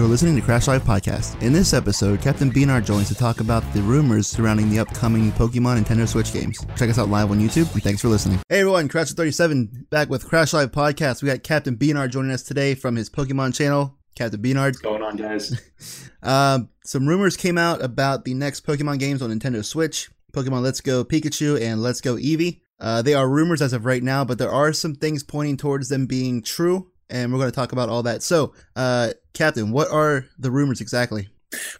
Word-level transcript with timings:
You're 0.00 0.08
listening 0.08 0.34
to 0.36 0.40
Crash 0.40 0.66
Live 0.66 0.82
Podcast. 0.82 1.42
In 1.42 1.52
this 1.52 1.74
episode, 1.74 2.22
Captain 2.22 2.50
Beanard 2.50 2.86
joins 2.86 3.08
to 3.08 3.14
talk 3.14 3.40
about 3.40 3.62
the 3.74 3.82
rumors 3.82 4.26
surrounding 4.26 4.70
the 4.70 4.78
upcoming 4.78 5.30
Pokemon 5.32 5.78
Nintendo 5.78 6.08
Switch 6.08 6.32
games. 6.32 6.58
Check 6.74 6.88
us 6.88 6.98
out 6.98 7.10
live 7.10 7.30
on 7.30 7.38
YouTube, 7.38 7.70
and 7.74 7.82
thanks 7.82 8.00
for 8.00 8.08
listening. 8.08 8.38
Hey 8.48 8.60
everyone, 8.60 8.88
Crash37 8.88 9.90
back 9.90 10.08
with 10.08 10.26
Crash 10.26 10.54
Live 10.54 10.72
Podcast. 10.72 11.22
We 11.22 11.28
got 11.28 11.42
Captain 11.42 11.76
Beanard 11.76 12.12
joining 12.12 12.30
us 12.30 12.42
today 12.42 12.74
from 12.74 12.96
his 12.96 13.10
Pokemon 13.10 13.54
channel. 13.54 13.98
Captain 14.14 14.40
Beanard. 14.40 14.68
What's 14.68 14.78
going 14.78 15.02
on, 15.02 15.16
guys? 15.16 15.60
Uh, 16.22 16.60
some 16.84 17.06
rumors 17.06 17.36
came 17.36 17.56
out 17.56 17.82
about 17.82 18.26
the 18.26 18.34
next 18.34 18.66
Pokemon 18.66 18.98
games 18.98 19.22
on 19.22 19.30
Nintendo 19.30 19.64
Switch 19.64 20.10
Pokemon 20.34 20.62
Let's 20.62 20.80
Go 20.82 21.02
Pikachu 21.02 21.60
and 21.60 21.82
Let's 21.82 22.00
Go 22.00 22.16
Eevee. 22.16 22.60
Uh, 22.78 23.00
they 23.00 23.14
are 23.14 23.28
rumors 23.28 23.60
as 23.60 23.74
of 23.74 23.84
right 23.84 24.02
now, 24.02 24.24
but 24.24 24.38
there 24.38 24.50
are 24.50 24.72
some 24.72 24.94
things 24.94 25.22
pointing 25.22 25.58
towards 25.58 25.88
them 25.88 26.04
being 26.04 26.42
true, 26.42 26.90
and 27.08 27.32
we're 27.32 27.38
going 27.38 27.50
to 27.50 27.56
talk 27.56 27.72
about 27.72 27.88
all 27.88 28.02
that. 28.02 28.22
So, 28.22 28.54
uh, 28.76 29.12
Captain, 29.32 29.70
what 29.70 29.90
are 29.90 30.26
the 30.38 30.50
rumors 30.50 30.80
exactly? 30.80 31.28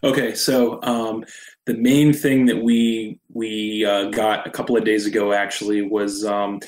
Okay, 0.03 0.33
so 0.33 0.81
um, 0.83 1.23
the 1.65 1.75
main 1.75 2.13
thing 2.13 2.45
that 2.47 2.61
we 2.63 3.19
we 3.33 3.85
uh, 3.85 4.09
got 4.09 4.45
a 4.45 4.51
couple 4.51 4.75
of 4.75 4.83
days 4.83 5.05
ago 5.05 5.31
actually 5.31 5.81
was 5.81 6.25
um, 6.25 6.59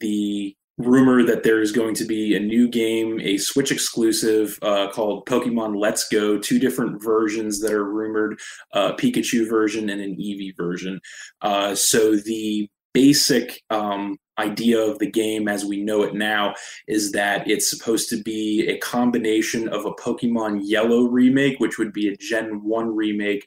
the 0.00 0.56
rumor 0.78 1.22
that 1.24 1.42
there 1.42 1.60
is 1.60 1.72
going 1.72 1.94
to 1.94 2.04
be 2.04 2.36
a 2.36 2.40
new 2.40 2.68
game, 2.68 3.18
a 3.20 3.38
Switch 3.38 3.72
exclusive 3.72 4.58
uh, 4.62 4.90
called 4.90 5.26
Pokemon 5.26 5.78
Let's 5.78 6.08
Go. 6.08 6.38
Two 6.38 6.58
different 6.58 7.02
versions 7.02 7.60
that 7.60 7.72
are 7.72 7.84
rumored: 7.84 8.38
uh, 8.72 8.92
Pikachu 8.92 9.48
version 9.48 9.90
and 9.90 10.00
an 10.00 10.16
Eevee 10.16 10.56
version. 10.56 11.00
Uh, 11.42 11.74
so 11.74 12.16
the 12.16 12.68
basic 12.94 13.62
um, 13.68 14.16
idea 14.38 14.78
of 14.78 14.98
the 14.98 15.10
game 15.10 15.48
as 15.48 15.64
we 15.64 15.82
know 15.82 16.02
it 16.02 16.14
now 16.14 16.54
is 16.86 17.12
that 17.12 17.48
it's 17.48 17.68
supposed 17.68 18.08
to 18.10 18.22
be 18.22 18.66
a 18.68 18.78
combination 18.78 19.68
of 19.68 19.84
a 19.86 19.92
Pokemon 19.92 20.60
Yellow 20.62 21.04
remake, 21.04 21.58
which 21.58 21.78
would 21.78 21.92
be 21.92 22.08
a 22.08 22.16
Gen 22.16 22.62
1 22.62 22.94
remake, 22.94 23.46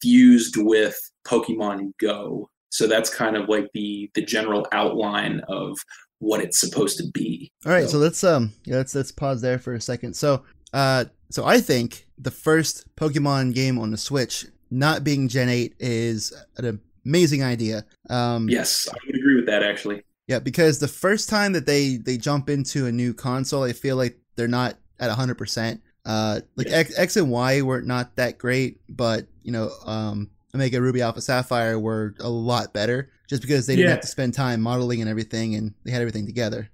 fused 0.00 0.56
with 0.56 0.98
Pokemon 1.26 1.92
Go. 1.98 2.48
So 2.70 2.86
that's 2.86 3.12
kind 3.12 3.36
of 3.36 3.48
like 3.48 3.68
the 3.72 4.10
the 4.14 4.22
general 4.22 4.66
outline 4.72 5.40
of 5.48 5.78
what 6.18 6.40
it's 6.40 6.60
supposed 6.60 6.98
to 6.98 7.10
be. 7.12 7.50
All 7.64 7.72
right, 7.72 7.84
so, 7.84 7.92
so 7.92 7.98
let's 7.98 8.22
um 8.24 8.52
yeah, 8.64 8.76
let's 8.76 8.94
let's 8.94 9.12
pause 9.12 9.40
there 9.40 9.58
for 9.58 9.74
a 9.74 9.80
second. 9.80 10.14
So 10.14 10.44
uh 10.72 11.06
so 11.30 11.46
I 11.46 11.60
think 11.60 12.06
the 12.18 12.30
first 12.30 12.84
Pokemon 12.96 13.54
game 13.54 13.78
on 13.78 13.90
the 13.90 13.96
Switch 13.96 14.46
not 14.70 15.04
being 15.04 15.28
Gen 15.28 15.48
8 15.48 15.74
is 15.78 16.32
an 16.56 16.80
amazing 17.04 17.42
idea. 17.42 17.84
Um, 18.10 18.48
yes, 18.48 18.86
I 18.90 18.96
would 19.06 19.16
agree 19.16 19.36
with 19.36 19.46
that 19.46 19.62
actually. 19.62 20.02
Yeah, 20.28 20.38
because 20.38 20.78
the 20.78 20.88
first 20.88 21.28
time 21.28 21.54
that 21.54 21.66
they 21.66 21.96
they 21.96 22.18
jump 22.18 22.50
into 22.50 22.86
a 22.86 22.92
new 22.92 23.14
console, 23.14 23.64
I 23.64 23.72
feel 23.72 23.96
like 23.96 24.18
they're 24.36 24.46
not 24.46 24.76
at 25.00 25.10
hundred 25.10 25.38
percent. 25.38 25.80
Uh, 26.04 26.40
like 26.54 26.68
X, 26.70 26.96
X 26.98 27.16
and 27.16 27.30
Y 27.30 27.62
were 27.62 27.82
not 27.82 28.14
that 28.16 28.38
great, 28.38 28.80
but 28.88 29.26
you 29.42 29.50
know, 29.50 29.70
um, 29.84 30.30
Omega 30.54 30.80
Ruby 30.80 31.02
Alpha 31.02 31.22
Sapphire 31.22 31.78
were 31.78 32.14
a 32.20 32.28
lot 32.28 32.72
better, 32.72 33.10
just 33.28 33.42
because 33.42 33.66
they 33.66 33.74
didn't 33.74 33.88
yeah. 33.88 33.94
have 33.94 34.02
to 34.02 34.06
spend 34.06 34.34
time 34.34 34.60
modeling 34.60 35.00
and 35.00 35.08
everything, 35.08 35.54
and 35.54 35.74
they 35.84 35.90
had 35.90 36.02
everything 36.02 36.26
together. 36.26 36.70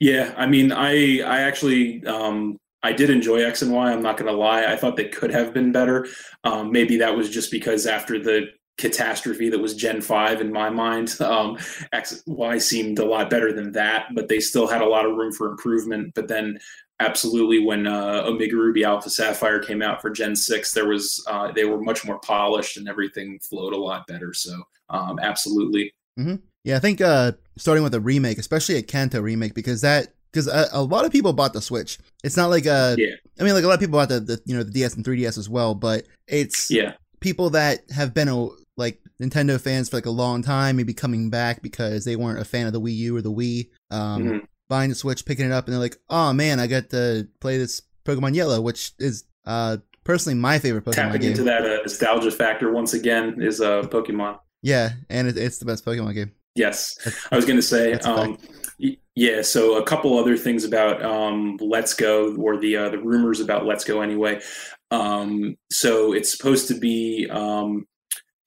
Yeah, 0.00 0.34
I 0.36 0.46
mean, 0.46 0.70
I 0.70 1.20
I 1.20 1.40
actually 1.40 2.04
um, 2.04 2.58
I 2.82 2.92
did 2.92 3.08
enjoy 3.08 3.42
X 3.42 3.62
and 3.62 3.72
Y. 3.72 3.90
I'm 3.90 4.02
not 4.02 4.18
going 4.18 4.30
to 4.30 4.38
lie. 4.38 4.66
I 4.66 4.76
thought 4.76 4.96
they 4.96 5.08
could 5.08 5.30
have 5.30 5.54
been 5.54 5.72
better. 5.72 6.06
Um, 6.44 6.72
maybe 6.72 6.98
that 6.98 7.16
was 7.16 7.30
just 7.30 7.50
because 7.50 7.86
after 7.86 8.18
the 8.18 8.48
catastrophe 8.78 9.50
that 9.50 9.58
was 9.58 9.74
Gen 9.74 10.00
5 10.00 10.40
in 10.40 10.52
my 10.52 10.70
mind. 10.70 11.16
Um, 11.28 11.58
X, 11.92 12.22
Y 12.26 12.56
seemed 12.58 12.98
a 12.98 13.04
lot 13.04 13.28
better 13.28 13.52
than 13.52 13.72
that, 13.72 14.06
but 14.14 14.28
they 14.28 14.40
still 14.40 14.66
had 14.66 14.80
a 14.80 14.88
lot 14.88 15.04
of 15.04 15.14
room 15.14 15.30
for 15.30 15.50
improvement. 15.50 16.14
But 16.14 16.28
then, 16.28 16.58
absolutely, 17.00 17.58
when 17.58 17.86
uh, 17.86 18.22
Omega 18.24 18.56
Ruby 18.56 18.84
Alpha 18.84 19.10
Sapphire 19.10 19.58
came 19.58 19.82
out 19.82 20.00
for 20.00 20.08
Gen 20.08 20.34
6, 20.34 20.72
there 20.72 20.86
was 20.86 21.22
uh, 21.28 21.52
they 21.52 21.64
were 21.64 21.80
much 21.82 22.06
more 22.06 22.18
polished 22.20 22.78
and 22.78 22.88
everything 22.88 23.38
flowed 23.40 23.74
a 23.74 23.76
lot 23.76 24.06
better. 24.06 24.32
So, 24.32 24.62
um, 24.88 25.18
absolutely. 25.20 25.92
Mm-hmm. 26.18 26.36
Yeah, 26.64 26.76
I 26.76 26.78
think 26.78 27.00
uh, 27.00 27.32
starting 27.56 27.84
with 27.84 27.94
a 27.94 28.00
remake, 28.00 28.38
especially 28.38 28.76
a 28.76 28.82
Kanto 28.82 29.20
remake, 29.20 29.54
because 29.54 29.82
that 29.82 30.08
because 30.32 30.48
a, 30.48 30.68
a, 30.72 30.82
lot 30.82 31.04
of 31.04 31.12
people 31.12 31.34
bought 31.34 31.52
the 31.52 31.60
Switch. 31.60 31.98
It's 32.24 32.36
not 32.36 32.48
like 32.48 32.64
a, 32.64 32.96
yeah. 32.96 33.14
I 33.38 33.44
mean, 33.44 33.54
like 33.54 33.64
a 33.64 33.66
lot 33.66 33.74
of 33.74 33.80
people 33.80 33.98
bought 33.98 34.08
the, 34.08 34.20
the 34.20 34.40
you 34.46 34.56
know 34.56 34.62
the 34.62 34.70
DS 34.70 34.94
and 34.94 35.04
3DS 35.04 35.36
as 35.36 35.48
well, 35.48 35.74
but 35.74 36.06
it's 36.26 36.70
yeah 36.70 36.94
people 37.20 37.50
that 37.50 37.80
have 37.90 38.14
been 38.14 38.28
a, 38.28 38.48
like 38.78 39.00
Nintendo 39.20 39.60
fans 39.60 39.88
for 39.88 39.96
like 39.96 40.06
a 40.06 40.10
long 40.10 40.42
time, 40.42 40.76
maybe 40.76 40.94
coming 40.94 41.28
back 41.28 41.60
because 41.62 42.04
they 42.04 42.16
weren't 42.16 42.40
a 42.40 42.44
fan 42.44 42.66
of 42.66 42.72
the 42.72 42.80
Wii 42.80 42.94
U 42.96 43.16
or 43.16 43.22
the 43.22 43.32
Wii, 43.32 43.68
um, 43.90 44.24
mm-hmm. 44.24 44.38
buying 44.68 44.88
the 44.88 44.94
Switch, 44.94 45.26
picking 45.26 45.44
it 45.44 45.52
up, 45.52 45.66
and 45.66 45.72
they're 45.72 45.80
like, 45.80 45.98
"Oh 46.08 46.32
man, 46.32 46.60
I 46.60 46.66
got 46.66 46.90
to 46.90 47.28
play 47.40 47.58
this 47.58 47.82
Pokemon 48.04 48.34
Yellow," 48.34 48.60
which 48.60 48.92
is 48.98 49.24
uh, 49.44 49.78
personally 50.04 50.38
my 50.38 50.58
favorite 50.58 50.84
Pokemon 50.84 50.94
Tapping 50.94 51.20
game. 51.20 51.30
into 51.32 51.42
that 51.42 51.66
uh, 51.66 51.78
nostalgia 51.82 52.30
factor 52.30 52.72
once 52.72 52.94
again 52.94 53.42
is 53.42 53.60
uh, 53.60 53.82
Pokemon. 53.90 54.38
Yeah, 54.62 54.92
and 55.10 55.28
it, 55.28 55.36
it's 55.36 55.58
the 55.58 55.66
best 55.66 55.84
Pokemon 55.84 56.14
game. 56.14 56.32
Yes, 56.54 56.96
I 57.30 57.36
was 57.36 57.44
going 57.44 57.58
to 57.58 57.62
say. 57.62 57.92
Um, 57.94 58.38
yeah, 59.14 59.42
so 59.42 59.78
a 59.78 59.82
couple 59.84 60.16
other 60.16 60.36
things 60.36 60.64
about 60.64 61.04
um, 61.04 61.56
Let's 61.60 61.94
Go, 61.94 62.36
or 62.36 62.56
the 62.56 62.76
uh, 62.76 62.88
the 62.90 62.98
rumors 62.98 63.40
about 63.40 63.66
Let's 63.66 63.84
Go 63.84 64.00
anyway. 64.00 64.40
Um, 64.90 65.56
so 65.70 66.12
it's 66.12 66.30
supposed 66.30 66.68
to 66.68 66.74
be 66.74 67.28
um, 67.30 67.86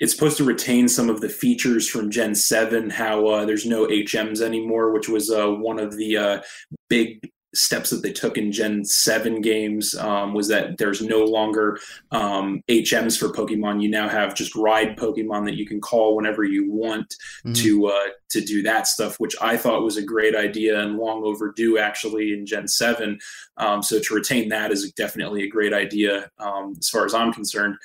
it's 0.02 0.12
supposed 0.12 0.38
to 0.38 0.44
retain 0.44 0.90
some 0.90 1.10
of 1.10 1.22
the 1.22 1.30
features 1.30 1.88
from 1.88 2.10
Gen 2.10 2.34
7, 2.34 2.90
how 2.90 3.28
uh, 3.28 3.46
there's 3.46 3.68
no 3.68 3.86
HMs 3.86 4.42
anymore, 4.42 4.92
which 4.92 5.08
was 5.08 5.30
uh, 5.30 5.48
one 5.48 5.80
of 5.80 5.96
the 5.96 6.18
uh, 6.18 6.42
big 6.90 7.32
steps 7.54 7.90
that 7.90 8.02
they 8.02 8.12
took 8.12 8.36
in 8.36 8.52
Gen 8.52 8.84
7 8.84 9.42
games 9.42 9.94
um, 9.96 10.34
was 10.34 10.48
that 10.48 10.80
there's 10.80 11.04
no 11.04 11.24
longer 11.24 11.78
um, 12.12 12.64
HMs 12.68 13.20
for 13.20 13.28
Pokemon. 13.28 13.84
You 13.84 13.90
now 13.90 14.10
have 14.10 14.34
just 14.34 14.56
ride 14.56 14.98
Pokemon 14.98 15.46
that 15.46 15.58
you 15.58 15.68
can 15.68 15.80
call 15.80 16.16
whenever 16.16 16.44
you 16.44 16.72
want 16.72 17.14
mm-hmm. 17.46 17.54
to 17.54 17.88
uh, 17.88 18.08
to 18.30 18.42
do 18.42 18.64
that 18.64 18.88
stuff, 18.88 19.20
which 19.20 19.36
I 19.42 19.58
thought 19.58 19.84
was 19.84 19.98
a 19.98 20.02
great 20.02 20.36
idea 20.36 20.80
and 20.80 20.98
long 20.98 21.24
overdue 21.26 21.78
actually 21.78 22.34
in 22.34 22.46
Gen 22.46 22.68
7. 22.68 23.20
Um, 23.58 23.84
so 23.84 24.00
to 24.00 24.16
retain 24.16 24.50
that 24.50 24.72
is 24.72 24.92
definitely 24.94 25.44
a 25.44 25.50
great 25.50 25.74
idea 25.74 26.32
um, 26.40 26.74
as 26.80 26.90
far 26.90 27.06
as 27.06 27.14
I'm 27.14 27.34
concerned. 27.34 27.76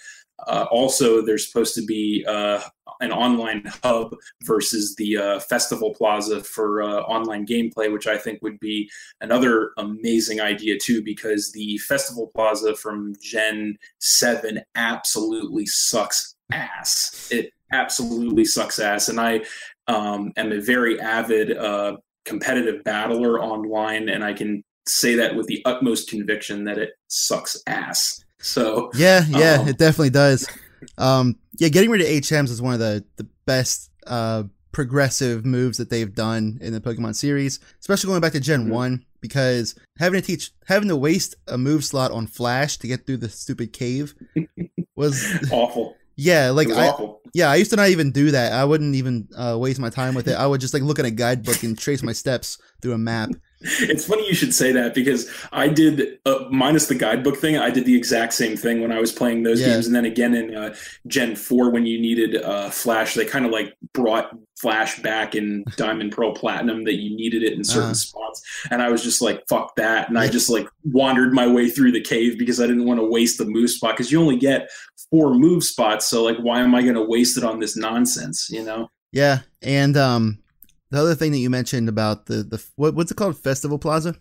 Uh, 0.47 0.67
also, 0.71 1.23
there's 1.23 1.47
supposed 1.47 1.75
to 1.75 1.85
be 1.85 2.25
uh, 2.29 2.61
an 3.01 3.13
online 3.13 3.65
hub 3.83 4.15
versus 4.45 4.95
the 4.97 5.17
uh, 5.17 5.41
festival 5.41 5.95
plaza 5.95 6.43
for 6.43 6.83
uh, 6.83 7.01
online 7.03 7.47
gameplay, 7.47 7.93
which 7.93 8.07
I 8.07 8.19
think 8.19 8.41
would 8.43 8.61
be 8.61 8.91
another 9.21 9.73
amazing 9.79 10.41
idea 10.41 10.79
too, 10.79 11.03
because 11.03 11.53
the 11.53 11.79
festival 11.79 12.31
plaza 12.35 12.75
from 12.75 13.15
Gen 13.21 13.77
7 13.99 14.63
absolutely 14.75 15.67
sucks 15.67 16.37
ass. 16.53 17.29
It 17.31 17.53
absolutely 17.73 18.45
sucks 18.45 18.79
ass. 18.79 19.09
And 19.09 19.21
I 19.21 19.41
um, 19.89 20.33
am 20.37 20.53
a 20.53 20.61
very 20.61 21.01
avid 21.01 21.57
uh, 21.57 21.97
competitive 22.25 22.85
battler 22.85 23.41
online, 23.41 24.09
and 24.09 24.25
I 24.25 24.33
can 24.33 24.63
say 24.89 25.15
that 25.17 25.35
with 25.35 25.47
the 25.47 25.63
utmost 25.65 26.09
conviction 26.09 26.65
that 26.65 26.79
it 26.79 26.91
sucks 27.09 27.61
ass. 27.67 28.21
So 28.47 28.91
yeah, 28.95 29.25
yeah, 29.29 29.59
um, 29.61 29.69
it 29.69 29.79
definitely 29.79 30.11
does. 30.11 30.49
Um, 30.99 31.37
yeah, 31.59 31.69
getting 31.69 31.91
rid 31.91 32.01
of 32.01 32.07
HMs 32.07 32.51
is 32.51 32.62
one 32.62 32.75
of 32.75 32.81
the 32.81 33.05
the 33.17 33.27
best 33.45 33.91
uh, 34.07 34.45
progressive 34.73 35.45
moves 35.45 35.79
that 35.79 35.91
they've 35.91 36.15
done 36.15 36.59
in 36.61 36.73
the 36.73 36.81
Pokemon 36.81 37.17
series, 37.17 37.61
especially 37.81 38.09
going 38.09 38.21
back 38.21 38.33
to 38.33 38.41
Gen 38.41 38.65
mm-hmm. 38.65 38.73
One, 38.73 39.05
because 39.21 39.75
having 39.99 40.21
to 40.21 40.27
teach, 40.27 40.51
having 40.67 40.89
to 40.89 40.97
waste 40.97 41.34
a 41.49 41.59
move 41.59 41.84
slot 41.84 42.12
on 42.12 42.27
Flash 42.27 42.77
to 42.79 42.87
get 42.87 43.07
through 43.07 43.17
the 43.19 43.29
stupid 43.29 43.73
cave 43.73 44.15
was 44.95 45.25
awful. 45.51 45.97
Yeah, 46.15 46.51
like 46.51 46.71
I, 46.71 46.89
awful. 46.89 47.21
yeah, 47.34 47.51
I 47.51 47.57
used 47.57 47.71
to 47.71 47.77
not 47.77 47.89
even 47.89 48.11
do 48.11 48.31
that. 48.31 48.53
I 48.53 48.65
wouldn't 48.65 48.95
even 48.95 49.28
uh, 49.37 49.57
waste 49.59 49.81
my 49.81 49.91
time 49.91 50.15
with 50.15 50.28
it. 50.28 50.34
I 50.34 50.47
would 50.47 50.61
just 50.61 50.73
like 50.73 50.83
look 50.83 50.99
at 50.99 51.05
a 51.05 51.11
guidebook 51.11 51.63
and 51.63 51.78
trace 51.78 52.03
my 52.03 52.13
steps 52.13 52.59
through 52.81 52.93
a 52.93 52.99
map. 52.99 53.31
It's 53.61 54.06
funny 54.06 54.27
you 54.28 54.34
should 54.34 54.55
say 54.55 54.72
that 54.72 54.94
because 54.94 55.31
I 55.50 55.69
did, 55.69 56.19
uh, 56.27 56.44
minus 56.50 56.87
the 56.87 56.94
guidebook 56.94 57.39
thing, 57.39 57.56
I 57.56 57.71
did 57.71 57.87
the 57.87 57.97
exact 57.97 58.34
same 58.34 58.56
thing 58.56 58.83
when 58.83 58.93
I 58.93 59.00
was 59.00 59.12
playing 59.12 59.43
those 59.43 59.60
yeah. 59.60 59.69
games. 59.69 59.86
And 59.86 59.95
then 59.95 60.04
again 60.04 60.34
in 60.34 60.54
uh, 60.54 60.75
Gen 61.07 61.36
4, 61.36 61.71
when 61.71 61.86
you 61.86 61.98
needed 61.98 62.42
uh, 62.42 62.71
Flash, 62.71 63.15
they 63.15 63.25
kind 63.25 63.47
of 63.47 63.53
like 63.53 63.75
brought 63.92 64.31
Flash 64.60 65.01
back 65.01 65.34
in 65.34 65.65
Diamond 65.77 66.13
Pearl 66.13 66.34
Platinum 66.34 66.84
that 66.84 66.95
you 66.95 67.16
needed 67.16 67.42
it 67.42 67.54
in 67.54 67.65
certain 67.65 67.84
uh-huh. 67.84 67.95
spots. 67.95 68.42
And 68.71 68.83
I 68.83 68.91
was 68.91 69.03
just 69.03 69.22
like, 69.22 69.47
fuck 69.48 69.75
that. 69.77 70.09
And 70.09 70.19
I 70.19 70.28
just 70.28 70.51
like 70.51 70.69
wandered 70.84 71.33
my 71.33 71.47
way 71.47 71.71
through 71.71 71.92
the 71.92 72.01
cave 72.01 72.39
because 72.39 72.60
I 72.60 72.66
didn't 72.66 72.86
want 72.86 73.01
to 73.01 73.07
waste 73.09 73.39
the 73.39 73.47
move 73.47 73.71
spot 73.71 73.97
because 73.97 74.13
you 74.13 74.21
only 74.21 74.36
get 74.36 74.71
four 75.10 75.34
move 75.34 75.65
spots. 75.65 76.07
So, 76.07 76.22
like, 76.22 76.39
why 76.39 76.60
am 76.60 76.75
I 76.75 76.83
going 76.83 76.95
to 76.95 77.04
waste 77.04 77.36
it 77.36 77.45
on 77.45 77.60
this 77.60 77.77
nonsense, 77.77 78.48
you 78.51 78.63
know? 78.63 78.91
Yeah. 79.13 79.41
And, 79.63 79.97
um, 79.97 80.39
the 80.91 81.00
other 81.00 81.15
thing 81.15 81.33
that 81.33 81.38
you 81.38 81.50
mentioned 81.50 81.88
about 81.88 82.27
the 82.27 82.42
the 82.42 82.65
what, 82.77 82.94
what's 82.94 83.10
it 83.10 83.16
called 83.16 83.38
Festival 83.38 83.78
Plaza 83.78 84.16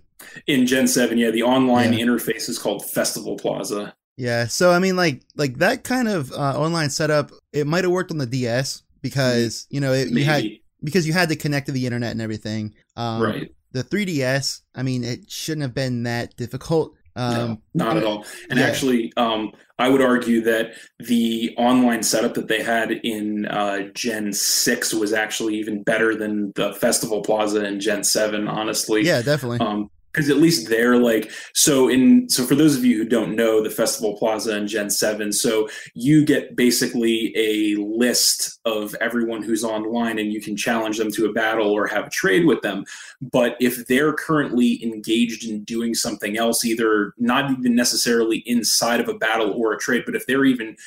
in 0.47 0.65
Gen 0.65 0.87
Seven, 0.87 1.17
yeah, 1.17 1.31
the 1.31 1.43
online 1.43 1.93
yeah. 1.93 2.05
interface 2.05 2.49
is 2.49 2.59
called 2.59 2.85
Festival 2.85 3.37
Plaza. 3.37 3.95
Yeah, 4.17 4.47
so 4.47 4.71
I 4.71 4.79
mean, 4.79 4.95
like 4.95 5.21
like 5.35 5.57
that 5.57 5.83
kind 5.83 6.07
of 6.07 6.31
uh, 6.31 6.59
online 6.59 6.89
setup, 6.89 7.31
it 7.51 7.67
might 7.67 7.83
have 7.83 7.91
worked 7.91 8.11
on 8.11 8.17
the 8.17 8.25
DS 8.25 8.83
because 9.01 9.67
you 9.69 9.81
know 9.81 9.93
it, 9.93 10.09
you 10.09 10.23
had 10.23 10.45
because 10.83 11.05
you 11.05 11.13
had 11.13 11.29
to 11.29 11.35
connect 11.35 11.65
to 11.67 11.71
the 11.71 11.85
internet 11.85 12.11
and 12.11 12.21
everything. 12.21 12.73
Um, 12.95 13.21
right. 13.21 13.51
The 13.71 13.83
3DS, 13.83 14.61
I 14.73 14.83
mean, 14.83 15.03
it 15.03 15.29
shouldn't 15.29 15.63
have 15.63 15.73
been 15.73 16.03
that 16.03 16.37
difficult 16.37 16.93
Um, 17.15 17.61
no, 17.73 17.85
not 17.85 17.97
at 17.97 18.03
all. 18.03 18.25
And 18.49 18.59
yeah. 18.59 18.65
actually, 18.65 19.13
um, 19.15 19.51
I 19.77 19.89
would 19.89 20.01
argue 20.01 20.41
that 20.41 20.73
the 20.99 21.53
online 21.57 22.03
setup 22.03 22.33
that 22.35 22.47
they 22.47 22.61
had 22.61 22.91
in 22.91 23.45
uh, 23.45 23.89
Gen 23.93 24.33
6 24.33 24.93
was 24.93 25.13
actually 25.13 25.55
even 25.55 25.83
better 25.83 26.15
than 26.15 26.51
the 26.55 26.73
Festival 26.73 27.21
Plaza 27.21 27.65
in 27.65 27.79
Gen 27.79 28.03
7, 28.03 28.47
honestly. 28.47 29.01
Yeah, 29.03 29.21
definitely. 29.21 29.59
Um, 29.59 29.89
because 30.15 30.29
at 30.29 30.37
least 30.37 30.69
they're 30.69 30.97
like 30.97 31.29
so 31.53 31.89
in 31.89 32.29
so 32.29 32.45
for 32.45 32.55
those 32.55 32.77
of 32.77 32.85
you 32.85 32.97
who 32.97 33.05
don't 33.05 33.35
know 33.35 33.61
the 33.61 33.69
festival 33.69 34.15
plaza 34.17 34.55
and 34.55 34.69
gen 34.69 34.89
7 34.89 35.33
so 35.33 35.67
you 35.93 36.23
get 36.23 36.55
basically 36.55 37.33
a 37.35 37.75
list 37.81 38.59
of 38.63 38.95
everyone 39.01 39.43
who's 39.43 39.65
online 39.65 40.17
and 40.17 40.31
you 40.31 40.39
can 40.39 40.55
challenge 40.55 40.97
them 40.97 41.11
to 41.11 41.25
a 41.25 41.33
battle 41.33 41.69
or 41.69 41.85
have 41.85 42.07
a 42.07 42.11
trade 42.11 42.45
with 42.45 42.61
them 42.61 42.85
but 43.21 43.57
if 43.59 43.85
they're 43.87 44.13
currently 44.13 44.81
engaged 44.81 45.49
in 45.49 45.63
doing 45.65 45.93
something 45.93 46.37
else 46.37 46.63
either 46.63 47.13
not 47.17 47.51
even 47.51 47.75
necessarily 47.75 48.37
inside 48.45 49.01
of 49.01 49.09
a 49.09 49.17
battle 49.17 49.51
or 49.51 49.73
a 49.73 49.77
trade 49.77 50.03
but 50.05 50.15
if 50.15 50.25
they're 50.27 50.45
even 50.45 50.77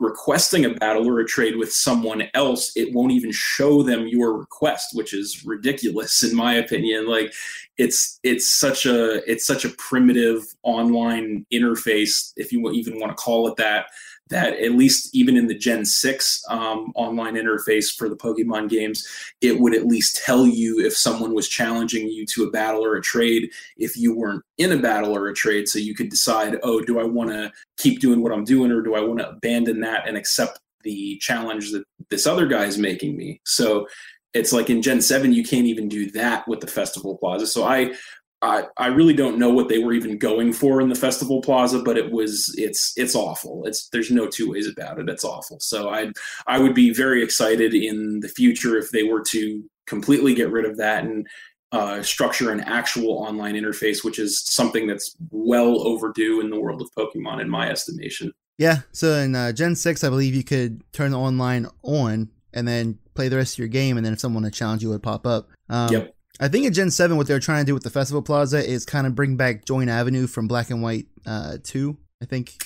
requesting 0.00 0.64
a 0.64 0.74
battle 0.74 1.08
or 1.08 1.20
a 1.20 1.26
trade 1.26 1.56
with 1.56 1.72
someone 1.72 2.24
else, 2.34 2.72
it 2.76 2.92
won't 2.94 3.12
even 3.12 3.32
show 3.32 3.82
them 3.82 4.06
your 4.06 4.36
request, 4.36 4.94
which 4.94 5.14
is 5.14 5.44
ridiculous 5.44 6.22
in 6.22 6.36
my 6.36 6.54
opinion. 6.54 7.06
Like 7.06 7.32
it's 7.78 8.18
it's 8.22 8.50
such 8.50 8.86
a 8.86 9.28
it's 9.30 9.46
such 9.46 9.64
a 9.64 9.70
primitive 9.70 10.42
online 10.62 11.44
interface, 11.52 12.32
if 12.36 12.52
you 12.52 12.70
even 12.70 12.98
want 12.98 13.16
to 13.16 13.22
call 13.22 13.48
it 13.48 13.56
that, 13.56 13.86
that 14.28 14.54
at 14.54 14.72
least 14.72 15.14
even 15.14 15.36
in 15.36 15.46
the 15.46 15.54
Gen 15.54 15.84
6 15.84 16.44
um, 16.48 16.92
online 16.94 17.34
interface 17.34 17.94
for 17.94 18.08
the 18.08 18.16
Pokemon 18.16 18.68
games, 18.68 19.06
it 19.40 19.60
would 19.60 19.74
at 19.74 19.86
least 19.86 20.22
tell 20.24 20.46
you 20.46 20.84
if 20.84 20.96
someone 20.96 21.34
was 21.34 21.48
challenging 21.48 22.08
you 22.08 22.26
to 22.26 22.44
a 22.44 22.50
battle 22.50 22.84
or 22.84 22.96
a 22.96 23.02
trade 23.02 23.50
if 23.76 23.96
you 23.96 24.14
weren't 24.14 24.42
in 24.58 24.72
a 24.72 24.78
battle 24.78 25.14
or 25.14 25.28
a 25.28 25.34
trade. 25.34 25.68
So 25.68 25.78
you 25.78 25.94
could 25.94 26.08
decide, 26.08 26.58
oh, 26.62 26.80
do 26.80 26.98
I 26.98 27.04
want 27.04 27.30
to 27.30 27.52
keep 27.78 28.00
doing 28.00 28.22
what 28.22 28.32
I'm 28.32 28.44
doing 28.44 28.72
or 28.72 28.80
do 28.80 28.94
I 28.94 29.00
want 29.00 29.20
to 29.20 29.30
abandon 29.30 29.80
that 29.80 30.08
and 30.08 30.16
accept 30.16 30.58
the 30.82 31.18
challenge 31.18 31.72
that 31.72 31.84
this 32.10 32.26
other 32.26 32.46
guy 32.46 32.64
is 32.64 32.78
making 32.78 33.16
me? 33.16 33.40
So 33.44 33.86
it's 34.36 34.52
like 34.52 34.70
in 34.70 34.82
Gen 34.82 35.00
7, 35.00 35.32
you 35.32 35.44
can't 35.44 35.66
even 35.66 35.88
do 35.88 36.10
that 36.12 36.46
with 36.46 36.60
the 36.60 36.66
Festival 36.66 37.16
Plaza. 37.16 37.46
So 37.46 37.64
I 37.64 37.94
I, 38.42 38.64
I 38.76 38.88
really 38.88 39.14
don't 39.14 39.38
know 39.38 39.50
what 39.50 39.68
they 39.68 39.78
were 39.78 39.94
even 39.94 40.18
going 40.18 40.52
for 40.52 40.80
in 40.80 40.88
the 40.88 40.94
festival 40.94 41.40
plaza, 41.40 41.82
but 41.82 41.96
it 41.96 42.12
was 42.12 42.54
it's 42.58 42.92
it's 42.96 43.14
awful. 43.14 43.64
It's 43.66 43.88
there's 43.88 44.10
no 44.10 44.28
two 44.28 44.50
ways 44.50 44.68
about 44.68 44.98
it. 44.98 45.08
It's 45.08 45.24
awful. 45.24 45.58
So 45.60 45.88
I 45.88 46.12
I 46.46 46.58
would 46.58 46.74
be 46.74 46.92
very 46.92 47.22
excited 47.22 47.74
in 47.74 48.20
the 48.20 48.28
future 48.28 48.76
if 48.76 48.90
they 48.90 49.04
were 49.04 49.22
to 49.28 49.64
completely 49.86 50.34
get 50.34 50.50
rid 50.50 50.66
of 50.66 50.76
that 50.76 51.04
and 51.04 51.26
uh, 51.72 52.02
structure 52.02 52.50
an 52.50 52.60
actual 52.60 53.18
online 53.18 53.54
interface, 53.54 54.04
which 54.04 54.18
is 54.18 54.38
something 54.40 54.86
that's 54.86 55.16
well 55.30 55.86
overdue 55.86 56.40
in 56.40 56.50
the 56.50 56.60
world 56.60 56.82
of 56.82 56.90
Pokemon, 56.96 57.40
in 57.40 57.48
my 57.48 57.70
estimation. 57.70 58.32
Yeah. 58.58 58.80
So 58.92 59.14
in 59.14 59.34
uh, 59.34 59.52
Gen 59.52 59.74
six, 59.74 60.04
I 60.04 60.10
believe 60.10 60.34
you 60.34 60.44
could 60.44 60.82
turn 60.92 61.14
online 61.14 61.66
on 61.82 62.30
and 62.52 62.68
then 62.68 62.98
play 63.16 63.28
the 63.28 63.36
rest 63.36 63.54
of 63.54 63.58
your 63.58 63.68
game, 63.68 63.96
and 63.96 64.06
then 64.06 64.12
if 64.12 64.20
someone 64.20 64.42
would 64.44 64.54
challenge 64.54 64.82
you, 64.82 64.90
would 64.90 65.02
pop 65.02 65.26
up. 65.26 65.48
Um, 65.68 65.92
yep. 65.92 66.14
I 66.38 66.48
think 66.48 66.66
in 66.66 66.72
Gen 66.72 66.90
7, 66.90 67.16
what 67.16 67.26
they're 67.26 67.40
trying 67.40 67.64
to 67.64 67.66
do 67.66 67.74
with 67.74 67.82
the 67.82 67.90
Festival 67.90 68.22
Plaza 68.22 68.64
is 68.64 68.84
kind 68.84 69.06
of 69.06 69.14
bring 69.14 69.36
back 69.36 69.64
Join 69.64 69.88
Avenue 69.88 70.26
from 70.26 70.46
Black 70.46 70.70
and 70.70 70.82
White 70.82 71.06
uh, 71.24 71.58
2, 71.62 71.96
I 72.22 72.26
think. 72.26 72.62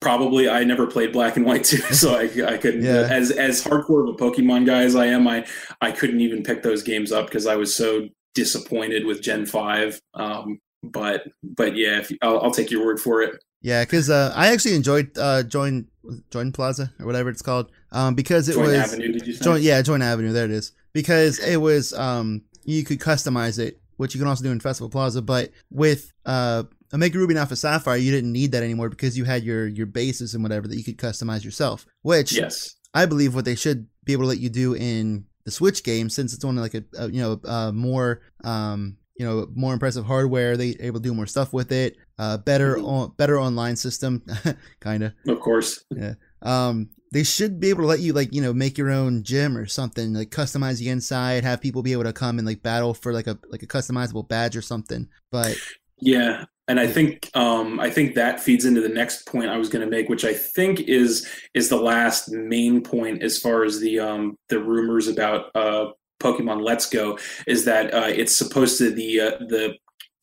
Probably, 0.00 0.48
I 0.48 0.64
never 0.64 0.88
played 0.88 1.12
Black 1.12 1.36
and 1.36 1.46
White 1.46 1.64
2, 1.64 1.76
so 1.94 2.14
I, 2.14 2.24
I 2.46 2.58
couldn't. 2.58 2.82
yeah. 2.82 3.08
As 3.10 3.30
as 3.30 3.62
hardcore 3.62 4.08
of 4.08 4.14
a 4.14 4.18
Pokemon 4.18 4.66
guy 4.66 4.82
as 4.82 4.96
I 4.96 5.06
am, 5.06 5.28
I, 5.28 5.46
I 5.80 5.92
couldn't 5.92 6.20
even 6.20 6.42
pick 6.42 6.62
those 6.62 6.82
games 6.82 7.12
up 7.12 7.26
because 7.26 7.46
I 7.46 7.54
was 7.54 7.74
so 7.74 8.08
disappointed 8.34 9.06
with 9.06 9.22
Gen 9.22 9.46
5. 9.46 10.00
Um, 10.14 10.58
but 10.82 11.28
but 11.44 11.76
yeah, 11.76 12.00
if, 12.00 12.10
I'll, 12.22 12.40
I'll 12.40 12.50
take 12.50 12.70
your 12.70 12.84
word 12.84 13.00
for 13.00 13.22
it. 13.22 13.42
Yeah, 13.60 13.84
because 13.84 14.10
uh, 14.10 14.32
I 14.34 14.48
actually 14.48 14.74
enjoyed 14.74 15.16
uh, 15.16 15.44
Join 15.44 15.86
Join 16.30 16.52
Plaza 16.52 16.92
or 16.98 17.06
whatever 17.06 17.30
it's 17.30 17.42
called 17.42 17.70
um, 17.92 18.14
because 18.14 18.48
it 18.48 18.54
Join 18.54 18.64
was 18.64 18.74
Avenue. 18.74 19.12
Did 19.12 19.26
you 19.26 19.34
say? 19.34 19.44
Join, 19.44 19.62
yeah, 19.62 19.82
Join 19.82 20.02
Avenue. 20.02 20.32
There 20.32 20.44
it 20.44 20.50
is. 20.50 20.72
Because 20.92 21.38
it 21.38 21.56
was 21.56 21.92
um, 21.94 22.42
you 22.64 22.84
could 22.84 23.00
customize 23.00 23.58
it, 23.58 23.80
which 23.96 24.14
you 24.14 24.20
can 24.20 24.28
also 24.28 24.44
do 24.44 24.50
in 24.50 24.60
Festival 24.60 24.90
Plaza. 24.90 25.22
But 25.22 25.50
with 25.70 26.12
uh, 26.26 26.64
Omega 26.92 27.18
Ruby 27.18 27.32
and 27.32 27.38
Alpha 27.38 27.56
Sapphire, 27.56 27.96
you 27.96 28.10
didn't 28.10 28.32
need 28.32 28.52
that 28.52 28.62
anymore 28.62 28.88
because 28.88 29.16
you 29.16 29.24
had 29.24 29.44
your 29.44 29.66
your 29.66 29.86
bases 29.86 30.34
and 30.34 30.42
whatever 30.42 30.68
that 30.68 30.76
you 30.76 30.84
could 30.84 30.98
customize 30.98 31.44
yourself. 31.44 31.86
Which 32.02 32.32
yes, 32.32 32.76
I 32.94 33.06
believe 33.06 33.34
what 33.34 33.44
they 33.44 33.54
should 33.54 33.86
be 34.04 34.12
able 34.12 34.24
to 34.24 34.28
let 34.28 34.38
you 34.38 34.50
do 34.50 34.74
in 34.74 35.26
the 35.44 35.50
Switch 35.50 35.82
game, 35.82 36.10
since 36.10 36.34
it's 36.34 36.44
only 36.44 36.60
like 36.60 36.74
a, 36.74 36.84
a 36.98 37.08
you 37.10 37.20
know 37.20 37.40
uh, 37.44 37.72
more 37.72 38.20
um, 38.44 38.96
you 39.22 39.28
know 39.28 39.46
more 39.54 39.72
impressive 39.72 40.04
hardware. 40.04 40.56
They 40.56 40.74
able 40.80 40.98
to 40.98 41.08
do 41.08 41.14
more 41.14 41.26
stuff 41.26 41.52
with 41.52 41.70
it. 41.70 41.96
Uh, 42.18 42.38
better 42.38 42.74
mm-hmm. 42.74 42.84
on, 42.84 43.12
better 43.16 43.38
online 43.38 43.76
system, 43.76 44.24
kind 44.80 45.04
of. 45.04 45.12
Of 45.28 45.38
course. 45.38 45.84
Yeah. 45.90 46.14
Um, 46.42 46.88
they 47.12 47.22
should 47.22 47.60
be 47.60 47.70
able 47.70 47.82
to 47.82 47.86
let 47.86 48.00
you 48.00 48.12
like 48.12 48.34
you 48.34 48.42
know 48.42 48.52
make 48.52 48.76
your 48.76 48.90
own 48.90 49.22
gym 49.22 49.56
or 49.56 49.66
something 49.66 50.14
like 50.14 50.30
customize 50.30 50.78
the 50.78 50.88
inside 50.88 51.44
have 51.44 51.60
people 51.60 51.82
be 51.82 51.92
able 51.92 52.02
to 52.02 52.12
come 52.12 52.38
and 52.38 52.46
like 52.46 52.62
battle 52.62 52.94
for 52.94 53.12
like 53.12 53.28
a 53.28 53.38
like 53.50 53.62
a 53.62 53.66
customizable 53.66 54.26
badge 54.26 54.56
or 54.56 54.62
something 54.62 55.06
but 55.30 55.54
yeah 56.00 56.44
and 56.68 56.80
i 56.80 56.86
think 56.86 57.28
um 57.34 57.78
i 57.78 57.90
think 57.90 58.14
that 58.14 58.40
feeds 58.40 58.64
into 58.64 58.80
the 58.80 58.88
next 58.88 59.26
point 59.26 59.50
i 59.50 59.58
was 59.58 59.68
going 59.68 59.84
to 59.84 59.90
make 59.90 60.08
which 60.08 60.24
i 60.24 60.32
think 60.32 60.80
is 60.80 61.28
is 61.52 61.68
the 61.68 61.76
last 61.76 62.30
main 62.30 62.82
point 62.82 63.22
as 63.22 63.38
far 63.38 63.62
as 63.62 63.78
the 63.78 64.00
um 64.00 64.34
the 64.48 64.58
rumors 64.58 65.06
about 65.06 65.54
uh 65.54 65.90
Pokemon 66.22 66.62
Let's 66.62 66.88
Go 66.88 67.18
is 67.46 67.64
that 67.64 67.92
uh, 67.92 68.08
it's 68.08 68.36
supposed 68.36 68.78
to 68.78 68.90
the 68.90 69.20
uh, 69.20 69.30
the 69.48 69.74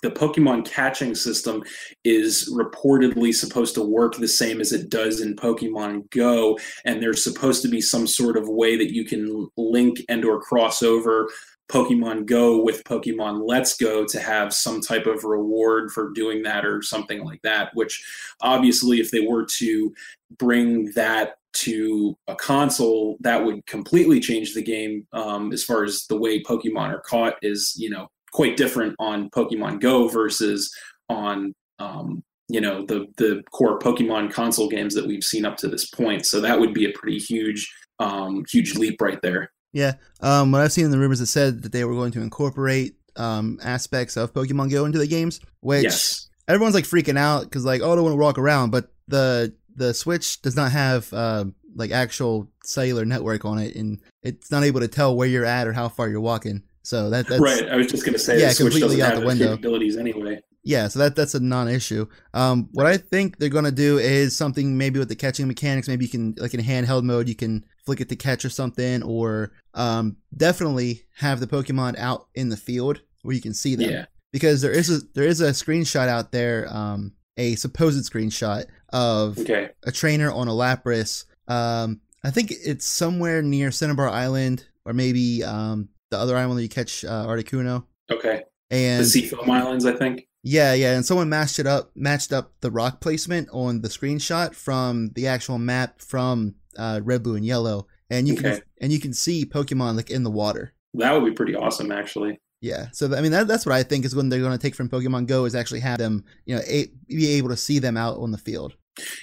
the 0.02 0.10
Pokemon 0.10 0.66
catching 0.66 1.14
system 1.14 1.62
is 2.06 2.50
reportedly 2.56 3.34
supposed 3.34 3.76
to 3.76 3.82
work 3.82 4.16
the 4.16 4.30
same 4.30 4.62
as 4.62 4.72
it 4.72 4.90
does 4.90 5.20
in 5.20 5.36
Pokemon 5.36 6.10
Go, 6.12 6.58
and 6.86 7.02
there's 7.02 7.24
supposed 7.24 7.62
to 7.64 7.68
be 7.68 7.82
some 7.82 8.08
sort 8.08 8.38
of 8.38 8.48
way 8.48 8.78
that 8.78 8.94
you 8.94 9.04
can 9.04 9.50
link 9.58 10.00
and 10.08 10.24
or 10.24 10.40
cross 10.40 10.82
over 10.82 11.30
Pokemon 11.70 12.26
Go 12.26 12.64
with 12.64 12.84
Pokemon 12.86 13.42
Let's 13.46 13.76
Go 13.76 14.06
to 14.06 14.20
have 14.20 14.54
some 14.54 14.80
type 14.80 15.06
of 15.06 15.26
reward 15.26 15.92
for 15.92 16.12
doing 16.12 16.44
that 16.44 16.66
or 16.66 16.82
something 16.82 17.24
like 17.24 17.42
that. 17.42 17.72
Which 17.74 18.02
obviously, 18.42 19.00
if 19.00 19.12
they 19.12 19.22
were 19.28 19.46
to 19.58 19.94
bring 20.38 20.92
that 20.94 21.39
to 21.54 22.16
a 22.28 22.36
console, 22.36 23.18
that 23.22 23.44
would 23.44 23.66
completely 23.66 24.20
change 24.20 24.54
the 24.54 24.62
game 24.62 25.08
um, 25.14 25.52
as 25.52 25.64
far 25.64 25.84
as 25.84 26.06
the 26.08 26.18
way 26.18 26.42
Pokemon 26.42 26.90
are 26.90 27.02
caught. 27.02 27.36
Is 27.42 27.74
you 27.78 27.90
know 27.90 28.08
quite 28.32 28.58
different 28.58 28.96
on 29.00 29.30
Pokemon 29.32 29.82
Go 29.82 30.08
versus 30.08 30.74
on 31.10 31.54
um, 31.80 32.24
you 32.48 32.62
know 32.62 32.86
the 32.86 33.06
the 33.18 33.44
core 33.52 33.80
Pokemon 33.80 34.32
console 34.32 34.70
games 34.70 34.94
that 34.96 35.08
we've 35.08 35.24
seen 35.24 35.46
up 35.46 35.58
to 35.58 35.68
this 35.68 35.90
point. 35.90 36.26
So 36.26 36.42
that 36.42 36.60
would 36.60 36.74
be 36.74 36.86
a 36.86 36.92
pretty 36.92 37.18
huge 37.18 37.72
um, 38.00 38.44
huge 38.50 38.76
leap 38.76 39.02
right 39.02 39.22
there. 39.22 39.52
Yeah, 39.72 39.94
um, 40.22 40.52
what 40.52 40.62
I've 40.62 40.72
seen 40.72 40.86
in 40.86 40.92
the 40.92 40.98
rumors, 40.98 41.22
it 41.22 41.28
said 41.28 41.62
that 41.62 41.72
they 41.72 41.84
were 41.84 41.94
going 41.94 42.12
to 42.14 42.22
incorporate 42.22 42.96
um, 43.16 43.60
aspects 43.64 44.18
of 44.18 44.34
Pokemon 44.34 44.72
Go 44.72 44.86
into 44.86 44.98
the 44.98 45.08
games, 45.08 45.40
which 45.60 45.84
yes. 45.84 46.30
everyone's 46.48 46.76
like 46.76 46.86
freaking 46.86 47.18
out 47.18 47.44
because 47.44 47.66
like 47.66 47.82
oh, 47.82 47.92
I 47.92 47.96
don't 47.96 48.04
want 48.04 48.14
to 48.14 48.22
walk 48.22 48.38
around, 48.38 48.72
but 48.72 48.92
the 49.08 49.54
the 49.80 49.94
Switch 49.94 50.42
does 50.42 50.56
not 50.56 50.72
have 50.72 51.12
uh, 51.14 51.46
like 51.76 51.92
actual 51.92 52.52
cellular 52.64 53.06
network 53.06 53.46
on 53.46 53.58
it, 53.58 53.76
and 53.76 54.00
it's 54.22 54.52
not 54.52 54.64
able 54.64 54.82
to 54.82 54.88
tell 54.88 55.16
where 55.16 55.28
you're 55.28 55.46
at 55.46 55.68
or 55.68 55.74
how 55.74 55.90
far 55.90 56.10
you're 56.10 56.22
walking. 56.22 56.64
So 56.84 57.10
that 57.10 57.28
that's 57.28 57.42
right. 57.42 57.68
I 57.70 57.78
was 57.78 57.88
just 57.88 58.06
going 58.06 58.14
to 58.14 58.20
say, 58.20 58.40
yeah, 58.40 58.54
completely 58.54 59.02
out 59.02 59.16
the 59.16 59.26
window. 59.26 59.56
Capabilities 59.56 59.98
anyway. 59.98 60.42
Yeah, 60.64 60.90
so 60.90 61.00
that 61.00 61.16
that's 61.16 61.36
a 61.36 61.40
non-issue. 61.40 62.06
Um, 62.34 62.70
what 62.74 62.86
I 62.86 62.98
think 62.98 63.38
they're 63.38 63.50
going 63.50 63.66
to 63.66 63.72
do 63.72 63.98
is 63.98 64.36
something 64.36 64.78
maybe 64.78 65.00
with 65.00 65.08
the 65.08 65.16
catching 65.16 65.48
mechanics. 65.48 65.88
Maybe 65.88 66.06
you 66.06 66.12
can 66.12 66.36
like 66.38 66.54
in 66.54 66.60
handheld 66.60 67.04
mode, 67.04 67.30
you 67.30 67.36
can 67.36 67.66
flick 67.86 68.02
it 68.02 68.10
to 68.10 68.16
catch 68.16 68.44
or 68.44 68.50
something, 68.50 69.02
or 69.04 69.54
um, 69.74 70.18
definitely 70.36 71.04
have 71.16 71.40
the 71.40 71.48
Pokemon 71.48 71.98
out 71.98 72.28
in 72.36 72.50
the 72.50 72.58
field 72.58 73.02
where 73.22 73.34
you 73.34 73.42
can 73.42 73.54
see 73.54 73.76
them. 73.76 73.90
Yeah. 73.90 74.06
Because 74.32 74.62
there 74.62 74.72
is 74.72 74.90
a 74.90 75.00
there 75.16 75.26
is 75.26 75.42
a 75.42 75.52
screenshot 75.52 76.08
out 76.08 76.32
there, 76.32 76.68
um, 76.70 77.14
a 77.40 77.56
supposed 77.56 78.12
screenshot 78.12 78.66
of 78.90 79.40
okay. 79.40 79.70
a 79.86 79.92
trainer 79.92 80.30
on 80.30 80.48
a 80.48 80.52
Lapras. 80.52 81.24
Um, 81.48 82.02
I 82.24 82.32
think 82.32 82.52
it's 82.52 82.86
somewhere 82.86 83.42
near 83.42 83.72
Cinnabar 83.72 84.10
Island, 84.10 84.68
or 84.86 84.94
maybe 84.94 85.44
um, 85.44 85.88
the 86.12 86.18
other 86.18 86.36
island 86.36 86.56
where 86.56 86.62
you 86.62 86.70
catch 86.70 87.06
uh, 87.06 87.26
Articuno. 87.26 87.86
Okay. 88.12 88.44
And 88.70 89.02
the 89.02 89.06
Seafoam 89.06 89.50
Islands, 89.50 89.86
I 89.86 89.94
think. 89.94 90.28
Yeah, 90.44 90.74
yeah, 90.74 90.96
and 90.96 91.06
someone 91.06 91.30
matched 91.30 91.60
it 91.60 91.68
up, 91.68 91.92
matched 91.96 92.32
up 92.32 92.54
the 92.62 92.72
rock 92.72 93.02
placement 93.02 93.50
on 93.52 93.82
the 93.82 93.90
screenshot 93.90 94.54
from 94.54 95.12
the 95.16 95.28
actual 95.28 95.58
map 95.58 96.02
from 96.02 96.56
uh, 96.78 97.02
Red, 97.04 97.24
Blue, 97.24 97.36
and 97.36 97.46
Yellow, 97.46 97.88
and 98.10 98.28
you 98.28 98.36
okay. 98.36 98.52
can 98.52 98.62
and 98.80 98.92
you 98.94 99.00
can 99.00 99.14
see 99.14 99.46
Pokemon 99.46 99.96
like 99.96 100.10
in 100.10 100.24
the 100.24 100.32
water. 100.32 100.74
That 100.94 101.14
would 101.14 101.26
be 101.26 101.36
pretty 101.36 101.56
awesome, 101.56 101.92
actually. 101.92 102.40
Yeah, 102.62 102.88
so 102.92 103.16
I 103.16 103.22
mean 103.22 103.32
that, 103.32 103.48
that's 103.48 103.66
what 103.66 103.76
I 103.76 103.84
think 103.84 104.06
is 104.06 104.16
when 104.16 104.30
they're 104.30 104.42
going 104.42 104.52
to 104.52 104.58
take 104.58 104.76
from 104.76 104.90
Pokemon 104.90 105.28
Go 105.28 105.46
is 105.46 105.56
actually 105.56 105.80
have 105.80 105.98
them, 105.98 106.26
you 106.46 106.56
know, 106.56 106.62
a, 106.68 106.88
be 107.08 107.38
able 107.38 107.50
to 107.50 107.58
see 107.58 107.80
them 107.80 107.96
out 107.96 108.18
on 108.18 108.32
the 108.32 108.38
field. 108.38 108.74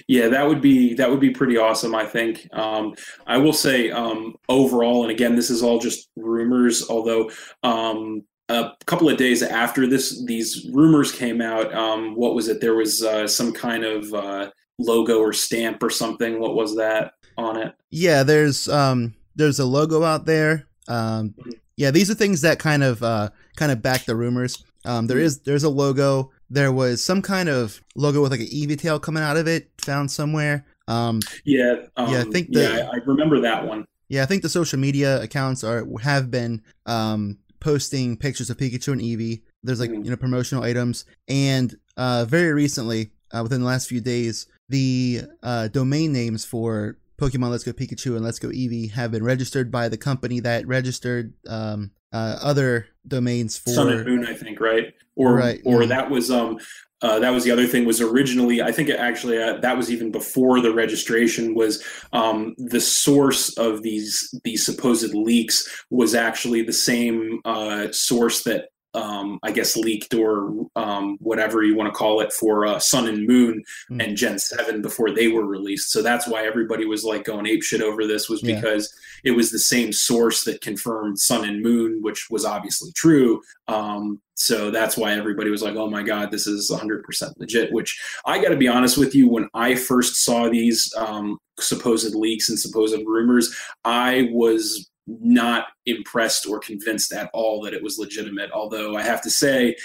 Yeah, 0.07 0.27
that 0.29 0.47
would 0.47 0.61
be 0.61 0.95
that 0.95 1.09
would 1.09 1.19
be 1.19 1.29
pretty 1.29 1.57
awesome. 1.57 1.93
I 1.93 2.05
think. 2.05 2.47
Um, 2.53 2.95
I 3.27 3.37
will 3.37 3.53
say 3.53 3.91
um, 3.91 4.35
overall, 4.49 5.03
and 5.03 5.11
again, 5.11 5.35
this 5.35 5.49
is 5.49 5.61
all 5.61 5.79
just 5.79 6.09
rumors. 6.15 6.89
Although 6.89 7.29
um, 7.63 8.23
a 8.49 8.71
couple 8.85 9.09
of 9.09 9.17
days 9.17 9.43
after 9.43 9.87
this, 9.87 10.23
these 10.25 10.67
rumors 10.73 11.11
came 11.11 11.41
out. 11.41 11.73
Um, 11.73 12.15
what 12.15 12.33
was 12.33 12.47
it? 12.47 12.61
There 12.61 12.75
was 12.75 13.03
uh, 13.03 13.27
some 13.27 13.53
kind 13.53 13.83
of 13.83 14.13
uh, 14.13 14.49
logo 14.79 15.19
or 15.19 15.33
stamp 15.33 15.83
or 15.83 15.89
something. 15.89 16.39
What 16.39 16.55
was 16.55 16.75
that 16.77 17.13
on 17.37 17.57
it? 17.57 17.75
Yeah, 17.91 18.23
there's 18.23 18.67
um, 18.69 19.15
there's 19.35 19.59
a 19.59 19.65
logo 19.65 20.03
out 20.03 20.25
there. 20.25 20.67
Um, 20.87 21.35
mm-hmm. 21.37 21.51
Yeah, 21.77 21.91
these 21.91 22.09
are 22.09 22.15
things 22.15 22.41
that 22.41 22.59
kind 22.59 22.83
of 22.83 23.01
uh, 23.03 23.29
kind 23.55 23.71
of 23.71 23.81
back 23.81 24.05
the 24.05 24.15
rumors. 24.15 24.63
Um, 24.83 25.07
there 25.07 25.17
mm-hmm. 25.17 25.43
there's 25.45 25.63
a 25.63 25.69
logo. 25.69 26.31
There 26.49 26.71
was 26.71 27.03
some 27.03 27.21
kind 27.21 27.49
of 27.49 27.81
logo 27.95 28.21
with 28.21 28.31
like 28.31 28.39
an 28.39 28.47
Eevee 28.47 28.79
tail 28.79 28.99
coming 28.99 29.23
out 29.23 29.37
of 29.37 29.47
it, 29.47 29.69
found 29.79 30.11
somewhere. 30.11 30.65
Um, 30.87 31.19
yeah, 31.45 31.75
um, 31.95 32.11
yeah, 32.11 32.21
I 32.21 32.23
think 32.23 32.51
the, 32.51 32.61
yeah, 32.61 32.89
I, 32.91 32.95
I 32.95 32.99
remember 33.05 33.39
that 33.41 33.65
one. 33.65 33.85
Yeah, 34.09 34.23
I 34.23 34.25
think 34.25 34.41
the 34.41 34.49
social 34.49 34.79
media 34.79 35.21
accounts 35.21 35.63
are 35.63 35.85
have 36.01 36.31
been 36.31 36.63
um, 36.85 37.37
posting 37.59 38.17
pictures 38.17 38.49
of 38.49 38.57
Pikachu 38.57 38.93
and 38.93 39.01
Eevee. 39.01 39.41
There's 39.63 39.79
like 39.79 39.91
mm-hmm. 39.91 40.03
you 40.03 40.09
know 40.09 40.17
promotional 40.17 40.63
items, 40.63 41.05
and 41.27 41.75
uh, 41.95 42.25
very 42.25 42.53
recently, 42.53 43.11
uh, 43.31 43.41
within 43.43 43.61
the 43.61 43.67
last 43.67 43.87
few 43.87 44.01
days, 44.01 44.47
the 44.69 45.21
uh, 45.43 45.67
domain 45.67 46.11
names 46.11 46.43
for 46.43 46.97
Pokemon 47.19 47.51
Let's 47.51 47.63
Go 47.63 47.73
Pikachu 47.73 48.15
and 48.15 48.23
Let's 48.23 48.39
Go 48.39 48.49
Eevee 48.49 48.91
have 48.91 49.11
been 49.11 49.23
registered 49.23 49.71
by 49.71 49.89
the 49.89 49.97
company 49.97 50.39
that 50.41 50.67
registered 50.67 51.33
um, 51.47 51.91
uh, 52.13 52.37
other 52.41 52.87
domains 53.07 53.57
for 53.57 53.71
Sun 53.71 53.89
and 53.89 54.05
Moon, 54.05 54.25
I 54.25 54.33
think, 54.33 54.59
right? 54.59 54.93
Or 55.15 55.35
right, 55.35 55.61
or 55.65 55.79
mm-hmm. 55.79 55.89
that 55.89 56.11
was 56.11 56.29
um 56.29 56.59
uh, 57.01 57.19
that 57.19 57.31
was 57.31 57.43
the 57.43 57.51
other 57.51 57.67
thing 57.67 57.85
was 57.85 58.01
originally 58.01 58.61
i 58.61 58.71
think 58.71 58.89
it 58.89 58.99
actually 58.99 59.41
uh, 59.41 59.57
that 59.57 59.77
was 59.77 59.91
even 59.91 60.11
before 60.11 60.61
the 60.61 60.73
registration 60.73 61.53
was 61.53 61.83
um, 62.13 62.55
the 62.57 62.81
source 62.81 63.55
of 63.57 63.83
these 63.83 64.33
these 64.43 64.65
supposed 64.65 65.13
leaks 65.13 65.85
was 65.89 66.15
actually 66.15 66.63
the 66.63 66.73
same 66.73 67.39
uh, 67.45 67.87
source 67.91 68.43
that 68.43 68.69
um, 68.97 69.39
I 69.43 69.51
guess 69.51 69.77
leaked 69.77 70.15
or 70.15 70.67
um, 70.75 71.17
whatever 71.19 71.63
you 71.63 71.75
want 71.75 71.93
to 71.93 71.97
call 71.97 72.19
it 72.19 72.33
for 72.33 72.65
uh, 72.65 72.79
Sun 72.79 73.07
and 73.07 73.27
Moon 73.27 73.63
mm. 73.91 74.03
and 74.03 74.17
Gen 74.17 74.39
Seven 74.39 74.81
before 74.81 75.11
they 75.11 75.27
were 75.27 75.45
released. 75.45 75.91
So 75.91 76.01
that's 76.01 76.27
why 76.27 76.47
everybody 76.47 76.85
was 76.85 77.03
like 77.03 77.23
going 77.23 77.45
ape 77.45 77.61
shit 77.61 77.81
over 77.81 78.07
this 78.07 78.27
was 78.27 78.41
because 78.41 78.91
yeah. 79.23 79.31
it 79.31 79.35
was 79.35 79.51
the 79.51 79.59
same 79.59 79.93
source 79.93 80.43
that 80.45 80.61
confirmed 80.61 81.19
Sun 81.19 81.47
and 81.47 81.61
Moon, 81.61 82.01
which 82.01 82.27
was 82.31 82.43
obviously 82.43 82.91
true. 82.93 83.39
Um, 83.67 84.19
so 84.33 84.71
that's 84.71 84.97
why 84.97 85.13
everybody 85.13 85.51
was 85.51 85.61
like, 85.61 85.75
"Oh 85.75 85.89
my 85.89 86.03
god, 86.03 86.31
this 86.31 86.47
is 86.47 86.71
100% 86.71 87.33
legit." 87.37 87.71
Which 87.71 87.99
I 88.25 88.41
got 88.41 88.49
to 88.49 88.57
be 88.57 88.67
honest 88.67 88.97
with 88.97 89.13
you, 89.13 89.29
when 89.29 89.47
I 89.53 89.75
first 89.75 90.23
saw 90.23 90.49
these 90.49 90.91
um, 90.97 91.37
supposed 91.59 92.15
leaks 92.15 92.49
and 92.49 92.59
supposed 92.59 92.97
rumors, 93.05 93.55
I 93.83 94.29
was 94.31 94.89
not 95.07 95.67
impressed 95.85 96.45
or 96.45 96.59
convinced 96.59 97.13
at 97.13 97.29
all 97.33 97.61
that 97.61 97.73
it 97.73 97.81
was 97.81 97.97
legitimate. 97.97 98.51
Although 98.51 98.95
I 98.95 99.03
have 99.03 99.21
to 99.21 99.29
say, 99.29 99.75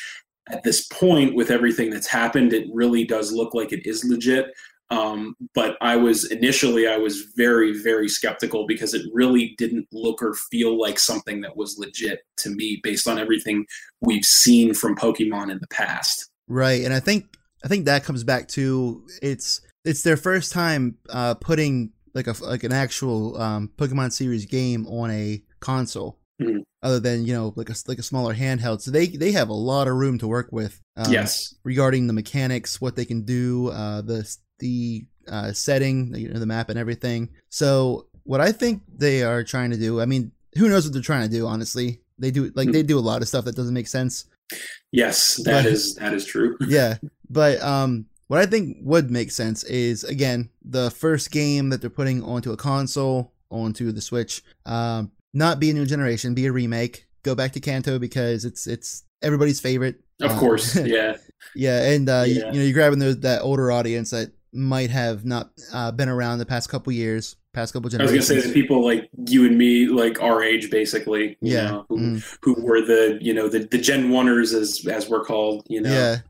at 0.50 0.64
this 0.64 0.86
point, 0.88 1.34
with 1.34 1.50
everything 1.50 1.90
that's 1.90 2.08
happened, 2.08 2.52
it 2.52 2.66
really 2.72 3.04
does 3.04 3.32
look 3.32 3.54
like 3.54 3.72
it 3.72 3.86
is 3.86 4.04
legit. 4.04 4.46
Um, 4.90 5.36
but 5.54 5.78
I 5.80 5.96
was 5.96 6.30
initially 6.30 6.86
I 6.86 6.98
was 6.98 7.22
very 7.34 7.72
very 7.82 8.10
skeptical 8.10 8.66
because 8.66 8.92
it 8.92 9.06
really 9.14 9.54
didn't 9.56 9.86
look 9.90 10.22
or 10.22 10.34
feel 10.34 10.78
like 10.78 10.98
something 10.98 11.40
that 11.40 11.56
was 11.56 11.78
legit 11.78 12.20
to 12.38 12.50
me 12.50 12.78
based 12.82 13.08
on 13.08 13.18
everything 13.18 13.64
we've 14.02 14.24
seen 14.24 14.74
from 14.74 14.94
Pokemon 14.94 15.50
in 15.50 15.58
the 15.60 15.68
past. 15.68 16.28
Right, 16.46 16.84
and 16.84 16.92
I 16.92 17.00
think 17.00 17.24
I 17.64 17.68
think 17.68 17.86
that 17.86 18.04
comes 18.04 18.22
back 18.22 18.48
to 18.48 19.02
it's 19.22 19.62
it's 19.84 20.02
their 20.02 20.18
first 20.18 20.52
time 20.52 20.98
uh, 21.08 21.34
putting 21.34 21.92
like 22.14 22.26
a 22.26 22.34
like 22.42 22.64
an 22.64 22.72
actual 22.72 23.40
um, 23.40 23.70
Pokemon 23.76 24.12
series 24.12 24.46
game 24.46 24.86
on 24.86 25.10
a 25.10 25.42
console. 25.60 26.18
Mm-hmm. 26.40 26.60
Other 26.82 26.98
than 26.98 27.24
you 27.24 27.32
know 27.32 27.52
like 27.54 27.70
a 27.70 27.74
like 27.86 27.98
a 27.98 28.02
smaller 28.02 28.34
handheld, 28.34 28.80
so 28.80 28.90
they 28.90 29.06
they 29.06 29.32
have 29.32 29.48
a 29.48 29.54
lot 29.54 29.86
of 29.86 29.94
room 29.94 30.18
to 30.18 30.26
work 30.26 30.48
with. 30.50 30.80
Um, 30.96 31.12
yes, 31.12 31.54
regarding 31.62 32.08
the 32.08 32.12
mechanics, 32.12 32.80
what 32.80 32.96
they 32.96 33.04
can 33.04 33.22
do, 33.22 33.68
uh, 33.68 34.02
the 34.02 34.36
the 34.58 35.06
uh, 35.28 35.52
setting, 35.52 36.14
you 36.14 36.28
know, 36.28 36.40
the 36.40 36.46
map 36.46 36.68
and 36.68 36.78
everything. 36.78 37.28
So 37.50 38.08
what 38.24 38.40
I 38.40 38.52
think 38.52 38.82
they 38.88 39.22
are 39.22 39.44
trying 39.44 39.70
to 39.70 39.76
do, 39.76 40.00
I 40.00 40.06
mean, 40.06 40.32
who 40.56 40.68
knows 40.68 40.84
what 40.84 40.92
they're 40.92 41.02
trying 41.02 41.28
to 41.28 41.34
do? 41.34 41.46
Honestly, 41.46 42.00
they 42.18 42.30
do 42.30 42.44
like 42.54 42.68
mm-hmm. 42.68 42.72
they 42.72 42.82
do 42.82 42.98
a 42.98 43.00
lot 43.00 43.22
of 43.22 43.28
stuff 43.28 43.44
that 43.44 43.56
doesn't 43.56 43.74
make 43.74 43.88
sense. 43.88 44.24
Yes, 44.90 45.36
that 45.44 45.64
but, 45.64 45.72
is 45.72 45.94
that 45.96 46.12
is 46.12 46.24
true. 46.24 46.56
yeah, 46.66 46.96
but 47.30 47.60
um, 47.62 48.06
what 48.32 48.40
I 48.40 48.46
think 48.46 48.78
would 48.80 49.10
make 49.10 49.30
sense 49.30 49.62
is 49.64 50.04
again 50.04 50.48
the 50.64 50.90
first 50.90 51.30
game 51.30 51.68
that 51.68 51.82
they're 51.82 51.90
putting 51.90 52.22
onto 52.22 52.50
a 52.50 52.56
console, 52.56 53.30
onto 53.50 53.92
the 53.92 54.00
Switch, 54.00 54.42
um, 54.64 55.12
not 55.34 55.60
be 55.60 55.68
a 55.68 55.74
new 55.74 55.84
generation, 55.84 56.32
be 56.32 56.46
a 56.46 56.52
remake. 56.52 57.04
Go 57.24 57.34
back 57.34 57.52
to 57.52 57.60
Kanto 57.60 57.98
because 57.98 58.46
it's 58.46 58.66
it's 58.66 59.02
everybody's 59.20 59.60
favorite. 59.60 60.00
Of 60.22 60.30
um, 60.30 60.38
course, 60.38 60.74
yeah, 60.82 61.18
yeah, 61.54 61.90
and 61.90 62.08
uh, 62.08 62.24
yeah. 62.26 62.26
You, 62.26 62.34
you, 62.34 62.52
know 62.52 62.62
you're 62.62 62.72
grabbing 62.72 63.00
those, 63.00 63.20
that 63.20 63.42
older 63.42 63.70
audience 63.70 64.12
that 64.12 64.32
might 64.54 64.88
have 64.88 65.26
not 65.26 65.50
uh, 65.74 65.92
been 65.92 66.08
around 66.08 66.38
the 66.38 66.46
past 66.46 66.70
couple 66.70 66.90
years, 66.90 67.36
past 67.52 67.74
couple 67.74 67.90
generations. 67.90 68.14
I 68.14 68.16
was 68.16 68.28
gonna 68.30 68.40
say 68.40 68.48
the 68.48 68.54
people 68.54 68.82
like 68.82 69.10
you 69.26 69.44
and 69.44 69.58
me, 69.58 69.88
like 69.88 70.22
our 70.22 70.42
age, 70.42 70.70
basically. 70.70 71.36
yeah, 71.42 71.68
know, 71.68 71.86
who, 71.90 71.98
mm. 71.98 72.38
who 72.40 72.64
were 72.64 72.80
the 72.80 73.18
you 73.20 73.34
know 73.34 73.48
the 73.48 73.58
the 73.58 73.76
Gen 73.76 74.08
Oneers 74.08 74.54
as 74.54 74.86
as 74.86 75.10
we're 75.10 75.22
called. 75.22 75.66
You 75.68 75.82
know, 75.82 75.92
yeah 75.92 76.20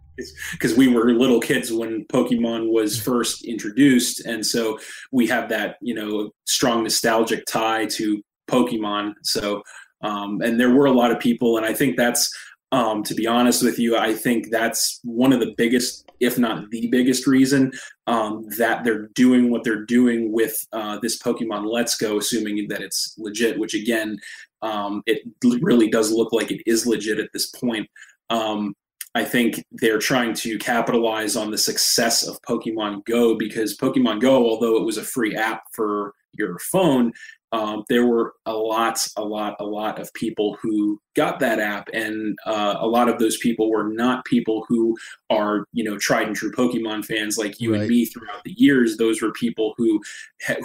because 0.52 0.76
we 0.76 0.88
were 0.88 1.12
little 1.12 1.40
kids 1.40 1.72
when 1.72 2.04
Pokemon 2.06 2.70
was 2.70 3.00
first 3.00 3.44
introduced, 3.44 4.24
and 4.24 4.44
so 4.44 4.78
we 5.10 5.26
have 5.26 5.48
that 5.48 5.76
you 5.80 5.94
know 5.94 6.30
strong 6.46 6.82
nostalgic 6.82 7.44
tie 7.46 7.86
to 7.86 8.22
Pokemon. 8.50 9.14
So, 9.22 9.62
um, 10.02 10.40
and 10.42 10.58
there 10.58 10.70
were 10.70 10.86
a 10.86 10.92
lot 10.92 11.10
of 11.10 11.20
people, 11.20 11.56
and 11.56 11.66
I 11.66 11.74
think 11.74 11.96
that's 11.96 12.30
um, 12.72 13.02
to 13.04 13.14
be 13.14 13.26
honest 13.26 13.62
with 13.62 13.78
you, 13.78 13.98
I 13.98 14.14
think 14.14 14.50
that's 14.50 14.98
one 15.04 15.32
of 15.34 15.40
the 15.40 15.54
biggest, 15.58 16.10
if 16.20 16.38
not 16.38 16.70
the 16.70 16.88
biggest 16.88 17.26
reason 17.26 17.70
um, 18.06 18.46
that 18.56 18.82
they're 18.82 19.08
doing 19.08 19.50
what 19.50 19.62
they're 19.62 19.84
doing 19.84 20.32
with 20.32 20.56
uh, 20.72 20.98
this 21.02 21.18
Pokemon 21.22 21.70
Let's 21.70 21.98
Go, 21.98 22.16
assuming 22.16 22.66
that 22.68 22.80
it's 22.80 23.14
legit, 23.18 23.58
which 23.58 23.74
again, 23.74 24.18
um, 24.62 25.02
it 25.04 25.20
really 25.60 25.90
does 25.90 26.12
look 26.12 26.32
like 26.32 26.50
it 26.50 26.62
is 26.64 26.86
legit 26.86 27.18
at 27.18 27.28
this 27.34 27.50
point. 27.50 27.86
Um, 28.30 28.74
I 29.14 29.24
think 29.24 29.64
they're 29.72 29.98
trying 29.98 30.34
to 30.34 30.58
capitalize 30.58 31.36
on 31.36 31.50
the 31.50 31.58
success 31.58 32.26
of 32.26 32.40
Pokemon 32.42 33.04
Go 33.04 33.34
because 33.36 33.76
Pokemon 33.76 34.20
Go, 34.20 34.48
although 34.48 34.76
it 34.76 34.84
was 34.84 34.96
a 34.96 35.04
free 35.04 35.36
app 35.36 35.64
for 35.72 36.14
your 36.32 36.58
phone, 36.58 37.12
um, 37.52 37.84
there 37.90 38.06
were 38.06 38.32
a 38.46 38.54
lot, 38.54 39.06
a 39.18 39.22
lot, 39.22 39.56
a 39.60 39.64
lot 39.64 39.98
of 39.98 40.12
people 40.14 40.56
who 40.62 40.98
got 41.14 41.38
that 41.40 41.58
app, 41.58 41.90
and 41.92 42.38
uh, 42.46 42.76
a 42.78 42.86
lot 42.86 43.10
of 43.10 43.18
those 43.18 43.36
people 43.36 43.70
were 43.70 43.90
not 43.90 44.24
people 44.24 44.64
who 44.68 44.96
are, 45.28 45.66
you 45.74 45.84
know, 45.84 45.98
tried 45.98 46.28
and 46.28 46.34
true 46.34 46.50
Pokemon 46.50 47.04
fans 47.04 47.36
like 47.36 47.60
you 47.60 47.72
right. 47.72 47.82
and 47.82 47.90
me 47.90 48.06
throughout 48.06 48.42
the 48.44 48.54
years. 48.56 48.96
Those 48.96 49.20
were 49.20 49.32
people 49.32 49.74
who, 49.76 50.00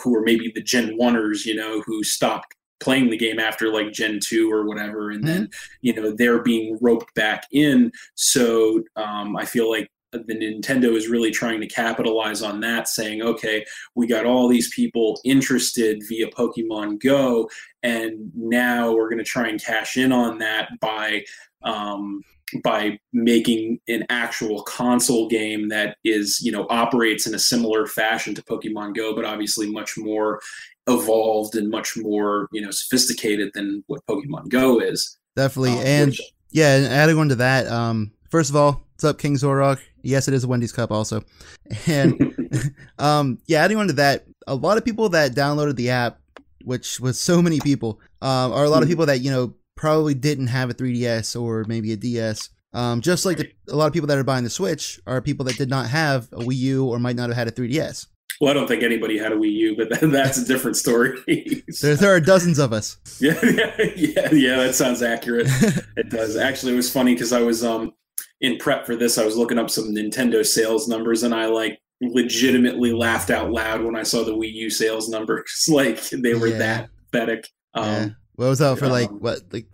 who 0.01 0.11
were 0.11 0.21
maybe 0.21 0.49
the 0.55 0.63
Gen 0.63 0.97
Oneers, 0.97 1.45
you 1.45 1.55
know, 1.55 1.81
who 1.81 2.05
stopped 2.05 2.55
playing 2.79 3.09
the 3.09 3.17
game 3.17 3.39
after 3.39 3.71
like 3.71 3.91
Gen 3.91 4.19
2 4.23 4.51
or 4.51 4.65
whatever. 4.65 5.09
And 5.11 5.23
mm-hmm. 5.23 5.33
then, 5.33 5.49
you 5.81 5.93
know, 5.93 6.11
they're 6.11 6.41
being 6.41 6.77
roped 6.81 7.13
back 7.15 7.45
in. 7.51 7.91
So 8.15 8.83
um, 8.95 9.35
I 9.35 9.45
feel 9.45 9.69
like 9.69 9.89
the 10.11 10.19
Nintendo 10.19 10.95
is 10.95 11.09
really 11.09 11.31
trying 11.31 11.59
to 11.61 11.67
capitalize 11.67 12.41
on 12.41 12.61
that, 12.61 12.87
saying, 12.87 13.21
okay, 13.21 13.65
we 13.95 14.07
got 14.07 14.25
all 14.25 14.47
these 14.47 14.73
people 14.73 15.19
interested 15.25 16.01
via 16.07 16.27
Pokemon 16.27 17.01
Go, 17.01 17.49
and 17.83 18.31
now 18.33 18.91
we're 18.93 19.09
going 19.09 19.17
to 19.17 19.23
try 19.23 19.47
and 19.47 19.61
cash 19.61 19.97
in 19.97 20.11
on 20.11 20.37
that 20.39 20.69
by. 20.79 21.23
Um, 21.63 22.21
by 22.63 22.97
making 23.11 23.77
an 23.89 24.05
actual 24.07 24.63
console 24.63 25.27
game 25.27 25.67
that 25.67 25.97
is 26.05 26.39
you 26.41 26.49
know 26.49 26.65
operates 26.69 27.27
in 27.27 27.35
a 27.35 27.39
similar 27.39 27.85
fashion 27.85 28.33
to 28.33 28.41
Pokemon 28.41 28.95
Go 28.95 29.13
but 29.13 29.25
obviously 29.25 29.69
much 29.69 29.97
more 29.97 30.39
evolved 30.87 31.55
and 31.55 31.69
much 31.69 31.97
more 31.97 32.47
you 32.51 32.61
know 32.61 32.71
sophisticated 32.71 33.51
than 33.53 33.83
what 33.87 34.05
Pokemon 34.07 34.49
Go 34.49 34.79
is. 34.79 35.17
Definitely, 35.35 35.73
um, 35.73 35.85
and 35.85 36.09
which, 36.11 36.21
yeah, 36.51 36.75
and 36.75 36.85
adding 36.87 37.17
on 37.17 37.29
to 37.29 37.35
that, 37.35 37.67
um, 37.67 38.11
first 38.29 38.49
of 38.49 38.55
all, 38.55 38.83
what's 38.93 39.03
up, 39.03 39.19
King 39.19 39.35
Zorog? 39.35 39.79
Yes, 40.01 40.27
it 40.27 40.33
is 40.33 40.43
a 40.43 40.47
Wendy's 40.47 40.71
cup 40.71 40.91
also, 40.91 41.23
and 41.87 42.73
um, 42.99 43.39
yeah, 43.45 43.63
adding 43.63 43.77
on 43.77 43.87
to 43.87 43.93
that, 43.93 44.25
a 44.47 44.55
lot 44.55 44.77
of 44.77 44.85
people 44.85 45.09
that 45.09 45.33
downloaded 45.33 45.75
the 45.75 45.89
app, 45.89 46.19
which 46.63 46.99
was 46.99 47.19
so 47.19 47.41
many 47.41 47.59
people, 47.59 47.99
um, 48.21 48.51
are 48.53 48.63
a 48.63 48.69
lot 48.69 48.81
of 48.81 48.87
hmm. 48.87 48.93
people 48.93 49.05
that 49.05 49.19
you 49.19 49.31
know 49.31 49.53
probably 49.75 50.13
didn't 50.13 50.47
have 50.47 50.69
a 50.69 50.73
3DS 50.73 51.39
or 51.39 51.63
maybe 51.67 51.93
a 51.93 51.97
DS. 51.97 52.49
Um, 52.73 52.99
just 52.99 53.25
like 53.25 53.37
the, 53.37 53.51
a 53.69 53.75
lot 53.75 53.87
of 53.87 53.93
people 53.93 54.07
that 54.07 54.17
are 54.17 54.23
buying 54.23 54.43
the 54.43 54.49
Switch 54.49 54.99
are 55.07 55.21
people 55.21 55.45
that 55.45 55.57
did 55.57 55.69
not 55.69 55.87
have 55.87 56.27
a 56.33 56.37
Wii 56.37 56.55
U 56.57 56.85
or 56.85 56.99
might 56.99 57.15
not 57.15 57.29
have 57.29 57.37
had 57.37 57.47
a 57.47 57.51
3DS. 57.51 58.07
Well, 58.39 58.51
I 58.51 58.53
don't 58.53 58.67
think 58.67 58.83
anybody 58.83 59.17
had 59.17 59.31
a 59.31 59.35
Wii 59.35 59.51
U, 59.51 59.75
but 59.75 59.89
that, 60.01 60.11
that's 60.11 60.37
a 60.37 60.45
different 60.45 60.77
story. 60.77 61.19
there, 61.81 61.95
there 61.95 62.13
are 62.13 62.19
dozens 62.19 62.59
of 62.59 62.73
us. 62.73 62.97
Yeah, 63.19 63.39
yeah, 63.43 63.75
yeah, 63.95 64.29
yeah. 64.31 64.57
That 64.57 64.75
sounds 64.75 65.01
accurate. 65.01 65.47
it 65.95 66.09
does. 66.09 66.35
Actually, 66.35 66.73
it 66.73 66.77
was 66.77 66.91
funny 66.91 67.13
because 67.13 67.33
I 67.33 67.41
was 67.41 67.63
um 67.63 67.93
in 68.41 68.57
prep 68.57 68.85
for 68.85 68.95
this. 68.95 69.17
I 69.17 69.25
was 69.25 69.37
looking 69.37 69.57
up 69.57 69.69
some 69.69 69.93
Nintendo 69.93 70.45
sales 70.45 70.87
numbers, 70.87 71.23
and 71.23 71.33
I 71.33 71.47
like 71.47 71.79
legitimately 72.01 72.93
laughed 72.93 73.31
out 73.31 73.51
loud 73.51 73.81
when 73.81 73.95
I 73.95 74.03
saw 74.03 74.23
the 74.23 74.35
Wii 74.35 74.53
U 74.53 74.69
sales 74.69 75.09
numbers. 75.09 75.65
like 75.67 76.01
they 76.09 76.35
were 76.35 76.47
yeah. 76.47 76.57
that 76.57 76.89
pathetic. 77.11 77.49
Um, 77.73 77.85
yeah. 77.85 78.09
What 78.35 78.49
was 78.49 78.59
that 78.59 78.77
for? 78.77 78.87
Like 78.87 79.09
what? 79.09 79.41
Like 79.51 79.67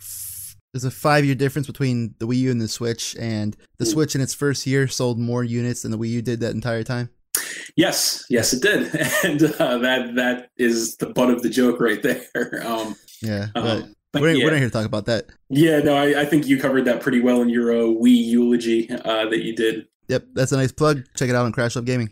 there's 0.72 0.86
a 0.86 0.92
five 0.92 1.26
year 1.26 1.36
difference 1.36 1.68
between 1.68 2.16
the 2.20 2.28
Wii 2.28 2.38
U 2.38 2.52
and 2.52 2.62
the 2.62 2.68
Switch, 2.68 3.16
and 3.20 3.56
the. 3.78 3.86
Switch 3.86 4.16
in 4.16 4.22
its 4.22 4.34
first 4.34 4.66
year 4.66 4.88
sold 4.88 5.20
more 5.20 5.44
units 5.44 5.82
than 5.82 5.92
the 5.92 5.98
Wii 5.98 6.10
U 6.10 6.22
did 6.22 6.40
that 6.40 6.56
entire 6.56 6.84
time. 6.84 7.10
Yes, 7.76 8.26
yes, 8.30 8.54
it 8.54 8.62
did, 8.62 8.94
and 9.24 9.44
uh, 9.60 9.78
that 9.80 10.16
that 10.16 10.50
is 10.58 10.96
the 10.98 11.08
butt 11.08 11.30
of 11.32 11.42
the 11.42 11.50
joke 11.50 11.80
right 11.80 12.02
there. 12.04 12.24
Um, 12.66 12.96
Yeah, 13.22 13.48
um, 13.56 13.96
we're, 14.14 14.32
yeah. 14.34 14.44
we're 14.46 14.52
not 14.52 14.58
here 14.60 14.68
to 14.68 14.74
talk 14.74 14.86
about 14.86 15.06
that. 15.06 15.26
Yeah, 15.50 15.80
no, 15.80 15.96
I, 15.96 16.22
I 16.22 16.26
think 16.26 16.46
you 16.46 16.60
covered 16.60 16.86
that 16.86 17.02
pretty 17.02 17.20
well 17.22 17.42
in 17.42 17.50
your 17.50 17.72
uh, 17.72 17.76
Wii 17.86 18.26
eulogy 18.26 18.90
uh, 18.92 19.26
that 19.30 19.44
you 19.44 19.56
did. 19.56 19.88
Yep, 20.10 20.26
that's 20.34 20.52
a 20.52 20.58
nice 20.58 20.72
plug. 20.72 21.04
Check 21.16 21.30
it 21.30 21.36
out 21.36 21.46
on 21.46 21.52
Crash 21.52 21.76
Love 21.76 21.86
Gaming. 21.86 22.12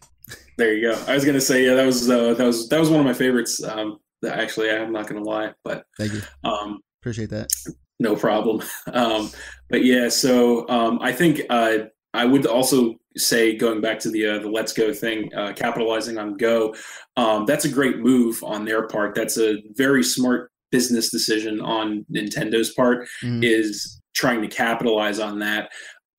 There 0.58 0.74
you 0.74 0.90
go. 0.92 1.04
I 1.08 1.14
was 1.14 1.26
gonna 1.26 1.42
say, 1.42 1.66
yeah, 1.66 1.76
that 1.76 1.86
was 1.86 2.10
uh, 2.10 2.34
that 2.34 2.46
was 2.46 2.70
that 2.70 2.80
was 2.80 2.90
one 2.90 3.00
of 3.02 3.06
my 3.06 3.14
favorites. 3.14 3.62
Um, 3.64 4.00
actually, 4.28 4.72
I'm 4.72 4.92
not 4.92 5.08
gonna 5.08 5.24
lie, 5.24 5.54
but 5.64 5.86
Thank 5.98 6.14
you. 6.14 6.22
um, 6.44 6.80
Appreciate 7.02 7.30
that. 7.32 7.52
no 8.00 8.16
problem. 8.16 8.62
Um, 8.94 9.30
but 9.70 9.84
yeah, 9.86 10.10
so 10.10 10.68
um, 10.70 11.00
I 11.02 11.12
think 11.14 11.42
uh, 11.50 11.78
I 12.14 12.26
would 12.26 12.46
also 12.46 12.96
say 13.18 13.56
going 13.56 13.82
back 13.82 14.00
to 14.00 14.10
the 14.10 14.26
uh, 14.26 14.40
the 14.40 14.50
Let's 14.50 14.74
Go 14.74 14.94
thing, 14.94 15.34
uh, 15.36 15.54
capitalizing 15.54 16.18
on 16.18 16.38
Go, 16.38 16.76
um, 17.18 17.46
that's 17.46 17.66
a 17.66 17.70
great 17.70 18.00
move 18.00 18.44
on 18.44 18.66
their 18.66 18.88
part. 18.88 19.16
That's 19.16 19.38
a 19.38 19.58
very 19.74 20.04
smart 20.04 20.52
business 20.72 21.12
decision 21.12 21.60
on 21.62 22.06
Nintendo's 22.14 22.74
part. 22.74 23.08
Mhm. 23.24 23.44
is 23.44 24.02
trying 24.14 24.42
to 24.42 24.48
capitalize 24.48 25.20
on 25.20 25.40
that 25.40 25.70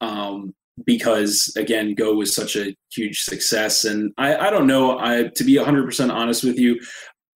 um, 0.01 0.55
because 0.87 1.53
again 1.57 1.95
go 1.95 2.15
was 2.15 2.35
such 2.35 2.57
a 2.57 2.75
huge 2.93 3.21
success 3.21 3.85
and 3.85 4.13
i, 4.17 4.35
I 4.35 4.51
don't 4.51 4.67
know 4.67 4.99
i 4.99 5.25
to 5.35 5.45
be 5.45 5.57
100% 5.57 6.13
honest 6.13 6.43
with 6.43 6.59
you 6.59 6.81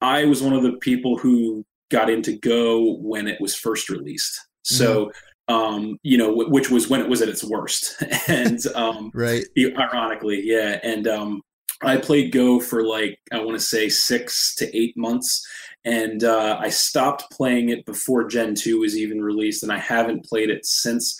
i 0.00 0.24
was 0.24 0.42
one 0.42 0.54
of 0.54 0.62
the 0.62 0.72
people 0.80 1.18
who 1.18 1.64
got 1.90 2.08
into 2.08 2.38
go 2.38 2.94
when 2.96 3.28
it 3.28 3.40
was 3.40 3.54
first 3.54 3.90
released 3.90 4.40
so 4.62 5.10
um, 5.48 5.98
you 6.02 6.18
know 6.18 6.34
wh- 6.34 6.50
which 6.50 6.70
was 6.70 6.88
when 6.88 7.00
it 7.00 7.08
was 7.08 7.22
at 7.22 7.28
its 7.28 7.44
worst. 7.44 8.02
And 8.28 8.58
um, 8.74 9.10
Right. 9.14 9.44
ironically 9.58 10.40
yeah. 10.44 10.78
And 10.82 11.06
um, 11.08 11.42
i 11.82 11.96
played 11.96 12.32
go 12.32 12.58
for 12.58 12.82
like 12.82 13.18
i 13.32 13.38
want 13.38 13.52
to 13.58 13.64
say 13.64 13.88
six 13.88 14.54
to 14.56 14.64
eight 14.76 14.96
months. 14.96 15.46
And 15.84 16.24
uh, 16.24 16.58
i 16.60 16.68
stopped 16.70 17.30
playing 17.30 17.68
it 17.68 17.84
before 17.86 18.26
gen 18.28 18.54
2 18.54 18.80
was 18.80 18.96
even 18.96 19.20
released 19.22 19.62
and 19.62 19.70
i 19.72 19.78
haven't 19.78 20.24
played 20.24 20.50
it 20.50 20.64
since 20.66 21.16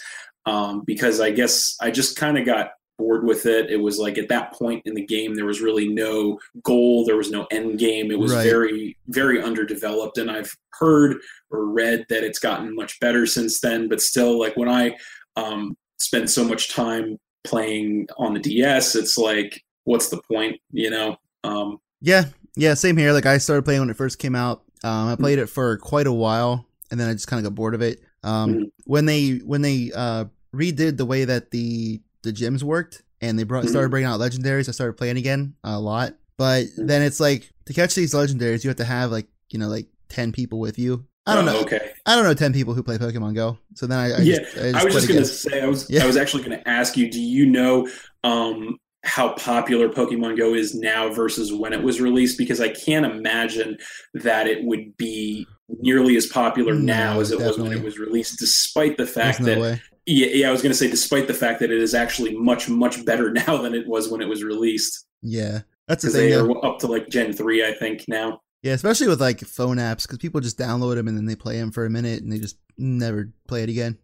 um, 0.46 0.82
because 0.86 1.20
i 1.20 1.30
guess 1.30 1.76
i 1.80 1.90
just 1.90 2.16
kind 2.16 2.38
of 2.38 2.46
got 2.46 2.70
bored 2.98 3.24
with 3.24 3.44
it 3.46 3.70
it 3.70 3.76
was 3.76 3.98
like 3.98 4.16
at 4.18 4.28
that 4.28 4.52
point 4.52 4.82
in 4.86 4.94
the 4.94 5.04
game 5.04 5.34
there 5.34 5.44
was 5.44 5.60
really 5.60 5.88
no 5.88 6.38
goal 6.62 7.04
there 7.04 7.16
was 7.16 7.30
no 7.30 7.46
end 7.50 7.78
game 7.78 8.10
it 8.10 8.18
was 8.18 8.32
Right. 8.32 8.44
very 8.44 8.96
very 9.08 9.42
underdeveloped 9.42 10.16
and 10.18 10.30
i've 10.30 10.56
heard 10.78 11.16
or 11.50 11.66
read 11.66 12.06
that 12.08 12.24
it's 12.24 12.38
gotten 12.38 12.74
much 12.74 12.98
better 13.00 13.26
since 13.26 13.60
then 13.60 13.88
but 13.88 14.00
still 14.00 14.38
like 14.38 14.56
when 14.56 14.68
i 14.68 14.96
um, 15.36 15.76
spend 15.98 16.30
so 16.30 16.42
much 16.44 16.72
time 16.72 17.18
playing 17.44 18.06
on 18.16 18.32
the 18.34 18.40
ds 18.40 18.94
it's 18.96 19.18
like 19.18 19.62
what's 19.84 20.08
the 20.08 20.20
point 20.30 20.58
you 20.72 20.90
know 20.90 21.16
um, 21.44 21.78
Yeah, 22.00 22.24
yeah, 22.56 22.74
same 22.74 22.96
here. 22.96 23.12
Like 23.12 23.26
I 23.26 23.38
started 23.38 23.62
playing 23.64 23.80
when 23.80 23.90
it 23.90 23.96
first 23.96 24.18
came 24.18 24.34
out. 24.34 24.64
Um, 24.82 25.08
I 25.08 25.14
played 25.14 25.38
it 25.38 25.46
for 25.46 25.76
quite 25.78 26.08
a 26.08 26.12
while, 26.12 26.66
and 26.90 26.98
then 26.98 27.08
I 27.08 27.12
just 27.12 27.28
kind 27.28 27.38
of 27.38 27.44
got 27.48 27.54
bored 27.54 27.74
of 27.74 27.82
it. 27.82 28.00
Um, 28.24 28.54
Mhm. 28.54 28.70
when 28.84 29.06
they 29.06 29.36
when 29.44 29.62
they 29.62 29.92
uh, 29.94 30.24
redid 30.52 30.96
the 30.96 31.04
way 31.06 31.24
that 31.24 31.52
the 31.52 32.00
the 32.26 32.32
gyms 32.32 32.62
worked, 32.62 33.02
and 33.20 33.38
they 33.38 33.44
brought 33.44 33.68
started 33.68 33.90
bringing 33.90 34.08
out 34.08 34.20
legendaries, 34.20 34.68
I 34.68 34.72
started 34.72 34.94
playing 34.94 35.16
again 35.16 35.54
a 35.64 35.80
lot. 35.80 36.14
But 36.36 36.66
Mhm. 36.66 36.88
then 36.88 37.02
it's 37.02 37.20
like 37.20 37.50
to 37.66 37.72
catch 37.72 37.94
these 37.94 38.12
legendaries, 38.12 38.64
you 38.64 38.68
have 38.68 38.76
to 38.76 38.84
have 38.84 39.10
like 39.10 39.28
you 39.50 39.58
know 39.58 39.68
like 39.68 39.86
ten 40.08 40.32
people 40.32 40.58
with 40.58 40.78
you. 40.78 41.06
I 41.28 41.34
don't 41.34 41.48
oh, 41.48 41.52
know. 41.52 41.60
okay 41.62 41.90
I 42.04 42.14
don't 42.14 42.24
know 42.24 42.34
ten 42.34 42.52
people 42.52 42.74
who 42.74 42.82
play 42.82 42.98
Pokemon 42.98 43.34
Go. 43.34 43.58
So 43.74 43.86
then 43.86 43.98
I, 43.98 44.12
I 44.12 44.18
Yeah, 44.20 44.38
just, 44.38 44.58
I, 44.58 44.80
I 44.80 44.84
was 44.84 44.94
just 44.94 45.06
played 45.06 45.16
gonna 45.16 45.24
say 45.24 45.62
I 45.62 45.66
was 45.66 45.88
Yeah. 45.88 46.04
I 46.04 46.06
was 46.06 46.16
actually 46.16 46.42
gonna 46.42 46.62
ask 46.66 46.96
you. 46.96 47.10
Do 47.10 47.20
you 47.20 47.46
know 47.46 47.88
um, 48.22 48.78
how 49.04 49.30
popular 49.34 49.88
Pokemon 49.88 50.36
Go 50.36 50.54
is 50.54 50.74
now 50.74 51.08
versus 51.12 51.52
when 51.52 51.72
it 51.72 51.82
was 51.82 52.00
released? 52.00 52.38
Because 52.38 52.60
I 52.60 52.68
can't 52.68 53.06
imagine 53.06 53.78
that 54.14 54.46
it 54.46 54.64
would 54.64 54.96
be 54.96 55.46
nearly 55.80 56.16
as 56.16 56.26
popular 56.26 56.74
No, 56.74 56.80
now 56.80 57.20
as 57.20 57.30
it 57.30 57.38
was 57.38 57.58
when 57.58 57.72
it 57.72 57.82
was 57.82 57.98
released. 57.98 58.38
Despite 58.38 58.96
the 58.96 59.06
fact 59.06 59.40
no 59.40 59.46
that 59.46 59.58
way. 59.58 59.82
Yeah, 60.06 60.28
yeah, 60.28 60.48
I 60.48 60.52
was 60.52 60.62
gonna 60.62 60.74
say 60.74 60.88
despite 60.88 61.26
the 61.26 61.34
fact 61.34 61.60
that 61.60 61.70
it 61.70 61.80
is 61.80 61.94
actually 61.94 62.36
much 62.36 62.68
much 62.68 63.04
better 63.04 63.30
now 63.46 63.60
than 63.60 63.74
it 63.74 63.86
was 63.86 64.08
when 64.08 64.20
it 64.20 64.28
was 64.28 64.44
released. 64.44 65.06
Yeah, 65.22 65.60
that's 65.88 66.04
the 66.04 66.10
thing. 66.10 66.30
they 66.30 66.34
are 66.34 66.64
up 66.64 66.78
to 66.80 66.86
like 66.86 67.08
Gen 67.08 67.32
three, 67.32 67.66
I 67.66 67.72
think 67.72 68.04
now. 68.08 68.40
Yeah, 68.62 68.72
especially 68.72 69.08
with 69.08 69.20
like 69.20 69.40
phone 69.40 69.76
apps, 69.76 70.02
because 70.02 70.18
people 70.18 70.40
just 70.40 70.58
download 70.58 70.94
them 70.96 71.08
and 71.08 71.16
then 71.16 71.26
they 71.26 71.36
play 71.36 71.58
them 71.58 71.70
for 71.70 71.84
a 71.84 71.90
minute 71.90 72.22
and 72.22 72.32
they 72.32 72.38
just 72.38 72.56
never 72.78 73.32
play 73.46 73.62
it 73.62 73.68
again. 73.68 73.98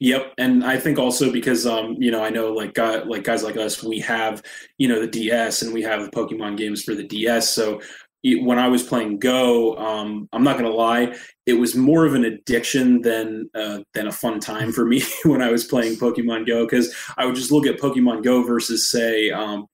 Yep, 0.00 0.34
and 0.38 0.64
I 0.64 0.76
think 0.76 0.98
also 0.98 1.30
because 1.30 1.66
um, 1.66 1.96
you 1.98 2.10
know 2.10 2.24
I 2.24 2.30
know 2.30 2.52
like 2.52 2.74
guy, 2.74 3.02
like 3.02 3.24
guys 3.24 3.42
like 3.42 3.56
us, 3.56 3.82
we 3.82 4.00
have 4.00 4.42
you 4.78 4.88
know 4.88 5.00
the 5.00 5.06
DS 5.06 5.62
and 5.62 5.72
we 5.72 5.82
have 5.82 6.02
the 6.02 6.10
Pokemon 6.10 6.56
games 6.56 6.82
for 6.82 6.94
the 6.94 7.04
DS. 7.04 7.48
So 7.48 7.80
when 8.24 8.58
I 8.58 8.68
was 8.68 8.82
playing 8.82 9.18
Go, 9.18 9.76
um, 9.76 10.28
I'm 10.32 10.44
not 10.44 10.56
gonna 10.56 10.70
lie, 10.70 11.14
it 11.46 11.54
was 11.54 11.74
more 11.74 12.06
of 12.06 12.14
an 12.14 12.24
addiction 12.24 13.02
than 13.02 13.50
uh, 13.54 13.80
than 13.94 14.06
a 14.06 14.12
fun 14.12 14.38
time 14.38 14.72
for 14.72 14.84
me 14.84 15.02
when 15.24 15.42
I 15.42 15.50
was 15.50 15.64
playing 15.64 15.96
Pokemon 15.96 16.46
Go 16.46 16.64
because 16.64 16.94
I 17.16 17.26
would 17.26 17.34
just 17.34 17.50
look 17.52 17.66
at 17.66 17.78
Pokemon 17.78 18.22
Go 18.22 18.42
versus 18.42 18.90
say 18.90 19.30
um, 19.30 19.66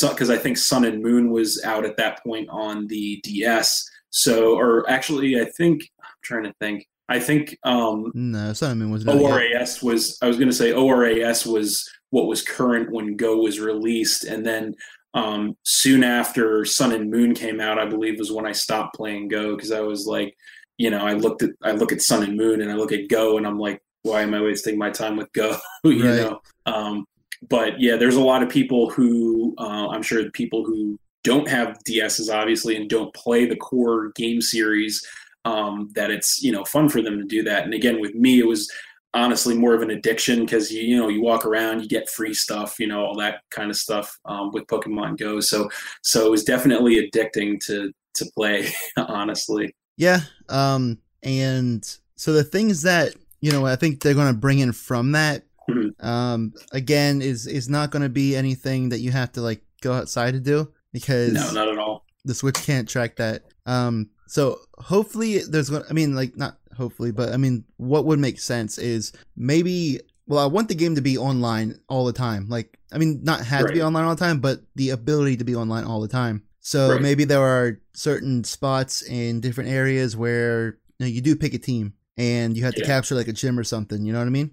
because 0.00 0.30
I 0.30 0.36
think 0.36 0.56
Sun 0.56 0.84
and 0.84 1.02
Moon 1.02 1.30
was 1.30 1.62
out 1.64 1.84
at 1.84 1.96
that 1.96 2.22
point 2.22 2.48
on 2.48 2.86
the 2.86 3.20
DS. 3.22 3.88
So 4.10 4.56
or 4.58 4.88
actually, 4.88 5.40
I 5.40 5.44
think 5.44 5.82
I'm 6.02 6.10
trying 6.22 6.44
to 6.44 6.54
think. 6.60 6.86
I 7.08 7.18
think 7.18 7.58
um, 7.64 8.12
No, 8.14 8.52
Sun 8.52 8.70
and 8.70 8.80
Moon 8.80 8.90
was. 8.90 9.04
ORAS 9.04 9.82
was 9.82 10.16
I 10.22 10.28
was 10.28 10.36
going 10.36 10.48
to 10.48 10.54
say 10.54 10.72
ORAS 10.72 11.44
was 11.44 11.88
what 12.10 12.26
was 12.26 12.42
current 12.42 12.90
when 12.92 13.16
Go 13.16 13.38
was 13.38 13.60
released, 13.60 14.24
and 14.24 14.46
then 14.46 14.74
um, 15.14 15.56
soon 15.64 16.04
after 16.04 16.64
Sun 16.64 16.92
and 16.92 17.10
Moon 17.10 17.34
came 17.34 17.60
out, 17.60 17.78
I 17.78 17.86
believe 17.86 18.18
was 18.18 18.32
when 18.32 18.46
I 18.46 18.52
stopped 18.52 18.94
playing 18.96 19.28
Go 19.28 19.56
because 19.56 19.72
I 19.72 19.80
was 19.80 20.06
like, 20.06 20.36
you 20.78 20.90
know, 20.90 21.04
I 21.04 21.14
looked 21.14 21.42
at 21.42 21.50
I 21.62 21.72
look 21.72 21.92
at 21.92 22.00
Sun 22.02 22.22
and 22.22 22.36
Moon 22.36 22.60
and 22.60 22.70
I 22.70 22.74
look 22.74 22.92
at 22.92 23.08
Go 23.08 23.36
and 23.36 23.46
I'm 23.46 23.58
like, 23.58 23.82
why 24.02 24.22
am 24.22 24.34
I 24.34 24.40
wasting 24.40 24.78
my 24.78 24.90
time 24.90 25.16
with 25.16 25.32
Go? 25.32 25.56
you 25.84 26.04
Right. 26.04 26.16
know. 26.16 26.40
Um, 26.66 27.04
but 27.48 27.80
yeah, 27.80 27.96
there's 27.96 28.16
a 28.16 28.22
lot 28.22 28.42
of 28.42 28.48
people 28.48 28.90
who 28.90 29.54
uh, 29.58 29.88
I'm 29.88 30.02
sure 30.02 30.30
people 30.30 30.64
who 30.64 30.98
don't 31.24 31.48
have 31.48 31.78
DSs 31.88 32.32
obviously 32.32 32.76
and 32.76 32.88
don't 32.88 33.12
play 33.14 33.46
the 33.46 33.56
core 33.56 34.12
game 34.14 34.40
series 34.40 35.04
um, 35.44 35.90
that 35.94 36.10
it's 36.10 36.42
you 36.42 36.52
know 36.52 36.64
fun 36.64 36.88
for 36.88 37.02
them 37.02 37.18
to 37.18 37.24
do 37.24 37.42
that. 37.42 37.64
And 37.64 37.74
again, 37.74 38.00
with 38.00 38.14
me, 38.14 38.38
it 38.38 38.46
was 38.46 38.70
honestly 39.14 39.56
more 39.56 39.74
of 39.74 39.82
an 39.82 39.90
addiction 39.90 40.40
because 40.44 40.70
you 40.72 40.82
you 40.82 40.96
know 40.96 41.08
you 41.08 41.20
walk 41.22 41.44
around, 41.44 41.82
you 41.82 41.88
get 41.88 42.08
free 42.08 42.34
stuff, 42.34 42.78
you 42.78 42.86
know 42.86 43.04
all 43.04 43.16
that 43.16 43.40
kind 43.50 43.70
of 43.70 43.76
stuff 43.76 44.18
um, 44.24 44.50
with 44.52 44.66
Pokemon 44.66 45.18
Go. 45.18 45.40
So 45.40 45.68
so 46.02 46.26
it 46.26 46.30
was 46.30 46.44
definitely 46.44 47.10
addicting 47.10 47.58
to 47.66 47.92
to 48.14 48.24
play. 48.36 48.68
honestly, 48.96 49.74
Yeah. 49.96 50.20
Um. 50.48 50.98
And 51.22 51.84
so 52.16 52.32
the 52.32 52.44
things 52.44 52.82
that 52.82 53.14
you 53.40 53.50
know, 53.52 53.64
I 53.66 53.76
think 53.76 54.02
they're 54.02 54.14
going 54.14 54.32
to 54.32 54.38
bring 54.38 54.58
in 54.58 54.72
from 54.72 55.12
that, 55.12 55.44
Mhm. 55.68 55.92
um, 56.04 56.52
again, 56.72 57.22
is 57.22 57.46
is 57.46 57.68
not 57.68 57.90
going 57.90 58.02
to 58.02 58.08
be 58.08 58.36
anything 58.36 58.88
that 58.90 59.00
you 59.00 59.10
have 59.12 59.32
to 59.32 59.40
like 59.40 59.62
go 59.82 59.92
outside 59.92 60.32
to 60.34 60.40
do 60.40 60.70
because 60.92 61.32
no, 61.32 61.50
not 61.52 61.68
at 61.68 61.78
all. 61.78 62.04
the 62.24 62.34
Switch 62.34 62.56
can't 62.56 62.88
track 62.88 63.16
that. 63.16 63.44
Um. 63.66 64.10
So 64.26 64.60
hopefully 64.78 65.38
there's 65.48 65.70
going. 65.70 65.84
I 65.88 65.92
mean, 65.92 66.14
like 66.14 66.36
not 66.36 66.58
hopefully, 66.80 67.12
but 67.12 67.32
I 67.32 67.36
mean, 67.36 67.64
what 67.76 68.04
would 68.06 68.18
make 68.18 68.40
sense 68.40 68.78
is 68.78 69.12
maybe. 69.36 70.00
Well, 70.26 70.38
I 70.38 70.46
want 70.46 70.68
the 70.68 70.76
game 70.76 70.94
to 70.94 71.00
be 71.00 71.18
online 71.18 71.80
all 71.88 72.04
the 72.04 72.12
time. 72.12 72.48
Like, 72.48 72.78
I 72.92 72.98
mean, 72.98 73.20
not 73.24 73.40
have 73.44 73.66
to 73.66 73.72
be 73.72 73.82
online 73.82 74.04
all 74.04 74.14
the 74.14 74.24
time, 74.24 74.38
but 74.38 74.60
the 74.76 74.90
ability 74.90 75.36
to 75.38 75.44
be 75.44 75.56
online 75.56 75.82
all 75.84 76.00
the 76.00 76.06
time. 76.06 76.44
So 76.60 76.90
Right. 76.92 77.00
maybe 77.00 77.24
there 77.24 77.42
are 77.42 77.80
certain 77.94 78.44
spots 78.44 79.02
in 79.02 79.40
different 79.40 79.70
areas 79.70 80.16
where 80.16 80.78
you, 80.98 81.00
know, 81.00 81.06
you 81.06 81.20
do 81.20 81.34
pick 81.34 81.52
a 81.54 81.58
team 81.58 81.94
and 82.16 82.56
you 82.56 82.62
have 82.62 82.74
to 82.76 82.80
Yeah. 82.82 82.86
capture 82.86 83.16
like 83.16 83.26
a 83.26 83.32
gym 83.32 83.58
or 83.58 83.64
something. 83.64 84.04
You 84.04 84.12
know 84.12 84.20
what 84.20 84.28
I 84.28 84.30
mean? 84.30 84.52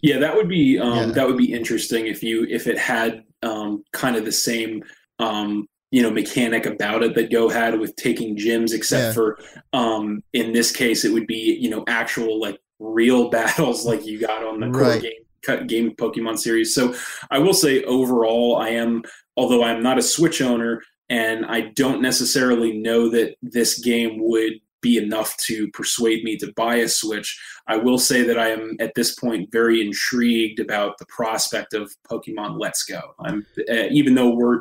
Yeah, 0.00 0.18
that 0.20 0.34
would 0.36 0.48
be 0.48 0.78
um, 0.78 1.08
Yeah. 1.08 1.12
that 1.12 1.26
would 1.26 1.36
be 1.36 1.52
interesting 1.52 2.06
if 2.06 2.22
you 2.22 2.46
if 2.48 2.66
it 2.66 2.78
had 2.78 3.24
um, 3.42 3.84
kind 3.92 4.16
of 4.16 4.24
the 4.24 4.32
same 4.32 4.82
um, 5.18 5.66
you 5.90 6.02
know 6.02 6.10
mechanic 6.10 6.66
about 6.66 7.02
it 7.02 7.14
that 7.14 7.30
Go 7.32 7.48
had 7.48 7.78
with 7.78 7.96
taking 7.96 8.36
gyms, 8.36 8.72
except 8.72 9.08
Yeah. 9.08 9.12
for 9.12 9.38
um, 9.72 10.22
in 10.32 10.52
this 10.52 10.70
case 10.72 11.04
it 11.04 11.12
would 11.12 11.26
be 11.26 11.58
you 11.60 11.70
know 11.70 11.84
actual 11.88 12.40
like 12.40 12.58
real 12.78 13.28
battles 13.36 13.84
like 13.84 14.06
you 14.06 14.18
got 14.18 14.44
on 14.44 14.60
the 14.60 14.70
core 14.70 14.82
Right. 14.88 15.02
game 15.02 15.12
cut 15.42 15.66
game 15.68 15.92
Pokemon 15.96 16.38
series. 16.38 16.74
So 16.74 16.94
I 17.30 17.38
will 17.38 17.54
say 17.54 17.82
overall, 17.84 18.56
I 18.56 18.68
am 18.70 19.02
although 19.36 19.64
I'm 19.64 19.82
not 19.82 19.98
a 19.98 20.02
Switch 20.02 20.42
owner 20.42 20.82
and 21.08 21.46
I 21.46 21.62
don't 21.74 22.02
necessarily 22.02 22.78
know 22.78 23.08
that 23.10 23.36
this 23.42 23.78
game 23.80 24.18
would 24.20 24.52
be 24.82 24.96
enough 24.96 25.36
to 25.46 25.68
persuade 25.72 26.24
me 26.24 26.36
to 26.38 26.52
buy 26.56 26.76
a 26.76 26.88
Switch. 26.88 27.38
I 27.66 27.76
will 27.76 27.98
say 27.98 28.22
that 28.22 28.38
I 28.38 28.48
am 28.50 28.76
at 28.80 28.94
this 28.94 29.14
point 29.14 29.50
very 29.52 29.80
intrigued 29.80 30.58
about 30.60 30.98
the 30.98 31.06
prospect 31.06 31.74
of 31.74 31.90
Pokemon 32.10 32.58
Let's 32.58 32.84
Go. 32.84 33.00
I'm 33.20 33.46
uh, 33.70 33.88
even 33.90 34.14
though 34.14 34.30
we're 34.30 34.60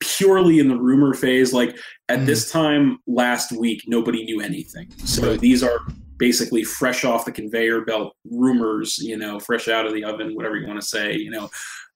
purely 0.00 0.58
in 0.58 0.68
the 0.68 0.76
rumor 0.76 1.14
phase 1.14 1.52
like 1.52 1.76
at 2.08 2.20
Mhm. 2.20 2.26
this 2.26 2.50
time 2.50 2.98
last 3.06 3.52
week 3.52 3.82
nobody 3.86 4.24
knew 4.24 4.40
anything. 4.40 4.88
So 5.04 5.30
Right. 5.30 5.40
these 5.40 5.62
are 5.62 5.80
basically 6.18 6.62
fresh 6.64 7.04
off 7.04 7.24
the 7.24 7.32
conveyor 7.32 7.82
belt 7.84 8.14
rumors, 8.30 8.98
you 8.98 9.16
know, 9.16 9.40
fresh 9.40 9.68
out 9.68 9.86
of 9.86 9.94
the 9.94 10.04
oven, 10.04 10.34
whatever 10.34 10.56
you 10.56 10.66
want 10.66 10.80
to 10.80 10.86
say, 10.86 11.16
you 11.16 11.30
know, 11.30 11.50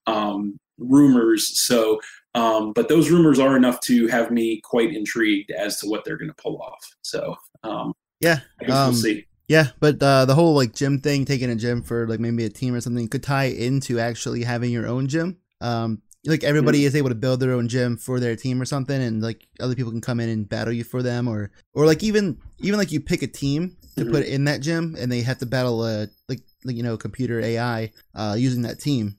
um, 0.07 0.59
rumors. 0.79 1.61
So, 1.61 2.01
um, 2.35 2.73
but 2.73 2.89
those 2.89 3.11
rumors 3.11 3.39
are 3.39 3.57
enough 3.57 3.81
to 3.83 4.07
have 4.09 4.31
me 4.31 4.61
quite 4.65 4.95
intrigued 4.95 5.51
as 5.51 5.79
to 5.81 5.87
what 5.87 6.05
they're 6.05 6.17
going 6.17 6.31
to 6.31 6.43
pull 6.43 6.59
off. 6.59 6.85
So, 7.03 7.37
um, 7.63 7.93
yeah, 8.21 8.41
we'll 8.67 8.77
um, 8.77 8.95
see. 8.95 9.25
Yeah, 9.49 9.69
but 9.81 10.03
uh, 10.03 10.25
the 10.25 10.35
whole 10.35 10.55
like 10.55 10.75
gym 10.75 11.01
thing, 11.01 11.25
taking 11.25 11.51
a 11.51 11.57
gym 11.57 11.83
for 11.83 12.07
like 12.07 12.21
maybe 12.21 12.45
a 12.45 12.51
team 12.51 12.75
or 12.75 12.81
something, 12.81 13.09
could 13.09 13.23
tie 13.23 13.45
into 13.45 13.99
actually 13.99 14.43
having 14.43 14.71
your 14.71 14.87
own 14.87 15.07
gym. 15.07 15.39
Um, 15.61 16.03
like 16.29 16.45
everybody 16.45 16.85
is 16.85 16.95
able 16.95 17.09
to 17.09 17.15
build 17.15 17.41
their 17.41 17.53
own 17.53 17.67
gym 17.69 17.97
for 17.97 18.21
their 18.21 18.37
team 18.37 18.61
or 18.61 18.65
something, 18.65 19.01
and 19.03 19.23
like 19.23 19.47
other 19.61 19.75
people 19.75 19.91
can 19.91 20.01
come 20.01 20.21
in 20.21 20.29
and 20.29 20.49
battle 20.49 20.73
you 20.73 20.85
for 20.85 21.03
them, 21.03 21.27
or 21.27 21.51
or 21.75 21.87
like 21.87 22.03
even 22.03 22.39
even 22.61 22.79
like 22.79 22.93
you 22.93 23.01
pick 23.01 23.23
a 23.23 23.27
team 23.27 23.77
to 23.97 24.05
Mhm. 24.05 24.11
put 24.13 24.27
in 24.27 24.45
that 24.45 24.61
gym, 24.61 24.95
and 24.99 25.11
they 25.11 25.23
have 25.23 25.39
to 25.39 25.47
battle 25.47 25.85
a 25.85 26.09
like 26.29 26.41
like 26.65 26.77
you 26.77 26.83
know 26.83 26.97
computer 26.97 27.41
AI 27.41 27.91
uh, 28.15 28.37
using 28.39 28.63
that 28.63 28.79
team. 28.79 29.17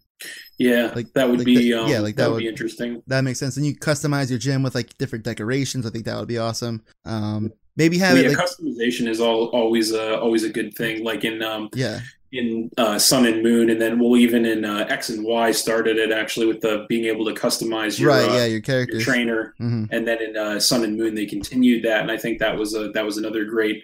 Yeah, 0.57 0.91
like- 0.95 1.13
that 1.13 1.29
would 1.29 1.39
like 1.39 1.45
be 1.45 1.57
the- 1.57 1.73
um, 1.75 1.89
yeah, 1.89 1.99
like 1.99 2.15
that, 2.17 2.23
that 2.23 2.27
would, 2.29 2.33
would- 2.35 2.39
be 2.41 2.47
interesting. 2.47 3.01
That 3.07 3.21
makes 3.23 3.39
sense. 3.39 3.55
And 3.57 3.65
you 3.65 3.75
customize 3.75 4.29
your 4.29 4.37
gym 4.39 4.63
with 4.63 4.75
like 4.75 4.97
different 4.97 5.23
decorations. 5.23 5.85
I 5.85 5.89
think 5.91 6.03
that 6.05 6.17
would 6.19 6.27
be 6.27 6.37
awesome. 6.37 6.83
Um, 7.05 7.51
maybe 7.77 7.97
have 7.99 8.15
Well, 8.15 8.25
it 8.25 8.37
like 8.37 8.37
customization 8.37 9.07
is 9.07 9.21
all, 9.21 9.45
always 9.47 9.93
uh, 9.93 10.19
always 10.19 10.43
a 10.43 10.49
good 10.49 10.73
thing. 10.75 11.03
Like 11.05 11.23
in 11.23 11.41
um, 11.41 11.69
yeah 11.73 12.01
in 12.31 12.69
uh, 12.77 12.99
Sun 12.99 13.25
and 13.25 13.41
Moon, 13.43 13.69
and 13.69 13.81
then 13.81 13.99
we'll 13.99 14.17
even 14.17 14.45
in 14.45 14.63
uh, 14.65 14.85
X 14.89 15.09
and 15.09 15.23
Y 15.23 15.51
started 15.51 15.97
it 15.97 16.11
actually 16.11 16.45
with 16.45 16.61
the 16.61 16.85
being 16.89 17.05
able 17.05 17.25
to 17.25 17.33
customize 17.33 17.99
your, 17.99 18.09
right 18.09 18.29
uh, 18.29 18.33
yeah 18.33 18.39
your 18.45 18.47
your 18.49 18.61
characters. 18.61 19.03
trainer, 19.03 19.53
hmm 19.57 19.85
and 19.91 20.07
then 20.07 20.21
in 20.21 20.37
uh, 20.37 20.59
Sun 20.59 20.83
and 20.83 20.97
Moon 20.97 21.15
they 21.15 21.25
continued 21.25 21.83
that, 21.85 22.01
and 22.01 22.11
I 22.11 22.17
think 22.17 22.39
that 22.39 22.57
was 22.57 22.75
a 22.75 22.89
that 22.91 23.05
was 23.05 23.17
another 23.17 23.45
great 23.45 23.83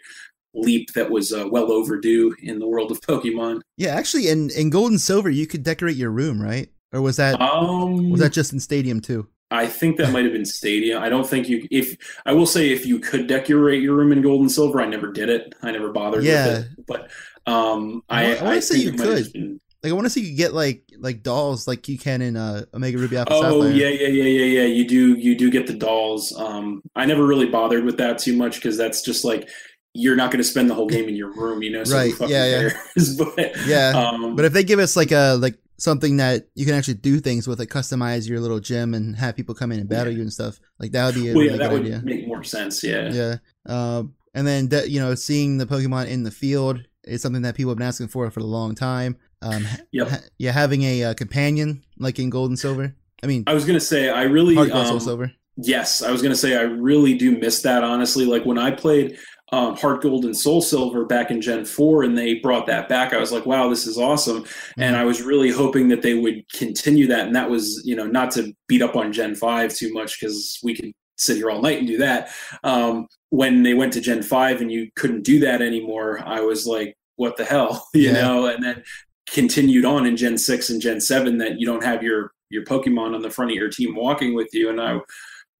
leap 0.53 0.93
that 0.93 1.09
was 1.09 1.33
uh, 1.33 1.47
well 1.49 1.71
overdue 1.71 2.33
in 2.41 2.59
the 2.59 2.67
world 2.67 2.91
of 2.91 3.01
Pokemon. 3.01 3.61
Yeah, 3.77 3.95
actually, 3.95 4.29
in 4.29 4.49
in 4.51 4.69
Gold 4.69 4.91
and 4.91 5.01
Silver, 5.01 5.29
you 5.29 5.47
could 5.47 5.63
decorate 5.63 5.95
your 5.97 6.11
room, 6.11 6.41
right? 6.41 6.69
Or 6.93 7.01
was 7.01 7.17
that 7.17 7.39
Um, 7.41 8.09
was 8.11 8.21
that 8.21 8.31
just 8.31 8.53
in 8.53 8.59
Stadium 8.59 9.01
too? 9.01 9.27
I 9.51 9.67
think 9.67 9.97
that 9.97 10.11
might 10.11 10.23
have 10.23 10.33
been 10.33 10.45
Stadia. 10.45 10.99
I 10.99 11.07
don't 11.07 11.27
think 11.27 11.47
you. 11.47 11.67
If 11.69 11.95
I 12.25 12.33
will 12.33 12.47
say, 12.47 12.71
if 12.71 12.85
you 12.85 12.99
could 12.99 13.27
decorate 13.27 13.81
your 13.81 13.95
room 13.95 14.11
in 14.11 14.21
gold 14.21 14.41
and 14.41 14.51
silver, 14.51 14.81
I 14.81 14.87
never 14.87 15.11
did 15.11 15.29
it. 15.29 15.53
I 15.61 15.71
never 15.71 15.91
bothered 15.91 16.23
Yeah. 16.23 16.47
with 16.47 16.57
it. 16.79 16.85
But 16.87 17.11
um, 17.47 18.01
I 18.09 18.37
I, 18.37 18.43
wanna 18.43 18.61
say 18.61 18.77
you 18.77 18.89
it 18.89 18.97
might 18.97 19.07
have 19.07 19.23
could. 19.25 19.33
been- 19.33 19.59
Like, 19.83 19.91
I 19.91 19.93
want 19.93 20.05
to 20.07 20.09
see 20.09 20.21
you 20.21 20.35
get 20.35 20.53
like 20.53 20.83
like 20.97 21.21
dolls 21.21 21.67
like 21.67 21.87
you 21.87 21.97
can 21.99 22.21
in 22.23 22.35
uh, 22.35 22.65
Omega 22.73 22.97
Ruby 22.97 23.17
Alpha 23.17 23.31
Oh 23.33 23.61
Sapphire. 23.61 23.71
yeah, 23.71 23.87
yeah, 23.89 24.07
yeah, 24.07 24.23
yeah, 24.23 24.61
yeah. 24.61 24.65
You 24.65 24.87
do, 24.87 25.13
you 25.15 25.35
do 25.37 25.51
get 25.51 25.67
the 25.67 25.73
dolls. 25.75 26.35
Um, 26.35 26.81
I 26.95 27.05
never 27.05 27.23
really 27.25 27.45
bothered 27.45 27.85
with 27.85 27.97
that 27.97 28.17
too 28.17 28.35
much 28.35 28.55
because 28.55 28.77
that's 28.77 29.03
just 29.03 29.23
like 29.23 29.47
you're 29.93 30.15
not 30.15 30.31
going 30.31 30.39
to 30.39 30.43
spend 30.43 30.69
the 30.69 30.73
whole 30.73 30.87
game 30.87 31.07
in 31.07 31.15
your 31.15 31.31
room, 31.33 31.61
you 31.61 31.71
know. 31.71 31.83
So 31.83 31.95
Right, 31.95 32.13
yeah, 32.21 32.45
yeah. 32.45 32.69
cares? 32.71 33.15
but 33.35 33.67
Yeah, 33.67 33.89
um, 33.95 34.35
but 34.35 34.43
if 34.45 34.53
they 34.53 34.63
give 34.63 34.79
us 34.79 34.95
like 34.97 35.11
a 35.11 35.35
like 35.39 35.57
something 35.77 36.17
that 36.17 36.47
you 36.55 36.65
can 36.65 36.73
actually 36.73 36.95
do 36.95 37.19
things 37.19 37.47
with, 37.47 37.59
like 37.59 37.69
customize 37.69 38.27
your 38.27 38.39
little 38.39 38.59
gym 38.59 38.93
and 38.95 39.15
have 39.17 39.35
people 39.35 39.53
come 39.53 39.71
in 39.71 39.79
and 39.81 39.87
battle 39.87 40.11
Yeah. 40.11 40.15
you 40.17 40.21
and 40.23 40.33
stuff, 40.33 40.59
like 40.79 40.93
that 40.93 41.05
would 41.05 41.15
be 41.15 41.29
a 41.29 41.33
well, 41.35 41.43
really 41.43 41.51
yeah, 41.51 41.57
that 41.59 41.69
good 41.69 41.83
would 41.83 41.93
idea. 41.93 42.01
make 42.03 42.27
more 42.27 42.43
sense. 42.43 42.83
Yeah. 42.83 43.11
Yeah. 43.13 43.35
Um, 43.67 44.15
and 44.33 44.47
then 44.47 44.65
de- 44.67 44.89
you 44.89 44.99
know, 44.99 45.13
seeing 45.15 45.59
the 45.59 45.65
Pokemon 45.67 46.07
in 46.07 46.23
the 46.23 46.31
field 46.31 46.81
is 47.05 47.21
something 47.21 47.41
that 47.43 47.55
people 47.55 47.71
have 47.71 47.77
been 47.77 47.87
asking 47.87 48.07
for 48.09 48.29
for 48.31 48.39
a 48.39 48.43
long 48.43 48.75
time. 48.75 49.17
Um, 49.41 49.65
Yep. 49.91 50.07
ha- 50.07 50.21
yeah, 50.37 50.51
having 50.51 50.83
a 50.83 51.03
uh, 51.05 51.13
companion 51.13 51.83
like 51.97 52.19
in 52.19 52.29
Gold 52.29 52.49
and 52.49 52.59
Silver. 52.59 52.95
I 53.23 53.27
mean, 53.27 53.43
I 53.47 53.53
was 53.53 53.65
gonna 53.65 53.79
say 53.79 54.09
I 54.09 54.23
really 54.23 54.55
Soul 54.55 54.71
um, 54.73 54.99
Silver. 54.99 55.31
Yes, 55.57 56.01
I 56.01 56.11
was 56.11 56.21
to 56.21 56.35
say 56.35 56.57
I 56.57 56.63
really 56.63 57.17
do 57.17 57.37
miss 57.37 57.61
that. 57.61 57.83
Honestly, 57.83 58.25
like 58.25 58.45
when 58.45 58.57
I 58.57 58.71
played 58.71 59.17
um, 59.51 59.77
Heart 59.77 60.01
Gold 60.01 60.25
and 60.25 60.35
Soul 60.35 60.61
Silver 60.61 61.05
back 61.05 61.31
in 61.31 61.39
Gen 61.39 61.63
Four, 61.63 62.03
and 62.03 62.17
they 62.17 62.35
brought 62.35 62.65
that 62.67 62.89
back, 62.89 63.13
I 63.13 63.19
was 63.19 63.31
like, 63.31 63.45
"Wow, 63.45 63.69
this 63.69 63.87
is 63.87 63.97
awesome!" 63.97 64.45
And 64.77 64.97
I 64.97 65.05
was 65.05 65.21
really 65.21 65.51
hoping 65.51 65.87
that 65.89 66.01
they 66.01 66.15
would 66.15 66.49
continue 66.51 67.07
that. 67.07 67.27
And 67.27 67.35
that 67.35 67.49
was, 67.49 67.81
you 67.85 67.95
know, 67.95 68.05
not 68.05 68.31
to 68.31 68.53
beat 68.67 68.81
up 68.81 68.95
on 68.95 69.13
Gen 69.13 69.35
Five 69.35 69.73
too 69.73 69.93
much 69.93 70.19
because 70.19 70.59
we 70.61 70.75
could 70.75 70.91
sit 71.17 71.37
here 71.37 71.49
all 71.49 71.61
night 71.61 71.79
and 71.79 71.87
do 71.87 71.97
that. 71.97 72.29
Um, 72.63 73.07
when 73.29 73.63
they 73.63 73.73
went 73.73 73.93
to 73.93 74.01
Gen 74.01 74.23
Five 74.23 74.61
and 74.61 74.71
you 74.71 74.89
couldn't 74.95 75.23
do 75.23 75.39
that 75.39 75.61
anymore, 75.61 76.21
I 76.25 76.41
was 76.41 76.65
like, 76.65 76.95
"What 77.15 77.37
the 77.37 77.45
hell?" 77.45 77.87
You 77.93 78.11
Yeah. 78.11 78.13
know. 78.13 78.47
And 78.47 78.63
then 78.63 78.83
continued 79.29 79.85
on 79.85 80.05
in 80.05 80.17
Gen 80.17 80.37
Six 80.37 80.69
and 80.69 80.81
Gen 80.81 81.01
Seven 81.01 81.37
that 81.39 81.59
you 81.59 81.65
don't 81.65 81.83
have 81.83 82.03
your 82.03 82.31
your 82.49 82.63
Pokemon 82.63 83.15
on 83.15 83.21
the 83.21 83.29
front 83.29 83.51
of 83.51 83.57
your 83.57 83.69
team 83.69 83.95
walking 83.95 84.35
with 84.35 84.49
you, 84.53 84.69
and 84.69 84.79
I 84.81 84.99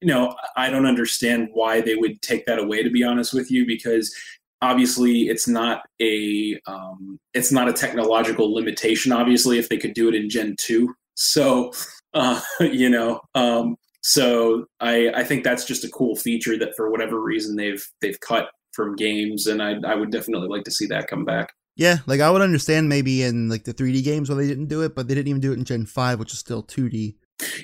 you 0.01 0.07
know, 0.09 0.35
I 0.55 0.69
don't 0.69 0.85
understand 0.85 1.49
why 1.53 1.81
they 1.81 1.95
would 1.95 2.21
take 2.21 2.45
that 2.45 2.59
away. 2.59 2.83
To 2.83 2.89
be 2.89 3.03
honest 3.03 3.33
with 3.33 3.49
you, 3.51 3.65
because 3.65 4.13
obviously 4.61 5.23
it's 5.29 5.47
not 5.47 5.81
a 6.01 6.59
um, 6.67 7.19
it's 7.33 7.51
not 7.51 7.69
a 7.69 7.73
technological 7.73 8.53
limitation. 8.53 9.11
Obviously, 9.11 9.57
if 9.57 9.69
they 9.69 9.77
could 9.77 9.93
do 9.93 10.09
it 10.09 10.15
in 10.15 10.29
Gen 10.29 10.55
two, 10.59 10.93
so 11.15 11.71
uh, 12.13 12.41
you 12.59 12.89
know, 12.89 13.21
um, 13.35 13.75
so 14.07 14.65
I 14.79 15.09
I 15.15 15.23
think 15.23 15.43
that's 15.43 15.65
just 15.65 15.83
a 15.83 15.89
cool 15.89 16.15
feature 16.15 16.59
that 16.59 16.75
for 16.75 16.91
whatever 16.91 17.19
reason 17.19 17.55
they've 17.55 17.83
they've 18.01 18.19
cut 18.19 18.49
from 18.71 18.95
games, 18.95 19.47
and 19.47 19.63
I 19.63 19.77
I 19.83 19.95
would 19.95 20.11
definitely 20.11 20.47
like 20.47 20.63
to 20.65 20.71
see 20.71 20.85
that 20.87 21.07
come 21.07 21.25
back. 21.25 21.49
Yeah, 21.75 21.97
like 22.05 22.21
I 22.21 22.29
would 22.29 22.43
understand 22.43 22.87
maybe 22.87 23.23
in 23.23 23.49
like 23.49 23.63
the 23.63 23.73
3D 23.73 24.03
games 24.03 24.29
where 24.29 24.37
they 24.37 24.47
didn't 24.47 24.67
do 24.67 24.83
it, 24.83 24.95
but 24.95 25.07
they 25.07 25.15
didn't 25.15 25.29
even 25.29 25.41
do 25.41 25.51
it 25.53 25.57
in 25.57 25.65
Gen 25.65 25.87
5, 25.87 26.19
which 26.19 26.33
is 26.33 26.39
still 26.39 26.61
2D. 26.61 27.15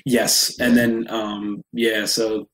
Yes, 0.04 0.58
and 0.58 0.76
then 0.76 1.06
um, 1.08 1.62
yeah, 1.72 2.06
so 2.06 2.48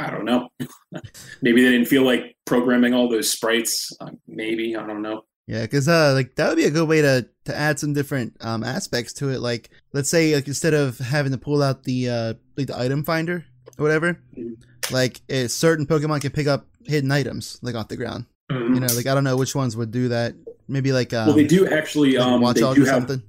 I 0.00 0.10
don't 0.10 0.24
know. 0.24 0.48
maybe 1.42 1.62
they 1.62 1.70
didn't 1.70 1.88
feel 1.88 2.04
like 2.04 2.34
programming 2.46 2.94
all 2.94 3.10
those 3.10 3.30
sprites. 3.30 3.94
Uh, 4.00 4.12
maybe 4.26 4.74
I 4.74 4.86
don't 4.86 5.02
know. 5.02 5.24
Yeah, 5.46 5.62
because 5.62 5.88
uh, 5.88 6.12
like 6.14 6.36
that 6.36 6.48
would 6.48 6.56
be 6.56 6.64
a 6.64 6.70
good 6.70 6.88
way 6.88 7.02
to 7.02 7.26
to 7.44 7.54
add 7.54 7.78
some 7.78 7.92
different 7.92 8.36
um 8.40 8.64
aspects 8.64 9.12
to 9.14 9.28
it. 9.30 9.40
Like, 9.40 9.70
let's 9.92 10.08
say 10.08 10.34
like 10.34 10.46
instead 10.48 10.72
of 10.74 10.98
having 10.98 11.32
to 11.32 11.38
pull 11.38 11.62
out 11.62 11.84
the 11.84 12.08
uh 12.08 12.34
like 12.56 12.66
the 12.68 12.78
item 12.78 13.04
finder 13.04 13.44
or 13.78 13.82
whatever, 13.82 14.18
Mhm. 14.36 14.56
like 14.90 15.20
a 15.28 15.48
certain 15.48 15.86
Pokemon 15.86 16.22
can 16.22 16.30
pick 16.30 16.46
up 16.46 16.66
hidden 16.84 17.10
items 17.12 17.58
like 17.62 17.74
off 17.74 17.88
the 17.88 17.96
ground. 17.96 18.26
You 18.50 18.78
know, 18.80 18.86
like 18.94 19.06
I 19.06 19.14
don't 19.14 19.24
know 19.24 19.36
which 19.36 19.54
ones 19.54 19.76
would 19.76 19.90
do 19.90 20.08
that. 20.08 20.34
Maybe 20.68 20.92
like 20.92 21.12
um, 21.12 21.26
well, 21.26 21.36
they 21.36 21.46
do 21.46 21.66
actually. 21.66 22.16
like 22.16 22.26
Um, 22.26 22.40
watch 22.40 22.56
they 22.56 22.62
out 22.62 22.76
do 22.76 22.84
have. 22.84 22.94
something. 22.94 23.22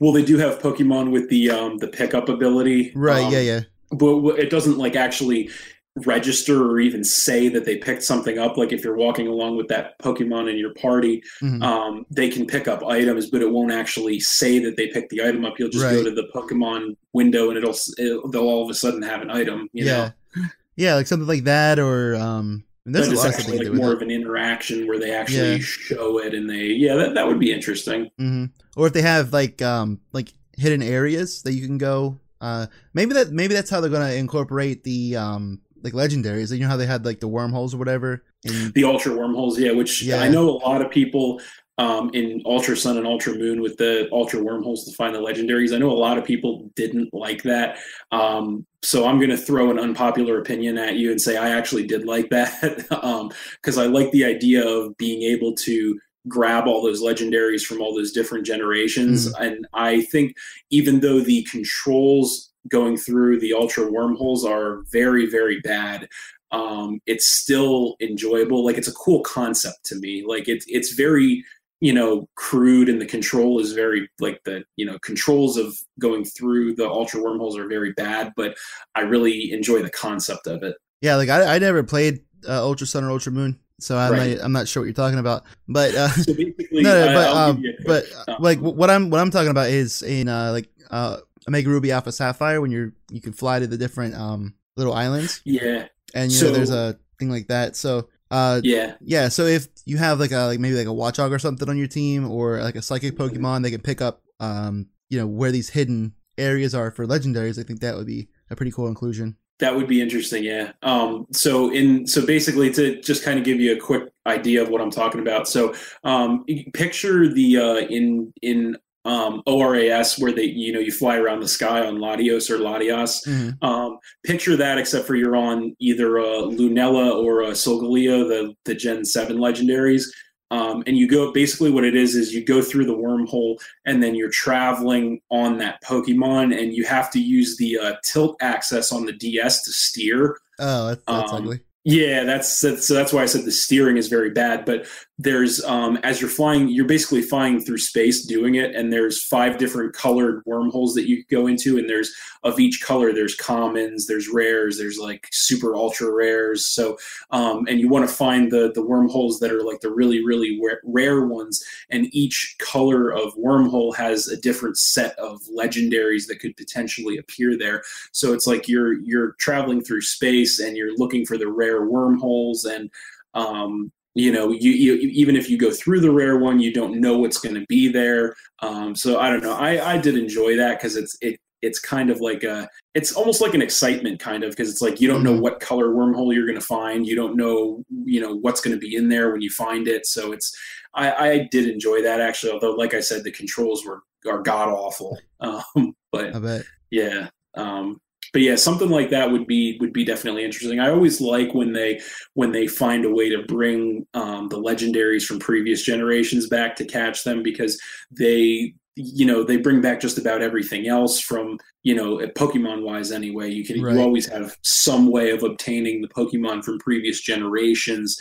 Well, 0.00 0.12
they 0.12 0.24
do 0.24 0.38
have 0.38 0.60
Pokemon 0.60 1.10
with 1.10 1.28
the 1.28 1.50
um, 1.50 1.76
the 1.78 1.88
pickup 1.88 2.28
ability. 2.30 2.92
Right? 2.94 3.24
um, 3.24 3.32
yeah, 3.32 3.40
yeah. 3.40 3.60
but 3.90 4.38
it 4.38 4.48
doesn't 4.50 4.78
like 4.78 4.94
actually 4.96 5.50
register 5.96 6.62
or 6.64 6.78
even 6.78 7.02
say 7.02 7.48
that 7.48 7.64
they 7.64 7.76
picked 7.76 8.04
something 8.04 8.38
up 8.38 8.56
like 8.56 8.72
if 8.72 8.84
you're 8.84 8.94
walking 8.96 9.26
along 9.26 9.56
with 9.56 9.66
that 9.66 9.98
pokemon 10.00 10.48
in 10.48 10.56
your 10.56 10.72
party 10.74 11.20
Mhm. 11.42 11.60
um, 11.62 12.06
they 12.10 12.28
can 12.28 12.46
pick 12.46 12.68
up 12.68 12.84
items 12.84 13.30
but 13.30 13.42
it 13.42 13.50
won't 13.50 13.72
actually 13.72 14.20
say 14.20 14.60
that 14.60 14.76
they 14.76 14.86
picked 14.88 15.10
the 15.10 15.22
item 15.22 15.44
up 15.44 15.58
you'll 15.58 15.70
just 15.70 15.84
go 15.90 16.04
to 16.04 16.10
the 16.14 16.28
pokemon 16.32 16.96
window 17.12 17.48
and 17.48 17.58
it'll, 17.58 17.74
it'll 17.98 18.30
they'll 18.30 18.42
all 18.42 18.62
of 18.62 18.70
a 18.70 18.74
sudden 18.74 19.02
have 19.02 19.22
an 19.22 19.30
item 19.30 19.68
you 19.72 19.84
yeah, 19.84 20.10
know 20.36 20.44
yeah, 20.76 20.94
like 20.94 21.08
something 21.08 21.26
like 21.26 21.42
that, 21.42 21.80
or 21.80 22.14
um, 22.14 22.62
and 22.86 22.94
there's 22.94 23.08
but 23.08 23.10
a 23.10 23.14
it's 23.14 23.24
lot 23.24 23.28
of 23.30 23.34
stuff 23.34 23.46
actually 23.48 23.64
like 23.66 23.74
more 23.74 23.92
of 23.92 24.00
an 24.00 24.12
interaction 24.12 24.86
where 24.86 25.00
they 25.00 25.10
actually 25.12 25.54
Yeah. 25.54 25.58
show 25.58 26.20
it 26.20 26.32
and 26.34 26.48
they 26.48 26.66
yeah 26.66 26.94
that, 26.94 27.14
that 27.14 27.26
would 27.26 27.40
be 27.40 27.52
interesting 27.52 28.08
hmm 28.16 28.44
Or 28.76 28.86
if 28.86 28.92
they 28.92 29.02
have 29.02 29.32
like 29.32 29.60
um 29.62 29.98
like 30.12 30.28
hidden 30.56 30.80
areas 30.82 31.42
that 31.42 31.54
you 31.54 31.66
can 31.66 31.78
go. 31.78 32.20
Uh, 32.40 32.66
maybe 32.94 33.14
that 33.14 33.32
maybe 33.32 33.52
that's 33.54 33.68
how 33.68 33.80
they're 33.80 33.90
gonna 33.90 34.12
incorporate 34.12 34.84
the 34.84 35.16
um 35.16 35.60
like 35.82 35.92
legendaries. 35.92 36.52
You 36.52 36.60
know 36.60 36.68
how 36.68 36.76
they 36.76 36.86
had 36.86 37.04
like 37.04 37.20
the 37.20 37.28
wormholes 37.28 37.74
or 37.74 37.78
whatever. 37.78 38.24
In, 38.44 38.72
the 38.74 38.84
ultra 38.84 39.16
wormholes 39.16 39.58
yeah 39.58 39.72
which 39.72 40.00
Yeah. 40.02 40.20
i 40.20 40.28
know 40.28 40.48
a 40.48 40.58
lot 40.58 40.80
of 40.80 40.90
people 40.92 41.40
um, 41.76 42.10
in 42.12 42.40
ultra 42.46 42.76
sun 42.76 42.96
and 42.96 43.06
ultra 43.06 43.34
moon 43.34 43.60
with 43.60 43.76
the 43.76 44.08
ultra 44.12 44.40
wormholes 44.40 44.84
to 44.84 44.92
find 44.94 45.12
the 45.12 45.18
legendaries 45.18 45.74
i 45.74 45.78
know 45.78 45.90
a 45.90 45.92
lot 46.06 46.18
of 46.18 46.24
people 46.24 46.70
didn't 46.76 47.12
like 47.12 47.42
that 47.42 47.78
um, 48.12 48.64
so 48.82 49.06
i'm 49.08 49.18
going 49.18 49.30
to 49.30 49.36
throw 49.36 49.72
an 49.72 49.78
unpopular 49.80 50.38
opinion 50.38 50.78
at 50.78 50.94
you 50.94 51.10
and 51.10 51.20
say 51.20 51.36
i 51.36 51.48
actually 51.50 51.84
did 51.84 52.04
like 52.04 52.30
that 52.30 52.76
because 53.60 53.76
i 53.76 53.86
like 53.86 54.10
the 54.12 54.24
idea 54.24 54.64
of 54.64 54.96
being 54.98 55.22
able 55.22 55.52
to 55.54 55.98
grab 56.28 56.68
all 56.68 56.80
those 56.82 57.02
legendaries 57.02 57.62
from 57.62 57.80
all 57.80 57.92
those 57.94 58.12
different 58.12 58.46
generations 58.46 59.26
and 59.40 59.66
i 59.74 60.00
think 60.02 60.36
even 60.70 61.00
though 61.00 61.20
the 61.20 61.42
controls 61.44 62.47
going 62.68 62.96
through 62.96 63.40
the 63.40 63.52
ultra 63.54 63.90
wormholes 63.90 64.44
are 64.44 64.82
very 64.92 65.26
very 65.26 65.60
bad 65.60 66.08
um, 66.50 67.00
it's 67.06 67.28
still 67.28 67.96
enjoyable. 68.00 68.64
Like 68.64 68.78
it's 68.78 68.88
a 68.88 68.92
cool 68.92 69.20
concept 69.20 69.84
to 69.84 69.96
me. 69.96 70.24
Like 70.26 70.48
it's 70.48 70.64
it's 70.68 70.92
very 70.94 71.44
you 71.80 71.92
know 71.92 72.28
crude, 72.36 72.88
and 72.88 73.00
the 73.00 73.06
control 73.06 73.60
is 73.60 73.72
very 73.72 74.08
like 74.18 74.40
the 74.44 74.64
you 74.76 74.86
know 74.86 74.98
controls 75.00 75.56
of 75.56 75.76
going 75.98 76.24
through 76.24 76.74
the 76.74 76.88
ultra 76.88 77.22
wormholes 77.22 77.56
are 77.58 77.68
very 77.68 77.92
bad. 77.92 78.32
But 78.36 78.56
I 78.94 79.02
really 79.02 79.52
enjoy 79.52 79.82
the 79.82 79.90
concept 79.90 80.46
of 80.46 80.62
it. 80.62 80.76
yeah, 81.02 81.16
like 81.16 81.28
I, 81.28 81.56
I 81.56 81.58
never 81.58 81.82
played 81.82 82.20
uh, 82.48 82.62
Ultra 82.62 82.86
Sun 82.86 83.04
or 83.04 83.10
Ultra 83.10 83.32
Moon, 83.32 83.58
so 83.78 83.98
I'm 83.98 84.12
Right. 84.12 84.36
not, 84.36 84.44
I'm 84.44 84.52
not 84.52 84.68
sure 84.68 84.82
what 84.82 84.86
you're 84.86 84.94
talking 84.94 85.18
about. 85.18 85.44
But 85.68 85.94
uh, 85.94 86.08
So 86.12 86.32
basically, 86.32 86.66
no, 86.82 87.06
no, 87.06 87.12
but 87.14 87.28
um, 87.28 87.56
give 87.56 87.64
you 87.64 87.74
a 87.78 87.84
but 87.86 88.04
uh, 88.26 88.36
like 88.40 88.58
what 88.60 88.88
I'm 88.88 89.10
what 89.10 89.20
I'm 89.20 89.30
talking 89.30 89.50
about 89.50 89.68
is 89.68 90.00
in 90.02 90.28
uh 90.28 90.52
like 90.52 90.70
uh 90.90 91.18
Omega 91.48 91.68
Ruby 91.68 91.90
Alpha 91.90 92.12
Sapphire 92.12 92.60
when 92.60 92.70
you're 92.70 92.92
you 93.10 93.20
can 93.20 93.32
fly 93.32 93.58
to 93.58 93.66
the 93.66 93.76
different 93.76 94.14
um 94.14 94.54
little 94.76 94.92
islands 94.92 95.40
yeah, 95.44 95.86
and 96.14 96.30
you 96.30 96.42
know 96.42 96.52
there's 96.52 96.70
a 96.70 96.96
thing 97.18 97.30
like 97.30 97.48
that. 97.48 97.74
So 97.74 98.08
Uh, 98.30 98.60
yeah, 98.62 98.94
yeah. 99.00 99.28
So 99.28 99.46
if 99.46 99.68
you 99.86 99.96
have 99.96 100.20
like 100.20 100.32
a 100.32 100.44
like 100.46 100.60
maybe 100.60 100.76
like 100.76 100.86
a 100.86 100.90
Watchog 100.90 101.32
or 101.32 101.38
something 101.38 101.68
on 101.68 101.78
your 101.78 101.88
team, 101.88 102.30
or 102.30 102.60
like 102.60 102.76
a 102.76 102.82
Psychic 102.82 103.16
Pokemon, 103.16 103.62
they 103.62 103.70
can 103.70 103.80
pick 103.80 104.00
up 104.02 104.22
um 104.38 104.86
you 105.08 105.18
know 105.18 105.26
where 105.26 105.50
these 105.50 105.70
hidden 105.70 106.12
areas 106.36 106.74
are 106.74 106.90
for 106.90 107.06
legendaries. 107.06 107.58
I 107.58 107.62
think 107.64 107.80
that 107.80 107.96
would 107.96 108.06
be 108.06 108.28
a 108.50 108.54
pretty 108.54 108.70
cool 108.70 108.86
inclusion. 108.86 109.36
That 109.60 109.74
would 109.74 109.88
be 109.88 110.00
interesting, 110.00 110.44
yeah. 110.44 110.72
Um, 110.82 111.26
so 111.32 111.72
in 111.72 112.06
so 112.06 112.24
basically 112.24 112.70
to 112.74 113.00
just 113.00 113.24
kind 113.24 113.38
of 113.38 113.44
give 113.44 113.58
you 113.60 113.74
a 113.74 113.80
quick 113.80 114.04
idea 114.26 114.62
of 114.62 114.68
what 114.68 114.80
I'm 114.80 114.90
talking 114.90 115.20
about. 115.20 115.48
So 115.48 115.74
um, 116.04 116.44
picture 116.74 117.32
the 117.32 117.56
uh, 117.56 117.76
in 117.88 118.32
in 118.42 118.76
um, 119.08 119.42
ORAS 119.46 120.18
where 120.18 120.32
they 120.32 120.44
you 120.44 120.72
know 120.72 120.80
you 120.80 120.92
fly 120.92 121.16
around 121.16 121.40
the 121.40 121.48
sky 121.48 121.84
on 121.86 121.96
Latios 121.96 122.50
or 122.50 122.58
Latias. 122.58 123.26
Mm-hmm. 123.26 123.64
Um, 123.64 123.98
picture 124.24 124.56
that, 124.56 124.78
except 124.78 125.06
for 125.06 125.16
you're 125.16 125.36
on 125.36 125.74
either 125.80 126.18
a 126.18 126.42
Lunala 126.42 127.14
or 127.16 127.42
a 127.42 127.50
Solgaleo, 127.52 128.28
the 128.28 128.54
the 128.64 128.74
Gen 128.74 129.04
Seven 129.04 129.38
legendaries. 129.38 130.04
Um, 130.50 130.82
and 130.86 130.96
you 130.96 131.08
go 131.08 131.32
basically 131.32 131.70
what 131.70 131.84
it 131.84 131.94
is 131.94 132.14
is 132.14 132.32
you 132.32 132.42
go 132.42 132.62
through 132.62 132.86
the 132.86 132.94
wormhole 132.94 133.58
and 133.84 134.02
then 134.02 134.14
you're 134.14 134.30
traveling 134.30 135.20
on 135.30 135.58
that 135.58 135.82
Pokemon 135.82 136.58
and 136.58 136.72
you 136.72 136.86
have 136.86 137.10
to 137.10 137.20
use 137.20 137.58
the 137.58 137.78
uh, 137.78 137.94
tilt 138.02 138.36
access 138.40 138.90
on 138.90 139.04
the 139.04 139.12
DS 139.12 139.62
to 139.64 139.72
steer. 139.72 140.38
Oh, 140.58 140.88
that's, 140.88 141.02
that's 141.06 141.32
um, 141.32 141.42
ugly. 141.42 141.60
Yeah, 141.84 142.24
that's, 142.24 142.60
that's 142.60 142.86
so 142.86 142.94
that's 142.94 143.12
why 143.12 143.22
I 143.22 143.26
said 143.26 143.44
the 143.44 143.52
steering 143.52 143.98
is 143.98 144.08
very 144.08 144.30
bad. 144.30 144.64
But 144.64 144.86
there's 145.20 145.62
um, 145.64 145.96
as 146.04 146.20
you're 146.20 146.30
flying, 146.30 146.68
you're 146.68 146.86
basically 146.86 147.22
flying 147.22 147.60
through 147.60 147.78
space 147.78 148.24
doing 148.24 148.54
it, 148.54 148.76
and 148.76 148.92
there's 148.92 149.24
five 149.24 149.58
different 149.58 149.92
colored 149.92 150.42
wormholes 150.46 150.94
that 150.94 151.08
you 151.08 151.24
go 151.28 151.48
into, 151.48 151.76
and 151.76 151.88
there's 151.88 152.14
of 152.44 152.60
each 152.60 152.80
color. 152.82 153.12
There's 153.12 153.34
commons, 153.34 154.06
there's 154.06 154.28
rares, 154.28 154.78
there's 154.78 154.98
like 154.98 155.28
super 155.32 155.74
ultra 155.74 156.12
rares. 156.12 156.68
So 156.68 156.96
um, 157.30 157.66
and 157.68 157.80
you 157.80 157.88
want 157.88 158.08
to 158.08 158.14
find 158.14 158.52
the 158.52 158.70
the 158.72 158.84
wormholes 158.84 159.40
that 159.40 159.50
are 159.50 159.64
like 159.64 159.80
the 159.80 159.90
really 159.90 160.24
really 160.24 160.60
rare 160.84 161.26
ones, 161.26 161.64
and 161.90 162.06
each 162.14 162.54
color 162.60 163.10
of 163.10 163.34
wormhole 163.34 163.96
has 163.96 164.28
a 164.28 164.40
different 164.40 164.78
set 164.78 165.18
of 165.18 165.40
legendaries 165.52 166.28
that 166.28 166.38
could 166.38 166.56
potentially 166.56 167.18
appear 167.18 167.58
there. 167.58 167.82
So 168.12 168.32
it's 168.32 168.46
like 168.46 168.68
you're 168.68 168.92
you're 169.00 169.32
traveling 169.40 169.82
through 169.82 170.02
space 170.02 170.60
and 170.60 170.76
you're 170.76 170.96
looking 170.96 171.26
for 171.26 171.36
the 171.36 171.48
rare 171.48 171.86
wormholes 171.86 172.64
and 172.64 172.88
um, 173.34 173.92
you 174.14 174.32
know 174.32 174.50
you, 174.50 174.70
you, 174.70 174.94
even 174.94 175.36
if 175.36 175.48
you 175.48 175.58
go 175.58 175.70
through 175.70 176.00
the 176.00 176.10
rare 176.10 176.38
one 176.38 176.58
you 176.58 176.72
don't 176.72 177.00
know 177.00 177.18
what's 177.18 177.38
going 177.38 177.54
to 177.54 177.64
be 177.68 177.88
there. 177.88 178.34
Um, 178.60 178.94
so 178.94 179.18
i 179.20 179.30
don't 179.30 179.42
know. 179.42 179.54
I 179.54 179.94
i 179.94 179.98
did 179.98 180.16
enjoy 180.16 180.56
that 180.56 180.78
because 180.78 180.96
it's 180.96 181.16
it 181.20 181.40
it's 181.60 181.80
kind 181.80 182.08
of 182.08 182.20
like 182.20 182.44
a 182.44 182.68
it's 182.94 183.12
almost 183.12 183.40
like 183.40 183.52
an 183.52 183.62
excitement 183.62 184.20
kind 184.20 184.44
of 184.44 184.50
because 184.50 184.70
it's 184.70 184.80
like 184.80 185.00
you 185.00 185.08
don't 185.08 185.24
know 185.24 185.32
mm-hmm. 185.32 185.42
what 185.42 185.60
color 185.60 185.88
wormhole 185.88 186.32
you're 186.32 186.46
going 186.46 186.58
to 186.58 186.64
find. 186.64 187.06
You 187.06 187.16
don't 187.16 187.36
know 187.36 187.84
you 188.04 188.20
know 188.20 188.36
what's 188.36 188.60
going 188.60 188.76
to 188.76 188.80
be 188.80 188.94
in 188.94 189.08
there 189.08 189.32
when 189.32 189.40
you 189.40 189.50
find 189.50 189.88
it. 189.88 190.06
So 190.06 190.32
it's 190.32 190.56
i 190.94 191.12
i 191.12 191.48
did 191.50 191.68
enjoy 191.68 192.02
that 192.02 192.20
actually 192.20 192.52
although 192.52 192.72
like 192.72 192.94
i 192.94 193.00
said 193.00 193.24
the 193.24 193.30
controls 193.30 193.84
were 193.84 194.02
are 194.26 194.42
god 194.42 194.68
awful 194.68 195.18
um 195.40 195.94
but 196.12 196.34
I 196.34 196.38
bet. 196.38 196.64
yeah 196.90 197.28
um 197.54 198.00
but 198.32 198.42
yeah, 198.42 198.56
something 198.56 198.90
like 198.90 199.10
that 199.10 199.30
would 199.30 199.46
be 199.46 199.78
would 199.80 199.92
be 199.92 200.04
definitely 200.04 200.44
interesting. 200.44 200.80
I 200.80 200.90
always 200.90 201.20
like 201.20 201.54
when 201.54 201.72
they 201.72 202.00
when 202.34 202.52
they 202.52 202.66
find 202.66 203.04
a 203.04 203.10
way 203.10 203.30
to 203.30 203.42
bring 203.42 204.06
um, 204.14 204.48
the 204.48 204.58
legendaries 204.58 205.24
from 205.24 205.38
previous 205.38 205.82
generations 205.82 206.48
back 206.48 206.76
to 206.76 206.84
catch 206.84 207.24
them 207.24 207.42
because 207.42 207.80
they 208.10 208.74
you 208.98 209.24
know 209.24 209.44
they 209.44 209.56
bring 209.56 209.80
back 209.80 210.00
just 210.00 210.18
about 210.18 210.42
everything 210.42 210.88
else 210.88 211.20
from 211.20 211.56
you 211.84 211.94
know 211.94 212.18
pokemon 212.36 212.82
wise 212.82 213.12
anyway 213.12 213.48
you 213.48 213.64
can 213.64 213.80
right. 213.80 213.94
you 213.94 214.00
always 214.00 214.26
have 214.26 214.56
some 214.62 215.10
way 215.10 215.30
of 215.30 215.44
obtaining 215.44 216.02
the 216.02 216.08
pokemon 216.08 216.64
from 216.64 216.78
previous 216.80 217.20
generations 217.20 218.20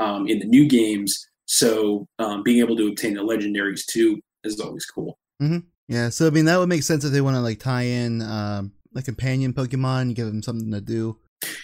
um, 0.00 0.26
in 0.26 0.40
the 0.40 0.46
new 0.46 0.68
games 0.68 1.28
so 1.44 2.08
um, 2.18 2.42
being 2.42 2.58
able 2.58 2.76
to 2.76 2.88
obtain 2.88 3.14
the 3.14 3.22
legendaries 3.22 3.86
too 3.86 4.20
is 4.42 4.58
always 4.58 4.84
cool 4.84 5.16
mm-hmm. 5.40 5.58
yeah 5.86 6.08
so 6.08 6.26
i 6.26 6.30
mean 6.30 6.44
that 6.44 6.58
would 6.58 6.68
make 6.68 6.82
sense 6.82 7.04
if 7.04 7.12
they 7.12 7.20
want 7.20 7.36
to 7.36 7.40
like 7.40 7.60
tie 7.60 7.82
in 7.82 8.20
um, 8.22 8.72
like 8.96 9.04
companion 9.04 9.52
Pokemon, 9.52 10.14
give 10.14 10.26
them 10.26 10.42
something 10.42 10.72
to 10.72 10.80
do. 10.80 11.18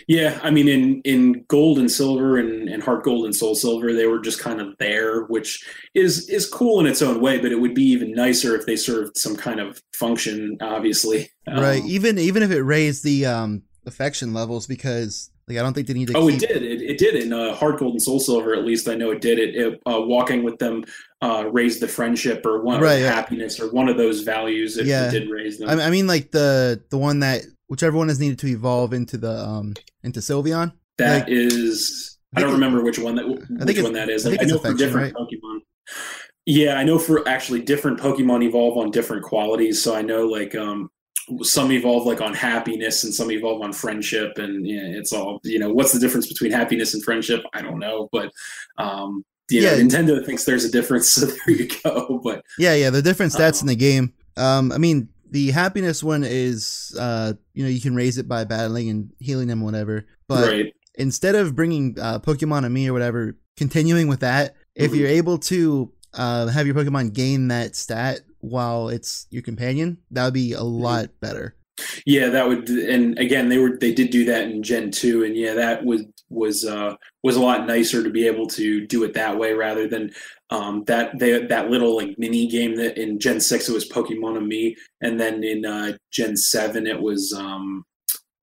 Yeah, 0.07 0.38
I 0.42 0.51
mean, 0.51 0.68
in 0.68 1.01
in 1.05 1.45
Gold 1.49 1.79
and 1.79 1.90
Silver 1.90 2.37
and, 2.37 2.68
and 2.68 2.83
Heart 2.83 3.05
Gold 3.05 3.25
and 3.25 3.35
Soul 3.35 3.55
Silver, 3.55 3.92
they 3.95 4.07
were 4.07 4.21
just 4.21 4.38
kind 4.38 4.61
of 4.61 4.77
there, 4.79 5.23
which 5.25 5.66
is 5.95 6.29
is 6.29 6.47
cool 6.47 6.79
in 6.79 6.87
its 6.87 7.01
own 7.01 7.21
way. 7.21 7.38
But 7.38 7.53
it 7.53 7.61
would 7.61 7.75
be 7.75 7.85
even 7.85 8.12
nicer 8.12 8.55
if 8.55 8.66
they 8.66 8.77
served 8.77 9.16
some 9.16 9.35
kind 9.35 9.61
of 9.61 9.81
function. 9.95 10.59
Obviously, 10.61 11.31
right? 11.49 11.81
Um, 11.81 11.87
even 11.87 12.18
even 12.18 12.42
if 12.42 12.51
it 12.51 12.62
raised 12.62 13.03
the 13.03 13.27
um 13.27 13.62
affection 13.87 14.35
levels, 14.35 14.66
because 14.66 15.31
like 15.49 15.59
I 15.59 15.62
don't 15.62 15.73
think 15.73 15.87
they 15.87 15.95
need 15.95 16.09
to. 16.09 16.16
Oh, 16.16 16.29
keep... 16.29 16.42
it 16.42 16.49
did. 16.49 16.62
It, 16.62 16.83
it 16.83 16.99
did 16.99 17.16
in 17.16 17.33
uh, 17.33 17.55
Heart 17.55 17.79
Gold 17.79 17.92
and 17.92 18.03
Soul 18.03 18.21
Silver. 18.21 18.55
At 18.55 18.64
least 18.64 18.88
I 18.88 18.95
know 18.95 19.11
it 19.11 19.21
did. 19.21 19.38
It, 19.38 19.57
it 19.57 19.81
uh, 19.87 20.01
walking 20.03 20.45
with 20.45 20.59
them 20.59 20.85
uh, 21.23 21.49
raised 21.53 21.81
the 21.81 21.89
friendship 21.89 22.45
or 22.45 22.63
one 22.63 22.81
right, 22.81 22.97
or 22.97 23.05
yeah. 23.05 23.15
happiness 23.15 23.61
or 23.61 23.71
one 23.71 23.89
of 23.89 23.97
those 23.97 24.23
values. 24.23 24.77
It, 24.77 24.87
yeah. 24.87 25.09
did 25.09 25.31
raise 25.31 25.59
them. 25.59 25.69
I 25.69 25.89
mean, 25.89 26.07
like 26.07 26.33
the 26.33 26.83
the 26.91 26.99
one 26.99 27.21
that 27.21 27.43
whichever 27.69 27.97
one 27.97 28.11
is 28.11 28.19
needed 28.19 28.41
to 28.41 28.49
evolve 28.49 28.93
into 28.93 29.17
the 29.17 29.33
um 29.33 29.75
into 30.03 30.21
Sylveon. 30.21 30.73
That 30.99 31.21
like, 31.21 31.29
is, 31.29 32.19
I, 32.35 32.41
I 32.41 32.43
don't 32.43 32.53
remember 32.53 32.83
which 32.83 32.99
one 32.99 33.15
that 33.15 33.25
I 33.25 33.65
which 33.65 33.81
one 33.81 33.93
that 33.95 34.11
is. 34.11 34.27
Like, 34.27 34.41
I, 34.41 34.43
I 34.43 34.47
know 34.47 34.59
for 34.59 34.75
different 34.75 35.15
right? 35.15 35.27
Pokemon. 35.27 35.61
Yeah, 36.45 36.75
I 36.75 36.83
know 36.83 36.99
for 36.99 37.27
actually 37.29 37.63
different 37.63 38.01
Pokemon 38.01 38.43
evolve 38.43 38.77
on 38.77 38.91
different 38.91 39.23
qualities. 39.23 39.81
So 39.81 39.95
I 39.95 40.03
know 40.03 40.27
like 40.27 40.57
um 40.57 40.91
some 41.43 41.71
evolve 41.71 42.05
like 42.05 42.21
on 42.21 42.35
happiness 42.35 43.05
and 43.05 43.15
some 43.15 43.31
evolve 43.31 43.63
on 43.63 43.73
friendship 43.73 44.39
and 44.39 44.67
yeah, 44.67 44.83
it's 44.83 45.13
all 45.13 45.41
you 45.45 45.59
know 45.59 45.73
what's 45.73 45.93
the 45.93 46.01
difference 46.01 46.27
between 46.27 46.51
happiness 46.51 46.95
and 46.95 47.05
friendship 47.05 47.45
i 47.55 47.63
don't 47.63 47.79
know 47.79 48.09
but 48.11 48.33
um 48.77 49.25
you 49.53 49.62
yeah. 49.62 49.73
know 49.73 49.79
nintendo 49.79 50.25
thinks 50.25 50.45
there's 50.45 50.65
a 50.65 50.71
difference 50.71 51.11
so 51.12 51.27
there 51.27 51.57
you 51.57 51.69
go 51.85 52.21
but 52.25 52.45
yeah 52.59 52.75
yeah 52.75 52.91
the 52.91 53.03
different 53.03 53.33
stats 53.33 53.62
um, 53.62 53.69
in 53.69 53.69
the 53.69 53.77
game 53.77 54.12
um 54.37 54.73
i 54.73 54.79
mean 54.79 55.09
the 55.31 55.51
happiness 55.51 56.03
one 56.03 56.25
is 56.25 56.97
uh 56.99 57.33
you 57.55 57.62
know 57.62 57.71
you 57.71 57.81
can 57.81 57.95
raise 57.95 58.19
it 58.19 58.29
by 58.29 58.45
battling 58.45 58.88
and 58.88 59.11
healing 59.19 59.49
them 59.49 59.62
whatever 59.62 60.05
but 60.29 60.49
right. 60.49 60.75
instead 60.95 61.35
of 61.35 61.55
bringing 61.55 61.99
uh, 62.01 62.19
Pokemon-Amie 62.21 62.88
or 62.88 62.93
whatever 62.93 63.37
continuing 63.57 64.09
with 64.09 64.21
that 64.21 64.55
mm-hmm. 64.55 64.85
if 64.85 64.95
you're 64.95 65.09
able 65.09 65.38
to 65.38 65.93
uh, 66.15 66.47
have 66.49 66.67
your 66.67 66.75
pokemon 66.75 67.12
gain 67.12 67.49
that 67.49 67.75
stat 67.75 68.21
while 68.41 68.88
it's 68.88 69.27
your 69.31 69.43
companion 69.43 69.99
that 70.11 70.25
would 70.25 70.35
be 70.35 70.53
a 70.53 70.59
mm-hmm. 70.59 70.83
lot 70.83 71.09
better 71.21 71.57
yeah 72.05 72.29
that 72.29 72.47
would 72.47 72.69
and 72.69 73.19
again 73.19 73.49
they 73.49 73.59
were 73.59 73.77
they 73.79 73.93
did 73.95 74.11
do 74.11 74.25
that 74.25 74.45
in 74.45 74.62
gen 74.62 74.91
2 74.91 75.25
and 75.25 75.37
yeah 75.37 75.55
that 75.55 75.85
was 75.85 76.03
was 76.33 76.64
uh 76.64 76.95
was 77.23 77.37
a 77.37 77.40
lot 77.40 77.66
nicer 77.66 78.03
to 78.03 78.11
be 78.11 78.27
able 78.27 78.47
to 78.47 78.87
do 78.87 79.05
it 79.05 79.14
that 79.14 79.38
way 79.38 79.53
rather 79.53 79.87
than 79.87 80.11
um, 80.51 80.85
that 80.85 81.18
they, 81.18 81.47
that 81.47 81.71
little 81.71 81.97
like 81.97 82.18
mini 82.18 82.47
game 82.47 82.77
that 82.77 82.99
in 82.99 83.18
Gen 83.18 83.40
six 83.40 83.68
it 83.68 83.73
was 83.73 83.88
Pokemon-Amie, 83.88 84.77
and 85.01 85.18
then 85.18 85.42
in 85.42 85.64
uh, 85.64 85.97
Gen 86.11 86.37
seven 86.37 86.87
it 86.87 87.01
was 87.01 87.33
um, 87.33 87.85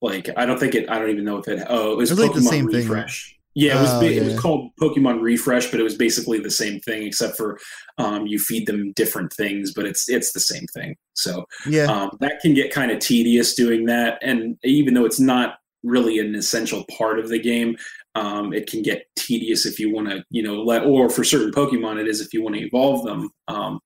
like 0.01 0.29
I 0.35 0.45
don't 0.45 0.59
think 0.59 0.75
it 0.75 0.89
I 0.89 0.97
don't 0.97 1.11
even 1.11 1.25
know 1.25 1.37
if 1.37 1.47
it 1.47 1.63
oh 1.69 1.93
it 1.93 1.97
was, 1.97 2.11
it 2.11 2.17
was 2.17 2.29
Pokemon 2.29 2.33
like 2.33 2.35
the 2.35 2.49
same 2.49 2.65
Refresh. 2.65 3.29
Thing. 3.29 3.35
Yeah, 3.55 3.77
it 3.77 3.81
was 3.81 3.93
oh, 3.93 4.01
it 4.01 4.23
was 4.23 4.39
called 4.39 4.69
Pokemon 4.79 5.21
Refresh, 5.21 5.69
but 5.69 5.79
it 5.79 5.83
was 5.83 5.95
basically 5.95 6.39
the 6.39 6.51
same 6.51 6.79
thing 6.81 7.03
except 7.03 7.35
for 7.35 7.59
um, 7.97 8.25
you 8.25 8.39
feed 8.39 8.67
them 8.67 8.93
different 8.93 9.33
things, 9.33 9.73
but 9.73 9.85
it's 9.85 10.07
it's 10.07 10.31
the 10.31 10.39
same 10.39 10.65
thing. 10.67 10.95
So 11.13 11.45
yeah, 11.67 11.85
um, 11.85 12.11
that 12.21 12.39
can 12.41 12.53
get 12.53 12.71
kind 12.71 12.91
of 12.91 12.99
tedious 12.99 13.55
doing 13.55 13.85
that, 13.85 14.19
and 14.21 14.57
even 14.63 14.93
though 14.93 15.05
it's 15.05 15.19
not 15.19 15.55
really 15.83 16.19
an 16.19 16.35
essential 16.35 16.85
part 16.97 17.19
of 17.19 17.29
the 17.29 17.39
game. 17.39 17.77
Um, 18.15 18.53
it 18.53 18.69
can 18.69 18.81
get 18.81 19.05
tedious 19.15 19.65
if 19.65 19.79
you 19.79 19.93
want 19.93 20.09
to, 20.09 20.23
you 20.29 20.43
know, 20.43 20.63
let 20.63 20.83
or 20.83 21.09
for 21.09 21.23
certain 21.23 21.51
Pokemon, 21.51 21.99
it 21.99 22.07
is 22.07 22.21
if 22.21 22.33
you 22.33 22.41
want 22.43 22.55
to 22.55 22.65
evolve 22.65 23.05
them. 23.05 23.29
Um, 23.47 23.79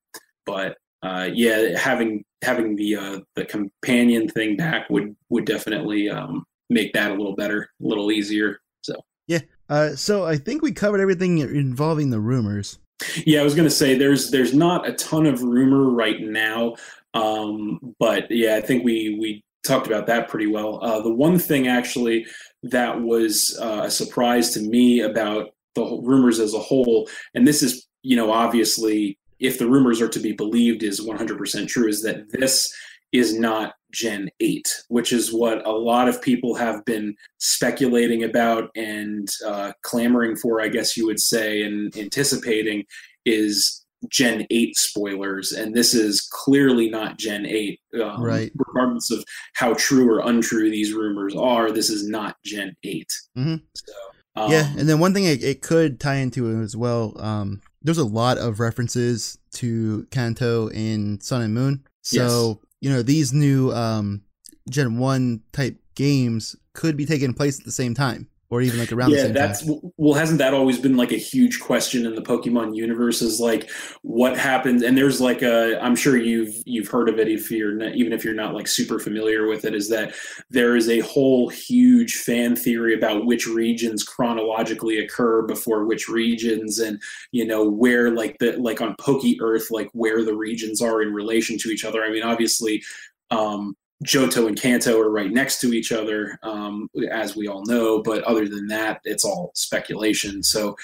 but 0.45 0.77
uh, 1.03 1.29
yeah, 1.33 1.77
having 1.77 2.23
having 2.41 2.75
the 2.75 2.95
uh, 2.95 3.19
the 3.35 3.45
companion 3.45 4.29
thing 4.29 4.55
back 4.55 4.89
would 4.89 5.15
would 5.29 5.45
definitely 5.45 6.09
um, 6.09 6.45
make 6.69 6.93
that 6.93 7.11
a 7.11 7.13
little 7.13 7.35
better, 7.35 7.69
a 7.81 7.87
little 7.87 8.11
easier. 8.11 8.59
So 8.81 8.95
yeah. 9.27 9.39
Uh, 9.69 9.95
so 9.95 10.25
I 10.25 10.37
think 10.37 10.61
we 10.61 10.71
covered 10.71 11.01
everything 11.01 11.39
involving 11.39 12.09
the 12.09 12.19
rumors. 12.19 12.79
Yeah, 13.25 13.41
I 13.41 13.43
was 13.43 13.55
going 13.55 13.67
to 13.67 13.73
say 13.73 13.95
there's 13.95 14.31
there's 14.31 14.53
not 14.53 14.87
a 14.87 14.93
ton 14.93 15.25
of 15.25 15.41
rumor 15.41 15.89
right 15.89 16.21
now, 16.21 16.75
um, 17.13 17.95
but 17.99 18.29
yeah, 18.29 18.55
I 18.55 18.61
think 18.61 18.83
we 18.83 19.17
we 19.19 19.43
talked 19.63 19.87
about 19.87 20.07
that 20.07 20.27
pretty 20.27 20.47
well. 20.47 20.83
Uh, 20.83 21.01
the 21.01 21.13
one 21.13 21.39
thing 21.39 21.67
actually 21.67 22.25
that 22.63 23.01
was 23.01 23.57
uh, 23.61 23.83
a 23.83 23.91
surprise 23.91 24.51
to 24.51 24.61
me 24.61 25.01
about 25.01 25.49
the 25.75 25.99
rumors 26.03 26.39
as 26.39 26.53
a 26.53 26.59
whole, 26.59 27.09
and 27.33 27.47
this 27.47 27.63
is, 27.63 27.87
you 28.03 28.15
know, 28.15 28.31
obviously, 28.31 29.17
if 29.39 29.57
the 29.57 29.67
rumors 29.67 30.01
are 30.01 30.09
to 30.09 30.19
be 30.19 30.31
believed, 30.31 30.83
is 30.83 31.01
100% 31.01 31.67
true, 31.67 31.87
is 31.87 32.01
that 32.03 32.31
this 32.31 32.73
is 33.11 33.37
not 33.37 33.75
Gen 33.91 34.29
8, 34.39 34.67
which 34.87 35.13
is 35.13 35.31
what 35.31 35.65
a 35.67 35.71
lot 35.71 36.09
of 36.09 36.21
people 36.21 36.55
have 36.55 36.83
been 36.85 37.15
speculating 37.37 38.23
about 38.23 38.69
and 38.75 39.27
uh, 39.45 39.71
clamoring 39.83 40.35
for, 40.35 40.61
I 40.61 40.67
guess 40.67 40.97
you 40.97 41.05
would 41.05 41.19
say, 41.19 41.61
and 41.61 41.95
anticipating 41.95 42.85
is 43.25 43.82
Gen 44.09 44.45
8 44.49 44.75
spoilers, 44.75 45.51
and 45.51 45.73
this 45.75 45.93
is 45.93 46.21
clearly 46.21 46.89
not 46.89 47.17
Gen 47.17 47.45
8. 47.45 47.79
Um, 48.01 48.23
right. 48.23 48.51
Regardless 48.55 49.11
of 49.11 49.23
how 49.53 49.73
true 49.75 50.09
or 50.09 50.19
untrue 50.19 50.69
these 50.69 50.93
rumors 50.93 51.35
are, 51.35 51.71
this 51.71 51.89
is 51.89 52.07
not 52.07 52.35
Gen 52.43 52.75
8. 52.83 53.07
Mm-hmm. 53.37 53.55
So. 53.75 53.93
Um, 54.35 54.51
yeah, 54.51 54.73
and 54.77 54.89
then 54.89 54.99
one 54.99 55.13
thing 55.13 55.25
it, 55.25 55.43
it 55.43 55.61
could 55.61 55.99
tie 55.99 56.15
into 56.15 56.49
as 56.61 56.75
well. 56.75 57.13
Um, 57.19 57.61
there's 57.83 57.99
a 57.99 58.05
lot 58.05 58.37
of 58.37 58.59
references 58.59 59.37
to 59.53 60.07
Kanto 60.09 60.69
in 60.69 61.21
Sun 61.21 61.43
and 61.43 61.53
Moon. 61.53 61.83
So 62.01 62.59
you 62.81 62.89
know 62.89 63.01
these 63.01 63.31
new 63.31 63.71
um, 63.71 64.23
Gen 64.69 64.97
One 64.97 65.41
type 65.51 65.77
games 65.95 66.55
could 66.73 66.97
be 66.97 67.05
taking 67.05 67.33
place 67.33 67.59
at 67.59 67.65
the 67.65 67.71
same 67.71 67.93
time, 67.93 68.27
or 68.53 68.61
even 68.61 68.79
like 68.79 68.91
around 68.91 69.09
the 69.09 69.17
yeah, 69.17 69.27
that's 69.29 69.65
time. 69.65 69.79
well, 69.97 70.13
hasn't 70.13 70.37
that 70.37 70.53
always 70.53 70.77
been 70.77 70.95
like 70.95 71.11
a 71.11 71.17
huge 71.17 71.59
question 71.59 72.05
in 72.05 72.13
the 72.13 72.21
Pokemon 72.21 72.75
universe? 72.75 73.19
Is 73.19 73.39
like 73.39 73.67
what 74.03 74.37
happens? 74.37 74.83
And 74.83 74.95
there's 74.95 75.19
like 75.19 75.41
a, 75.41 75.83
I'm 75.83 75.95
sure 75.95 76.15
you've 76.15 76.53
you've 76.67 76.87
heard 76.87 77.09
of 77.09 77.17
it 77.17 77.27
if 77.27 77.49
you're 77.49 77.73
not, 77.73 77.95
even 77.95 78.13
if 78.13 78.23
you're 78.23 78.35
not 78.35 78.53
like 78.53 78.67
super 78.67 78.99
familiar 78.99 79.47
with 79.47 79.65
it. 79.65 79.73
Is 79.73 79.89
that 79.89 80.13
there 80.51 80.75
is 80.75 80.87
a 80.87 80.99
whole 80.99 81.49
huge 81.49 82.13
fan 82.17 82.55
theory 82.55 82.93
about 82.93 83.25
which 83.25 83.47
regions 83.47 84.03
chronologically 84.03 84.99
occur 84.99 85.41
before 85.41 85.85
which 85.85 86.07
regions, 86.07 86.77
and 86.77 87.01
you 87.31 87.47
know 87.47 87.67
where 87.67 88.11
like 88.11 88.37
the 88.37 88.51
like 88.57 88.81
on 88.81 88.95
Poke 88.99 89.23
Earth, 89.41 89.71
like 89.71 89.89
where 89.93 90.23
the 90.23 90.35
regions 90.35 90.79
are 90.79 91.01
in 91.01 91.11
relation 91.11 91.57
to 91.57 91.69
each 91.69 91.83
other. 91.83 92.03
I 92.03 92.11
mean, 92.11 92.23
obviously. 92.23 92.83
Um, 93.31 93.75
Johto 94.03 94.47
and 94.47 94.59
Kanto 94.59 94.99
are 94.99 95.09
right 95.09 95.31
next 95.31 95.59
to 95.61 95.73
each 95.73 95.91
other, 95.91 96.37
um, 96.43 96.89
as 97.11 97.35
we 97.35 97.47
all 97.47 97.63
know. 97.65 98.01
But 98.01 98.23
other 98.23 98.47
than 98.47 98.67
that, 98.67 99.01
it's 99.03 99.25
all 99.25 99.51
speculation. 99.55 100.43
So, 100.43 100.75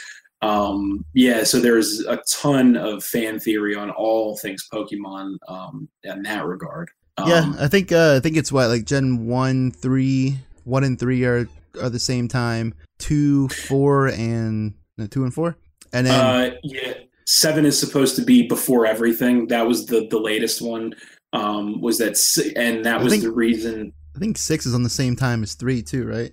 um, 0.42 1.06
yeah, 1.14 1.44
so 1.44 1.60
there's 1.60 2.00
a 2.08 2.22
ton 2.30 2.78
of 2.78 3.04
fan 3.04 3.40
theory 3.40 3.76
on 3.76 3.90
all 3.92 4.38
things 4.38 4.68
Pokemon 4.72 5.38
um, 5.48 5.90
in 6.04 6.24
that 6.24 6.46
regard. 6.46 6.90
yeah, 7.26 7.40
Um, 7.40 7.58
I 7.60 7.68
think 7.68 7.92
uh, 7.92 8.16
I 8.16 8.20
think 8.20 8.38
it's 8.38 8.52
what 8.52 8.70
like 8.70 8.86
Gen 8.86 9.26
one, 9.26 9.72
three, 9.72 10.40
one 10.64 10.84
and 10.84 10.98
three 10.98 11.26
are 11.26 11.48
are 11.82 11.90
the 11.90 12.00
same 12.00 12.28
time. 12.28 12.74
Two, 12.98 13.48
four, 13.50 14.08
and 14.08 14.74
no, 14.98 15.08
two 15.08 15.24
and 15.24 15.34
four, 15.34 15.58
and 15.94 16.08
then 16.08 16.20
uh, 16.20 16.56
yeah, 16.64 16.94
seven 17.26 17.66
is 17.66 17.80
supposed 17.80 18.16
to 18.16 18.22
be 18.22 18.48
before 18.48 18.86
everything. 18.86 19.48
That 19.48 19.68
was 19.68 19.86
the 19.86 20.08
the 20.10 20.20
latest 20.20 20.62
one. 20.62 20.96
Um, 21.34 21.82
was 21.82 21.98
that 22.00 22.18
and 22.56 22.84
that 22.86 23.00
I 23.00 23.04
was 23.04 23.14
think- 23.14 23.24
the 23.24 23.32
reason 23.32 23.94
I 24.16 24.20
think 24.20 24.38
six 24.38 24.66
is 24.66 24.74
on 24.74 24.84
the 24.84 24.90
same 24.90 25.16
time 25.16 25.44
as 25.44 25.54
three 25.54 25.82
too, 25.84 26.06
right? 26.06 26.32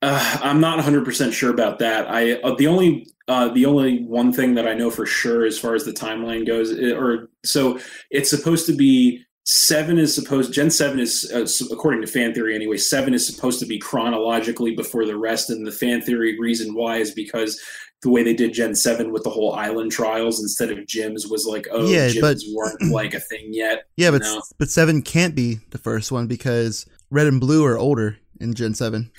Uh, 0.00 0.38
I'm 0.42 0.60
not 0.60 0.76
100 0.76 1.04
percent 1.04 1.32
sure 1.34 1.50
about 1.50 1.78
that. 1.80 2.10
I 2.10 2.34
uh, 2.34 2.54
the 2.54 2.66
only 2.68 3.06
uh, 3.28 3.48
the 3.48 3.66
only 3.66 4.04
one 4.04 4.32
thing 4.32 4.54
that 4.54 4.66
I 4.66 4.74
know 4.74 4.90
for 4.90 5.06
sure 5.06 5.44
as 5.44 5.58
far 5.58 5.74
as 5.74 5.84
the 5.84 5.92
timeline 5.92 6.46
goes, 6.46 6.72
i- 6.72 6.92
or 6.92 7.28
so 7.44 7.78
it's 8.10 8.30
supposed 8.30 8.66
to 8.66 8.72
be 8.74 9.24
seven 9.44 9.98
is 9.98 10.14
supposed 10.14 10.52
Gen 10.52 10.70
seven 10.70 10.98
is 11.00 11.30
uh, 11.34 11.46
according 11.74 12.00
to 12.00 12.06
fan 12.08 12.32
theory 12.34 12.54
anyway. 12.54 12.76
Seven 12.76 13.14
is 13.14 13.26
supposed 13.26 13.58
to 13.60 13.66
be 13.66 13.78
chronologically 13.78 14.74
before 14.74 15.04
the 15.04 15.16
rest, 15.16 15.50
and 15.50 15.66
the 15.66 15.72
fan 15.72 16.00
theory 16.00 16.38
reason 16.38 16.74
why 16.74 16.96
is 16.98 17.12
because 17.12 17.60
the 18.02 18.10
way 18.10 18.22
they 18.22 18.34
did 18.34 18.52
Gen 18.52 18.74
seven 18.74 19.12
with 19.12 19.22
the 19.24 19.30
whole 19.30 19.54
island 19.54 19.92
trials 19.92 20.40
instead 20.40 20.70
of 20.70 20.78
gyms 20.78 21.30
was 21.30 21.46
like 21.46 21.68
oh 21.70 21.86
Yeah, 21.88 22.08
gyms 22.08 22.20
but- 22.20 22.38
weren't 22.52 22.82
like 22.92 23.14
a 23.14 23.20
thing 23.20 23.48
yet. 23.52 23.84
Yeah, 23.96 24.10
but 24.10 24.22
No. 24.22 24.42
but 24.58 24.70
seven 24.70 25.02
can't 25.02 25.34
be 25.34 25.60
the 25.70 25.78
first 25.78 26.10
one 26.12 26.26
because 26.26 26.84
red 27.10 27.26
and 27.26 27.40
blue 27.40 27.64
are 27.64 27.78
older 27.78 28.18
in 28.40 28.54
Gen 28.54 28.74
seven. 28.74 29.10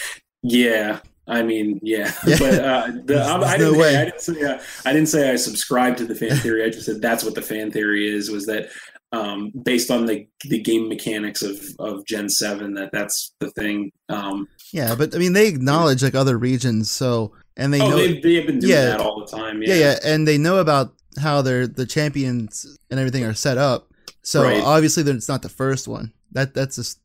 Yeah, 0.42 1.00
I 1.28 1.42
mean, 1.44 1.80
yeah, 1.82 2.12
Yeah. 2.28 2.36
but 2.40 2.54
uh, 2.60 2.88
the, 3.06 3.22
I, 3.24 3.54
I 3.54 3.58
no 3.58 3.66
didn't, 3.72 3.80
way. 3.80 3.96
I 3.96 4.06
didn't 4.06 4.22
say 4.22 4.42
uh, 4.44 4.60
I 4.86 4.92
didn't 4.94 5.08
say 5.10 5.32
I 5.32 5.36
subscribed 5.38 5.98
to 6.00 6.06
the 6.06 6.16
fan 6.16 6.36
theory. 6.44 6.64
I 6.66 6.70
just 6.70 6.86
said 6.86 7.02
that's 7.02 7.24
what 7.24 7.36
the 7.36 7.42
fan 7.42 7.72
theory 7.72 8.10
is. 8.14 8.30
Was 8.30 8.46
that 8.48 8.70
um, 9.14 9.52
based 9.64 9.90
on 9.92 10.06
the 10.06 10.28
the 10.50 10.60
game 10.60 10.90
mechanics 10.90 11.42
of 11.42 11.62
of 11.80 12.06
Gen 12.06 12.28
Seven? 12.28 12.74
That 12.74 12.92
that's 12.92 13.34
the 13.40 13.50
thing. 13.52 13.92
Um, 14.10 14.48
Yeah, 14.74 14.96
but 14.96 15.16
I 15.16 15.20
mean 15.20 15.32
they 15.32 15.48
acknowledge 15.48 16.04
like 16.04 16.16
other 16.16 16.38
regions, 16.38 16.92
so 16.92 17.32
and 17.58 17.74
they 17.74 17.82
oh, 17.82 17.90
know 17.90 17.98
they 17.98 18.20
they 18.20 18.36
have 18.36 18.46
been 18.48 18.60
doing 18.60 18.72
yeah. 18.74 18.86
that 18.86 19.00
all 19.00 19.20
the 19.20 19.28
time. 19.28 19.62
yeah. 19.62 19.74
Yeah, 19.74 19.80
yeah, 19.80 20.00
and 20.06 20.28
they 20.28 20.38
know 20.38 20.58
about 20.58 20.94
how 21.22 21.42
their 21.42 21.68
the 21.68 21.86
champions 21.86 22.78
and 22.90 23.00
everything 23.00 23.24
are 23.24 23.34
set 23.34 23.58
up. 23.58 23.90
So 24.22 24.44
Right. 24.44 24.64
obviously 24.64 25.04
it's 25.04 25.28
not 25.28 25.42
the 25.42 25.50
first 25.50 25.88
one. 25.88 26.14
That 26.32 26.54
that's 26.54 26.78
just 26.78 27.00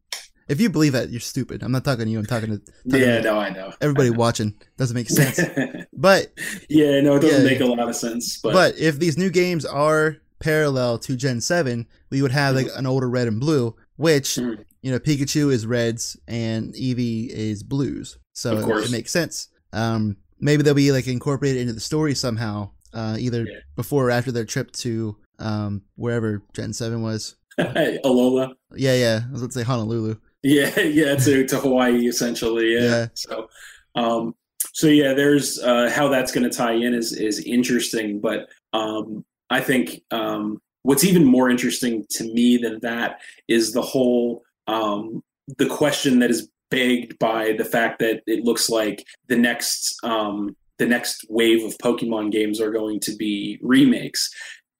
if 0.49 0.61
you 0.61 0.71
believe 0.71 0.93
that 0.93 1.11
you're 1.11 1.21
stupid. 1.21 1.63
I'm 1.63 1.73
not 1.73 1.85
talking 1.85 2.07
to 2.07 2.11
you. 2.11 2.19
I'm 2.19 2.25
talking 2.27 2.51
to, 2.51 2.59
talking 2.89 3.01
yeah. 3.07 3.17
to 3.19 3.23
No, 3.23 3.39
I 3.39 3.51
know. 3.51 3.73
everybody 3.83 4.11
watching. 4.11 4.55
Doesn't 4.79 4.95
make 4.95 5.11
sense. 5.11 5.41
But 5.93 6.29
yeah, 6.69 7.01
no, 7.01 7.17
it 7.17 7.21
doesn't 7.23 7.43
Yeah. 7.45 7.51
make 7.51 7.61
a 7.61 7.65
lot 7.67 7.81
of 7.89 7.97
sense. 7.97 8.39
But, 8.41 8.53
but 8.53 8.79
if 8.79 9.01
these 9.01 9.19
new 9.19 9.31
games 9.31 9.65
are 9.67 10.19
parallel 10.39 10.99
to 11.01 11.17
Gen 11.17 11.41
7, 11.41 11.87
we 12.11 12.23
would 12.23 12.31
have 12.31 12.55
like 12.55 12.69
an 12.77 12.87
older 12.87 13.11
red 13.11 13.27
and 13.27 13.41
blue, 13.41 13.75
which, 13.97 14.37
Mhm. 14.37 14.65
you 14.81 14.93
know, 14.93 15.01
Pikachu 15.01 15.53
is 15.53 15.67
reds 15.67 16.17
and 16.29 16.73
Eevee 16.75 17.29
is 17.31 17.65
blues. 17.65 18.17
So 18.33 18.63
course. 18.65 18.87
it 18.89 18.93
makes 18.93 19.11
sense. 19.11 19.49
Um, 19.73 20.17
maybe 20.41 20.63
they'll 20.63 20.75
be 20.75 20.93
like 20.93 21.07
incorporated 21.07 21.61
into 21.63 21.73
the 21.73 21.81
story 21.81 22.15
somehow, 22.15 22.71
uh, 22.93 23.17
either 23.19 23.45
Yeah. 23.45 23.59
before 23.77 24.07
or 24.09 24.11
after 24.11 24.33
their 24.33 24.45
trip 24.45 24.71
to 24.73 25.17
um, 25.39 25.83
wherever 25.97 26.43
Gen 26.55 26.73
7 26.73 27.03
was. 27.03 27.37
Alola. 27.59 28.53
Yeah, 28.75 28.95
yeah. 28.95 29.21
I 29.29 29.33
was 29.33 29.41
going 29.41 29.51
to 29.51 29.59
say 29.59 29.65
Honolulu. 29.65 30.17
Yeah, 30.43 30.79
yeah, 30.81 31.17
to 31.17 31.47
to 31.47 31.59
Hawaii 31.59 32.07
essentially. 32.07 32.75
Yeah. 32.75 32.81
Yeah. 32.83 33.07
So, 33.15 33.49
um, 33.95 34.35
so 34.73 34.87
yeah, 34.87 35.13
there's 35.15 35.59
uh, 35.59 35.91
how 35.93 36.09
that's 36.09 36.31
going 36.33 36.49
to 36.49 36.57
tie 36.57 36.75
in 36.75 36.95
is 36.95 37.13
is 37.13 37.41
interesting, 37.41 38.21
but 38.21 38.49
um, 38.73 39.25
I 39.51 39.61
think 39.61 40.03
um, 40.13 40.61
what's 40.83 41.05
even 41.05 41.25
more 41.25 41.51
interesting 41.51 42.05
to 42.11 42.25
me 42.33 42.57
than 42.57 42.79
that 42.83 43.21
is 43.49 43.73
the 43.73 43.83
whole 43.83 44.43
um, 44.69 45.23
the 45.59 45.67
question 45.67 46.21
that 46.21 46.31
is 46.31 46.49
begged 46.71 47.19
by 47.19 47.53
the 47.53 47.65
fact 47.65 47.99
that 48.01 48.23
it 48.27 48.45
looks 48.45 48.69
like 48.69 49.05
the 49.29 49.37
next 49.37 49.97
um, 50.03 50.57
the 50.79 50.87
next 50.87 51.25
wave 51.29 51.65
of 51.65 51.77
Pokemon 51.79 52.31
games 52.31 52.61
are 52.61 52.71
going 52.71 53.01
to 53.01 53.17
be 53.17 53.59
remakes, 53.63 54.31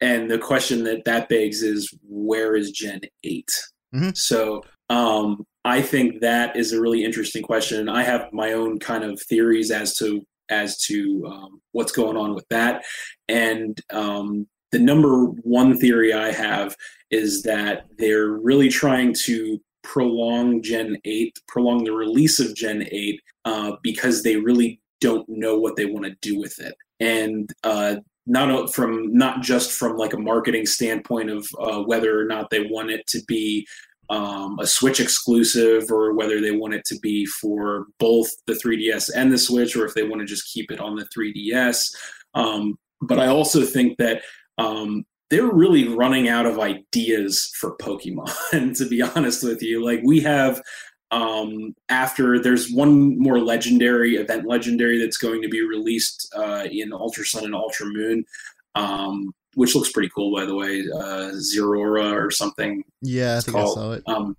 and 0.01 0.31
the 0.31 0.39
question 0.39 0.85
that 0.85 1.05
that 1.05 1.29
begs 1.29 1.63
is 1.63 1.93
where 2.09 2.57
is 2.57 2.71
Gen 2.71 3.01
8 3.25 3.51
Mhm. 3.95 4.17
So 4.17 4.63
um, 4.91 5.47
I 5.65 5.83
think 5.83 6.21
that 6.21 6.57
is 6.57 6.73
a 6.73 6.81
really 6.81 7.05
interesting 7.05 7.43
question. 7.43 7.89
I 7.89 8.03
have 8.03 8.33
my 8.33 8.53
own 8.53 8.79
kind 8.79 9.05
of 9.05 9.21
theories 9.23 9.71
as 9.71 9.97
to 9.99 10.27
as 10.51 10.79
to 10.79 11.27
um, 11.27 11.61
what's 11.73 11.93
going 11.93 12.17
on 12.17 12.35
with 12.35 12.47
that, 12.49 12.85
and 13.29 13.79
um, 13.93 14.47
the 14.73 14.79
number 14.79 15.27
one 15.27 15.79
theory 15.79 16.13
I 16.13 16.33
have 16.33 16.75
is 17.11 17.43
that 17.43 17.87
they're 17.99 18.29
really 18.31 18.69
trying 18.69 19.15
to 19.25 19.61
prolong 19.83 20.63
Gen 20.63 20.99
8, 21.05 21.39
prolong 21.47 21.85
the 21.85 21.93
release 21.93 22.41
of 22.41 22.55
Gen 22.55 22.87
8 22.91 23.21
uh, 23.45 23.73
because 23.83 24.23
they 24.23 24.37
really 24.37 24.81
don't 25.01 25.29
know 25.29 25.59
what 25.59 25.77
they 25.77 25.87
want 25.87 26.05
to 26.07 26.17
do 26.21 26.39
with 26.39 26.59
it. 26.59 26.75
And 27.01 27.53
uh, 27.65 27.97
not 28.27 28.75
from 28.75 29.13
not 29.15 29.43
just 29.43 29.73
from 29.73 29.97
like 29.97 30.13
a 30.13 30.19
marketing 30.19 30.67
standpoint 30.67 31.31
of 31.31 31.49
uh, 31.59 31.81
whether 31.81 32.21
or 32.21 32.25
not 32.25 32.51
they 32.51 32.67
want 32.67 32.91
it 32.91 33.07
to 33.09 33.23
be 33.27 33.67
um, 34.11 34.59
a 34.59 34.67
Switch 34.67 35.01
exclusive 35.01 35.91
or 35.91 36.15
whether 36.15 36.41
they 36.41 36.51
want 36.51 36.75
it 36.75 36.85
to 36.87 36.99
be 37.01 37.27
for 37.27 37.87
both 37.99 38.31
the 38.47 38.55
3DS 38.55 39.11
and 39.15 39.33
the 39.33 39.39
Switch, 39.39 39.77
or 39.77 39.85
if 39.85 39.95
they 39.95 40.03
want 40.03 40.21
to 40.21 40.27
just 40.27 40.53
keep 40.53 40.71
it 40.71 40.81
on 40.81 40.97
the 40.97 41.07
3DS. 41.17 41.95
Um, 42.35 42.79
but 43.03 43.19
I 43.19 43.27
also 43.27 43.65
think 43.65 43.99
that 43.99 44.23
um, 44.57 45.05
they're 45.31 45.53
really 45.53 45.89
running 45.89 46.29
out 46.29 46.47
of 46.47 46.59
ideas 46.59 47.51
for 47.59 47.77
Pokemon, 47.77 48.77
to 48.79 48.89
be 48.89 49.03
honest 49.03 49.43
with 49.45 49.63
you. 49.63 49.85
Like, 49.85 50.01
we 50.05 50.21
have. 50.21 50.63
Um, 51.11 51.75
after 51.89 52.39
there's 52.39 52.71
one 52.71 53.19
more 53.19 53.41
legendary 53.41 54.17
event 54.17 54.47
legendary 54.47 54.99
that's 54.99 55.17
going 55.17 55.41
to 55.41 55.49
be 55.49 55.63
released 55.67 56.31
uh, 56.37 56.67
in 56.71 56.93
Ultra 56.93 57.25
Sun 57.25 57.47
and 57.47 57.55
Ultra 57.55 57.87
Moon, 57.87 58.27
um, 58.75 59.33
which 59.55 59.75
looks 59.75 59.91
pretty 59.91 60.11
cool 60.15 60.37
by 60.37 60.45
the 60.45 60.55
way. 60.55 60.85
Uh, 60.95 61.33
Zeraora 61.33 62.13
or 62.13 62.31
something 62.31 62.85
Yeah, 63.01 63.39
I 63.39 63.41
think 63.41 63.57
I 63.57 63.61
called- 63.63 63.75
saw 63.75 63.93
it. 63.93 64.03
um, 64.07 64.37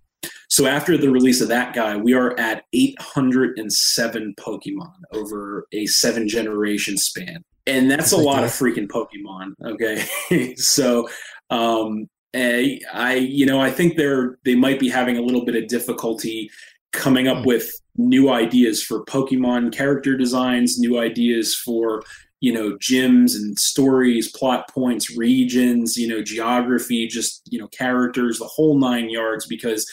so 0.47 0.67
after 0.67 0.95
the 0.95 1.09
release 1.09 1.41
of 1.41 1.47
that 1.47 1.73
guy, 1.73 1.97
we 1.97 2.13
are 2.13 2.39
at 2.39 2.65
807 2.73 4.35
Pokemon 4.39 4.93
over 5.11 5.65
a 5.71 5.85
seven 5.87 6.27
generation 6.27 6.97
span, 6.97 7.43
and 7.69 7.89
that's 7.91 8.11
That's 8.11 8.13
a 8.13 8.17
lot 8.17 8.43
of 8.43 8.49
freaking 8.49 8.87
Pokemon. 8.87 9.53
Okay, 9.63 10.55
so 10.57 11.09
um, 11.49 12.09
I, 12.35 12.79
I, 12.93 13.15
you 13.15 13.45
know, 13.45 13.59
I 13.61 13.71
think 13.71 13.97
they're 13.97 14.37
they 14.45 14.55
might 14.55 14.79
be 14.79 14.89
having 14.89 15.17
a 15.17 15.21
little 15.21 15.45
bit 15.45 15.55
of 15.55 15.67
difficulty 15.67 16.49
coming 16.91 17.27
up 17.27 17.39
Hmm. 17.39 17.45
with 17.45 17.71
new 17.97 18.29
ideas 18.29 18.81
for 18.83 19.03
Pokemon 19.05 19.71
character 19.73 20.17
designs, 20.17 20.79
new 20.79 20.99
ideas 20.99 21.55
for 21.55 22.03
you 22.41 22.53
know 22.53 22.77
gyms 22.77 23.35
and 23.35 23.59
stories 23.59 24.31
plot 24.31 24.69
points 24.69 25.17
regions 25.17 25.97
you 25.97 26.07
know 26.07 26.23
geography 26.23 27.05
just 27.05 27.41
you 27.51 27.59
know 27.59 27.67
characters 27.67 28.39
the 28.39 28.45
whole 28.45 28.79
nine 28.79 29.09
yards 29.09 29.45
because 29.45 29.85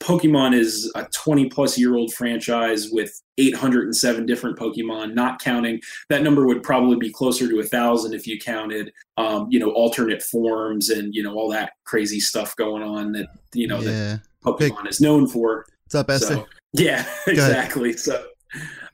pokemon 0.00 0.54
is 0.54 0.90
a 0.94 1.04
20 1.12 1.48
plus 1.50 1.76
year 1.76 1.96
old 1.96 2.12
franchise 2.14 2.88
with 2.90 3.20
807 3.38 4.26
different 4.26 4.56
pokemon 4.56 5.12
not 5.12 5.40
counting 5.40 5.80
that 6.08 6.22
number 6.22 6.46
would 6.46 6.62
probably 6.62 6.96
be 6.96 7.10
closer 7.10 7.48
to 7.48 7.58
a 7.58 7.64
thousand 7.64 8.14
if 8.14 8.26
you 8.26 8.38
counted 8.38 8.92
um, 9.16 9.48
you 9.50 9.58
know 9.58 9.70
alternate 9.70 10.22
forms 10.22 10.88
and 10.88 11.14
you 11.14 11.22
know 11.22 11.34
all 11.34 11.50
that 11.50 11.72
crazy 11.84 12.20
stuff 12.20 12.54
going 12.54 12.82
on 12.82 13.10
that 13.12 13.26
you 13.54 13.66
know 13.66 13.80
that 13.80 13.90
yeah. 13.90 14.16
pokemon 14.44 14.88
is 14.88 15.00
known 15.00 15.26
for 15.26 15.66
What's 15.88 15.94
up, 15.94 16.10
Esther? 16.10 16.34
so, 16.34 16.46
yeah, 16.74 17.06
exactly. 17.26 17.94
So, 17.94 18.26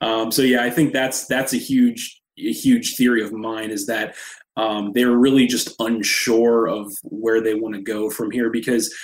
Um, 0.00 0.30
so 0.30 0.42
yeah, 0.42 0.62
I 0.62 0.70
think 0.70 0.92
that's 0.92 1.26
that's 1.26 1.52
a 1.54 1.56
huge 1.56 2.22
a 2.38 2.52
huge 2.52 2.94
theory 2.94 3.20
of 3.24 3.32
mine 3.32 3.72
is 3.72 3.86
that 3.86 4.14
um, 4.56 4.92
they're 4.92 5.16
really 5.16 5.48
just 5.48 5.74
unsure 5.80 6.68
of 6.68 6.92
where 7.02 7.40
they 7.40 7.54
want 7.54 7.74
to 7.74 7.80
go 7.80 8.10
from 8.10 8.30
here 8.30 8.48
because 8.48 8.94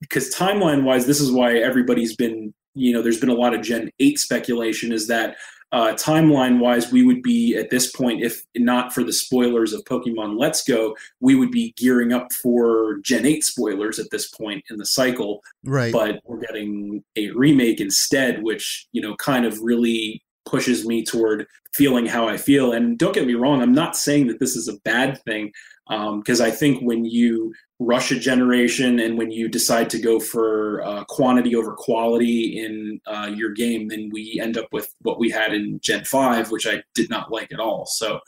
because 0.00 0.32
uh, 0.34 0.44
timeline 0.44 0.84
wise, 0.84 1.06
this 1.06 1.20
is 1.20 1.30
why 1.30 1.56
everybody's 1.56 2.16
been 2.16 2.54
you 2.74 2.92
know 2.92 3.02
there's 3.02 3.20
been 3.20 3.28
a 3.28 3.34
lot 3.34 3.54
of 3.54 3.62
Gen 3.62 3.90
eight 4.00 4.18
speculation 4.18 4.92
is 4.92 5.06
that 5.08 5.36
uh, 5.74 5.92
timeline 5.94 6.60
wise, 6.60 6.92
we 6.92 7.04
would 7.04 7.20
be 7.20 7.56
at 7.56 7.70
this 7.70 7.90
point, 7.90 8.22
if 8.22 8.44
not 8.54 8.92
for 8.92 9.02
the 9.02 9.12
spoilers 9.12 9.72
of 9.72 9.84
Pokemon 9.84 10.38
Let's 10.38 10.62
Go, 10.62 10.96
we 11.18 11.34
would 11.34 11.50
be 11.50 11.74
gearing 11.76 12.12
up 12.12 12.32
for 12.32 12.98
Gen 13.02 13.26
8 13.26 13.42
spoilers 13.42 13.98
at 13.98 14.08
this 14.12 14.30
point 14.30 14.64
in 14.70 14.76
the 14.76 14.86
cycle. 14.86 15.42
Right. 15.64 15.92
But 15.92 16.20
we're 16.26 16.38
getting 16.38 17.02
a 17.16 17.32
remake 17.32 17.80
instead, 17.80 18.44
which, 18.44 18.86
you 18.92 19.02
know, 19.02 19.16
kind 19.16 19.44
of 19.44 19.58
really 19.62 20.22
pushes 20.46 20.86
me 20.86 21.04
toward 21.04 21.44
feeling 21.72 22.06
how 22.06 22.28
I 22.28 22.36
feel. 22.36 22.70
And 22.70 22.96
don't 22.96 23.12
get 23.12 23.26
me 23.26 23.34
wrong, 23.34 23.60
I'm 23.60 23.72
not 23.72 23.96
saying 23.96 24.28
that 24.28 24.38
this 24.38 24.54
is 24.54 24.68
a 24.68 24.78
bad 24.84 25.20
thing 25.22 25.50
because 25.88 26.40
um, 26.40 26.46
I 26.46 26.52
think 26.52 26.82
when 26.82 27.04
you 27.04 27.52
rush 27.84 28.10
a 28.10 28.18
generation 28.18 28.98
and 28.98 29.18
when 29.18 29.30
you 29.30 29.48
decide 29.48 29.90
to 29.90 29.98
go 29.98 30.18
for 30.18 30.82
uh, 30.84 31.04
quantity 31.04 31.54
over 31.54 31.72
quality 31.72 32.58
in 32.64 33.00
uh, 33.06 33.30
your 33.34 33.52
game, 33.52 33.88
then 33.88 34.10
we 34.12 34.40
end 34.42 34.56
up 34.56 34.66
with 34.72 34.92
what 35.02 35.18
we 35.18 35.30
had 35.30 35.52
in 35.52 35.78
Gen 35.82 36.04
Five, 36.04 36.50
which 36.50 36.66
I 36.66 36.82
did 36.94 37.10
not 37.10 37.30
like 37.30 37.52
at 37.52 37.60
all. 37.60 37.86
So, 37.86 38.20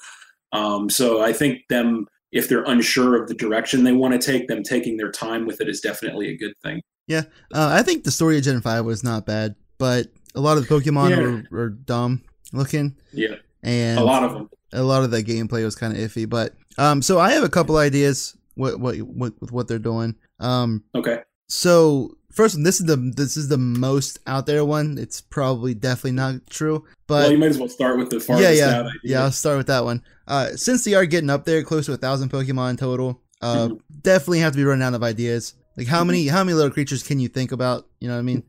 um, 0.53 0.91
so 0.91 1.23
I 1.23 1.33
think 1.33 1.61
them 1.69 2.07
if 2.33 2.49
they're 2.49 2.65
unsure 2.65 3.21
of 3.21 3.29
the 3.29 3.35
direction 3.35 3.85
they 3.85 3.93
want 3.93 4.21
to 4.21 4.33
take, 4.33 4.49
them 4.49 4.63
taking 4.63 4.97
their 4.97 5.11
time 5.11 5.47
with 5.47 5.61
it 5.61 5.69
is 5.69 5.81
definitely 5.81 6.29
a 6.29 6.37
good 6.37 6.53
thing. 6.63 6.83
Yeah, 7.07 7.23
uh, 7.55 7.71
I 7.73 7.83
think 7.83 8.05
the 8.05 8.11
story 8.11 8.37
of 8.37 8.45
Gen 8.45 8.61
Five 8.61 8.85
was 8.85 9.05
not 9.05 9.27
bad, 9.27 9.55
but 9.79 10.09
a 10.35 10.41
lot 10.41 10.59
of 10.59 10.67
the 10.67 10.75
Pokemon 10.75 11.11
yeah. 11.11 11.21
were, 11.21 11.45
were 11.51 11.69
dumb 11.71 12.23
looking. 12.53 12.97
Yeah, 13.13 13.37
and 13.63 13.99
a 13.99 14.05
lot 14.05 14.25
of 14.25 14.33
them. 14.33 14.51
A 14.73 14.83
lot 14.83 15.05
of 15.05 15.13
the 15.13 15.23
gameplay 15.23 15.65
was 15.65 15.77
kind 15.77 15.97
of 15.97 15.99
iffy, 16.01 16.29
but 16.29 16.55
um, 16.77 17.01
so 17.01 17.19
I 17.19 17.31
have 17.31 17.45
a 17.45 17.49
couple 17.49 17.77
ideas 17.77 18.37
what 18.57 18.81
what, 18.81 18.97
what 18.99 19.33
with 19.41 19.53
what 19.53 19.69
they're 19.69 19.79
doing. 19.79 20.17
Um, 20.41 20.83
okay. 20.95 21.21
So 21.49 22.17
first, 22.33 22.57
one, 22.57 22.65
this 22.65 22.81
is 22.81 22.87
the 22.87 22.97
this 22.97 23.37
is 23.37 23.49
the 23.49 23.59
most 23.59 24.19
out 24.27 24.47
there 24.47 24.65
one. 24.65 24.99
It's 24.99 25.21
probably 25.21 25.75
definitely 25.75 26.13
not 26.13 26.47
true, 26.51 26.85
but 27.07 27.23
well, 27.23 27.33
you 27.33 27.39
might 27.39 27.51
as 27.51 27.59
well 27.59 27.69
start 27.69 27.99
with 27.99 28.11
the 28.11 28.21
farthest 28.21 28.59
yeah, 28.59 28.67
yeah, 28.67 28.75
out 28.75 28.87
idea. 28.87 29.01
yeah. 29.05 29.23
I'll 29.23 29.33
start 29.33 29.59
with 29.59 29.69
that 29.69 29.85
one. 29.85 30.03
Uh, 30.27 30.49
since 30.57 30.85
they 30.85 30.95
are 30.95 31.07
getting 31.07 31.31
up 31.31 31.45
there, 31.45 31.63
close 31.63 31.87
to 31.87 31.93
a 31.93 31.97
thousand 31.97 32.31
Pokemon 32.31 32.79
total, 32.79 33.23
uh, 33.41 33.69
mm-hmm. 33.69 33.75
definitely 34.03 34.41
have 34.41 34.53
to 34.53 34.57
be 34.57 34.65
running 34.65 34.83
out 34.83 34.95
of 34.95 35.03
ideas. 35.03 35.55
Like 35.77 35.87
how 35.87 36.01
mm-hmm. 36.01 36.07
many 36.09 36.27
how 36.27 36.43
many 36.43 36.55
little 36.55 36.71
creatures 36.73 37.03
can 37.03 37.21
you 37.21 37.29
think 37.29 37.53
about? 37.53 37.87
You 38.01 38.09
know 38.09 38.15
what 38.15 38.21
I 38.21 38.23
mean? 38.23 38.43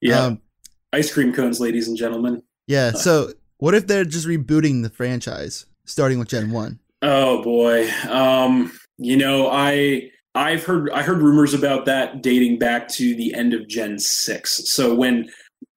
Yeah. 0.00 0.24
Um, 0.24 0.42
Ice 0.92 1.12
cream 1.12 1.32
cones, 1.32 1.60
ladies 1.60 1.86
and 1.88 1.96
gentlemen. 1.96 2.42
Yeah. 2.66 2.92
So 2.92 3.32
what 3.58 3.74
if 3.74 3.86
they're 3.86 4.04
just 4.04 4.26
rebooting 4.26 4.82
the 4.82 4.90
franchise, 4.90 5.66
starting 5.84 6.18
with 6.18 6.28
Gen 6.28 6.50
One? 6.50 6.80
Oh 7.02 7.42
boy. 7.42 7.88
Um, 8.08 8.72
you 9.00 9.16
know, 9.16 9.48
I 9.50 10.10
I've 10.34 10.64
heard 10.64 10.90
I 10.90 11.02
heard 11.02 11.18
rumors 11.18 11.54
about 11.54 11.86
that 11.86 12.22
dating 12.22 12.58
back 12.58 12.88
to 12.88 13.16
the 13.16 13.34
end 13.34 13.54
of 13.54 13.66
Gen 13.66 13.98
six. 13.98 14.60
So 14.66 14.94
when 14.94 15.28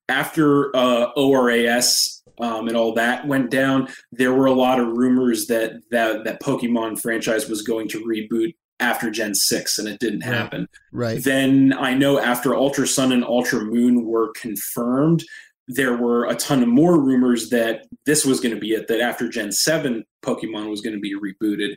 after 0.09 0.75
uh, 0.75 1.07
ORAS 1.15 2.21
um, 2.39 2.67
and 2.67 2.75
all 2.75 2.93
that 2.93 3.25
went 3.25 3.49
down, 3.49 3.87
there 4.11 4.33
were 4.33 4.45
a 4.45 4.53
lot 4.53 4.79
of 4.79 4.87
rumors 4.87 5.47
that 5.47 5.81
that 5.91 6.25
that 6.25 6.41
Pokemon 6.41 7.01
franchise 7.01 7.49
was 7.49 7.61
going 7.61 7.87
to 7.89 8.03
reboot 8.05 8.53
after 8.79 9.09
Gen 9.09 9.33
6 9.33 9.79
and 9.79 9.87
it 9.87 9.99
didn't 9.99 10.21
happen. 10.21 10.67
Right. 10.91 11.23
Then 11.23 11.73
I 11.73 11.93
know 11.93 12.19
after 12.19 12.53
Ultra 12.53 12.85
Sun 12.85 13.13
and 13.13 13.23
Ultra 13.23 13.61
Moon 13.61 14.03
were 14.03 14.33
confirmed, 14.35 15.23
there 15.69 15.95
were 15.95 16.25
a 16.25 16.35
ton 16.35 16.61
of 16.61 16.67
more 16.67 16.99
rumors 16.99 17.49
that 17.49 17.85
this 18.05 18.25
was 18.25 18.41
going 18.41 18.53
to 18.53 18.59
be 18.59 18.71
it, 18.73 18.89
that 18.89 18.99
after 18.99 19.29
Gen 19.29 19.53
7, 19.53 20.03
Pokemon 20.25 20.69
was 20.69 20.81
going 20.81 20.95
to 20.95 20.99
be 20.99 21.15
rebooted. 21.15 21.75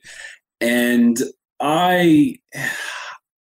And 0.60 1.18
I. 1.60 2.36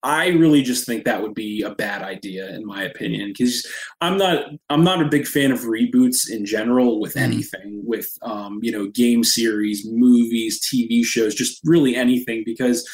I 0.07 0.29
really 0.29 0.63
just 0.63 0.85
think 0.85 1.05
that 1.05 1.23
would 1.23 1.33
be 1.33 1.63
a 1.63 1.75
bad 1.75 2.03
idea, 2.03 2.55
in 2.55 2.67
my 2.67 2.83
opinion, 2.83 3.31
because 3.31 3.67
I'm 4.03 4.19
not 4.19 4.51
I'm 4.69 4.85
not 4.85 5.01
a 5.01 5.09
big 5.09 5.27
fan 5.27 5.51
of 5.51 5.61
reboots 5.61 6.31
in 6.31 6.45
general 6.45 7.01
with 7.01 7.15
mm-hmm. 7.15 7.33
anything, 7.33 7.81
with 7.87 8.07
um, 8.21 8.59
you 8.61 8.71
know 8.71 8.89
game 8.89 9.25
series, 9.25 9.83
movies, 9.91 10.61
TV 10.61 11.07
shows, 11.07 11.35
just 11.35 11.59
really 11.65 11.97
anything, 11.97 12.43
because 12.45 12.87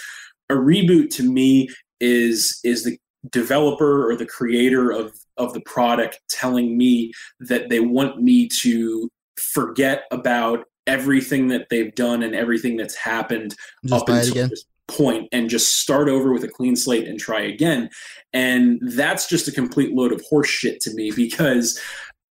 a 0.51 0.55
reboot 0.55 1.11
to 1.16 1.25
me 1.25 1.68
is 1.99 2.61
is 2.62 2.85
the 2.85 2.97
developer 3.31 4.09
or 4.09 4.16
the 4.16 4.27
creator 4.27 4.91
of 4.91 5.12
of 5.37 5.53
the 5.53 5.61
product 5.62 6.21
telling 6.31 6.79
me 6.79 7.12
that 7.41 7.71
they 7.71 7.81
want 7.81 8.23
me 8.23 8.49
to 8.62 9.11
forget 9.53 10.05
about 10.12 10.64
everything 10.91 11.49
that 11.49 11.68
they've 11.70 11.95
done 11.95 12.22
and 12.22 12.34
everything 12.34 12.76
that's 12.76 12.97
happened 12.97 13.55
just 13.84 14.03
up 14.03 14.09
until 14.09 14.49
this 14.49 14.64
point 14.88 15.28
and 15.30 15.49
just 15.49 15.80
start 15.80 16.09
over 16.09 16.32
with 16.32 16.43
a 16.43 16.49
clean 16.49 16.74
slate 16.74 17.07
and 17.07 17.18
try 17.18 17.41
again. 17.41 17.88
And 18.32 18.80
that's 18.82 19.28
just 19.28 19.47
a 19.47 19.53
complete 19.53 19.95
load 19.95 20.12
of 20.12 20.20
horseshit 20.30 20.80
to 20.80 20.95
me 20.95 21.12
because 21.12 21.80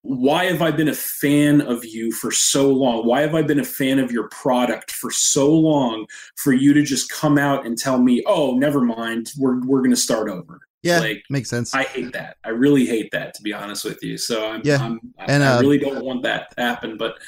why 0.03 0.47
have 0.47 0.61
I 0.61 0.73
been 0.73 0.89
a 0.89 0.95
fan 0.95 1.61
of 1.61 1.85
you 1.85 2.11
for 2.11 2.33
so 2.33 2.71
long? 2.71 3.07
Why 3.07 3.21
have 3.21 3.35
I 3.35 3.43
been 3.43 3.61
a 3.61 3.65
fan 3.65 3.99
of 4.01 4.11
your 4.11 4.29
product 4.29 4.91
for 4.91 5.11
so 5.11 5.53
long 5.53 6.07
for 6.37 6.53
you 6.53 6.75
to 6.75 6.83
just 6.83 7.11
come 7.11 7.39
out 7.39 7.67
and 7.67 7.77
tell 7.77 7.99
me, 7.99 8.23
"Oh, 8.27 8.57
never 8.57 8.81
mind, 8.81 9.33
we're 9.37 9.61
we're 9.67 9.81
going 9.81 9.91
to 9.91 9.97
start 9.97 10.31
over." 10.31 10.61
Yeah, 10.83 11.01
like 11.01 11.25
makes 11.29 11.51
sense. 11.51 11.75
I 11.75 11.83
hate 11.83 12.13
that. 12.13 12.37
I 12.45 12.51
really 12.51 12.87
hate 12.87 13.11
that, 13.11 13.35
to 13.35 13.43
be 13.43 13.53
honest 13.53 13.85
with 13.85 13.99
you. 14.03 14.17
So 14.17 14.49
I'm, 14.49 14.63
yeah, 14.65 14.81
I'm, 14.81 15.01
and 15.19 15.43
I, 15.43 15.55
uh, 15.55 15.59
I 15.59 15.61
really 15.61 15.79
don't 15.79 16.05
want 16.05 16.23
that 16.23 16.55
to 16.57 16.63
happen. 16.63 16.97
But 16.97 17.19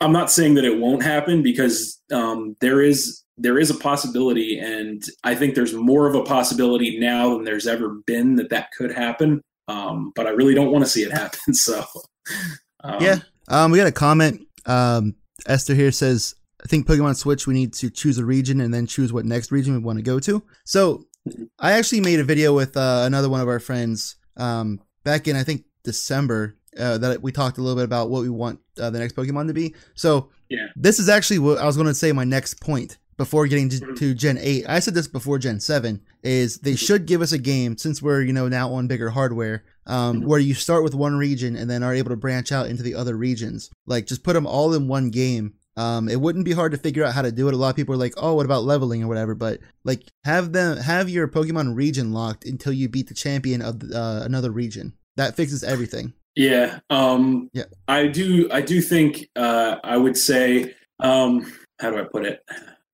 I'm 0.00 0.12
not 0.12 0.30
saying 0.30 0.54
that 0.54 0.64
it 0.64 0.78
won't 0.78 1.02
happen 1.02 1.42
because 1.42 2.00
um, 2.12 2.56
there 2.60 2.80
is 2.82 3.22
there 3.36 3.58
is 3.58 3.70
a 3.70 3.74
possibility, 3.74 4.58
and 4.58 5.02
I 5.24 5.34
think 5.34 5.54
there's 5.54 5.74
more 5.74 6.06
of 6.06 6.14
a 6.14 6.22
possibility 6.22 6.98
now 6.98 7.34
than 7.34 7.44
there's 7.44 7.66
ever 7.66 8.00
been 8.06 8.36
that 8.36 8.50
that 8.50 8.70
could 8.76 8.92
happen. 8.92 9.40
Um, 9.68 10.12
but 10.14 10.26
I 10.26 10.30
really 10.30 10.54
don't 10.54 10.72
want 10.72 10.84
to 10.84 10.90
see 10.90 11.02
it 11.02 11.12
happen. 11.12 11.38
So 11.54 11.84
um, 12.84 13.02
yeah, 13.02 13.18
um, 13.48 13.70
we 13.70 13.78
got 13.78 13.86
a 13.86 13.92
comment. 13.92 14.42
Um, 14.66 15.16
Esther 15.46 15.74
here 15.74 15.92
says, 15.92 16.34
"I 16.62 16.68
think 16.68 16.86
Pokemon 16.86 17.16
Switch 17.16 17.46
we 17.46 17.54
need 17.54 17.72
to 17.74 17.90
choose 17.90 18.18
a 18.18 18.24
region 18.24 18.60
and 18.60 18.72
then 18.72 18.86
choose 18.86 19.12
what 19.12 19.24
next 19.24 19.52
region 19.52 19.74
we 19.74 19.80
want 19.80 19.98
to 19.98 20.02
go 20.02 20.18
to." 20.20 20.42
So 20.64 21.04
I 21.58 21.72
actually 21.72 22.00
made 22.00 22.20
a 22.20 22.24
video 22.24 22.54
with 22.54 22.76
uh, 22.76 23.02
another 23.04 23.28
one 23.28 23.40
of 23.40 23.48
our 23.48 23.60
friends 23.60 24.16
um, 24.36 24.80
back 25.04 25.28
in 25.28 25.36
I 25.36 25.44
think 25.44 25.64
December 25.84 26.56
uh, 26.78 26.98
that 26.98 27.22
we 27.22 27.32
talked 27.32 27.58
a 27.58 27.62
little 27.62 27.76
bit 27.76 27.84
about 27.84 28.10
what 28.10 28.22
we 28.22 28.28
want 28.28 28.60
uh, 28.80 28.90
the 28.90 28.98
next 28.98 29.16
Pokemon 29.16 29.48
to 29.48 29.54
be. 29.54 29.74
So 29.94 30.30
yeah, 30.48 30.66
this 30.76 30.98
is 30.98 31.08
actually 31.08 31.38
what 31.38 31.58
I 31.58 31.66
was 31.66 31.76
going 31.76 31.88
to 31.88 31.94
say. 31.94 32.12
My 32.12 32.24
next 32.24 32.60
point 32.60 32.98
before 33.16 33.46
getting 33.46 33.68
to, 33.68 33.76
mm-hmm. 33.76 33.94
to, 33.94 34.14
Gen 34.14 34.38
8, 34.40 34.64
I 34.66 34.78
said 34.78 34.94
this 34.94 35.06
before 35.06 35.38
Gen 35.38 35.60
7, 35.60 36.00
is 36.22 36.56
they 36.58 36.70
mm-hmm. 36.70 36.76
should 36.76 37.04
give 37.04 37.20
us 37.20 37.32
a 37.32 37.38
game 37.38 37.76
since 37.76 38.00
we're 38.00 38.22
you 38.22 38.32
know 38.32 38.48
now 38.48 38.72
on 38.72 38.86
bigger 38.86 39.10
hardware, 39.10 39.64
um, 39.86 40.20
mm-hmm. 40.20 40.28
where 40.28 40.40
you 40.40 40.54
start 40.54 40.82
with 40.82 40.94
one 40.94 41.16
region 41.16 41.56
and 41.56 41.68
then 41.68 41.82
are 41.82 41.94
able 41.94 42.10
to 42.10 42.16
branch 42.16 42.52
out 42.52 42.66
into 42.66 42.82
the 42.82 42.94
other 42.94 43.16
regions. 43.16 43.70
Like 43.86 44.06
just 44.06 44.22
put 44.22 44.34
them 44.34 44.46
all 44.46 44.74
in 44.74 44.88
one 44.88 45.10
game 45.10 45.54
um, 45.76 46.08
it 46.08 46.20
wouldn't 46.20 46.44
be 46.44 46.52
hard 46.52 46.72
to 46.72 46.78
figure 46.78 47.04
out 47.04 47.14
how 47.14 47.22
to 47.22 47.32
do 47.32 47.48
it. 47.48 47.54
A 47.54 47.56
lot 47.56 47.70
of 47.70 47.76
people 47.76 47.94
are 47.94 47.98
like, 47.98 48.14
"Oh, 48.16 48.34
what 48.34 48.44
about 48.44 48.64
leveling 48.64 49.02
or 49.02 49.08
whatever?" 49.08 49.34
But 49.34 49.60
like, 49.84 50.02
have 50.24 50.52
them 50.52 50.76
have 50.76 51.08
your 51.08 51.28
Pokemon 51.28 51.74
region 51.76 52.12
locked 52.12 52.44
until 52.44 52.72
you 52.72 52.88
beat 52.88 53.08
the 53.08 53.14
champion 53.14 53.62
of 53.62 53.82
uh, 53.82 54.20
another 54.22 54.50
region. 54.50 54.94
That 55.16 55.36
fixes 55.36 55.64
everything. 55.64 56.12
Yeah. 56.34 56.80
Um, 56.90 57.50
yeah. 57.52 57.64
I 57.88 58.06
do. 58.06 58.48
I 58.50 58.60
do 58.60 58.80
think. 58.80 59.28
Uh, 59.36 59.76
I 59.82 59.96
would 59.96 60.16
say. 60.16 60.74
Um, 61.00 61.50
how 61.80 61.90
do 61.90 61.98
I 61.98 62.04
put 62.04 62.26
it? 62.26 62.44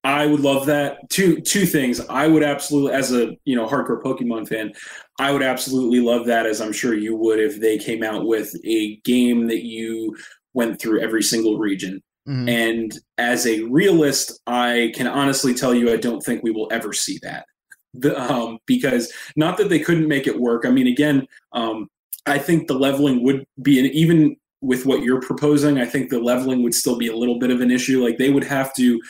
I 0.05 0.26
would 0.26 0.41
love 0.41 0.66
that. 0.66 1.11
Two 1.11 1.41
two 1.41 1.66
things. 1.66 2.01
I 2.09 2.28
would 2.28 2.45
absolutely, 2.45 2.93
as 2.93 3.12
a 3.12 3.37
you 3.45 3.57
know 3.57 3.66
hardcore 3.66 4.01
Pokemon 4.01 4.49
fan, 4.49 4.72
I 5.18 5.32
would 5.32 5.43
absolutely 5.43 6.01
love 6.01 6.26
that. 6.26 6.47
As 6.47 6.61
I'm 6.61 6.72
sure 6.72 6.95
you 6.95 7.16
would, 7.16 7.41
if 7.41 7.61
they 7.61 7.76
came 7.76 8.05
out 8.05 8.26
with 8.26 8.55
a 8.64 8.97
game 9.05 9.49
that 9.49 9.64
you 9.64 10.16
went 10.55 10.80
through 10.80 11.01
every 11.01 11.22
single 11.22 11.59
region. 11.59 12.01
Mm-hmm. 12.28 12.49
And 12.49 12.99
as 13.18 13.47
a 13.47 13.62
realist, 13.64 14.41
I 14.47 14.93
can 14.95 15.07
honestly 15.07 15.55
tell 15.55 15.74
you, 15.74 15.93
I 15.93 15.97
don't 15.97 16.20
think 16.20 16.43
we 16.43 16.51
will 16.51 16.68
ever 16.72 16.93
see 16.93 17.18
that. 17.22 17.47
The, 17.95 18.20
um, 18.20 18.59
because 18.66 19.12
not 19.37 19.57
that 19.59 19.68
they 19.68 19.78
couldn't 19.78 20.09
make 20.09 20.26
it 20.26 20.39
work. 20.39 20.66
I 20.66 20.70
mean, 20.70 20.87
again, 20.87 21.26
um, 21.53 21.89
I 22.27 22.39
think 22.39 22.66
the 22.66 22.74
leveling 22.74 23.22
would 23.22 23.47
be 23.62 23.79
an 23.79 23.87
even 23.87 24.37
with 24.61 24.87
what 24.87 25.03
you're 25.03 25.20
proposing. 25.20 25.79
I 25.79 25.87
think 25.87 26.11
the 26.11 26.20
leveling 26.20 26.62
would 26.62 26.74
still 26.74 26.99
be 26.99 27.09
a 27.09 27.16
little 27.16 27.39
bit 27.39 27.51
of 27.51 27.61
an 27.61 27.70
issue. 27.70 28.03
Like 28.03 28.18
they 28.18 28.31
would 28.31 28.45
have 28.45 28.74
to 28.74 29.01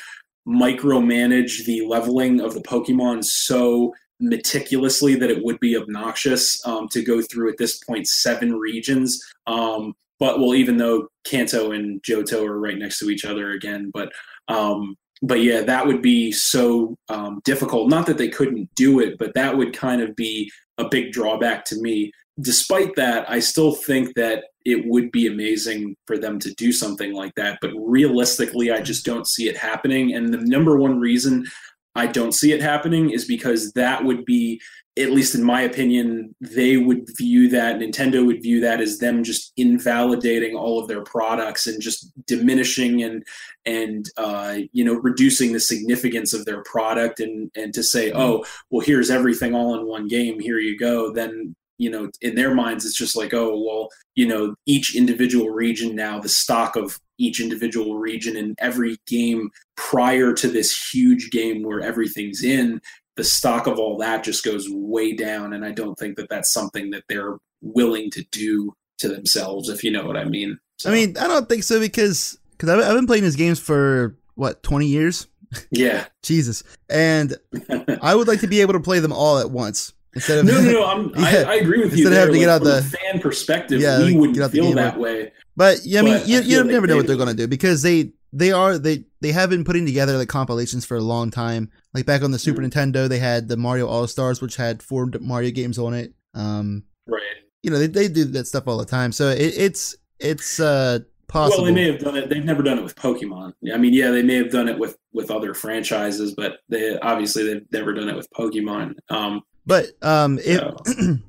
micromanage 0.47 1.65
the 1.65 1.87
leveling 1.87 2.41
of 2.41 2.55
the 2.55 2.61
Pokemon 2.61 3.25
so 3.25 3.93
meticulously 4.21 5.15
that 5.17 5.31
it 5.31 5.45
would 5.45 5.61
be 5.61 5.77
obnoxious 5.77 6.65
um, 6.67 6.89
to 6.89 7.03
go 7.03 7.21
through 7.21 7.51
at 7.51 7.59
this 7.59 7.79
point 7.85 8.07
seven 8.07 8.55
regions. 8.55 9.21
Um, 9.47 9.95
but 10.19 10.39
well, 10.41 10.55
even 10.55 10.77
though 10.77 11.09
Kanto 11.25 11.73
and 11.73 12.03
Johto 12.03 12.47
are 12.47 12.59
right 12.59 12.79
next 12.79 12.99
to 13.01 13.11
each 13.11 13.25
other 13.25 13.51
again, 13.51 13.91
but 13.93 14.11
um, 14.49 14.97
but 15.23 15.43
yeah, 15.43 15.63
that 15.63 15.87
would 15.87 16.03
be 16.03 16.31
so 16.33 16.97
um, 17.09 17.41
difficult. 17.45 17.89
Not 17.89 18.07
that 18.07 18.19
they 18.19 18.29
couldn't 18.29 18.75
do 18.75 19.01
it, 19.01 19.19
but 19.19 19.35
that 19.35 19.57
would 19.57 19.73
kind 19.75 20.03
of 20.03 20.15
be 20.15 20.51
a 20.79 20.89
big 20.89 21.13
drawback 21.13 21.65
to 21.67 21.81
me. 21.81 22.13
Despite 22.41 22.97
that, 22.97 23.29
I 23.31 23.41
still 23.41 23.73
think 23.73 24.15
that 24.15 24.45
it 24.65 24.87
would 24.87 25.11
be 25.13 25.27
amazing 25.27 25.97
for 26.07 26.19
them 26.19 26.39
to 26.41 26.53
do 26.55 26.73
something 26.73 27.13
like 27.15 27.35
that. 27.37 27.59
But 27.61 27.71
realistically, 27.77 28.71
I 28.71 28.81
just 28.81 29.05
don't 29.05 29.27
see 29.27 29.49
it 29.49 29.57
happening. 29.57 30.15
And 30.15 30.33
the 30.33 30.39
number 30.39 30.77
one 30.77 30.99
reason 30.99 31.47
I 31.95 32.07
don't 32.07 32.33
see 32.33 32.53
it 32.53 32.61
happening 32.61 33.11
is 33.11 33.25
because 33.25 33.73
that 33.73 34.05
would 34.05 34.25
be, 34.27 34.61
at 34.99 35.13
least 35.13 35.35
in 35.35 35.43
my 35.43 35.63
opinion, 35.63 36.35
they 36.41 36.77
would 36.77 37.07
view 37.17 37.49
that, 37.51 37.79
Nintendo 37.79 38.27
would 38.27 38.43
view 38.43 38.61
that 38.61 38.81
as 38.81 38.99
them 38.99 39.25
just 39.25 39.53
invalidating 39.57 40.57
all 40.57 40.81
of 40.81 40.89
their 40.89 41.03
products 41.03 41.67
and 41.67 41.81
just 41.81 42.11
diminishing 42.27 43.03
and, 43.03 43.23
and, 43.65 44.11
uh, 44.17 44.59
you 44.73 44.85
know, 44.85 44.95
reducing 44.95 45.53
the 45.53 45.61
significance 45.61 46.35
of 46.35 46.45
their 46.45 46.63
product 46.65 47.21
and, 47.21 47.51
and 47.57 47.73
to 47.73 47.83
say, 47.83 48.11
mm-hmm. 48.11 48.21
oh, 48.21 48.45
well, 48.71 48.85
here's 48.85 49.11
everything 49.11 49.55
all 49.55 49.79
in 49.79 49.87
one 49.87 50.09
game. 50.09 50.41
Here 50.41 50.59
you 50.59 50.77
go. 50.77 51.13
Then 51.13 51.55
you 51.79 51.91
know 51.91 52.11
in 52.21 52.35
their 52.35 52.55
minds 52.55 52.85
it's 52.85 52.97
just 52.97 53.17
like 53.17 53.35
oh 53.35 53.59
well 53.59 53.89
you 54.15 54.27
know 54.27 54.55
each 54.67 54.97
individual 54.97 55.51
region 55.51 55.95
now 55.95 56.19
the 56.19 56.29
stock 56.29 56.77
of 56.77 56.99
each 57.19 57.41
individual 57.41 57.99
region 57.99 58.37
in 58.37 58.55
every 58.59 58.97
game 59.07 59.51
prior 59.77 60.33
to 60.33 60.49
this 60.49 60.91
huge 60.93 61.31
game 61.31 61.63
where 61.63 61.81
everything's 61.81 62.43
in 62.43 62.81
the 63.17 63.25
stock 63.25 63.67
of 63.67 63.79
all 63.79 63.97
that 63.97 64.23
just 64.23 64.45
goes 64.45 64.67
way 64.71 65.13
down. 65.13 65.53
And 65.53 65.65
i 65.65 65.73
don't 65.73 65.99
think 65.99 66.17
that 66.17 66.29
that's 66.29 66.53
something 66.53 66.91
that 66.91 67.05
they're 67.09 67.39
willing 67.63 68.11
to 68.11 68.25
do 68.31 68.73
to 68.99 69.09
themselves 69.09 69.69
if 69.69 69.83
you 69.83 69.91
know 69.91 70.07
what 70.07 70.17
i 70.17 70.25
mean. 70.25 70.59
So. 70.79 70.91
i 70.91 70.93
mean 70.93 71.17
i 71.19 71.27
don't 71.27 71.49
think 71.49 71.65
so 71.65 71.81
because 71.81 72.39
because 72.53 72.69
I've, 72.69 72.81
I've 72.81 72.95
been 72.95 73.07
playing 73.07 73.25
these 73.25 73.37
games 73.37 73.59
for 73.59 74.17
what 74.35 74.63
20 74.63 74.87
years? 74.87 75.27
Yeah. 75.71 76.07
Jesus. 76.23 76.63
And 76.89 77.37
i 78.03 78.15
would 78.15 78.29
like 78.29 78.41
to 78.41 78.47
be 78.47 78.61
able 78.61 78.75
to 78.75 78.81
play 78.81 78.99
them 78.99 79.13
all 79.13 79.39
at 79.39 79.51
once 79.51 79.93
instead 80.17 80.39
of 80.39 80.47
no 80.47 80.61
no, 80.61 80.73
no 80.73 80.87
I'm, 80.87 81.09
yeah, 81.17 81.45
I, 81.47 81.53
I, 81.53 81.55
agree 81.57 81.79
with 81.79 81.97
you 81.97 82.05
instead 82.05 82.13
of 82.13 82.19
having 82.19 82.35
to 82.35 82.41
get 82.41 82.49
out 82.49 82.63
the 82.65 82.83
fan 82.83 83.21
perspective 83.21 83.81
yeah, 83.81 84.03
we 84.03 84.17
wouldn't 84.17 84.51
feel 84.51 84.73
that 84.73 84.99
way 84.99 85.31
but 85.57 85.79
yeah 85.85 86.01
i 86.01 86.03
mean 86.03 86.21
you, 86.27 86.41
you 86.41 86.65
never 86.65 86.89
know 86.89 86.97
what 86.97 87.07
they're 87.07 87.17
going 87.17 87.29
to 87.29 87.35
do 87.35 87.47
because 87.47 87.83
they 87.83 88.11
they 88.37 88.53
are 88.53 88.79
they 88.79 89.05
they 89.21 89.33
have 89.33 89.51
been 89.51 89.65
putting 89.65 89.87
together 89.87 90.19
like 90.19 90.29
compilations 90.29 90.85
for 90.85 90.97
a 90.97 91.01
long 91.01 91.31
time. 91.31 91.71
Like 91.95 92.07
back 92.07 92.23
on 92.23 92.31
the 92.31 92.39
Super 92.39 92.61
mm-hmm. 92.61 92.79
Nintendo, 92.79 93.09
they 93.09 93.19
had 93.19 93.49
the 93.49 93.57
Mario 93.57 93.87
All 93.87 94.07
Stars, 94.07 94.43
which 94.43 94.57
had 94.57 94.83
four 94.83 95.11
Mario 95.21 95.51
games 95.51 95.79
on 95.79 95.95
it. 95.95 96.13
Um, 96.35 96.85
right. 97.07 97.23
You 97.63 97.71
know 97.71 97.79
they, 97.79 97.87
they 97.87 98.09
do 98.09 98.25
that 98.25 98.47
stuff 98.47 98.69
all 98.69 98.77
the 98.77 98.85
time, 98.85 99.13
so 99.13 99.29
it, 99.29 99.55
it's 99.57 99.97
it's 100.21 100.61
uh 100.61 101.01
possible. 101.29 101.65
Well, 101.65 101.73
they 101.73 101.81
may 101.81 101.91
have 101.91 102.01
done 102.01 102.17
it. 102.17 102.29
They've 102.29 102.45
never 102.45 102.63
done 102.63 102.79
it 102.79 102.85
with 102.85 102.95
Pokemon. 102.95 103.55
I 103.73 103.79
mean, 103.79 103.95
yeah, 103.95 104.11
they 104.11 104.23
may 104.23 104.37
have 104.37 104.51
done 104.51 104.69
it 104.69 104.79
with 104.79 104.97
with 105.13 105.31
other 105.31 105.55
franchises, 105.55 106.35
but 106.35 106.59
they 106.69 106.99
obviously 106.99 107.45
they've 107.45 107.67
never 107.73 107.95
done 107.95 108.09
it 108.09 108.17
with 108.17 108.29
Pokemon. 108.31 108.95
Um, 109.09 109.43
but 109.67 109.87
um, 110.03 110.39
if 110.43 110.63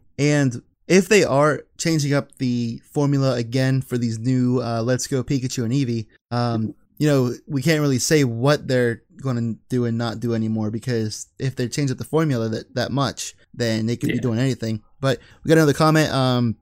and 0.19 0.61
if 0.87 1.09
they 1.09 1.23
are 1.23 1.63
changing 1.77 2.13
up 2.13 2.37
the 2.37 2.81
formula 2.91 3.35
again 3.35 3.81
for 3.81 3.97
these 3.97 4.19
new 4.19 4.61
uh, 4.61 4.81
Let's 4.81 5.07
Go 5.07 5.23
Pikachu 5.23 5.63
and 5.65 5.73
Eevee, 5.73 6.07
um, 6.31 6.73
you 6.97 7.07
know, 7.07 7.33
we 7.47 7.61
can't 7.61 7.81
really 7.81 7.99
say 7.99 8.23
what 8.23 8.67
they're 8.67 9.03
going 9.21 9.35
to 9.35 9.59
do 9.69 9.85
and 9.85 9.97
not 9.97 10.19
do 10.19 10.33
anymore 10.33 10.71
because 10.71 11.27
if 11.39 11.55
they 11.55 11.67
change 11.67 11.91
up 11.91 11.97
the 11.97 12.03
formula 12.03 12.49
that, 12.49 12.73
that 12.75 12.91
much, 12.91 13.35
then 13.53 13.85
they 13.85 13.95
could 13.95 14.09
yeah. 14.09 14.15
be 14.15 14.21
doing 14.21 14.39
anything. 14.39 14.81
But 14.99 15.19
we 15.43 15.49
got 15.49 15.57
another 15.57 15.73
comment. 15.73 16.11
Um, 16.11 16.55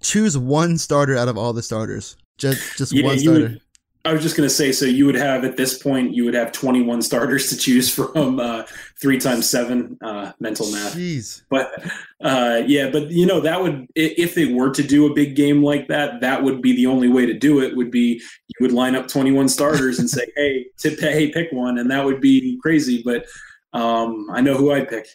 choose 0.00 0.36
one 0.36 0.78
starter 0.78 1.16
out 1.16 1.28
of 1.28 1.38
all 1.38 1.52
the 1.52 1.62
starters. 1.62 2.16
Just 2.38 2.76
just 2.76 2.92
yeah, 2.92 3.04
one 3.04 3.18
starter. 3.18 3.40
Would, 3.40 3.60
I 4.04 4.12
was 4.12 4.22
just 4.22 4.36
going 4.36 4.48
to 4.48 4.54
say, 4.54 4.72
so 4.72 4.84
you 4.84 5.06
would 5.06 5.14
have 5.14 5.44
at 5.44 5.56
this 5.56 5.78
point, 5.78 6.12
you 6.12 6.24
would 6.24 6.34
have 6.34 6.50
21 6.50 7.02
starters 7.02 7.48
to 7.50 7.56
choose 7.56 7.88
from, 7.94 8.40
uh, 8.40 8.64
three 9.00 9.18
times 9.18 9.48
seven, 9.48 9.96
uh, 10.02 10.32
mental 10.40 10.70
math. 10.72 10.94
Jeez. 10.94 11.42
But, 11.48 11.72
uh, 12.20 12.62
yeah, 12.66 12.90
but 12.90 13.10
you 13.10 13.26
know, 13.26 13.40
that 13.40 13.62
would, 13.62 13.86
if 13.94 14.34
they 14.34 14.46
were 14.46 14.72
to 14.74 14.82
do 14.82 15.06
a 15.06 15.14
big 15.14 15.36
game 15.36 15.62
like 15.62 15.86
that, 15.88 16.20
that 16.20 16.42
would 16.42 16.62
be 16.62 16.74
the 16.74 16.86
only 16.86 17.08
way 17.08 17.26
to 17.26 17.34
do 17.34 17.60
it 17.60 17.76
would 17.76 17.92
be 17.92 18.20
you 18.48 18.56
would 18.60 18.72
line 18.72 18.96
up 18.96 19.06
21 19.06 19.48
starters 19.48 20.00
and 20.00 20.10
say, 20.10 20.26
Hey, 20.36 20.66
tip, 20.78 20.98
Hey, 20.98 21.30
pick 21.30 21.52
one. 21.52 21.78
And 21.78 21.90
that 21.90 22.04
would 22.04 22.20
be 22.20 22.58
crazy. 22.60 23.02
But, 23.04 23.26
um, 23.72 24.26
I 24.32 24.40
know 24.40 24.56
who 24.56 24.72
I'd 24.72 24.88
pick. 24.88 25.06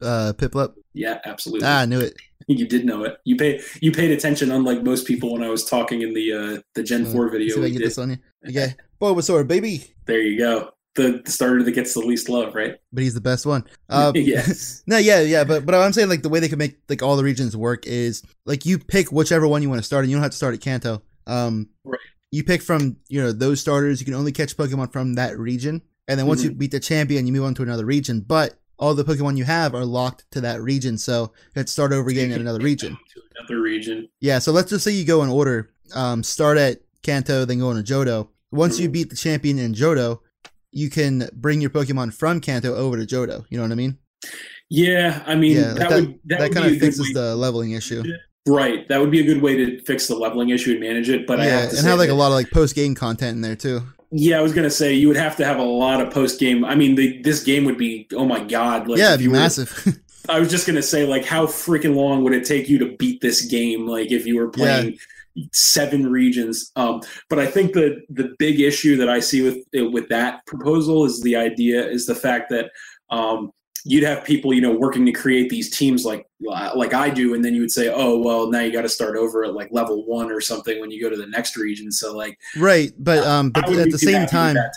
Uh, 0.00 0.32
Piplup. 0.34 0.74
Yeah, 0.94 1.18
absolutely. 1.24 1.66
Ah, 1.66 1.80
I 1.80 1.86
knew 1.86 2.00
it. 2.00 2.16
You 2.48 2.66
did 2.66 2.84
know 2.84 3.04
it. 3.04 3.18
You 3.24 3.36
pay 3.36 3.60
you 3.80 3.92
paid 3.92 4.10
attention, 4.10 4.50
unlike 4.50 4.82
most 4.82 5.06
people 5.06 5.32
when 5.32 5.42
I 5.42 5.48
was 5.48 5.64
talking 5.64 6.02
in 6.02 6.14
the 6.14 6.32
uh, 6.32 6.60
the 6.74 6.82
Gen 6.82 7.06
uh, 7.06 7.10
Four 7.10 7.28
video. 7.28 7.54
See 7.54 7.60
if 7.60 7.66
I 7.66 7.70
get 7.70 7.78
this 7.78 7.98
on 7.98 8.10
you. 8.10 8.16
Okay, 8.48 8.74
Bulbasaur, 9.00 9.46
baby. 9.46 9.84
There 10.06 10.20
you 10.20 10.38
go. 10.38 10.70
The, 10.96 11.22
the 11.24 11.30
starter 11.30 11.62
that 11.62 11.70
gets 11.70 11.94
the 11.94 12.00
least 12.00 12.28
love, 12.28 12.54
right? 12.54 12.76
But 12.92 13.04
he's 13.04 13.14
the 13.14 13.20
best 13.20 13.46
one. 13.46 13.64
Uh, 13.88 14.10
yes. 14.16 14.82
no, 14.86 14.98
yeah, 14.98 15.20
yeah. 15.20 15.44
But 15.44 15.64
but 15.64 15.74
I'm 15.74 15.92
saying 15.92 16.08
like 16.08 16.22
the 16.22 16.28
way 16.28 16.40
they 16.40 16.48
can 16.48 16.58
make 16.58 16.78
like 16.88 17.02
all 17.02 17.16
the 17.16 17.24
regions 17.24 17.56
work 17.56 17.86
is 17.86 18.22
like 18.44 18.66
you 18.66 18.78
pick 18.78 19.12
whichever 19.12 19.46
one 19.46 19.62
you 19.62 19.68
want 19.68 19.80
to 19.80 19.86
start, 19.86 20.04
and 20.04 20.10
you 20.10 20.16
don't 20.16 20.22
have 20.22 20.32
to 20.32 20.36
start 20.36 20.54
at 20.54 20.60
Kanto. 20.60 21.02
Um, 21.26 21.68
right. 21.84 21.98
You 22.32 22.44
pick 22.44 22.62
from 22.62 22.96
you 23.08 23.22
know 23.22 23.32
those 23.32 23.60
starters. 23.60 24.00
You 24.00 24.04
can 24.04 24.14
only 24.14 24.32
catch 24.32 24.56
Pokemon 24.56 24.92
from 24.92 25.14
that 25.14 25.38
region, 25.38 25.82
and 26.08 26.18
then 26.18 26.26
once 26.26 26.40
mm-hmm. 26.40 26.50
you 26.50 26.56
beat 26.56 26.72
the 26.72 26.80
champion, 26.80 27.26
you 27.26 27.32
move 27.32 27.44
on 27.44 27.54
to 27.54 27.62
another 27.62 27.84
region. 27.84 28.20
But 28.20 28.56
all 28.80 28.94
the 28.94 29.04
Pokemon 29.04 29.36
you 29.36 29.44
have 29.44 29.74
are 29.74 29.84
locked 29.84 30.24
to 30.32 30.40
that 30.40 30.60
region. 30.62 30.98
So 30.98 31.22
you 31.22 31.60
have 31.60 31.66
to 31.66 31.72
start 31.72 31.92
over 31.92 32.08
again 32.08 32.32
in 32.32 32.40
another 32.40 32.58
region. 32.58 32.98
To 33.14 33.20
another 33.38 33.60
region. 33.60 34.08
Yeah. 34.20 34.38
So 34.38 34.52
let's 34.52 34.70
just 34.70 34.82
say 34.82 34.90
you 34.90 35.04
go 35.04 35.22
in 35.22 35.28
order. 35.28 35.70
Um, 35.94 36.22
start 36.22 36.56
at 36.56 36.80
Kanto, 37.02 37.44
then 37.44 37.58
go 37.58 37.70
into 37.70 37.82
Johto. 37.82 38.28
Once 38.50 38.78
you 38.78 38.88
beat 38.88 39.10
the 39.10 39.16
champion 39.16 39.58
in 39.58 39.74
Johto, 39.74 40.20
you 40.72 40.90
can 40.90 41.28
bring 41.34 41.60
your 41.60 41.70
Pokemon 41.70 42.14
from 42.14 42.40
Kanto 42.40 42.74
over 42.74 42.96
to 42.96 43.04
Johto. 43.04 43.44
You 43.48 43.58
know 43.58 43.64
what 43.64 43.72
I 43.72 43.76
mean? 43.76 43.98
Yeah, 44.68 45.22
I 45.26 45.34
mean 45.34 45.56
yeah, 45.56 45.72
that, 45.74 45.88
that, 45.88 45.90
would 45.90 46.20
that, 46.26 46.38
that 46.38 46.52
kind 46.52 46.72
of 46.72 46.78
fixes 46.78 47.12
the 47.12 47.34
leveling 47.34 47.72
issue. 47.72 48.04
Right, 48.46 48.88
that 48.88 49.00
would 49.00 49.10
be 49.10 49.20
a 49.20 49.24
good 49.24 49.42
way 49.42 49.56
to 49.56 49.80
fix 49.80 50.06
the 50.06 50.16
leveling 50.16 50.50
issue 50.50 50.72
and 50.72 50.80
manage 50.80 51.08
it. 51.08 51.26
But 51.26 51.38
yeah, 51.38 51.44
I 51.44 51.48
have 51.48 51.70
to 51.70 51.78
and 51.78 51.86
have 51.86 51.98
like 51.98 52.10
a 52.10 52.14
lot 52.14 52.28
of 52.28 52.34
like 52.34 52.50
post 52.50 52.74
game 52.74 52.94
content 52.94 53.34
in 53.36 53.40
there 53.40 53.56
too. 53.56 53.82
Yeah, 54.12 54.38
I 54.38 54.42
was 54.42 54.52
gonna 54.52 54.70
say 54.70 54.94
you 54.94 55.08
would 55.08 55.16
have 55.16 55.36
to 55.36 55.44
have 55.44 55.58
a 55.58 55.64
lot 55.64 56.00
of 56.00 56.12
post 56.12 56.38
game. 56.38 56.64
I 56.64 56.74
mean, 56.74 56.94
the, 56.94 57.20
this 57.22 57.42
game 57.42 57.64
would 57.64 57.78
be 57.78 58.08
oh 58.14 58.24
my 58.24 58.40
god, 58.44 58.88
like 58.88 58.98
yeah, 58.98 59.14
it'd 59.14 59.20
be 59.20 59.28
massive. 59.28 60.00
I 60.28 60.38
was 60.38 60.50
just 60.50 60.66
gonna 60.66 60.82
say 60.82 61.04
like 61.04 61.24
how 61.24 61.46
freaking 61.46 61.94
long 61.94 62.22
would 62.24 62.32
it 62.32 62.44
take 62.44 62.68
you 62.68 62.78
to 62.78 62.96
beat 62.96 63.20
this 63.20 63.42
game? 63.42 63.86
Like 63.86 64.12
if 64.12 64.26
you 64.26 64.36
were 64.36 64.48
playing. 64.48 64.92
Yeah 64.92 64.98
seven 65.52 66.10
regions. 66.10 66.70
Um, 66.76 67.00
but 67.28 67.38
I 67.38 67.46
think 67.46 67.72
the 67.72 68.00
the 68.08 68.34
big 68.38 68.60
issue 68.60 68.96
that 68.96 69.08
I 69.08 69.20
see 69.20 69.42
with 69.42 69.92
with 69.92 70.08
that 70.08 70.44
proposal 70.46 71.04
is 71.04 71.20
the 71.22 71.36
idea 71.36 71.86
is 71.86 72.06
the 72.06 72.14
fact 72.14 72.50
that 72.50 72.70
um, 73.10 73.50
you'd 73.84 74.04
have 74.04 74.24
people 74.24 74.52
you 74.52 74.60
know 74.60 74.72
working 74.72 75.06
to 75.06 75.12
create 75.12 75.48
these 75.50 75.70
teams 75.70 76.04
like 76.04 76.26
like 76.40 76.94
I 76.94 77.10
do, 77.10 77.34
and 77.34 77.44
then 77.44 77.54
you 77.54 77.60
would 77.60 77.70
say, 77.70 77.92
oh 77.92 78.18
well, 78.18 78.50
now 78.50 78.60
you 78.60 78.72
got 78.72 78.82
to 78.82 78.88
start 78.88 79.16
over 79.16 79.44
at 79.44 79.54
like 79.54 79.68
level 79.70 80.04
one 80.06 80.30
or 80.30 80.40
something 80.40 80.80
when 80.80 80.90
you 80.90 81.00
go 81.00 81.10
to 81.10 81.16
the 81.16 81.26
next 81.26 81.56
region. 81.56 81.92
So 81.92 82.16
like 82.16 82.38
right, 82.56 82.92
but 82.98 83.24
um, 83.26 83.50
but 83.50 83.68
at 83.68 83.90
the 83.90 83.98
same 83.98 84.26
time, 84.26 84.54
that, 84.54 84.72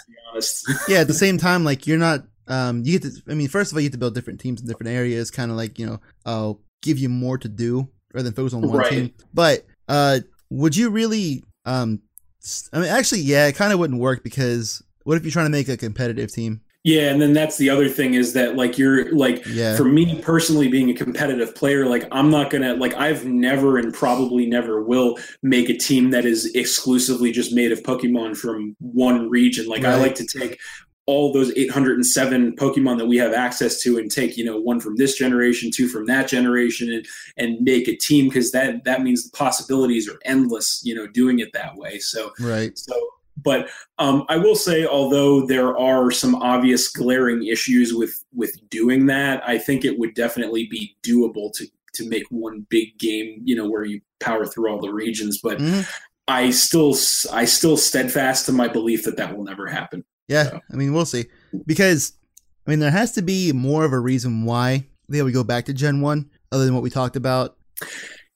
yeah, 0.88 1.00
at 1.00 1.08
the 1.08 1.14
same 1.14 1.38
time, 1.38 1.64
like 1.64 1.88
you're 1.88 1.98
not 1.98 2.24
um, 2.48 2.84
you 2.84 3.00
get 3.00 3.10
to. 3.10 3.22
I 3.30 3.36
mean, 3.36 3.48
first 3.48 3.72
of 3.72 3.78
all, 3.78 3.82
you 3.82 3.86
have 3.86 3.94
to 3.94 3.98
build 3.98 4.16
different 4.16 4.40
teams 4.40 4.62
in 4.62 4.68
different 4.68 4.92
areas, 4.92 5.32
kind 5.32 5.52
of 5.52 5.58
like 5.58 5.80
you 5.80 5.86
know, 5.86 6.00
uh, 6.26 6.54
give 6.82 7.00
you 7.00 7.10
more 7.10 7.38
to 7.38 7.48
do 7.48 7.88
rather 8.14 8.24
than 8.24 8.34
focus 8.34 8.54
on 8.54 8.62
one 8.62 8.78
right. 8.78 8.90
team. 8.90 9.14
But 9.34 9.66
uh, 9.88 10.20
would 10.54 10.76
you 10.76 10.90
really 10.90 11.44
um, 11.66 12.02
I 12.74 12.80
mean, 12.80 12.90
actually, 12.90 13.22
yeah, 13.22 13.48
it 13.48 13.56
kind 13.56 13.72
of 13.72 13.80
wouldn't 13.80 14.00
work 14.00 14.24
because 14.24 14.84
what 15.04 15.18
if 15.18 15.24
you're 15.24 15.32
trying 15.32 15.46
to 15.46 15.52
make 15.52 15.70
a 15.70 15.78
competitive 15.78 16.32
team? 16.32 16.62
Yeah, 16.86 17.10
and 17.10 17.22
then 17.22 17.32
that's 17.32 17.58
the 17.58 17.70
other 17.70 17.88
thing 17.88 18.14
is 18.14 18.34
that 18.34 18.58
like 18.58 18.78
you're 18.78 19.10
like 19.16 19.42
yeah. 19.48 19.78
for 19.78 19.86
me 19.86 20.20
personally 20.20 20.68
being 20.68 20.90
a 20.90 20.94
competitive 20.94 21.56
player, 21.56 21.86
like 21.86 22.06
I'm 22.12 22.30
not 22.30 22.50
gonna 22.50 22.74
like 22.74 22.94
I've 22.96 23.24
never 23.24 23.78
and 23.78 23.94
probably 23.94 24.46
never 24.46 24.84
will 24.84 25.18
make 25.42 25.70
a 25.70 25.78
team 25.78 26.10
that 26.10 26.26
is 26.26 26.54
exclusively 26.54 27.32
just 27.32 27.54
made 27.54 27.72
of 27.72 27.84
Pokemon 27.84 28.36
from 28.36 28.76
one 28.80 29.30
region. 29.30 29.68
Like 29.68 29.84
right. 29.84 29.94
I 29.94 29.96
like 29.96 30.16
to 30.16 30.26
take 30.26 30.60
all 31.06 31.34
those 31.34 31.52
807 31.58 32.56
Pokemon 32.56 32.98
that 32.98 33.08
we 33.08 33.18
have 33.18 33.34
access 33.34 33.82
to 33.82 33.98
and 33.98 34.10
take, 34.10 34.38
you 34.38 34.46
know, 34.46 34.60
one 34.60 34.80
from 34.80 34.96
this 34.96 35.18
generation, 35.18 35.70
two 35.74 35.88
from 35.88 36.06
that 36.06 36.28
generation 36.28 36.92
and 36.92 37.06
and 37.38 37.62
make 37.62 37.88
a 37.88 37.96
team 37.96 38.30
because 38.30 38.52
that 38.52 38.84
that 38.86 39.02
means 39.02 39.30
the 39.30 39.38
possibilities 39.38 40.10
are 40.10 40.20
endless, 40.24 40.82
you 40.84 40.96
know, 40.96 41.08
doing 41.08 41.40
it 41.40 41.52
that 41.54 41.76
way. 41.76 42.00
So 42.00 42.32
right. 42.40 42.78
So 42.78 42.96
but 43.38 43.70
um, 44.00 44.26
I 44.30 44.38
will 44.38 44.56
say, 44.56 44.86
although 44.86 45.46
there 45.46 45.78
are 45.78 46.12
some 46.12 46.36
obvious 46.36 46.90
glaring 46.90 47.46
issues 47.46 47.94
with 47.94 48.24
with 48.34 48.58
doing 48.70 49.08
that, 49.08 49.48
I 49.48 49.58
think 49.58 49.86
it 49.86 49.98
would 49.98 50.14
definitely 50.14 50.68
be 50.68 50.96
doable 51.04 51.52
to 51.54 51.68
to 51.96 52.08
make 52.08 52.24
one 52.30 52.66
big 52.70 52.98
game. 52.98 53.42
You 53.44 53.56
know, 53.56 53.70
where 53.70 53.86
you 53.86 54.02
power 54.20 54.46
through 54.46 54.72
all 54.72 54.80
the 54.80 54.94
regions. 54.94 55.40
But 55.42 55.58
mm-hmm. 55.58 55.82
I 56.28 56.52
still 56.52 56.96
I 57.32 57.46
still 57.46 57.78
steadfast 57.78 58.46
to 58.46 58.52
my 58.52 58.68
belief 58.68 59.04
that 59.04 59.18
that 59.18 59.36
will 59.36 59.44
never 59.44 59.68
happen. 59.68 60.06
Yeah, 60.28 60.44
so. 60.44 60.60
I 60.72 60.76
mean, 60.76 60.94
we'll 60.94 61.06
see 61.06 61.26
because 61.66 62.14
I 62.66 62.70
mean 62.70 62.80
there 62.80 62.92
has 62.92 63.12
to 63.14 63.22
be 63.22 63.52
more 63.52 63.86
of 63.86 63.94
a 63.94 64.00
reason 64.00 64.46
why 64.46 64.88
they 65.10 65.22
would 65.22 65.34
go 65.34 65.44
back 65.44 65.66
to 65.66 65.74
Gen 65.74 66.02
One 66.02 66.30
other 66.52 66.66
than 66.66 66.74
what 66.74 66.84
we 66.84 66.90
talked 66.90 67.16
about. 67.16 67.58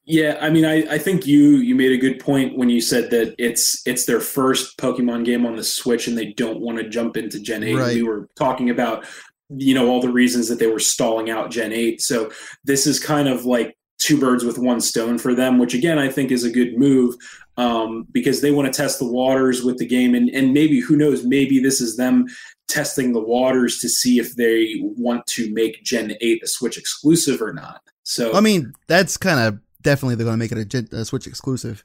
Yeah, 0.05 0.38
I 0.39 0.49
mean, 0.49 0.63
I, 0.63 0.83
I 0.89 0.97
think 0.97 1.27
you 1.27 1.57
you 1.57 1.75
made 1.75 1.91
a 1.91 1.97
good 1.97 2.19
point 2.19 2.57
when 2.57 2.69
you 2.69 2.79
said 2.79 3.11
that 3.11 3.35
it's 3.38 3.85
it's 3.85 4.05
their 4.05 4.21
first 4.21 4.77
Pokemon 4.77 5.25
game 5.25 5.45
on 5.45 5.55
the 5.55 5.63
Switch 5.63 6.07
and 6.07 6.17
they 6.17 6.31
don't 6.33 6.61
want 6.61 6.77
to 6.77 6.88
jump 6.88 7.17
into 7.17 7.41
Gen 7.41 7.63
Eight. 7.63 7.75
Right. 7.75 7.95
We 7.95 8.03
were 8.03 8.29
talking 8.38 8.69
about 8.69 9.05
you 9.49 9.73
know 9.73 9.89
all 9.89 10.01
the 10.01 10.11
reasons 10.11 10.47
that 10.47 10.59
they 10.59 10.67
were 10.67 10.79
stalling 10.79 11.29
out 11.29 11.51
Gen 11.51 11.73
Eight. 11.73 12.01
So 12.01 12.31
this 12.63 12.88
is 12.88 12.99
kind 12.99 13.27
of 13.27 13.45
like 13.45 13.76
two 14.07 14.19
birds 14.19 14.45
with 14.45 14.57
one 14.57 14.79
stone 14.79 15.17
for 15.17 15.35
them, 15.35 15.59
which 15.59 15.73
again 15.73 15.99
I 15.99 16.07
think 16.07 16.31
is 16.31 16.45
a 16.45 16.49
good 16.49 16.77
move 16.77 17.15
um, 17.57 18.07
because 18.11 18.41
they 18.41 18.51
want 18.51 18.71
to 18.71 18.81
test 18.81 18.99
the 18.99 19.05
waters 19.05 19.63
with 19.63 19.77
the 19.77 19.85
game, 19.85 20.15
and 20.15 20.29
and 20.29 20.53
maybe 20.53 20.79
who 20.79 20.95
knows, 20.95 21.25
maybe 21.25 21.59
this 21.59 21.81
is 21.81 21.97
them 21.97 22.25
testing 22.69 23.11
the 23.11 23.21
waters 23.21 23.79
to 23.79 23.89
see 23.89 24.17
if 24.17 24.35
they 24.35 24.75
want 24.79 25.25
to 25.27 25.53
make 25.53 25.83
Gen 25.83 26.15
Eight 26.21 26.41
a 26.41 26.47
Switch 26.47 26.77
exclusive 26.77 27.41
or 27.41 27.53
not. 27.53 27.81
So 28.03 28.33
I 28.33 28.39
mean, 28.39 28.73
that's 28.87 29.17
kind 29.17 29.39
of 29.41 29.59
definitely 29.81 30.15
they're 30.15 30.25
going 30.25 30.35
to 30.35 30.43
make 30.43 30.53
it 30.53 30.57
a, 30.57 30.65
Gen, 30.65 30.87
a 30.93 31.03
Switch 31.03 31.27
exclusive. 31.27 31.83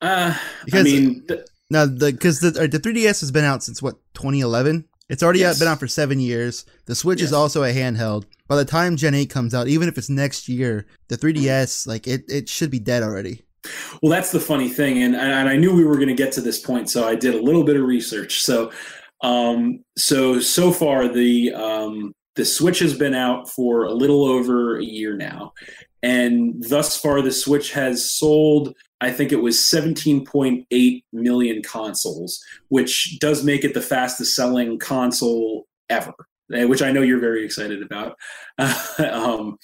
Uh, 0.00 0.36
because, 0.64 0.80
I 0.80 0.82
mean, 0.82 1.24
th- 1.28 1.46
now 1.70 1.86
the 1.86 2.10
because 2.10 2.40
the 2.40 2.50
the 2.50 2.80
3DS 2.80 3.20
has 3.20 3.30
been 3.30 3.44
out 3.44 3.62
since 3.62 3.80
what 3.80 3.94
2011. 4.14 4.86
It's 5.10 5.24
already 5.24 5.40
yes. 5.40 5.58
been 5.58 5.66
out 5.66 5.80
for 5.80 5.88
seven 5.88 6.20
years. 6.20 6.64
The 6.86 6.94
Switch 6.94 7.18
yes. 7.18 7.28
is 7.28 7.32
also 7.32 7.64
a 7.64 7.72
handheld. 7.72 8.26
By 8.46 8.56
the 8.56 8.64
time 8.64 8.96
Gen 8.96 9.12
8 9.12 9.28
comes 9.28 9.54
out, 9.54 9.66
even 9.66 9.88
if 9.88 9.98
it's 9.98 10.08
next 10.08 10.48
year, 10.48 10.86
the 11.08 11.18
3DS 11.18 11.86
like 11.86 12.06
it 12.06 12.22
it 12.28 12.48
should 12.48 12.70
be 12.70 12.78
dead 12.78 13.02
already. 13.02 13.42
Well, 14.00 14.10
that's 14.10 14.30
the 14.30 14.40
funny 14.40 14.68
thing, 14.68 15.02
and 15.02 15.16
and 15.16 15.48
I 15.48 15.56
knew 15.56 15.74
we 15.74 15.84
were 15.84 15.96
going 15.96 16.08
to 16.08 16.14
get 16.14 16.32
to 16.34 16.40
this 16.40 16.60
point, 16.60 16.88
so 16.88 17.06
I 17.06 17.16
did 17.16 17.34
a 17.34 17.42
little 17.42 17.64
bit 17.64 17.76
of 17.76 17.82
research. 17.82 18.42
So, 18.42 18.70
um, 19.22 19.84
so 19.98 20.40
so 20.40 20.70
far 20.72 21.08
the 21.08 21.52
um, 21.54 22.14
the 22.36 22.44
Switch 22.44 22.78
has 22.78 22.96
been 22.96 23.14
out 23.14 23.50
for 23.50 23.84
a 23.84 23.92
little 23.92 24.24
over 24.24 24.78
a 24.78 24.84
year 24.84 25.16
now, 25.16 25.52
and 26.04 26.62
thus 26.68 26.96
far 26.96 27.20
the 27.20 27.32
Switch 27.32 27.72
has 27.72 28.12
sold. 28.12 28.74
I 29.00 29.10
think 29.10 29.32
it 29.32 29.42
was 29.42 29.56
17.8 29.56 31.04
million 31.12 31.62
consoles, 31.62 32.42
which 32.68 33.18
does 33.18 33.42
make 33.44 33.64
it 33.64 33.74
the 33.74 33.80
fastest 33.80 34.34
selling 34.34 34.78
console 34.78 35.66
ever, 35.88 36.12
eh, 36.52 36.64
which 36.64 36.82
I 36.82 36.92
know 36.92 37.02
you're 37.02 37.20
very 37.20 37.44
excited 37.44 37.82
about. 37.82 38.16
um, 38.98 39.58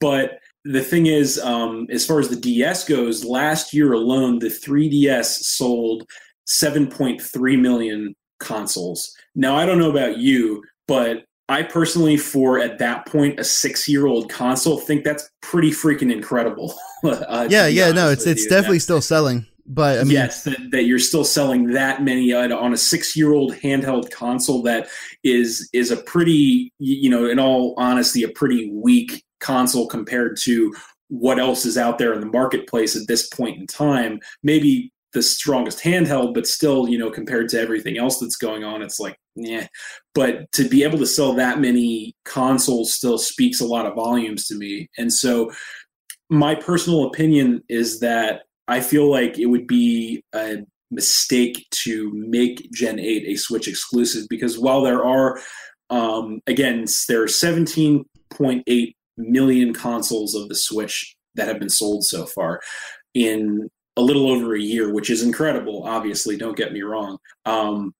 but 0.00 0.38
the 0.64 0.82
thing 0.82 1.06
is, 1.06 1.38
um, 1.40 1.86
as 1.90 2.06
far 2.06 2.20
as 2.20 2.28
the 2.28 2.36
DS 2.36 2.88
goes, 2.88 3.24
last 3.24 3.72
year 3.72 3.92
alone, 3.92 4.38
the 4.38 4.46
3DS 4.46 5.26
sold 5.26 6.08
7.3 6.48 7.60
million 7.60 8.14
consoles. 8.38 9.14
Now, 9.34 9.56
I 9.56 9.66
don't 9.66 9.78
know 9.78 9.90
about 9.90 10.18
you, 10.18 10.62
but 10.86 11.24
I 11.52 11.62
personally, 11.62 12.16
for 12.16 12.58
at 12.58 12.78
that 12.78 13.06
point, 13.06 13.38
a 13.38 13.44
six-year-old 13.44 14.30
console, 14.30 14.78
think 14.78 15.04
that's 15.04 15.28
pretty 15.40 15.70
freaking 15.70 16.12
incredible. 16.12 16.74
uh, 17.04 17.46
yeah, 17.50 17.66
yeah, 17.66 17.92
no, 17.92 18.10
it's 18.10 18.26
it's 18.26 18.44
you. 18.44 18.50
definitely 18.50 18.78
still 18.78 19.00
selling. 19.00 19.46
But 19.66 20.00
I 20.00 20.02
mean, 20.02 20.12
yes, 20.12 20.44
that, 20.44 20.58
that 20.72 20.84
you're 20.84 20.98
still 20.98 21.24
selling 21.24 21.68
that 21.68 22.02
many 22.02 22.32
uh, 22.32 22.54
on 22.56 22.72
a 22.72 22.76
six-year-old 22.76 23.54
handheld 23.54 24.10
console 24.10 24.62
that 24.62 24.88
is 25.22 25.68
is 25.72 25.90
a 25.90 25.96
pretty, 25.96 26.72
you 26.78 27.08
know, 27.08 27.26
in 27.26 27.38
all 27.38 27.74
honesty, 27.76 28.22
a 28.22 28.28
pretty 28.28 28.70
weak 28.72 29.24
console 29.40 29.86
compared 29.86 30.36
to 30.42 30.74
what 31.08 31.38
else 31.38 31.66
is 31.66 31.76
out 31.76 31.98
there 31.98 32.12
in 32.14 32.20
the 32.20 32.26
marketplace 32.26 32.96
at 32.96 33.06
this 33.06 33.28
point 33.28 33.58
in 33.58 33.66
time. 33.66 34.18
Maybe 34.42 34.90
the 35.12 35.22
strongest 35.22 35.80
handheld, 35.80 36.34
but 36.34 36.46
still, 36.46 36.88
you 36.88 36.98
know, 36.98 37.10
compared 37.10 37.48
to 37.50 37.60
everything 37.60 37.98
else 37.98 38.18
that's 38.18 38.36
going 38.36 38.64
on, 38.64 38.82
it's 38.82 38.98
like, 38.98 39.16
yeah. 39.34 39.66
But 40.14 40.50
to 40.52 40.68
be 40.68 40.84
able 40.84 40.98
to 40.98 41.06
sell 41.06 41.32
that 41.34 41.60
many 41.60 42.14
consoles 42.24 42.94
still 42.94 43.18
speaks 43.18 43.60
a 43.60 43.66
lot 43.66 43.86
of 43.86 43.94
volumes 43.94 44.46
to 44.48 44.54
me. 44.54 44.88
And 44.98 45.12
so, 45.12 45.52
my 46.30 46.54
personal 46.54 47.04
opinion 47.04 47.62
is 47.68 48.00
that 48.00 48.42
I 48.68 48.80
feel 48.80 49.10
like 49.10 49.38
it 49.38 49.46
would 49.46 49.66
be 49.66 50.24
a 50.34 50.58
mistake 50.90 51.66
to 51.70 52.10
make 52.14 52.70
Gen 52.72 52.98
8 52.98 53.28
a 53.28 53.36
Switch 53.36 53.68
exclusive 53.68 54.26
because 54.30 54.58
while 54.58 54.82
there 54.82 55.04
are, 55.04 55.40
um, 55.90 56.40
again, 56.46 56.86
there 57.08 57.22
are 57.22 57.26
17.8 57.26 58.94
million 59.18 59.74
consoles 59.74 60.34
of 60.34 60.48
the 60.48 60.54
Switch 60.54 61.14
that 61.34 61.48
have 61.48 61.58
been 61.58 61.70
sold 61.70 62.04
so 62.04 62.24
far 62.26 62.60
in 63.14 63.68
a 63.96 64.02
little 64.02 64.30
over 64.30 64.54
a 64.54 64.60
year, 64.60 64.92
which 64.92 65.10
is 65.10 65.22
incredible. 65.22 65.84
Obviously, 65.84 66.36
don't 66.36 66.56
get 66.56 66.72
me 66.72 66.82
wrong. 66.82 67.18
Um, 67.44 67.92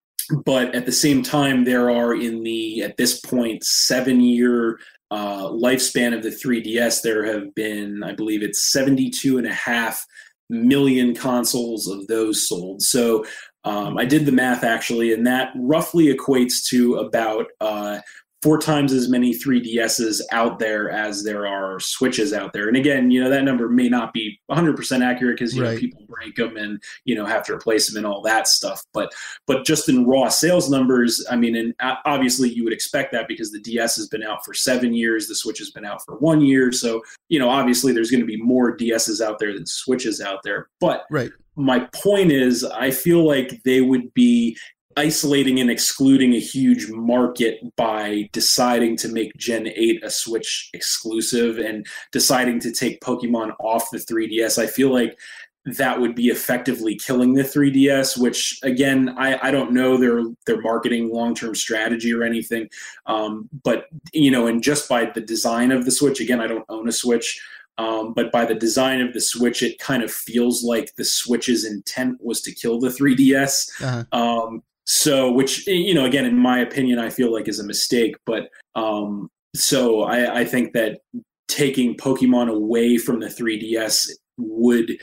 but 0.44 0.74
at 0.74 0.86
the 0.86 0.92
same 0.92 1.22
time, 1.22 1.64
there 1.64 1.90
are 1.90 2.14
in 2.14 2.42
the 2.42 2.82
at 2.82 2.96
this 2.96 3.20
point 3.20 3.64
seven 3.64 4.20
year 4.20 4.78
uh, 5.12 5.48
lifespan 5.50 6.16
of 6.16 6.22
the 6.22 6.30
3DS, 6.30 7.02
there 7.02 7.26
have 7.26 7.54
been, 7.54 8.02
I 8.02 8.14
believe, 8.14 8.42
it's 8.42 8.72
72 8.72 9.36
and 9.36 9.46
a 9.46 9.52
half 9.52 10.06
million 10.48 11.14
consoles 11.14 11.86
of 11.86 12.06
those 12.06 12.48
sold. 12.48 12.80
So 12.80 13.26
um, 13.64 13.98
I 13.98 14.06
did 14.06 14.24
the 14.24 14.32
math 14.32 14.64
actually, 14.64 15.12
and 15.12 15.26
that 15.26 15.52
roughly 15.54 16.06
equates 16.06 16.64
to 16.70 16.94
about 16.94 17.46
uh, 17.60 18.00
four 18.42 18.58
times 18.58 18.92
as 18.92 19.08
many 19.08 19.32
3DSs 19.32 20.20
out 20.32 20.58
there 20.58 20.90
as 20.90 21.22
there 21.22 21.46
are 21.46 21.78
Switches 21.78 22.32
out 22.32 22.52
there. 22.52 22.66
And 22.66 22.76
again, 22.76 23.10
you 23.10 23.22
know, 23.22 23.30
that 23.30 23.44
number 23.44 23.68
may 23.68 23.88
not 23.88 24.12
be 24.12 24.38
100% 24.50 25.04
accurate 25.04 25.38
because, 25.38 25.54
you 25.54 25.62
right. 25.62 25.74
know, 25.74 25.78
people 25.78 26.04
break 26.08 26.34
them 26.34 26.56
and, 26.56 26.82
you 27.04 27.14
know, 27.14 27.24
have 27.24 27.44
to 27.44 27.54
replace 27.54 27.88
them 27.88 27.96
and 27.98 28.06
all 28.06 28.20
that 28.22 28.48
stuff. 28.48 28.82
But, 28.92 29.12
but 29.46 29.64
just 29.64 29.88
in 29.88 30.06
raw 30.06 30.28
sales 30.28 30.68
numbers, 30.68 31.24
I 31.30 31.36
mean, 31.36 31.56
and 31.56 31.74
obviously 32.04 32.50
you 32.50 32.64
would 32.64 32.72
expect 32.72 33.12
that 33.12 33.28
because 33.28 33.52
the 33.52 33.60
DS 33.60 33.96
has 33.96 34.08
been 34.08 34.24
out 34.24 34.44
for 34.44 34.54
seven 34.54 34.92
years, 34.92 35.28
the 35.28 35.36
Switch 35.36 35.58
has 35.58 35.70
been 35.70 35.84
out 35.84 36.04
for 36.04 36.16
one 36.16 36.40
year. 36.40 36.72
So, 36.72 37.00
you 37.28 37.38
know, 37.38 37.48
obviously 37.48 37.92
there's 37.92 38.10
going 38.10 38.20
to 38.20 38.26
be 38.26 38.42
more 38.42 38.76
DSs 38.76 39.20
out 39.24 39.38
there 39.38 39.54
than 39.54 39.66
Switches 39.66 40.20
out 40.20 40.40
there. 40.42 40.68
But 40.80 41.04
right 41.10 41.30
my 41.54 41.80
point 41.92 42.32
is 42.32 42.64
i 42.64 42.90
feel 42.90 43.26
like 43.26 43.62
they 43.64 43.82
would 43.82 44.12
be 44.14 44.56
isolating 44.96 45.60
and 45.60 45.70
excluding 45.70 46.34
a 46.34 46.40
huge 46.40 46.88
market 46.90 47.60
by 47.76 48.28
deciding 48.32 48.96
to 48.98 49.08
make 49.08 49.36
Gen 49.36 49.68
8 49.68 50.04
a 50.04 50.10
Switch 50.10 50.70
exclusive 50.72 51.58
and 51.58 51.86
deciding 52.10 52.60
to 52.60 52.72
take 52.72 53.00
Pokemon 53.00 53.54
off 53.60 53.90
the 53.90 53.98
3DS. 53.98 54.58
I 54.58 54.66
feel 54.66 54.92
like 54.92 55.18
that 55.64 56.00
would 56.00 56.14
be 56.14 56.26
effectively 56.26 56.96
killing 56.96 57.34
the 57.34 57.42
3DS, 57.42 58.18
which 58.18 58.58
again, 58.62 59.14
I, 59.16 59.38
I 59.48 59.50
don't 59.50 59.72
know 59.72 59.96
their 59.96 60.22
their 60.46 60.60
marketing 60.60 61.12
long 61.12 61.34
term 61.34 61.54
strategy 61.54 62.12
or 62.12 62.24
anything. 62.24 62.68
Um, 63.06 63.48
but 63.62 63.86
you 64.12 64.30
know, 64.30 64.46
and 64.46 64.62
just 64.62 64.88
by 64.88 65.06
the 65.06 65.20
design 65.20 65.70
of 65.70 65.84
the 65.84 65.92
Switch, 65.92 66.20
again, 66.20 66.40
I 66.40 66.48
don't 66.48 66.64
own 66.68 66.88
a 66.88 66.92
Switch. 66.92 67.40
Um, 67.78 68.12
but 68.12 68.30
by 68.30 68.44
the 68.44 68.54
design 68.54 69.00
of 69.00 69.14
the 69.14 69.20
Switch, 69.20 69.62
it 69.62 69.78
kind 69.78 70.02
of 70.02 70.12
feels 70.12 70.62
like 70.62 70.94
the 70.96 71.04
Switch's 71.04 71.64
intent 71.64 72.18
was 72.20 72.42
to 72.42 72.52
kill 72.52 72.78
the 72.78 72.88
3DS. 72.88 73.82
Uh-huh. 73.82 74.18
Um, 74.18 74.62
so, 74.94 75.32
which 75.32 75.66
you 75.66 75.94
know, 75.94 76.04
again, 76.04 76.26
in 76.26 76.36
my 76.36 76.58
opinion, 76.58 76.98
I 76.98 77.08
feel 77.08 77.32
like 77.32 77.48
is 77.48 77.58
a 77.58 77.64
mistake. 77.64 78.14
But 78.26 78.50
um, 78.74 79.30
so 79.56 80.02
I, 80.02 80.40
I 80.40 80.44
think 80.44 80.74
that 80.74 81.00
taking 81.48 81.96
Pokemon 81.96 82.50
away 82.50 82.98
from 82.98 83.18
the 83.18 83.28
3DS 83.28 84.10
would 84.36 84.98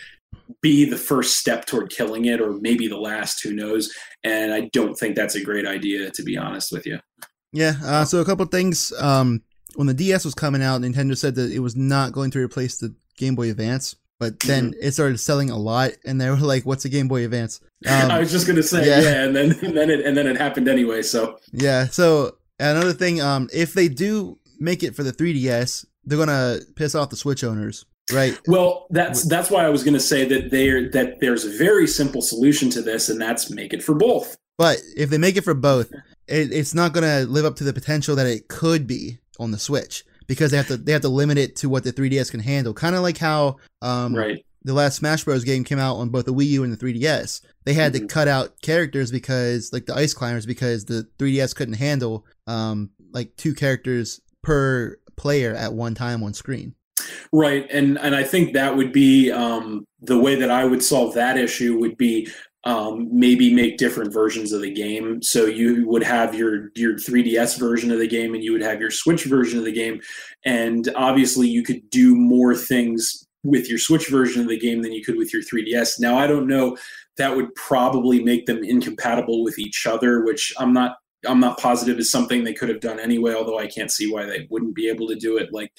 be 0.61 0.87
the 0.87 0.95
first 0.95 1.37
step 1.37 1.65
toward 1.65 1.89
killing 1.89 2.25
it, 2.25 2.39
or 2.39 2.51
maybe 2.61 2.87
the 2.87 2.99
last. 2.99 3.41
Who 3.41 3.51
knows? 3.51 3.91
And 4.23 4.53
I 4.53 4.69
don't 4.73 4.93
think 4.93 5.15
that's 5.15 5.33
a 5.33 5.43
great 5.43 5.65
idea, 5.65 6.11
to 6.11 6.21
be 6.21 6.37
honest 6.37 6.71
with 6.71 6.85
you. 6.85 6.99
Yeah. 7.51 7.73
Uh, 7.83 8.05
so 8.05 8.21
a 8.21 8.25
couple 8.25 8.45
things. 8.45 8.93
Um, 9.01 9.41
when 9.73 9.87
the 9.87 9.95
DS 9.95 10.23
was 10.23 10.35
coming 10.35 10.61
out, 10.61 10.81
Nintendo 10.81 11.17
said 11.17 11.33
that 11.33 11.51
it 11.51 11.61
was 11.61 11.75
not 11.75 12.11
going 12.11 12.29
to 12.29 12.39
replace 12.39 12.77
the 12.77 12.93
Game 13.17 13.33
Boy 13.33 13.49
Advance. 13.49 13.95
But 14.19 14.41
then 14.41 14.71
mm-hmm. 14.71 14.79
it 14.81 14.91
started 14.91 15.17
selling 15.17 15.49
a 15.49 15.57
lot, 15.57 15.91
and 16.05 16.19
they 16.19 16.29
were 16.29 16.35
like, 16.35 16.65
"What's 16.65 16.83
a 16.83 16.89
Game 16.89 17.07
Boy 17.07 17.23
Advance?" 17.25 17.61
Um, 17.87 18.11
I 18.11 18.19
was 18.19 18.29
just 18.29 18.45
gonna 18.45 18.61
say, 18.61 18.85
yeah, 18.85 18.99
yeah 18.99 19.23
and 19.23 19.33
then 19.33 19.51
and 19.63 19.77
then 19.77 19.89
it 19.89 20.05
and 20.05 20.17
then 20.17 20.27
it 20.27 20.35
happened 20.35 20.67
anyway. 20.67 21.01
So 21.01 21.39
yeah. 21.53 21.87
So 21.87 22.35
another 22.59 22.91
thing, 22.91 23.21
um, 23.21 23.47
if 23.53 23.73
they 23.73 23.87
do 23.87 24.37
make 24.59 24.83
it 24.83 24.95
for 24.95 25.03
the 25.03 25.13
3DS, 25.13 25.85
they're 26.03 26.17
gonna 26.17 26.59
piss 26.75 26.93
off 26.93 27.09
the 27.09 27.15
Switch 27.15 27.41
owners, 27.41 27.85
right? 28.11 28.37
Well, 28.47 28.87
that's 28.89 29.23
that's 29.23 29.49
why 29.49 29.63
I 29.63 29.69
was 29.69 29.85
gonna 29.85 30.01
say 30.01 30.25
that 30.25 30.51
there 30.51 30.89
that 30.89 31.21
there's 31.21 31.45
a 31.45 31.57
very 31.57 31.87
simple 31.87 32.21
solution 32.21 32.69
to 32.71 32.81
this, 32.81 33.07
and 33.07 33.21
that's 33.21 33.49
make 33.49 33.71
it 33.71 33.81
for 33.81 33.95
both. 33.95 34.35
But 34.57 34.79
if 34.97 35.09
they 35.09 35.17
make 35.17 35.37
it 35.37 35.45
for 35.45 35.53
both, 35.53 35.89
it, 36.27 36.51
it's 36.51 36.73
not 36.73 36.91
gonna 36.91 37.21
live 37.21 37.45
up 37.45 37.55
to 37.57 37.63
the 37.63 37.71
potential 37.71 38.17
that 38.17 38.27
it 38.27 38.49
could 38.49 38.87
be 38.87 39.19
on 39.39 39.51
the 39.51 39.59
Switch 39.59 40.03
because 40.29 40.51
they 40.51 40.57
have 40.57 40.67
to 40.67 40.77
they 40.77 40.93
have 40.93 41.01
to 41.01 41.09
limit 41.09 41.39
it 41.39 41.55
to 41.57 41.67
what 41.67 41.83
the 41.83 41.91
3DS 41.91 42.29
can 42.31 42.39
handle. 42.39 42.73
Kind 42.73 42.95
of 42.95 43.01
like 43.01 43.17
how 43.17 43.57
um, 43.81 44.15
right. 44.15 44.45
the 44.63 44.75
last 44.75 44.97
Smash 44.97 45.25
Bros. 45.25 45.43
game 45.43 45.63
came 45.63 45.79
out 45.79 45.95
on 45.95 46.09
both 46.09 46.25
the 46.25 46.33
Wii 46.33 46.45
U 46.49 46.63
and 46.63 46.71
the 46.71 46.77
3DS. 46.77 47.41
They 47.65 47.73
had 47.73 47.91
mm-hmm. 47.91 48.05
to 48.05 48.13
cut 48.13 48.27
out 48.27 48.61
characters 48.61 49.11
because 49.11 49.73
like 49.73 49.87
the 49.87 49.95
Ice 49.95 50.13
Climbers 50.13 50.45
because 50.45 50.85
the 50.85 51.07
3DS 51.17 51.55
couldn't 51.55 51.73
handle 51.73 52.25
um, 52.45 52.91
like 53.11 53.35
two 53.37 53.55
characters 53.55 54.21
per 54.43 54.97
player 55.15 55.55
at 55.55 55.73
one 55.73 55.95
time 55.95 56.23
on 56.23 56.33
screen. 56.35 56.75
Right, 57.33 57.65
and 57.71 57.97
and 57.97 58.15
I 58.15 58.23
think 58.23 58.53
that 58.53 58.77
would 58.77 58.93
be 58.93 59.31
um, 59.31 59.85
the 59.99 60.19
way 60.19 60.35
that 60.35 60.51
I 60.51 60.63
would 60.63 60.83
solve 60.83 61.15
that 61.15 61.37
issue 61.37 61.79
would 61.79 61.97
be 61.97 62.29
um, 62.69 63.07
maybe 63.11 63.51
make 63.51 63.77
different 63.77 64.13
versions 64.13 64.53
of 64.53 64.61
the 64.61 64.71
game. 64.71 65.23
So 65.23 65.47
you 65.47 65.87
would 65.87 66.03
have 66.03 66.35
your 66.35 66.69
your 66.75 66.93
3DS 66.93 67.57
version 67.57 67.91
of 67.91 67.97
the 67.97 68.07
game, 68.07 68.35
and 68.35 68.43
you 68.43 68.51
would 68.51 68.61
have 68.61 68.79
your 68.79 68.91
Switch 68.91 69.23
version 69.23 69.57
of 69.57 69.65
the 69.65 69.71
game, 69.71 69.99
and 70.45 70.87
obviously 70.95 71.47
you 71.47 71.63
could 71.63 71.89
do 71.89 72.15
more 72.15 72.53
things 72.53 73.25
with 73.43 73.67
your 73.67 73.79
Switch 73.79 74.07
version 74.09 74.43
of 74.43 74.49
the 74.49 74.59
game 74.59 74.83
than 74.83 74.91
you 74.91 75.03
could 75.03 75.17
with 75.17 75.33
your 75.33 75.41
3DS. 75.41 75.99
Now 75.99 76.19
I 76.19 76.27
don't 76.27 76.45
know 76.45 76.77
that 77.17 77.35
would 77.35 77.55
probably 77.55 78.23
make 78.23 78.45
them 78.45 78.63
incompatible 78.63 79.43
with 79.43 79.57
each 79.57 79.87
other, 79.87 80.23
which 80.23 80.53
I'm 80.59 80.71
not 80.71 80.97
I'm 81.27 81.39
not 81.39 81.57
positive 81.57 81.97
is 81.97 82.11
something 82.11 82.43
they 82.43 82.53
could 82.53 82.69
have 82.69 82.81
done 82.81 82.99
anyway. 82.99 83.33
Although 83.33 83.57
I 83.57 83.65
can't 83.65 83.91
see 83.91 84.11
why 84.11 84.27
they 84.27 84.45
wouldn't 84.51 84.75
be 84.75 84.89
able 84.89 85.07
to 85.07 85.15
do 85.15 85.37
it. 85.37 85.51
Like 85.51 85.71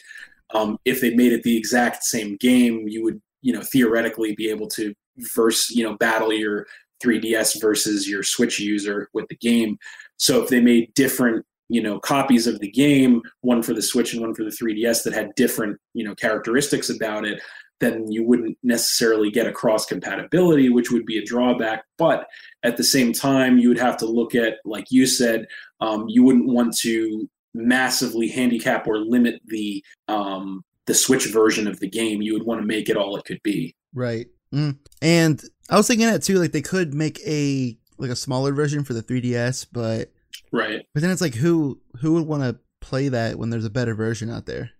um, 0.53 0.76
if 0.84 1.01
they 1.01 1.14
made 1.14 1.32
it 1.32 1.45
the 1.45 1.57
exact 1.57 2.03
same 2.03 2.36
game, 2.38 2.88
you 2.88 3.05
would 3.05 3.22
you 3.43 3.53
know 3.53 3.62
theoretically 3.62 4.34
be 4.34 4.51
able 4.51 4.66
to 4.70 4.93
verse 5.34 5.70
you 5.70 5.84
know 5.84 5.96
battle 5.96 6.32
your 6.32 6.66
3ds 7.02 7.61
versus 7.61 8.08
your 8.08 8.22
switch 8.22 8.61
user 8.61 9.08
with 9.14 9.26
the 9.28 9.36
game. 9.36 9.78
So 10.16 10.42
if 10.42 10.48
they 10.48 10.61
made 10.61 10.92
different 10.94 11.44
you 11.68 11.82
know 11.82 11.98
copies 12.00 12.46
of 12.46 12.58
the 12.61 12.70
game 12.70 13.22
one 13.42 13.62
for 13.62 13.72
the 13.72 13.82
switch 13.82 14.12
and 14.12 14.20
one 14.20 14.34
for 14.34 14.42
the 14.42 14.50
3ds 14.50 15.04
that 15.04 15.12
had 15.12 15.32
different 15.36 15.78
you 15.94 16.04
know 16.04 16.16
characteristics 16.16 16.90
about 16.90 17.24
it 17.24 17.40
then 17.78 18.11
you 18.11 18.24
wouldn't 18.24 18.58
necessarily 18.62 19.30
get 19.30 19.46
a 19.46 19.52
cross 19.52 19.86
compatibility 19.86 20.68
which 20.68 20.90
would 20.90 21.06
be 21.06 21.16
a 21.16 21.24
drawback. 21.24 21.84
But 21.96 22.26
at 22.62 22.76
the 22.76 22.84
same 22.84 23.12
time 23.12 23.58
you 23.58 23.68
would 23.68 23.78
have 23.78 23.96
to 23.98 24.06
look 24.06 24.34
at 24.34 24.58
like 24.64 24.86
you 24.90 25.06
said 25.06 25.46
um, 25.80 26.06
you 26.08 26.22
wouldn't 26.22 26.48
want 26.48 26.76
to 26.78 27.28
massively 27.54 28.28
handicap 28.28 28.86
or 28.86 28.98
limit 28.98 29.40
the 29.46 29.82
um, 30.08 30.62
the 30.86 30.94
switch 30.94 31.26
version 31.26 31.66
of 31.66 31.80
the 31.80 31.88
game. 31.88 32.20
You 32.20 32.34
would 32.34 32.42
want 32.42 32.61
to 32.61 32.66
make 32.66 32.88
it 32.88 32.96
all 32.96 33.16
it 33.16 33.24
could 33.24 33.42
be. 33.42 33.74
Right 33.94 34.26
mm. 34.55 34.76
and 35.03 35.42
i 35.70 35.76
was 35.76 35.86
thinking 35.86 36.07
that 36.07 36.22
too 36.22 36.38
like 36.38 36.53
they 36.53 36.62
could 36.62 36.94
make 36.94 37.20
a 37.26 37.76
like 37.98 38.11
a 38.11 38.16
smaller 38.16 38.53
version 38.53 38.84
for 38.84 38.94
the 38.94 39.03
3ds 39.03 39.66
but 39.72 40.11
right 40.53 40.86
but 40.94 41.03
then 41.03 41.11
it's 41.11 41.20
like 41.20 41.34
who 41.34 41.78
who 42.01 42.14
would 42.14 42.26
want 42.26 42.42
to 42.42 42.59
play 42.80 43.09
that 43.09 43.38
when 43.38 43.51
there's 43.51 43.64
a 43.64 43.70
better 43.70 43.94
version 43.94 44.30
out 44.30 44.46
there 44.46 44.70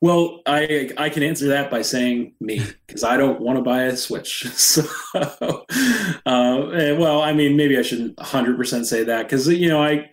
well 0.00 0.40
i 0.46 0.90
i 0.98 1.08
can 1.08 1.22
answer 1.22 1.48
that 1.48 1.70
by 1.70 1.82
saying 1.82 2.32
me 2.40 2.60
because 2.86 3.02
i 3.02 3.16
don't 3.16 3.40
want 3.40 3.56
to 3.56 3.62
buy 3.62 3.82
a 3.82 3.96
switch 3.96 4.46
so 4.52 4.82
uh, 5.14 5.64
well 6.24 7.22
i 7.22 7.32
mean 7.32 7.56
maybe 7.56 7.78
i 7.78 7.82
shouldn't 7.82 8.16
100% 8.16 8.84
say 8.84 9.02
that 9.02 9.24
because 9.24 9.48
you 9.48 9.68
know 9.68 9.82
i 9.82 10.08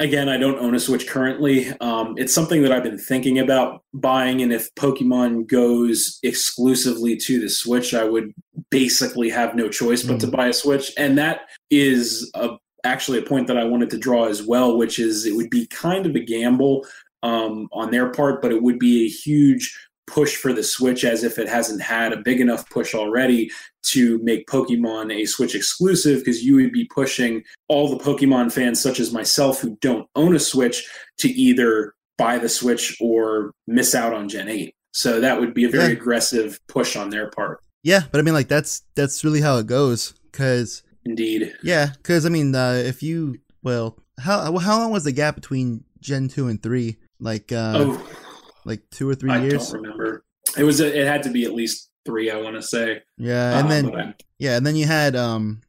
again 0.00 0.28
i 0.28 0.36
don't 0.36 0.58
own 0.58 0.74
a 0.74 0.80
switch 0.80 1.06
currently 1.06 1.70
um, 1.80 2.14
it's 2.16 2.34
something 2.34 2.62
that 2.62 2.72
i've 2.72 2.82
been 2.82 2.98
thinking 2.98 3.38
about 3.38 3.84
buying 3.94 4.42
and 4.42 4.52
if 4.52 4.74
pokemon 4.74 5.46
goes 5.46 6.18
exclusively 6.22 7.16
to 7.16 7.38
the 7.38 7.48
switch 7.48 7.94
i 7.94 8.02
would 8.02 8.32
basically 8.70 9.28
have 9.28 9.54
no 9.54 9.68
choice 9.68 10.02
but 10.02 10.16
mm. 10.16 10.20
to 10.20 10.26
buy 10.26 10.48
a 10.48 10.52
switch 10.52 10.92
and 10.96 11.16
that 11.16 11.42
is 11.70 12.30
a, 12.34 12.56
actually 12.84 13.18
a 13.18 13.22
point 13.22 13.46
that 13.46 13.58
i 13.58 13.64
wanted 13.64 13.90
to 13.90 13.98
draw 13.98 14.24
as 14.24 14.42
well 14.42 14.76
which 14.76 14.98
is 14.98 15.26
it 15.26 15.36
would 15.36 15.50
be 15.50 15.66
kind 15.68 16.06
of 16.06 16.16
a 16.16 16.20
gamble 16.20 16.84
um, 17.22 17.68
on 17.72 17.90
their 17.90 18.10
part 18.10 18.40
but 18.40 18.50
it 18.50 18.62
would 18.62 18.78
be 18.78 19.04
a 19.04 19.08
huge 19.08 19.76
push 20.10 20.36
for 20.36 20.52
the 20.52 20.62
Switch 20.62 21.04
as 21.04 21.22
if 21.22 21.38
it 21.38 21.48
hasn't 21.48 21.80
had 21.80 22.12
a 22.12 22.16
big 22.16 22.40
enough 22.40 22.68
push 22.68 22.94
already 22.94 23.50
to 23.82 24.18
make 24.18 24.46
Pokemon 24.46 25.12
a 25.12 25.24
Switch 25.24 25.54
exclusive 25.54 26.20
because 26.20 26.42
you 26.42 26.56
would 26.56 26.72
be 26.72 26.84
pushing 26.84 27.42
all 27.68 27.88
the 27.88 28.02
Pokemon 28.02 28.52
fans, 28.52 28.80
such 28.80 29.00
as 29.00 29.12
myself, 29.12 29.60
who 29.60 29.76
don't 29.80 30.08
own 30.16 30.34
a 30.34 30.40
Switch, 30.40 30.88
to 31.18 31.28
either 31.28 31.94
buy 32.18 32.38
the 32.38 32.48
Switch 32.48 32.96
or 33.00 33.52
miss 33.66 33.94
out 33.94 34.12
on 34.12 34.28
Gen 34.28 34.48
8. 34.48 34.74
So 34.92 35.20
that 35.20 35.38
would 35.38 35.54
be 35.54 35.64
a 35.64 35.68
very 35.68 35.92
yeah. 35.92 35.98
aggressive 35.98 36.58
push 36.66 36.96
on 36.96 37.10
their 37.10 37.30
part. 37.30 37.60
Yeah, 37.82 38.00
but 38.10 38.18
I 38.18 38.22
mean, 38.22 38.34
like 38.34 38.48
that's 38.48 38.82
that's 38.94 39.24
really 39.24 39.40
how 39.40 39.56
it 39.58 39.66
goes. 39.66 40.12
Because 40.30 40.82
indeed, 41.04 41.54
yeah, 41.62 41.92
because 41.96 42.26
I 42.26 42.28
mean, 42.28 42.54
uh, 42.54 42.82
if 42.84 43.02
you 43.02 43.38
well, 43.62 43.98
how 44.18 44.58
how 44.58 44.78
long 44.78 44.90
was 44.90 45.04
the 45.04 45.12
gap 45.12 45.36
between 45.36 45.84
Gen 46.00 46.28
two 46.28 46.48
and 46.48 46.62
three? 46.62 46.98
Like, 47.20 47.52
uh, 47.52 47.74
oh 47.76 48.29
like 48.70 48.82
two 48.90 49.08
or 49.08 49.14
three 49.14 49.30
I 49.30 49.42
years. 49.42 49.70
I 49.70 49.74
don't 49.74 49.82
remember. 49.82 50.24
It 50.56 50.64
was 50.64 50.80
it 50.80 51.06
had 51.06 51.22
to 51.24 51.30
be 51.30 51.44
at 51.44 51.52
least 51.52 51.90
three. 52.04 52.30
I 52.30 52.40
want 52.40 52.56
to 52.56 52.62
say. 52.62 53.02
Yeah, 53.18 53.58
and 53.58 53.64
um, 53.64 53.68
then 53.68 53.96
I, 53.96 54.14
yeah, 54.38 54.56
and 54.56 54.66
then 54.66 54.76
you 54.76 54.86
had 54.86 55.14
um, 55.14 55.60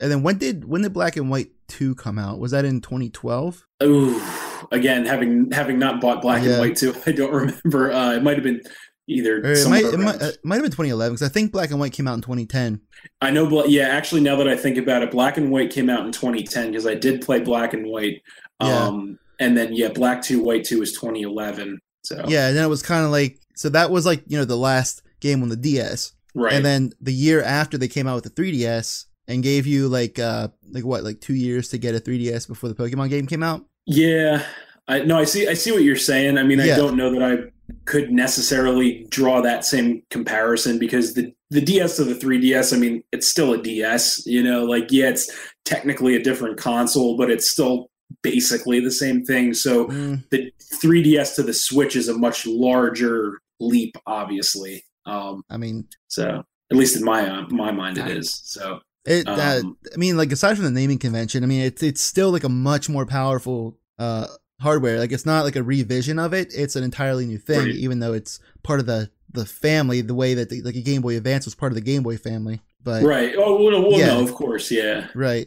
and 0.00 0.10
then 0.10 0.22
when 0.22 0.38
did 0.38 0.64
when 0.64 0.82
did 0.82 0.92
Black 0.92 1.16
and 1.16 1.30
White 1.30 1.50
two 1.68 1.94
come 1.94 2.18
out? 2.18 2.38
Was 2.38 2.50
that 2.50 2.64
in 2.64 2.80
2012? 2.80 3.66
Oh, 3.80 4.68
again, 4.72 5.06
having 5.06 5.50
having 5.50 5.78
not 5.78 6.00
bought 6.00 6.22
Black 6.22 6.42
yeah. 6.42 6.50
and 6.50 6.60
White 6.60 6.76
two, 6.76 6.94
I 7.06 7.12
don't 7.12 7.32
remember. 7.32 7.92
Uh, 7.92 8.14
it 8.14 8.22
might 8.22 8.34
have 8.34 8.44
been 8.44 8.60
either. 9.06 9.38
It 9.38 9.68
might, 9.68 9.84
it 9.84 9.98
might, 9.98 10.20
it, 10.20 10.38
might, 10.44 10.56
have 10.56 10.64
been 10.64 10.72
2011 10.72 11.14
because 11.14 11.28
I 11.28 11.32
think 11.32 11.52
Black 11.52 11.70
and 11.70 11.80
White 11.80 11.92
came 11.92 12.08
out 12.08 12.14
in 12.14 12.22
2010. 12.22 12.80
I 13.20 13.30
know, 13.30 13.64
yeah. 13.66 13.88
Actually, 13.88 14.22
now 14.22 14.36
that 14.36 14.48
I 14.48 14.56
think 14.56 14.76
about 14.78 15.02
it, 15.02 15.10
Black 15.10 15.36
and 15.36 15.50
White 15.50 15.72
came 15.72 15.88
out 15.88 16.04
in 16.04 16.12
2010 16.12 16.70
because 16.70 16.86
I 16.86 16.94
did 16.94 17.22
play 17.22 17.40
Black 17.40 17.72
and 17.72 17.86
White. 17.86 18.22
Um, 18.60 19.18
yeah. 19.40 19.46
and 19.46 19.56
then 19.56 19.72
yeah, 19.72 19.88
Black 19.88 20.22
two, 20.22 20.42
White 20.42 20.64
two 20.64 20.80
was 20.80 20.92
2011. 20.92 21.78
So 22.06 22.24
yeah, 22.28 22.46
and 22.46 22.56
then 22.56 22.64
it 22.64 22.68
was 22.68 22.82
kind 22.82 23.04
of 23.04 23.10
like 23.10 23.40
so 23.56 23.68
that 23.70 23.90
was 23.90 24.06
like 24.06 24.22
you 24.28 24.38
know 24.38 24.44
the 24.44 24.56
last 24.56 25.02
game 25.18 25.42
on 25.42 25.48
the 25.48 25.56
DS, 25.56 26.12
right? 26.34 26.52
And 26.52 26.64
then 26.64 26.92
the 27.00 27.12
year 27.12 27.42
after 27.42 27.76
they 27.76 27.88
came 27.88 28.06
out 28.06 28.14
with 28.14 28.32
the 28.32 28.42
3DS 28.42 29.06
and 29.26 29.42
gave 29.42 29.66
you 29.66 29.88
like 29.88 30.20
uh 30.20 30.48
like 30.70 30.84
what 30.84 31.02
like 31.02 31.20
two 31.20 31.34
years 31.34 31.68
to 31.70 31.78
get 31.78 31.96
a 31.96 32.00
3DS 32.00 32.46
before 32.46 32.68
the 32.68 32.76
Pokemon 32.76 33.10
game 33.10 33.26
came 33.26 33.42
out. 33.42 33.64
Yeah, 33.86 34.44
I 34.86 35.00
no, 35.00 35.18
I 35.18 35.24
see 35.24 35.48
I 35.48 35.54
see 35.54 35.72
what 35.72 35.82
you're 35.82 35.96
saying. 35.96 36.38
I 36.38 36.44
mean, 36.44 36.60
yeah. 36.60 36.74
I 36.74 36.76
don't 36.76 36.96
know 36.96 37.10
that 37.10 37.22
I 37.22 37.50
could 37.86 38.12
necessarily 38.12 39.04
draw 39.10 39.40
that 39.40 39.64
same 39.64 40.04
comparison 40.10 40.78
because 40.78 41.14
the 41.14 41.34
the 41.50 41.60
DS 41.60 41.96
to 41.96 42.04
the 42.04 42.14
3DS, 42.14 42.72
I 42.72 42.78
mean, 42.78 43.02
it's 43.12 43.28
still 43.28 43.52
a 43.52 43.58
DS, 43.60 44.24
you 44.26 44.44
know, 44.44 44.64
like 44.64 44.92
yeah, 44.92 45.08
it's 45.08 45.28
technically 45.64 46.14
a 46.14 46.22
different 46.22 46.56
console, 46.56 47.16
but 47.16 47.32
it's 47.32 47.50
still 47.50 47.90
basically 48.22 48.80
the 48.80 48.90
same 48.90 49.24
thing. 49.24 49.54
So 49.54 49.86
mm. 49.86 50.28
the 50.30 50.52
3DS 50.82 51.36
to 51.36 51.42
the 51.42 51.54
Switch 51.54 51.96
is 51.96 52.08
a 52.08 52.16
much 52.16 52.46
larger 52.46 53.38
leap, 53.60 53.96
obviously. 54.06 54.84
Um, 55.06 55.42
I 55.50 55.56
mean, 55.56 55.88
so 56.08 56.42
at 56.70 56.76
least 56.76 56.96
in 56.96 57.04
my 57.04 57.28
uh, 57.28 57.46
my 57.48 57.70
mind, 57.70 57.98
it 57.98 58.08
is. 58.08 58.40
So 58.44 58.80
it, 59.04 59.26
uh, 59.28 59.60
um, 59.62 59.76
I 59.92 59.96
mean, 59.96 60.16
like 60.16 60.32
aside 60.32 60.56
from 60.56 60.64
the 60.64 60.70
naming 60.70 60.98
convention, 60.98 61.44
I 61.44 61.46
mean, 61.46 61.62
it's 61.62 61.82
it's 61.82 62.00
still 62.00 62.30
like 62.30 62.44
a 62.44 62.48
much 62.48 62.88
more 62.88 63.06
powerful 63.06 63.78
uh, 63.98 64.26
hardware. 64.60 64.98
Like 64.98 65.12
it's 65.12 65.26
not 65.26 65.44
like 65.44 65.56
a 65.56 65.62
revision 65.62 66.18
of 66.18 66.34
it; 66.34 66.52
it's 66.52 66.76
an 66.76 66.82
entirely 66.82 67.24
new 67.24 67.38
thing, 67.38 67.66
right. 67.66 67.74
even 67.74 68.00
though 68.00 68.12
it's 68.12 68.40
part 68.64 68.80
of 68.80 68.86
the 68.86 69.10
the 69.30 69.46
family. 69.46 70.00
The 70.00 70.14
way 70.14 70.34
that 70.34 70.50
the, 70.50 70.62
like 70.62 70.74
a 70.74 70.82
Game 70.82 71.02
Boy 71.02 71.16
Advance 71.16 71.44
was 71.44 71.54
part 71.54 71.70
of 71.70 71.76
the 71.76 71.82
Game 71.82 72.02
Boy 72.02 72.16
family, 72.16 72.62
but 72.82 73.04
right. 73.04 73.32
Oh 73.38 73.62
well, 73.62 73.80
well 73.80 73.98
yeah. 73.98 74.06
no, 74.06 74.24
of 74.24 74.34
course, 74.34 74.72
yeah, 74.72 75.06
right. 75.14 75.46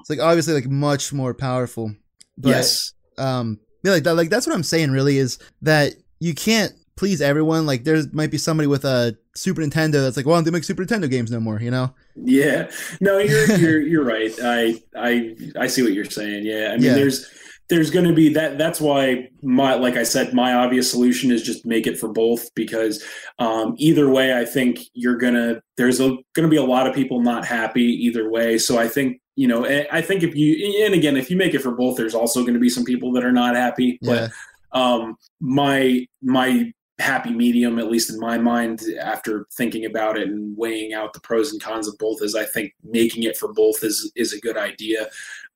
It's 0.00 0.10
like 0.10 0.20
obviously 0.20 0.54
like 0.54 0.68
much 0.68 1.12
more 1.12 1.34
powerful. 1.34 1.94
But, 2.36 2.50
yes. 2.50 2.92
Um. 3.16 3.58
Yeah, 3.84 3.92
like 3.92 4.04
that, 4.04 4.14
like 4.14 4.30
that's 4.30 4.46
what 4.46 4.54
I'm 4.54 4.64
saying. 4.64 4.90
Really, 4.90 5.18
is 5.18 5.38
that 5.62 5.94
you 6.18 6.34
can't 6.34 6.72
please 6.98 7.22
everyone. 7.22 7.64
Like 7.64 7.84
there 7.84 8.02
might 8.12 8.30
be 8.30 8.38
somebody 8.38 8.66
with 8.66 8.84
a 8.84 9.16
Super 9.34 9.62
Nintendo 9.62 10.02
that's 10.02 10.16
like, 10.16 10.26
well, 10.26 10.36
don't 10.36 10.44
they 10.44 10.50
make 10.50 10.64
Super 10.64 10.84
Nintendo 10.84 11.08
games 11.08 11.30
no 11.30 11.40
more. 11.40 11.60
You 11.60 11.70
know? 11.70 11.94
Yeah. 12.16 12.70
No, 13.00 13.18
you're 13.18 13.56
you're 13.56 13.80
you're 13.80 14.04
right. 14.04 14.32
I 14.42 14.82
I 14.96 15.36
I 15.58 15.66
see 15.68 15.82
what 15.82 15.92
you're 15.92 16.04
saying. 16.04 16.44
Yeah. 16.44 16.70
I 16.72 16.76
mean, 16.76 16.82
yeah. 16.82 16.94
there's 16.94 17.26
there's 17.68 17.90
going 17.90 18.06
to 18.06 18.14
be 18.14 18.32
that 18.32 18.58
that's 18.58 18.80
why 18.80 19.28
my 19.42 19.74
like 19.74 19.96
i 19.96 20.02
said 20.02 20.32
my 20.32 20.54
obvious 20.54 20.90
solution 20.90 21.30
is 21.30 21.42
just 21.42 21.66
make 21.66 21.86
it 21.86 21.98
for 21.98 22.08
both 22.08 22.52
because 22.54 23.04
um, 23.38 23.74
either 23.76 24.08
way 24.08 24.36
i 24.36 24.44
think 24.44 24.80
you're 24.94 25.18
gonna 25.18 25.60
there's 25.76 26.00
a 26.00 26.16
gonna 26.34 26.48
be 26.48 26.56
a 26.56 26.62
lot 26.62 26.86
of 26.86 26.94
people 26.94 27.20
not 27.20 27.44
happy 27.44 27.82
either 27.82 28.30
way 28.30 28.56
so 28.58 28.78
i 28.78 28.88
think 28.88 29.20
you 29.38 29.46
know, 29.46 29.64
I 29.92 30.02
think 30.02 30.24
if 30.24 30.34
you 30.34 30.84
and 30.84 30.94
again, 30.94 31.16
if 31.16 31.30
you 31.30 31.36
make 31.36 31.54
it 31.54 31.60
for 31.60 31.70
both, 31.70 31.96
there's 31.96 32.16
also 32.16 32.40
going 32.40 32.54
to 32.54 32.60
be 32.60 32.68
some 32.68 32.82
people 32.82 33.12
that 33.12 33.24
are 33.24 33.30
not 33.30 33.54
happy. 33.54 33.96
Yeah. 34.02 34.30
But 34.72 34.78
um, 34.80 35.16
my 35.38 36.08
my 36.20 36.72
happy 36.98 37.30
medium, 37.30 37.78
at 37.78 37.88
least 37.88 38.10
in 38.10 38.18
my 38.18 38.36
mind, 38.36 38.82
after 39.00 39.46
thinking 39.56 39.84
about 39.84 40.18
it 40.18 40.26
and 40.26 40.56
weighing 40.56 40.92
out 40.92 41.12
the 41.12 41.20
pros 41.20 41.52
and 41.52 41.62
cons 41.62 41.86
of 41.86 41.96
both, 41.98 42.20
is 42.20 42.34
I 42.34 42.46
think 42.46 42.72
making 42.82 43.22
it 43.22 43.36
for 43.36 43.52
both 43.52 43.84
is 43.84 44.10
is 44.16 44.32
a 44.32 44.40
good 44.40 44.56
idea, 44.56 45.06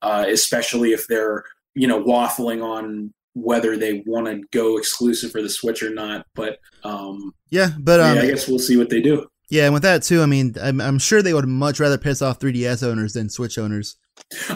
uh, 0.01 0.27
especially 0.29 0.93
if 0.93 1.09
they're 1.09 1.43
you 1.75 1.89
know 1.89 2.01
waffling 2.05 2.63
on 2.63 3.13
whether 3.35 3.77
they 3.77 4.05
want 4.07 4.27
to 4.29 4.43
go 4.53 4.77
exclusive 4.77 5.33
for 5.33 5.43
the 5.43 5.51
Switch 5.51 5.83
or 5.83 5.91
not. 5.91 6.25
But 6.37 6.61
um, 6.85 7.35
yeah, 7.51 7.71
but 7.81 7.99
um, 7.99 8.15
yeah, 8.15 8.23
I 8.23 8.27
guess 8.27 8.47
we'll 8.47 8.61
see 8.61 8.77
what 8.77 8.91
they 8.91 9.01
do. 9.01 9.27
Yeah, 9.53 9.65
and 9.67 9.75
with 9.75 9.83
that 9.83 10.03
too, 10.03 10.23
I 10.23 10.27
mean, 10.27 10.55
I'm, 10.59 10.81
I'm 10.81 10.99
sure 10.99 11.21
they 11.21 11.35
would 11.35 11.47
much 11.47 11.79
rather 11.79 11.99
piss 11.99 12.23
off 12.23 12.39
3DS 12.39 12.83
owners 12.83 13.13
than 13.13 13.29
Switch 13.29 13.59
owners. 13.59 13.97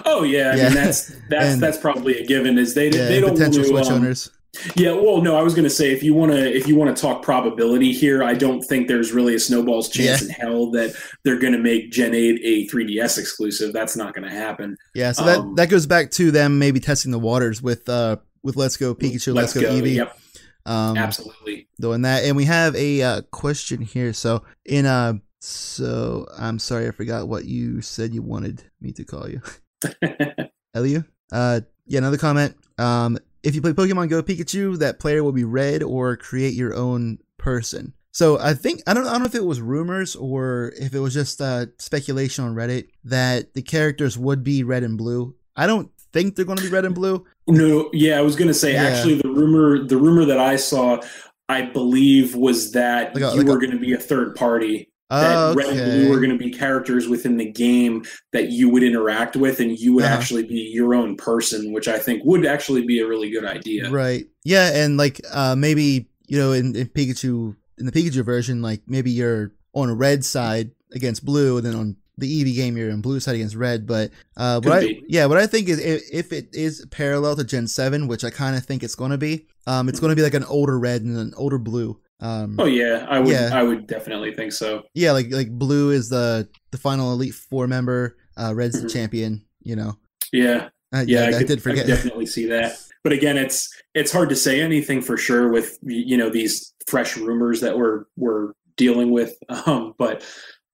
Oh 0.06 0.22
yeah, 0.22 0.52
I 0.52 0.56
yeah. 0.56 0.64
mean 0.64 0.74
that's 0.74 1.14
that's 1.28 1.52
and, 1.52 1.62
that's 1.62 1.76
probably 1.76 2.18
a 2.18 2.24
given. 2.24 2.56
Is 2.56 2.72
they 2.72 2.86
yeah, 2.86 3.06
they 3.06 3.20
don't 3.20 3.32
potential 3.32 3.62
Switch 3.62 3.88
um, 3.88 3.92
owners. 3.92 4.30
Yeah, 4.74 4.92
well, 4.92 5.20
no, 5.20 5.36
I 5.36 5.42
was 5.42 5.52
going 5.52 5.64
to 5.64 5.70
say 5.70 5.92
if 5.92 6.02
you 6.02 6.14
want 6.14 6.32
to 6.32 6.50
if 6.50 6.66
you 6.66 6.76
want 6.76 6.96
to 6.96 6.98
talk 6.98 7.22
probability 7.22 7.92
here, 7.92 8.24
I 8.24 8.32
don't 8.32 8.62
think 8.62 8.88
there's 8.88 9.12
really 9.12 9.34
a 9.34 9.38
snowball's 9.38 9.90
chance 9.90 10.22
yeah. 10.22 10.28
in 10.28 10.30
hell 10.32 10.70
that 10.70 10.96
they're 11.24 11.38
going 11.38 11.52
to 11.52 11.58
make 11.58 11.90
Gen 11.90 12.14
8 12.14 12.40
a 12.42 12.66
3DS 12.66 13.18
exclusive. 13.18 13.74
That's 13.74 13.98
not 13.98 14.14
going 14.14 14.26
to 14.26 14.34
happen. 14.34 14.78
Yeah, 14.94 15.12
so 15.12 15.24
um, 15.24 15.26
that 15.26 15.62
that 15.62 15.70
goes 15.70 15.84
back 15.84 16.10
to 16.12 16.30
them 16.30 16.58
maybe 16.58 16.80
testing 16.80 17.12
the 17.12 17.18
waters 17.18 17.60
with 17.60 17.86
uh 17.90 18.16
with 18.42 18.56
Let's 18.56 18.78
Go 18.78 18.94
Pikachu, 18.94 19.34
Let's, 19.34 19.54
Let's 19.54 19.66
Go, 19.66 19.74
Eevee. 19.74 19.96
Yep. 19.96 20.18
Um, 20.66 20.96
Absolutely. 20.96 21.68
Doing 21.80 22.02
that, 22.02 22.24
and 22.24 22.36
we 22.36 22.44
have 22.44 22.74
a 22.74 23.02
uh, 23.02 23.22
question 23.30 23.80
here. 23.80 24.12
So 24.12 24.44
in 24.64 24.84
uh 24.84 25.14
so 25.40 26.26
I'm 26.36 26.58
sorry, 26.58 26.88
I 26.88 26.90
forgot 26.90 27.28
what 27.28 27.44
you 27.44 27.80
said 27.80 28.12
you 28.12 28.22
wanted 28.22 28.64
me 28.80 28.92
to 28.92 29.04
call 29.04 29.28
you. 29.28 29.40
Elio? 30.74 31.04
Uh, 31.30 31.60
yeah, 31.86 31.98
another 31.98 32.18
comment. 32.18 32.56
Um, 32.78 33.18
if 33.42 33.54
you 33.54 33.62
play 33.62 33.72
Pokemon 33.72 34.08
Go 34.08 34.22
Pikachu, 34.22 34.78
that 34.78 34.98
player 34.98 35.22
will 35.22 35.32
be 35.32 35.44
red 35.44 35.82
or 35.82 36.16
create 36.16 36.54
your 36.54 36.74
own 36.74 37.18
person. 37.38 37.94
So 38.10 38.38
I 38.38 38.54
think 38.54 38.82
I 38.86 38.94
don't 38.94 39.06
I 39.06 39.12
don't 39.12 39.20
know 39.20 39.26
if 39.26 39.34
it 39.34 39.44
was 39.44 39.60
rumors 39.60 40.16
or 40.16 40.72
if 40.80 40.94
it 40.94 41.00
was 41.00 41.14
just 41.14 41.40
uh, 41.40 41.66
speculation 41.78 42.44
on 42.44 42.54
Reddit 42.54 42.88
that 43.04 43.54
the 43.54 43.62
characters 43.62 44.16
would 44.18 44.42
be 44.42 44.64
red 44.64 44.82
and 44.82 44.96
blue. 44.96 45.34
I 45.54 45.66
don't 45.66 45.90
think 46.12 46.34
they're 46.36 46.44
going 46.44 46.58
to 46.58 46.64
be 46.64 46.70
red 46.70 46.84
and 46.84 46.94
blue. 46.94 47.24
No, 47.48 47.90
yeah, 47.92 48.18
I 48.18 48.22
was 48.22 48.36
going 48.36 48.48
to 48.48 48.54
say 48.54 48.72
yeah. 48.74 48.84
actually 48.84 49.14
the 49.20 49.28
rumor 49.28 49.84
the 49.84 49.96
rumor 49.96 50.24
that 50.24 50.38
I 50.40 50.56
saw 50.56 51.00
I 51.48 51.62
believe 51.62 52.34
was 52.34 52.72
that 52.72 53.14
Like 53.14 53.22
a- 53.22 53.30
you 53.34 53.38
like 53.42 53.46
a- 53.46 53.50
were 53.50 53.58
going 53.58 53.70
to 53.72 53.78
be 53.78 53.92
a 53.92 53.98
third 53.98 54.34
party. 54.34 54.90
Oh, 55.08 55.54
That 55.54 55.56
red 55.56 55.68
and 55.68 55.76
blue 55.78 56.00
okay. 56.02 56.10
were 56.10 56.16
going 56.18 56.36
to 56.36 56.44
be 56.44 56.50
characters 56.50 57.06
within 57.08 57.36
the 57.36 57.48
game 57.48 58.04
that 58.32 58.48
you 58.50 58.68
would 58.70 58.82
interact 58.82 59.36
with, 59.36 59.60
and 59.60 59.78
you 59.78 59.92
would 59.92 60.04
Uh-huh. 60.04 60.14
actually 60.14 60.42
be 60.42 60.68
your 60.74 60.96
own 60.96 61.16
person, 61.16 61.72
which 61.72 61.86
I 61.86 61.96
think 62.00 62.24
would 62.24 62.44
actually 62.44 62.84
be 62.84 62.98
a 62.98 63.06
really 63.06 63.30
good 63.30 63.44
idea. 63.44 63.88
Right. 63.88 64.26
Yeah, 64.44 64.70
and 64.74 64.96
like 64.96 65.20
uh 65.32 65.54
maybe, 65.56 66.08
you 66.26 66.38
know, 66.38 66.50
in, 66.52 66.74
in 66.74 66.88
Pikachu 66.88 67.54
in 67.78 67.86
the 67.86 67.92
Pikachu 67.92 68.24
version, 68.24 68.62
like 68.62 68.82
maybe 68.88 69.12
you're 69.12 69.52
on 69.74 69.90
a 69.90 69.94
red 69.94 70.24
side 70.24 70.72
against 70.92 71.24
blue, 71.24 71.56
and 71.58 71.64
then 71.66 71.76
on 71.76 71.96
the 72.18 72.44
Eevee 72.44 72.54
game 72.54 72.76
you're 72.76 72.90
on 72.92 73.00
blue 73.00 73.20
side 73.20 73.34
against 73.34 73.54
red. 73.56 73.86
But 73.86 74.10
uh 74.36 74.60
Could 74.60 74.68
what 74.68 74.78
I 74.78 74.80
be. 74.80 75.04
yeah, 75.08 75.26
what 75.26 75.38
I 75.38 75.46
think 75.46 75.68
is 75.68 75.78
if, 75.78 76.02
if 76.12 76.32
it 76.32 76.48
is 76.54 76.84
parallel 76.90 77.36
to 77.36 77.44
Gen 77.44 77.66
seven, 77.66 78.08
which 78.08 78.24
I 78.24 78.30
kinda 78.30 78.60
think 78.60 78.82
it's 78.82 78.94
gonna 78.94 79.18
be, 79.18 79.46
um 79.66 79.88
it's 79.88 80.00
gonna 80.00 80.16
be 80.16 80.22
like 80.22 80.34
an 80.34 80.44
older 80.44 80.78
red 80.78 81.02
and 81.02 81.16
an 81.16 81.32
older 81.36 81.58
blue. 81.58 82.00
Um 82.20 82.56
Oh 82.58 82.64
yeah, 82.66 83.06
I 83.08 83.18
would. 83.20 83.28
Yeah. 83.28 83.50
I 83.52 83.62
would 83.62 83.86
definitely 83.86 84.32
think 84.34 84.52
so. 84.52 84.84
yeah, 84.94 85.12
like 85.12 85.30
like 85.30 85.50
blue 85.50 85.90
is 85.90 86.08
the 86.08 86.48
the 86.70 86.78
final 86.78 87.12
elite 87.12 87.34
four 87.34 87.66
member, 87.66 88.16
uh 88.36 88.54
red's 88.54 88.80
the 88.80 88.88
Mhm. 88.88 88.92
champion, 88.92 89.44
you 89.62 89.76
know. 89.76 89.98
Yeah, 90.32 90.68
Uh, 90.94 91.04
yeah, 91.06 91.28
yeah, 91.30 91.36
I, 91.36 91.38
could, 91.40 91.46
did 91.48 91.62
forget. 91.62 91.84
could 91.86 91.92
definitely 91.92 92.26
see 92.26 92.46
that. 92.46 92.76
But 93.04 93.12
again, 93.12 93.36
it's 93.36 93.68
it's 93.94 94.10
hard 94.10 94.28
to 94.30 94.36
say 94.36 94.60
anything 94.60 95.02
for 95.02 95.16
sure 95.16 95.50
with 95.52 95.78
you 95.82 96.16
know 96.16 96.30
these 96.30 96.72
fresh 96.88 97.16
rumors 97.16 97.60
that 97.60 97.76
we're 97.76 98.04
we're 98.16 98.52
dealing 98.76 99.10
with. 99.10 99.34
Um, 99.66 99.94
but 99.98 100.24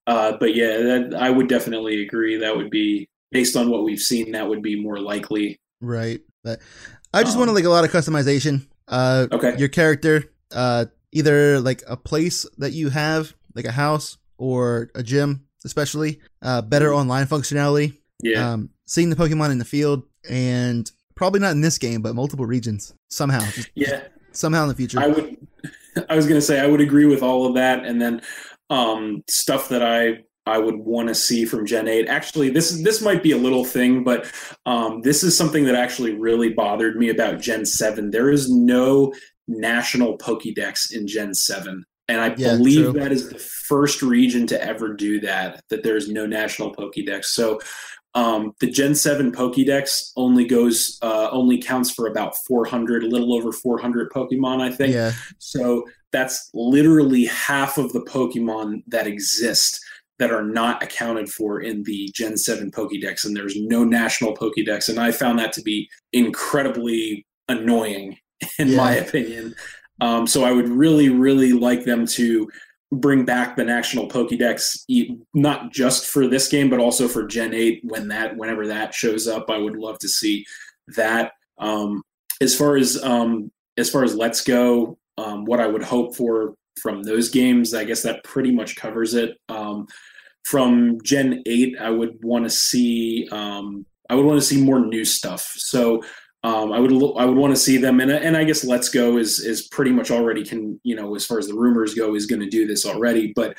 uh, 0.07 0.37
but 0.39 0.53
yeah, 0.55 0.77
that, 0.77 1.15
I 1.19 1.29
would 1.29 1.47
definitely 1.47 2.03
agree. 2.03 2.37
That 2.37 2.55
would 2.57 2.69
be 2.69 3.07
based 3.31 3.55
on 3.55 3.69
what 3.69 3.83
we've 3.83 3.99
seen. 3.99 4.31
That 4.33 4.47
would 4.49 4.61
be 4.61 4.79
more 4.79 4.99
likely. 4.99 5.57
Right. 5.81 6.21
But 6.43 6.59
I 7.13 7.23
just 7.23 7.35
Um, 7.35 7.39
wanted 7.41 7.53
like 7.53 7.63
a 7.65 7.69
lot 7.69 7.85
of 7.85 7.91
customization. 7.91 8.67
Uh 8.87 9.27
Okay. 9.31 9.55
your 9.57 9.69
character, 9.69 10.31
uh 10.51 10.85
either 11.11 11.59
like 11.59 11.83
a 11.87 11.95
place 11.97 12.45
that 12.57 12.73
you 12.73 12.89
have, 12.89 13.33
like 13.55 13.65
a 13.65 13.71
house 13.71 14.17
or 14.37 14.89
a 14.95 15.03
gym, 15.03 15.45
especially. 15.65 16.19
Uh 16.41 16.61
better 16.61 16.93
online 16.93 17.25
functionality. 17.27 17.97
Yeah. 18.21 18.51
Um 18.53 18.69
seeing 18.85 19.09
the 19.09 19.15
Pokemon 19.15 19.51
in 19.51 19.57
the 19.57 19.65
field 19.65 20.03
and 20.29 20.91
probably 21.15 21.39
not 21.39 21.51
in 21.51 21.61
this 21.61 21.77
game, 21.77 22.01
but 22.01 22.13
multiple 22.15 22.45
regions. 22.45 22.93
Somehow. 23.09 23.39
Just 23.51 23.69
yeah. 23.75 24.01
somehow 24.31 24.63
in 24.63 24.69
the 24.69 24.75
future. 24.75 24.99
I 24.99 25.07
would. 25.07 25.37
I 26.09 26.15
was 26.15 26.25
going 26.25 26.39
to 26.39 26.45
say 26.45 26.59
I 26.59 26.65
would 26.65 26.81
agree 26.81 27.05
with 27.05 27.21
all 27.21 27.45
of 27.45 27.53
that, 27.53 27.85
and 27.85 28.01
then 28.01 28.19
um, 28.69 29.23
stuff 29.29 29.69
that 29.69 29.83
I 29.83 30.19
I 30.45 30.57
would 30.57 30.75
want 30.75 31.07
to 31.07 31.15
see 31.15 31.45
from 31.45 31.65
Gen 31.65 31.87
Eight. 31.87 32.07
Actually, 32.07 32.49
this 32.49 32.81
this 32.83 33.01
might 33.01 33.23
be 33.23 33.31
a 33.31 33.37
little 33.37 33.63
thing, 33.65 34.03
but 34.03 34.31
um, 34.65 35.01
this 35.01 35.23
is 35.23 35.37
something 35.37 35.65
that 35.65 35.75
actually 35.75 36.13
really 36.15 36.49
bothered 36.49 36.97
me 36.97 37.09
about 37.09 37.39
Gen 37.39 37.65
Seven. 37.65 38.11
There 38.11 38.29
is 38.29 38.49
no 38.51 39.13
national 39.47 40.17
Pokédex 40.17 40.91
in 40.93 41.07
Gen 41.07 41.33
Seven. 41.33 41.85
And 42.09 42.19
I 42.19 42.35
Yeah, 42.35 42.57
believe 42.57 42.91
true. 42.91 42.99
that 42.99 43.11
is 43.13 43.29
the 43.29 43.39
first 43.39 44.01
region 44.01 44.45
to 44.47 44.61
ever 44.61 44.93
do 44.93 45.21
that, 45.21 45.63
that 45.69 45.83
there's 45.83 46.09
no 46.09 46.25
national 46.25 46.75
Pokédex. 46.75 47.25
So 47.25 47.59
um, 48.13 48.51
the 48.59 48.69
Gen 48.69 48.93
7 48.93 49.31
Pokédex 49.31 50.11
only 50.17 50.45
goes, 50.45 50.99
uh, 51.01 51.29
only 51.31 51.61
counts 51.61 51.91
for 51.91 52.07
about 52.07 52.35
400, 52.45 53.03
a 53.03 53.07
little 53.07 53.33
over 53.33 53.51
400 53.51 54.11
Pokemon, 54.11 54.61
I 54.61 54.69
think. 54.69 54.93
yeah. 54.93 55.13
So 55.39 55.85
that's 56.13 56.49
literally 56.53 57.25
half 57.25 57.77
of 57.77 57.91
the 57.91 58.01
Pokemon 58.01 58.83
that 58.87 59.07
exist 59.07 59.83
that 60.19 60.31
are 60.31 60.43
not 60.45 60.81
accounted 60.83 61.27
for 61.27 61.59
in 61.61 61.83
the 61.83 62.09
Gen 62.13 62.37
7 62.37 62.71
Pokédex, 62.71 63.25
and 63.25 63.35
there's 63.35 63.59
no 63.59 63.83
national 63.83 64.35
Pokédex. 64.37 64.87
And 64.87 64.99
I 64.99 65.11
found 65.11 65.39
that 65.39 65.51
to 65.53 65.61
be 65.63 65.89
incredibly 66.13 67.25
annoying, 67.49 68.17
in 68.59 68.69
Yeah. 68.69 68.77
my 68.77 68.95
opinion. 68.95 69.55
Um, 70.01 70.27
so 70.27 70.43
I 70.43 70.51
would 70.51 70.69
really, 70.69 71.09
really 71.09 71.53
like 71.53 71.83
them 71.85 72.05
to 72.07 72.49
bring 72.91 73.25
back 73.25 73.55
the 73.55 73.63
national 73.63 74.07
Pokédex, 74.07 74.83
e- 74.87 75.15
not 75.33 75.71
just 75.71 76.05
for 76.07 76.27
this 76.27 76.47
game, 76.47 76.69
but 76.69 76.79
also 76.79 77.07
for 77.07 77.25
Gen 77.25 77.53
8 77.53 77.81
when 77.83 78.07
that, 78.09 78.37
whenever 78.37 78.67
that 78.67 78.93
shows 78.93 79.27
up. 79.27 79.49
I 79.49 79.57
would 79.57 79.75
love 79.75 79.97
to 79.99 80.07
see 80.07 80.45
that. 80.95 81.31
Um, 81.57 82.03
as 82.41 82.55
far 82.55 82.75
as 82.75 83.01
um, 83.03 83.51
as 83.77 83.89
far 83.89 84.03
as 84.03 84.15
Let's 84.15 84.41
Go, 84.41 84.97
um, 85.17 85.45
what 85.45 85.59
I 85.59 85.67
would 85.67 85.83
hope 85.83 86.15
for 86.15 86.55
from 86.81 87.03
those 87.03 87.29
games, 87.29 87.73
I 87.73 87.83
guess 87.83 88.01
that 88.03 88.23
pretty 88.23 88.51
much 88.51 88.75
covers 88.75 89.13
it. 89.13 89.37
Um, 89.49 89.87
from 90.45 90.97
Gen 91.03 91.41
Eight, 91.45 91.75
I 91.79 91.89
would 91.89 92.17
want 92.23 92.43
to 92.45 92.49
see 92.49 93.27
um, 93.31 93.85
I 94.09 94.15
would 94.15 94.25
want 94.25 94.39
to 94.39 94.45
see 94.45 94.61
more 94.61 94.79
new 94.85 95.05
stuff. 95.05 95.41
So 95.55 96.01
um, 96.43 96.73
I 96.73 96.79
would 96.79 96.91
I 96.91 97.25
would 97.25 97.37
want 97.37 97.53
to 97.53 97.59
see 97.61 97.77
them, 97.77 98.01
and 98.01 98.11
and 98.11 98.35
I 98.35 98.43
guess 98.43 98.65
Let's 98.65 98.89
Go 98.89 99.17
is 99.17 99.39
is 99.39 99.67
pretty 99.69 99.91
much 99.91 100.11
already 100.11 100.43
can 100.43 100.79
you 100.83 100.95
know 100.95 101.15
as 101.15 101.25
far 101.25 101.39
as 101.39 101.47
the 101.47 101.53
rumors 101.53 101.93
go 101.93 102.15
is 102.15 102.25
going 102.25 102.41
to 102.41 102.49
do 102.49 102.67
this 102.67 102.85
already, 102.85 103.31
but 103.35 103.57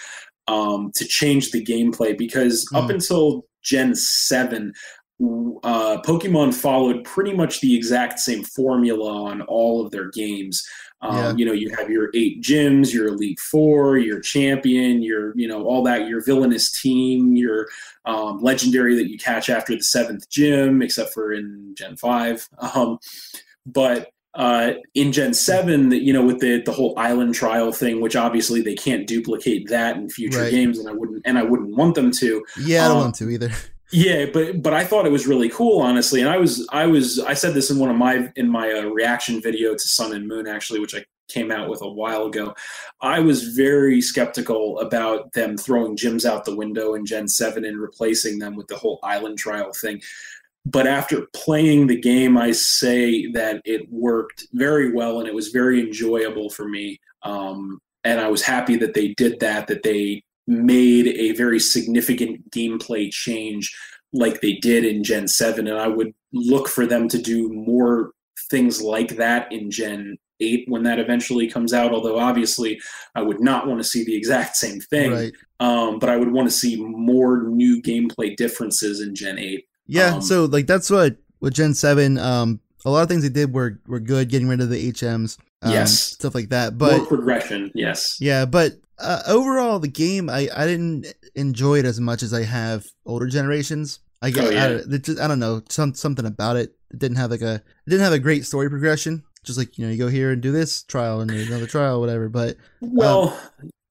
um, 0.48 0.90
to 0.96 1.06
change 1.06 1.50
the 1.52 1.64
gameplay 1.64 2.16
because 2.18 2.68
up 2.74 2.90
Mm. 2.90 2.94
until 2.94 3.46
Gen 3.62 3.94
Seven, 3.94 4.74
uh, 5.62 6.02
Pokemon 6.02 6.52
followed 6.52 7.04
pretty 7.04 7.32
much 7.32 7.60
the 7.60 7.74
exact 7.74 8.18
same 8.18 8.42
formula 8.44 9.24
on 9.24 9.40
all 9.42 9.84
of 9.84 9.90
their 9.90 10.10
games. 10.10 10.62
Um, 11.04 11.16
Yeah. 11.16 11.34
You 11.36 11.44
know, 11.46 11.52
you 11.52 11.68
have 11.76 11.90
your 11.90 12.08
eight 12.14 12.40
gyms, 12.42 12.92
your 12.92 13.08
Elite 13.08 13.38
Four, 13.38 13.98
your 13.98 14.20
champion, 14.20 15.02
your 15.02 15.36
you 15.36 15.46
know 15.46 15.64
all 15.64 15.82
that, 15.84 16.08
your 16.08 16.22
villainous 16.24 16.70
team, 16.80 17.36
your 17.36 17.68
um, 18.06 18.38
legendary 18.42 18.94
that 18.96 19.10
you 19.10 19.18
catch 19.18 19.48
after 19.50 19.74
the 19.76 19.82
seventh 19.82 20.28
gym, 20.30 20.80
except 20.82 21.12
for 21.12 21.32
in 21.32 21.74
Gen 21.76 21.96
Five. 21.96 22.48
Um, 22.58 22.98
but 23.66 24.10
uh, 24.34 24.72
in 24.94 25.12
Gen 25.12 25.32
Seven, 25.34 25.90
you 25.92 26.12
know, 26.12 26.24
with 26.24 26.40
the 26.40 26.62
the 26.62 26.72
whole 26.72 26.94
island 26.98 27.34
trial 27.34 27.70
thing, 27.70 28.00
which 28.00 28.16
obviously 28.16 28.60
they 28.62 28.74
can't 28.74 29.06
duplicate 29.06 29.68
that 29.68 29.96
in 29.96 30.08
future 30.08 30.40
Right. 30.40 30.50
games, 30.50 30.78
and 30.78 30.88
I 30.88 30.92
wouldn't 30.92 31.22
and 31.24 31.38
I 31.38 31.42
wouldn't 31.42 31.76
want 31.76 31.94
them 31.94 32.10
to. 32.12 32.44
Yeah, 32.60 32.86
I 32.86 32.88
don't 32.88 32.96
Um, 32.96 33.02
want 33.04 33.14
to 33.16 33.30
either. 33.30 33.50
Yeah, 33.92 34.26
but 34.32 34.62
but 34.62 34.72
I 34.74 34.84
thought 34.84 35.06
it 35.06 35.12
was 35.12 35.26
really 35.26 35.48
cool, 35.48 35.80
honestly. 35.80 36.20
And 36.20 36.28
I 36.28 36.36
was 36.36 36.66
I 36.72 36.86
was 36.86 37.20
I 37.20 37.34
said 37.34 37.54
this 37.54 37.70
in 37.70 37.78
one 37.78 37.90
of 37.90 37.96
my 37.96 38.32
in 38.36 38.48
my 38.48 38.72
uh, 38.72 38.84
reaction 38.86 39.40
video 39.40 39.72
to 39.72 39.78
Sun 39.78 40.14
and 40.14 40.26
Moon, 40.26 40.46
actually, 40.46 40.80
which 40.80 40.94
I 40.94 41.04
came 41.28 41.50
out 41.50 41.68
with 41.68 41.82
a 41.82 41.88
while 41.88 42.26
ago. 42.26 42.54
I 43.00 43.20
was 43.20 43.48
very 43.54 44.00
skeptical 44.00 44.78
about 44.80 45.32
them 45.32 45.56
throwing 45.56 45.96
gyms 45.96 46.24
out 46.24 46.44
the 46.44 46.56
window 46.56 46.94
in 46.94 47.06
Gen 47.06 47.28
Seven 47.28 47.64
and 47.64 47.80
replacing 47.80 48.38
them 48.38 48.56
with 48.56 48.68
the 48.68 48.76
whole 48.76 49.00
island 49.02 49.38
trial 49.38 49.72
thing. 49.72 50.00
But 50.66 50.86
after 50.86 51.26
playing 51.34 51.86
the 51.86 52.00
game, 52.00 52.38
I 52.38 52.52
say 52.52 53.26
that 53.32 53.60
it 53.64 53.90
worked 53.92 54.46
very 54.52 54.92
well 54.92 55.18
and 55.18 55.28
it 55.28 55.34
was 55.34 55.48
very 55.48 55.80
enjoyable 55.80 56.48
for 56.48 56.66
me. 56.66 57.00
Um, 57.22 57.80
and 58.02 58.20
I 58.20 58.28
was 58.28 58.42
happy 58.42 58.76
that 58.76 58.94
they 58.94 59.08
did 59.08 59.40
that. 59.40 59.66
That 59.66 59.82
they 59.82 60.22
made 60.46 61.08
a 61.08 61.32
very 61.32 61.58
significant 61.60 62.50
gameplay 62.50 63.10
change 63.10 63.74
like 64.12 64.40
they 64.40 64.54
did 64.54 64.84
in 64.84 65.02
Gen 65.02 65.26
7 65.26 65.66
and 65.66 65.78
I 65.78 65.88
would 65.88 66.14
look 66.32 66.68
for 66.68 66.86
them 66.86 67.08
to 67.08 67.18
do 67.20 67.48
more 67.52 68.12
things 68.50 68.80
like 68.82 69.16
that 69.16 69.50
in 69.50 69.70
Gen 69.70 70.16
8 70.40 70.64
when 70.68 70.82
that 70.82 70.98
eventually 70.98 71.48
comes 71.48 71.72
out 71.72 71.92
although 71.92 72.18
obviously 72.18 72.78
I 73.14 73.22
would 73.22 73.40
not 73.40 73.66
want 73.66 73.80
to 73.80 73.84
see 73.84 74.04
the 74.04 74.14
exact 74.14 74.56
same 74.56 74.80
thing 74.80 75.12
Right. 75.12 75.32
um, 75.60 75.98
but 75.98 76.10
I 76.10 76.16
would 76.16 76.30
want 76.30 76.48
to 76.48 76.54
see 76.54 76.76
more 76.76 77.44
new 77.44 77.80
gameplay 77.82 78.36
differences 78.36 79.00
in 79.00 79.14
Gen 79.14 79.38
8 79.38 79.64
Yeah, 79.86 80.14
Um, 80.16 80.22
so 80.22 80.44
like 80.44 80.66
that's 80.66 80.90
what 80.90 81.16
with 81.40 81.54
Gen 81.54 81.74
Seven, 81.74 82.16
um, 82.18 82.60
a 82.86 82.90
lot 82.90 83.02
of 83.02 83.08
things 83.08 83.22
they 83.22 83.28
did 83.30 83.52
were 83.52 83.80
were 83.86 84.00
good, 84.00 84.28
getting 84.28 84.48
rid 84.48 84.60
of 84.60 84.70
the 84.70 84.92
HMs, 84.92 85.38
um, 85.62 85.72
Yes. 85.72 86.00
stuff 86.02 86.34
like 86.34 86.50
that. 86.50 86.76
But 86.78 86.98
more 86.98 87.06
progression 87.06 87.70
yes 87.74 88.18
yeah, 88.20 88.44
but 88.44 88.74
uh, 88.98 89.22
overall, 89.26 89.78
the 89.78 89.88
game 89.88 90.28
I 90.28 90.48
I 90.54 90.66
didn't 90.66 91.06
enjoy 91.34 91.78
it 91.78 91.84
as 91.84 92.00
much 92.00 92.22
as 92.22 92.32
I 92.32 92.44
have 92.44 92.84
older 93.06 93.26
generations. 93.26 94.00
I 94.22 94.30
get 94.30 94.44
Oh, 94.44 94.50
yeah. 94.50 94.80
I, 94.90 95.24
I 95.24 95.28
don't 95.28 95.38
know 95.38 95.62
some 95.68 95.94
something 95.94 96.26
about 96.26 96.56
it. 96.56 96.74
It 96.90 96.98
didn't 96.98 97.16
have 97.16 97.30
like 97.30 97.42
a 97.42 97.54
it 97.54 97.90
didn't 97.90 98.04
have 98.04 98.12
a 98.12 98.18
great 98.18 98.46
story 98.46 98.70
progression. 98.70 99.24
Just 99.42 99.58
like 99.58 99.76
you 99.78 99.84
know, 99.84 99.92
you 99.92 99.98
go 99.98 100.08
here 100.08 100.30
and 100.30 100.40
do 100.40 100.52
this 100.52 100.82
trial 100.84 101.20
and 101.20 101.30
another 101.30 101.66
trial, 101.66 102.00
whatever. 102.00 102.28
But 102.28 102.56
well 102.80 103.38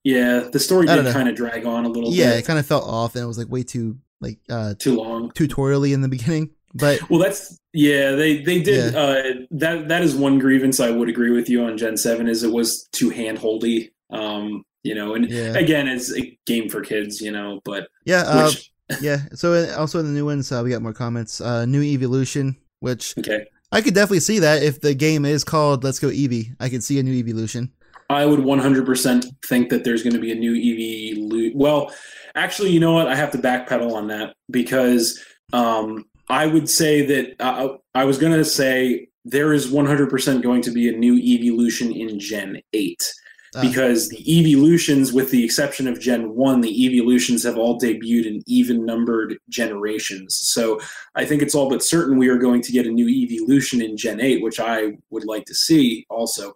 yeah 0.02 0.40
the 0.52 0.58
story 0.58 0.86
did 0.86 1.06
kind 1.14 1.30
of 1.30 1.34
drag 1.34 1.64
on 1.64 1.86
a 1.86 1.88
little 1.88 2.12
yeah, 2.12 2.34
it 2.34 2.44
kind 2.44 2.58
of 2.58 2.66
felt 2.66 2.84
off, 2.84 3.14
and 3.14 3.24
it 3.24 3.26
was 3.26 3.38
like 3.38 3.48
way 3.48 3.62
too 3.62 3.98
like 4.20 4.38
uh 4.50 4.74
too 4.78 4.96
long 4.96 5.30
tutorially 5.30 5.92
in 5.92 6.00
the 6.00 6.08
beginning. 6.08 6.50
But 6.74 7.08
Well, 7.08 7.20
that's 7.20 7.58
yeah. 7.72 8.12
They 8.12 8.42
they 8.42 8.60
did 8.60 8.94
uh, 8.96 9.46
that. 9.52 9.88
That 9.88 10.02
is 10.02 10.16
one 10.16 10.40
grievance 10.40 10.80
I 10.80 10.90
would 10.90 11.08
agree 11.08 11.30
with 11.30 11.48
you 11.48 11.64
on 11.64 11.78
Gen 11.78 11.96
Seven 11.96 12.26
is 12.28 12.42
it 12.42 12.50
was 12.52 12.88
too 12.92 13.10
handholdy. 13.10 13.92
Um, 14.10 14.64
you 14.84 14.94
know, 14.94 15.14
and 15.14 15.28
yeah, 15.28 15.56
again, 15.56 15.88
it's 15.88 16.16
a 16.16 16.38
game 16.46 16.68
for 16.68 16.80
kids. 16.80 17.20
You 17.20 17.32
know, 17.32 17.60
but 17.64 17.88
yeah. 18.04 18.22
Uh, 18.26 18.46
which 18.46 18.70
Yeah. 19.00 19.22
So 19.34 19.52
uh, 19.52 19.74
also 19.78 19.98
in 20.00 20.06
the 20.06 20.12
new 20.12 20.26
ones, 20.26 20.50
uh, 20.52 20.60
we 20.62 20.70
got 20.70 20.82
more 20.82 20.92
comments. 20.92 21.40
Uh, 21.40 21.64
new 21.64 21.82
Eeveelution, 21.82 22.56
which 22.80 23.16
okay, 23.18 23.46
I 23.72 23.80
could 23.80 23.94
definitely 23.94 24.20
see 24.20 24.38
that 24.40 24.62
if 24.62 24.80
the 24.80 24.94
game 24.94 25.24
is 25.24 25.44
called 25.44 25.84
Let's 25.84 25.98
Go 25.98 26.08
Eevee, 26.08 26.54
I 26.60 26.68
could 26.68 26.84
see 26.84 26.98
a 26.98 27.02
new 27.02 27.22
Eeveelution. 27.22 27.70
I 28.10 28.26
would 28.26 28.40
one 28.40 28.58
hundred 28.58 28.84
percent 28.84 29.26
think 29.46 29.70
that 29.70 29.84
there's 29.84 30.02
going 30.02 30.14
to 30.14 30.20
be 30.20 30.32
a 30.32 30.34
new 30.34 30.52
Eevee. 30.52 31.14
Lo- 31.16 31.50
well, 31.54 31.94
actually, 32.34 32.70
you 32.70 32.80
know 32.80 32.92
what? 32.92 33.08
I 33.08 33.14
have 33.14 33.30
to 33.32 33.38
backpedal 33.38 33.92
on 33.92 34.08
that 34.08 34.34
because 34.50 35.24
um, 35.52 36.04
I 36.28 36.46
would 36.46 36.68
say 36.68 37.06
that 37.06 37.40
uh, 37.40 37.76
I 37.94 38.04
was 38.04 38.18
going 38.18 38.34
to 38.34 38.44
say 38.44 39.08
there 39.24 39.54
is 39.54 39.72
100% 39.72 40.42
going 40.42 40.60
to 40.60 40.70
be 40.70 40.90
a 40.90 40.92
new 40.92 41.14
Eeveelution 41.14 41.98
in 41.98 42.20
Gen 42.20 42.60
8 42.74 43.14
Uh, 43.54 43.62
because 43.62 44.08
the 44.08 44.22
Eeveelutions, 44.24 45.12
with 45.12 45.30
the 45.30 45.44
exception 45.44 45.86
of 45.86 46.00
Gen 46.00 46.34
1, 46.34 46.60
the 46.60 46.68
Eeveelutions 46.72 47.44
have 47.44 47.56
all 47.56 47.78
debuted 47.80 48.26
in 48.26 48.42
even 48.46 48.84
numbered 48.84 49.36
generations. 49.48 50.34
So 50.36 50.80
I 51.14 51.24
think 51.24 51.42
it's 51.42 51.54
all 51.54 51.68
but 51.70 51.82
certain 51.82 52.18
we 52.18 52.28
are 52.28 52.38
going 52.38 52.62
to 52.62 52.72
get 52.72 52.86
a 52.86 52.90
new 52.90 53.06
Eeveelution 53.06 53.84
in 53.84 53.96
Gen 53.96 54.20
8, 54.20 54.42
which 54.42 54.58
I 54.60 54.96
would 55.10 55.24
like 55.26 55.44
to 55.46 55.54
see 55.54 56.06
also. 56.10 56.52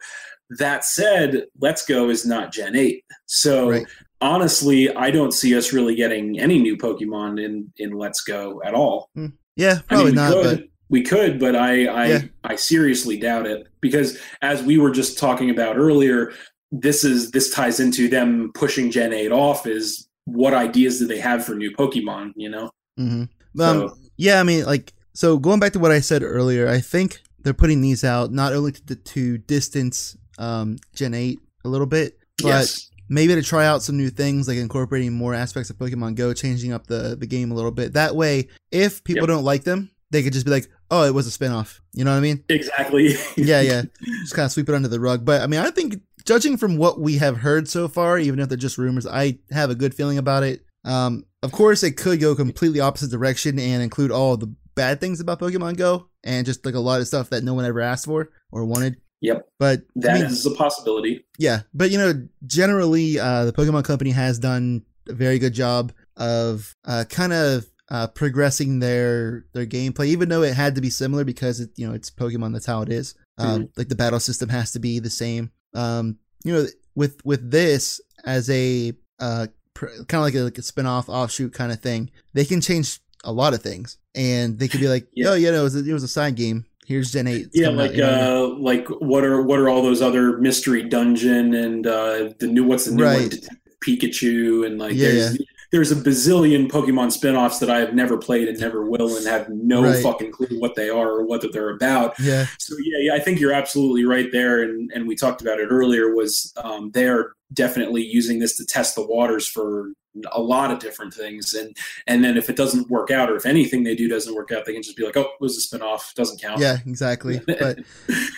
That 0.59 0.85
said, 0.85 1.45
Let's 1.61 1.85
Go 1.85 2.09
is 2.09 2.25
not 2.25 2.53
Gen 2.53 2.75
8. 2.75 3.05
So 3.27 3.71
Right. 3.71 3.87
honestly, 4.21 4.95
I 4.95 5.11
don't 5.11 5.33
see 5.33 5.57
us 5.57 5.73
really 5.73 5.95
getting 5.95 6.41
any 6.41 6.59
new 6.59 6.77
Pokemon 6.77 7.43
in, 7.45 7.73
in 7.77 7.93
Let's 7.93 8.23
Go 8.23 8.61
at 8.65 8.75
all. 8.75 9.11
yeah, 9.15 9.23
I 9.23 9.73
mean, 9.73 9.83
probably 9.89 10.13
not. 10.13 10.33
could, 10.33 10.59
But 10.61 10.69
we 10.89 11.03
could, 11.03 11.39
but 11.39 11.55
I, 11.55 11.85
I, 11.87 12.07
Yeah. 12.07 12.21
I 12.45 12.57
seriously 12.57 13.19
doubt 13.19 13.47
it 13.47 13.67
because, 13.83 14.19
as 14.41 14.63
we 14.63 14.79
were 14.79 14.91
just 14.91 15.19
talking 15.19 15.51
about 15.51 15.77
earlier, 15.77 16.33
this 16.73 17.05
is 17.05 17.31
this 17.31 17.51
ties 17.51 17.81
into 17.81 18.09
them 18.09 18.51
pushing 18.55 18.91
Gen 18.91 19.13
Eight 19.13 19.33
off. 19.33 19.67
Is 19.67 20.09
what 20.25 20.55
ideas 20.55 20.99
do 20.99 21.07
they 21.07 21.19
have 21.19 21.45
for 21.45 21.55
new 21.55 21.71
Pokemon? 21.73 22.33
You 22.37 22.51
know, 22.51 22.71
hmm 22.97 23.25
So- 23.57 23.89
um, 23.89 23.95
yeah, 24.17 24.41
I 24.41 24.43
mean, 24.43 24.65
like, 24.67 24.93
so 25.15 25.39
going 25.39 25.61
back 25.61 25.73
to 25.75 25.79
what 25.79 25.93
I 25.93 26.01
said 26.01 26.23
earlier, 26.25 26.69
I 26.69 26.81
think 26.81 27.21
they're 27.41 27.55
putting 27.55 27.81
these 27.81 28.03
out 28.03 28.33
not 28.33 28.53
only 28.53 28.73
to, 28.73 28.97
to 28.97 29.39
distance 29.39 30.17
um, 30.39 30.77
Gen 30.95 31.15
8 31.15 31.39
a 31.65 31.69
little 31.69 31.87
bit, 31.87 32.19
but 32.43 32.49
yes, 32.49 32.91
maybe 33.09 33.35
to 33.37 33.43
try 33.43 33.65
out 33.65 33.83
some 33.83 33.97
new 33.97 34.11
things 34.11 34.49
like 34.49 34.57
incorporating 34.59 35.13
more 35.13 35.35
aspects 35.35 35.71
of 35.71 35.77
Pokemon 35.79 36.17
Go, 36.17 36.35
changing 36.35 36.73
up 36.73 36.89
the, 36.89 37.17
the 37.19 37.27
game 37.27 37.53
a 37.53 37.55
little 37.55 37.71
bit. 37.71 37.93
That 37.93 38.17
way, 38.17 38.49
if 38.73 39.05
people 39.05 39.23
Yep. 39.23 39.29
don't 39.29 39.45
like 39.45 39.63
them, 39.63 39.91
they 40.11 40.25
could 40.25 40.33
just 40.33 40.45
be 40.45 40.51
like, 40.51 40.69
oh, 40.91 41.05
it 41.05 41.15
was 41.15 41.27
a 41.29 41.39
spinoff. 41.39 41.79
You 41.93 42.05
know 42.05 42.11
what 42.11 42.19
I 42.19 42.21
mean? 42.21 42.43
exactly. 42.49 43.15
Yeah, 43.37 43.61
yeah. 43.61 43.83
just 44.23 44.35
kind 44.35 44.47
of 44.47 44.53
sweep 44.53 44.69
it 44.69 44.75
under 44.75 44.89
the 44.89 44.99
rug. 45.01 45.25
But 45.25 45.43
I 45.43 45.47
mean, 45.47 45.61
I 45.61 45.71
think 45.71 46.01
judging 46.29 46.59
from 46.59 46.77
what 46.77 47.01
we 47.01 47.17
have 47.17 47.39
heard 47.39 47.69
so 47.69 47.89
far, 47.89 48.19
even 48.19 48.39
if 48.39 48.49
they're 48.51 48.59
just 48.59 48.77
rumors, 48.77 49.07
I 49.07 49.39
have 49.51 49.71
a 49.71 49.75
good 49.75 49.95
feeling 49.95 50.19
about 50.19 50.43
it. 50.43 50.61
Um, 50.85 51.25
of 51.43 51.53
course, 51.53 51.83
it 51.83 51.97
could 51.97 52.21
go 52.21 52.35
completely 52.35 52.81
opposite 52.81 53.11
direction 53.11 53.59
and 53.59 53.83
include 53.83 54.11
all 54.11 54.37
the 54.37 54.55
bad 54.75 55.01
things 55.01 55.21
about 55.21 55.41
Pokemon 55.41 55.79
Go 55.79 56.09
and 56.23 56.45
just 56.45 56.67
like 56.67 56.75
a 56.75 56.81
lot 56.81 57.01
of 57.01 57.07
stuff 57.07 57.31
that 57.31 57.43
no 57.45 57.55
one 57.55 57.65
ever 57.65 57.81
asked 57.81 58.05
for 58.05 58.29
or 58.53 58.67
wanted. 58.67 58.97
Yep. 59.23 59.49
But 59.59 59.81
That 59.97 60.19
I 60.23 60.27
is 60.27 60.45
a 60.45 60.51
possibility. 60.51 61.25
yeah, 61.39 61.63
but 61.73 61.91
you 61.91 61.97
know, 61.99 62.29
generally, 62.47 63.19
uh, 63.19 63.47
the 63.47 63.53
Pokemon 63.53 63.85
Company 63.85 64.11
has 64.11 64.39
done 64.39 64.83
a 65.09 65.15
very 65.15 65.39
good 65.39 65.55
job 65.55 65.93
of 66.17 66.73
uh, 66.85 67.05
kind 67.09 67.33
of 67.33 67.65
uh, 67.91 68.07
progressing 68.09 68.81
their 68.81 69.47
their 69.55 69.67
gameplay, 69.67 70.07
even 70.09 70.29
though 70.29 70.43
it 70.43 70.55
had 70.55 70.75
to 70.75 70.81
be 70.83 70.91
similar 70.91 71.25
because 71.25 71.59
it, 71.59 71.71
you 71.77 71.89
know 71.89 71.95
it's 71.95 72.11
Pokemon. 72.11 72.53
That's 72.53 72.67
how 72.67 72.83
it 72.83 72.91
is. 72.91 73.15
Um, 73.39 73.71
Like 73.77 73.89
the 73.89 73.95
battle 73.97 74.21
system 74.21 74.51
has 74.51 74.73
to 74.73 74.79
be 74.79 74.99
the 74.99 75.11
same. 75.11 75.53
Um, 75.75 76.19
you 76.45 76.53
know, 76.53 76.67
with 76.95 77.21
with 77.25 77.51
this 77.51 78.01
as 78.25 78.49
a 78.51 78.93
uh, 79.21 79.47
pr- 79.75 79.87
kind 80.09 80.15
of 80.15 80.23
like 80.23 80.35
a, 80.35 80.41
like 80.41 80.59
a 80.59 80.63
spin-off 80.63 81.09
offshoot 81.09 81.53
kind 81.53 81.73
of 81.73 81.81
thing, 81.81 82.11
they 82.35 82.45
can 82.45 82.61
change 82.61 83.01
a 83.25 83.33
lot 83.33 83.55
of 83.55 83.63
things, 83.63 83.99
and 84.15 84.59
they 84.59 84.69
could 84.69 84.81
be 84.81 84.89
like, 84.89 85.07
Yeah. 85.15 85.31
oh, 85.31 85.35
yeah, 85.35 85.51
no, 85.51 85.61
it 85.61 85.65
was 85.65 85.77
a, 85.77 85.89
it 85.89 85.93
was 85.93 86.03
a 86.05 86.09
side 86.09 86.37
game. 86.37 86.65
Here's 86.87 87.11
Gen 87.13 87.27
Eight. 87.27 87.47
It's 87.47 87.59
Yeah, 87.59 87.69
out, 87.69 87.75
like 87.75 87.93
you 87.93 87.99
know? 87.99 88.55
uh, 88.55 88.59
like 88.59 88.89
what 88.89 89.23
are 89.25 89.43
what 89.43 89.59
are 89.59 89.69
all 89.69 89.83
those 89.83 90.01
other 90.01 90.39
mystery 90.39 90.83
dungeon 90.89 91.53
and 91.55 91.87
uh, 91.87 92.31
the 92.39 92.47
new 92.47 92.65
what's 92.65 92.87
the 92.87 92.93
new 92.95 93.05
one 93.05 93.15
Right. 93.15 93.31
Detective 93.31 93.59
Pikachu 93.87 94.67
and 94.67 94.79
like 94.79 94.95
Yeah, 94.95 95.09
there's 95.09 95.39
there's 95.71 95.93
a 95.93 95.97
bazillion 95.97 96.69
Pokemon 96.71 97.13
spin-offs 97.13 97.59
that 97.59 97.69
I 97.71 97.79
have 97.81 97.95
never 97.95 98.17
played 98.17 98.49
and 98.49 98.59
never 98.59 98.89
will 98.89 99.17
and 99.17 99.27
have 99.27 99.49
no 99.51 99.83
Right. 99.83 100.03
fucking 100.03 100.33
clue 100.33 100.59
what 100.59 100.75
they 100.77 100.89
are 100.89 101.11
or 101.11 101.25
what 101.27 101.45
they're 101.53 101.71
about. 101.71 102.19
yeah, 102.19 102.47
So 102.59 102.75
yeah, 102.83 102.99
yeah, 103.13 103.15
I 103.15 103.19
think 103.21 103.39
you're 103.41 103.53
absolutely 103.53 104.05
right 104.05 104.29
there, 104.33 104.63
and 104.63 104.91
and 104.95 105.07
we 105.07 105.15
talked 105.17 105.41
about 105.43 105.61
it 105.61 105.69
earlier. 105.71 106.15
Was 106.15 106.53
um, 106.57 106.91
they're 106.93 107.33
definitely 107.53 108.03
using 108.05 108.39
this 108.39 108.57
to 108.57 108.65
test 108.67 108.95
the 108.95 109.07
waters 109.07 109.47
for 109.47 109.93
a 110.33 110.41
lot 110.41 110.71
of 110.73 110.79
different 110.81 111.13
things, 111.15 111.53
and 111.55 111.77
and 112.07 112.25
then 112.25 112.37
if 112.37 112.49
it 112.51 112.57
doesn't 112.57 112.89
work 112.91 113.11
out, 113.11 113.31
or 113.31 113.37
if 113.37 113.45
anything 113.47 113.85
they 113.85 113.95
do 113.95 114.09
doesn't 114.09 114.35
work 114.35 114.51
out, 114.51 114.65
they 114.65 114.73
can 114.73 114.83
just 114.83 114.97
be 114.97 115.05
like, 115.05 115.17
oh, 115.17 115.23
it 115.23 115.41
was 115.41 115.57
a 115.57 115.61
spinoff, 115.77 116.15
doesn't 116.15 116.41
count. 116.41 116.61
yeah, 116.61 116.79
exactly. 116.87 117.41
But 117.47 117.81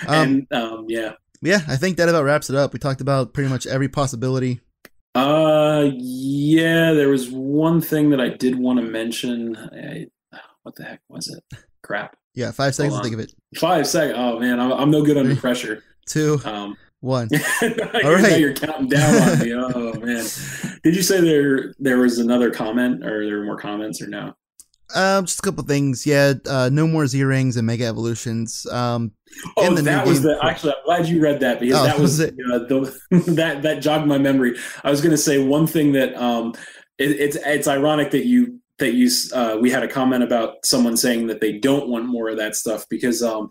and 0.09 0.47
um, 0.53 0.87
yeah, 0.89 1.13
yeah, 1.43 1.61
I 1.69 1.77
think 1.77 1.97
that 1.99 2.09
about 2.09 2.25
wraps 2.25 2.51
it 2.51 2.57
up. 2.57 2.73
We 2.73 2.79
talked 2.81 3.01
about 3.01 3.33
pretty 3.33 3.49
much 3.49 3.67
every 3.67 3.89
possibility. 3.89 4.61
Uh, 5.15 5.91
yeah, 5.93 6.93
there 6.93 7.09
was 7.09 7.31
one 7.31 7.81
thing 7.81 8.11
that 8.11 8.21
I 8.21 8.29
did 8.29 8.59
want 8.59 8.79
to 8.79 8.85
mention. 8.85 9.57
I, 9.57 10.07
what 10.63 10.77
the 10.77 10.85
heck 10.85 11.01
was 11.09 11.29
it? 11.29 11.43
Crap. 11.83 12.17
Yeah, 12.35 12.53
five 12.53 12.75
seconds 12.75 12.97
to 12.97 13.03
think 13.03 13.15
of 13.15 13.21
it. 13.21 13.33
Five 13.57 13.87
seconds. 13.87 14.17
Oh 14.19 14.39
man, 14.39 14.61
I'm, 14.61 14.73
I'm 14.73 14.91
no 14.91 15.03
good 15.03 15.17
under 15.17 15.35
pressure. 15.37 15.83
Two, 16.07 16.39
Um, 16.45 16.77
one. 17.01 17.29
All 18.05 18.13
right. 18.15 18.39
you're 18.39 18.55
counting 18.55 18.89
down 18.89 19.15
on 19.31 19.39
me. 19.41 19.53
Oh 19.55 19.93
man, 19.95 20.25
did 20.85 20.95
you 20.97 21.03
say 21.03 21.21
there 21.21 21.75
there 21.79 21.99
was 21.99 22.19
another 22.19 22.51
comment, 22.51 23.05
or 23.05 23.25
there 23.27 23.39
were 23.39 23.45
more 23.45 23.59
comments, 23.59 24.01
or 24.01 24.07
no? 24.07 24.35
Um, 24.95 25.25
just 25.27 25.39
a 25.39 25.43
couple 25.43 25.63
things. 25.65 26.07
Yeah, 26.07 26.35
uh, 26.49 26.71
no 26.73 26.87
more 26.87 27.07
Z 27.07 27.23
rings 27.23 27.57
and 27.57 27.67
Mega 27.67 27.85
Evolutions. 27.87 28.67
Um, 28.71 29.13
Oh, 29.57 29.73
that 29.75 30.07
was 30.07 30.19
game- 30.21 30.29
the. 30.29 30.45
Actually, 30.45 30.73
I'm 30.73 30.85
glad 30.85 31.07
you 31.09 31.21
read 31.23 31.39
that 31.41 31.61
because 31.61 31.79
Oh, 31.79 31.85
that 31.85 31.99
was, 32.01 32.19
was 32.19 32.21
it? 32.21 32.35
uh, 32.53 32.59
the 32.59 33.01
that 33.35 33.63
that 33.63 33.81
jogged 33.81 34.07
my 34.09 34.19
memory. 34.19 34.57
I 34.83 34.91
was 34.91 35.01
going 35.01 35.13
to 35.13 35.17
say 35.19 35.39
one 35.43 35.67
thing 35.69 35.93
that 35.93 36.15
um, 36.21 36.55
it, 36.99 37.11
it's 37.13 37.37
it's 37.37 37.69
ironic 37.69 38.11
that 38.11 38.27
you 38.27 38.59
that 38.79 38.95
you 38.95 39.09
uh, 39.33 39.57
we 39.61 39.71
had 39.71 39.83
a 39.85 39.89
comment 39.89 40.25
about 40.25 40.57
someone 40.65 40.97
saying 40.97 41.29
that 41.29 41.41
they 41.41 41.53
don't 41.59 41.89
want 41.89 42.07
more 42.07 42.29
of 42.29 42.39
that 42.39 42.57
stuff 42.57 42.85
because 42.91 43.23
um, 43.23 43.49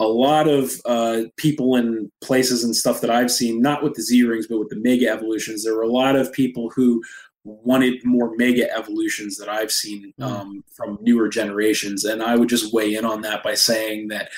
a 0.00 0.06
lot 0.06 0.48
of 0.48 0.72
uh, 0.86 1.22
people 1.36 1.76
in 1.76 2.10
places 2.20 2.64
and 2.64 2.74
stuff 2.74 3.00
that 3.02 3.10
I've 3.10 3.30
seen, 3.30 3.62
not 3.62 3.84
with 3.84 3.94
the 3.94 4.02
Z 4.02 4.24
rings, 4.24 4.48
but 4.48 4.58
with 4.58 4.70
the 4.70 4.80
Mega 4.80 5.08
Evolutions, 5.08 5.62
there 5.62 5.76
were 5.76 5.82
a 5.82 5.88
lot 5.92 6.16
of 6.16 6.32
people 6.32 6.68
who 6.74 7.00
wanted 7.44 8.04
more 8.04 8.34
mega 8.36 8.70
evolutions 8.76 9.36
that 9.36 9.48
I've 9.48 9.72
seen 9.72 10.12
Mm. 10.20 10.24
um, 10.24 10.64
from 10.76 10.98
newer 11.02 11.28
generations. 11.28 12.04
And 12.04 12.22
I 12.22 12.36
would 12.36 12.48
just 12.48 12.72
weigh 12.72 12.94
in 12.94 13.04
on 13.04 13.22
that 13.22 13.42
by 13.42 13.54
saying 13.54 14.08
that 14.08 14.30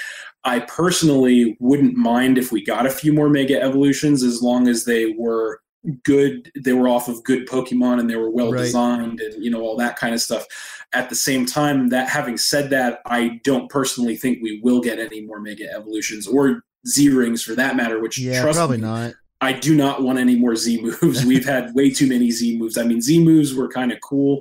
I 0.44 0.60
personally 0.60 1.56
wouldn't 1.60 1.96
mind 1.96 2.38
if 2.38 2.52
we 2.52 2.64
got 2.64 2.86
a 2.86 2.90
few 2.90 3.12
more 3.12 3.28
mega 3.30 3.60
evolutions 3.62 4.22
as 4.22 4.42
long 4.42 4.68
as 4.68 4.84
they 4.84 5.14
were 5.18 5.60
good 6.02 6.50
they 6.64 6.72
were 6.72 6.88
off 6.88 7.08
of 7.08 7.22
good 7.24 7.46
pokemon 7.46 8.00
and 8.00 8.08
they 8.08 8.16
were 8.16 8.30
well 8.30 8.50
Right. 8.50 8.62
designed 8.62 9.20
and 9.20 9.44
you 9.44 9.50
know 9.50 9.60
all 9.60 9.76
that 9.76 9.96
kind 9.96 10.14
of 10.14 10.20
stuff 10.22 10.46
at 10.94 11.10
the 11.10 11.14
same 11.14 11.44
time 11.44 11.90
that 11.90 12.08
having 12.08 12.38
said 12.38 12.70
that 12.70 13.00
i 13.04 13.38
don't 13.44 13.68
personally 13.68 14.16
think 14.16 14.38
we 14.40 14.60
will 14.62 14.80
get 14.80 14.98
any 14.98 15.20
more 15.20 15.40
mega 15.40 15.70
evolutions 15.70 16.26
or 16.26 16.62
z 16.86 17.10
rings 17.10 17.42
for 17.42 17.54
that 17.56 17.76
matter 17.76 18.00
which 18.00 18.16
yeah, 18.18 18.40
trust 18.40 18.56
probably 18.56 18.78
me, 18.78 18.82
not. 18.84 19.12
I 19.44 19.52
do 19.52 19.74
not 19.74 20.02
want 20.02 20.18
any 20.18 20.36
more 20.36 20.56
Z 20.56 20.80
moves. 20.80 21.24
We've 21.26 21.44
had 21.44 21.74
way 21.74 21.90
too 21.90 22.08
many 22.08 22.30
Z 22.30 22.58
moves. 22.58 22.78
I 22.78 22.84
mean, 22.84 23.00
Z 23.00 23.22
moves 23.22 23.54
were 23.54 23.68
kind 23.68 23.92
of 23.92 24.00
cool, 24.00 24.40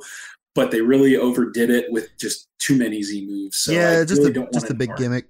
but 0.56 0.72
they 0.72 0.82
really 0.82 1.18
overdid 1.18 1.70
it 1.70 1.92
with 1.92 2.10
just 2.20 2.48
too 2.60 2.78
many 2.78 3.04
Z 3.04 3.26
moves. 3.28 3.58
So 3.58 3.72
yeah, 3.72 4.00
I 4.02 4.06
just 4.06 4.22
really 4.22 4.42
a 4.42 4.52
just 4.52 4.70
a 4.70 4.74
big 4.74 4.90
more. 4.90 4.98
gimmick. 4.98 5.26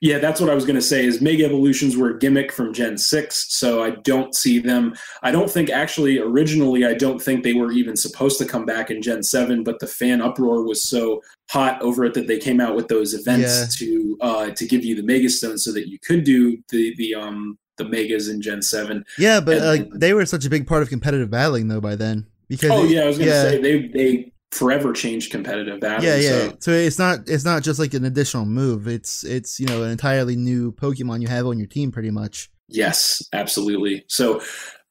Yeah, 0.00 0.18
that's 0.18 0.40
what 0.40 0.50
I 0.50 0.54
was 0.54 0.64
going 0.64 0.76
to 0.76 0.82
say. 0.82 1.06
Is 1.06 1.20
Mega 1.20 1.44
Evolutions 1.44 1.96
were 1.96 2.10
a 2.10 2.18
gimmick 2.18 2.52
from 2.52 2.74
Gen 2.74 2.98
Six, 2.98 3.46
so 3.56 3.82
I 3.82 3.90
don't 3.90 4.34
see 4.34 4.58
them. 4.58 4.94
I 5.22 5.30
don't 5.30 5.50
think 5.50 5.70
actually 5.70 6.18
originally 6.18 6.84
I 6.84 6.94
don't 6.94 7.20
think 7.22 7.42
they 7.42 7.54
were 7.54 7.72
even 7.72 7.96
supposed 7.96 8.38
to 8.38 8.44
come 8.44 8.66
back 8.66 8.90
in 8.90 9.00
Gen 9.00 9.22
Seven, 9.22 9.62
but 9.62 9.78
the 9.78 9.86
fan 9.86 10.20
uproar 10.20 10.64
was 10.64 10.82
so 10.82 11.22
hot 11.50 11.80
over 11.80 12.04
it 12.04 12.14
that 12.14 12.26
they 12.26 12.38
came 12.38 12.60
out 12.60 12.74
with 12.74 12.88
those 12.88 13.14
events 13.14 13.78
to 13.78 14.18
uh, 14.20 14.50
to 14.50 14.66
give 14.66 14.84
you 14.84 14.94
the 14.94 15.02
Mega 15.02 15.30
Stones 15.30 15.64
so 15.64 15.72
that 15.72 15.88
you 15.88 15.98
could 16.00 16.24
do 16.24 16.58
the 16.70 16.94
the 16.96 17.14
um 17.14 17.56
the 17.78 17.84
Megas 17.84 18.28
in 18.28 18.40
Gen 18.42 18.62
Seven. 18.62 19.04
Yeah, 19.18 19.40
but 19.40 19.58
And- 19.58 19.66
like 19.66 19.90
they 19.94 20.12
were 20.14 20.26
such 20.26 20.44
a 20.44 20.50
big 20.50 20.66
part 20.66 20.82
of 20.82 20.88
competitive 20.88 21.30
battling 21.30 21.68
though 21.68 21.80
by 21.80 21.96
then 21.96 22.26
because 22.48 22.70
Oh 22.70 22.84
it- 22.84 22.90
yeah, 22.90 23.02
I 23.02 23.06
was 23.06 23.18
going 23.18 23.28
to 23.30 23.34
yeah. 23.34 23.42
say 23.42 23.60
they 23.60 23.88
they 23.88 24.32
forever 24.50 24.92
changed 24.92 25.30
competitive 25.32 25.80
battle. 25.80 26.04
yeah, 26.04 26.16
yeah. 26.16 26.28
So. 26.48 26.56
So 26.60 26.70
it's 26.72 26.98
not 26.98 27.20
it's 27.26 27.44
not 27.44 27.62
just 27.62 27.78
like 27.78 27.94
an 27.94 28.04
additional 28.04 28.44
move. 28.44 28.86
It's 28.86 29.24
it's 29.24 29.58
you 29.58 29.66
know 29.66 29.82
an 29.82 29.90
entirely 29.90 30.36
new 30.36 30.72
Pokemon 30.72 31.22
you 31.22 31.28
have 31.28 31.46
on 31.46 31.58
your 31.58 31.68
team 31.68 31.90
pretty 31.90 32.10
much. 32.10 32.50
Yes, 32.68 33.22
absolutely. 33.32 34.04
So, 34.08 34.40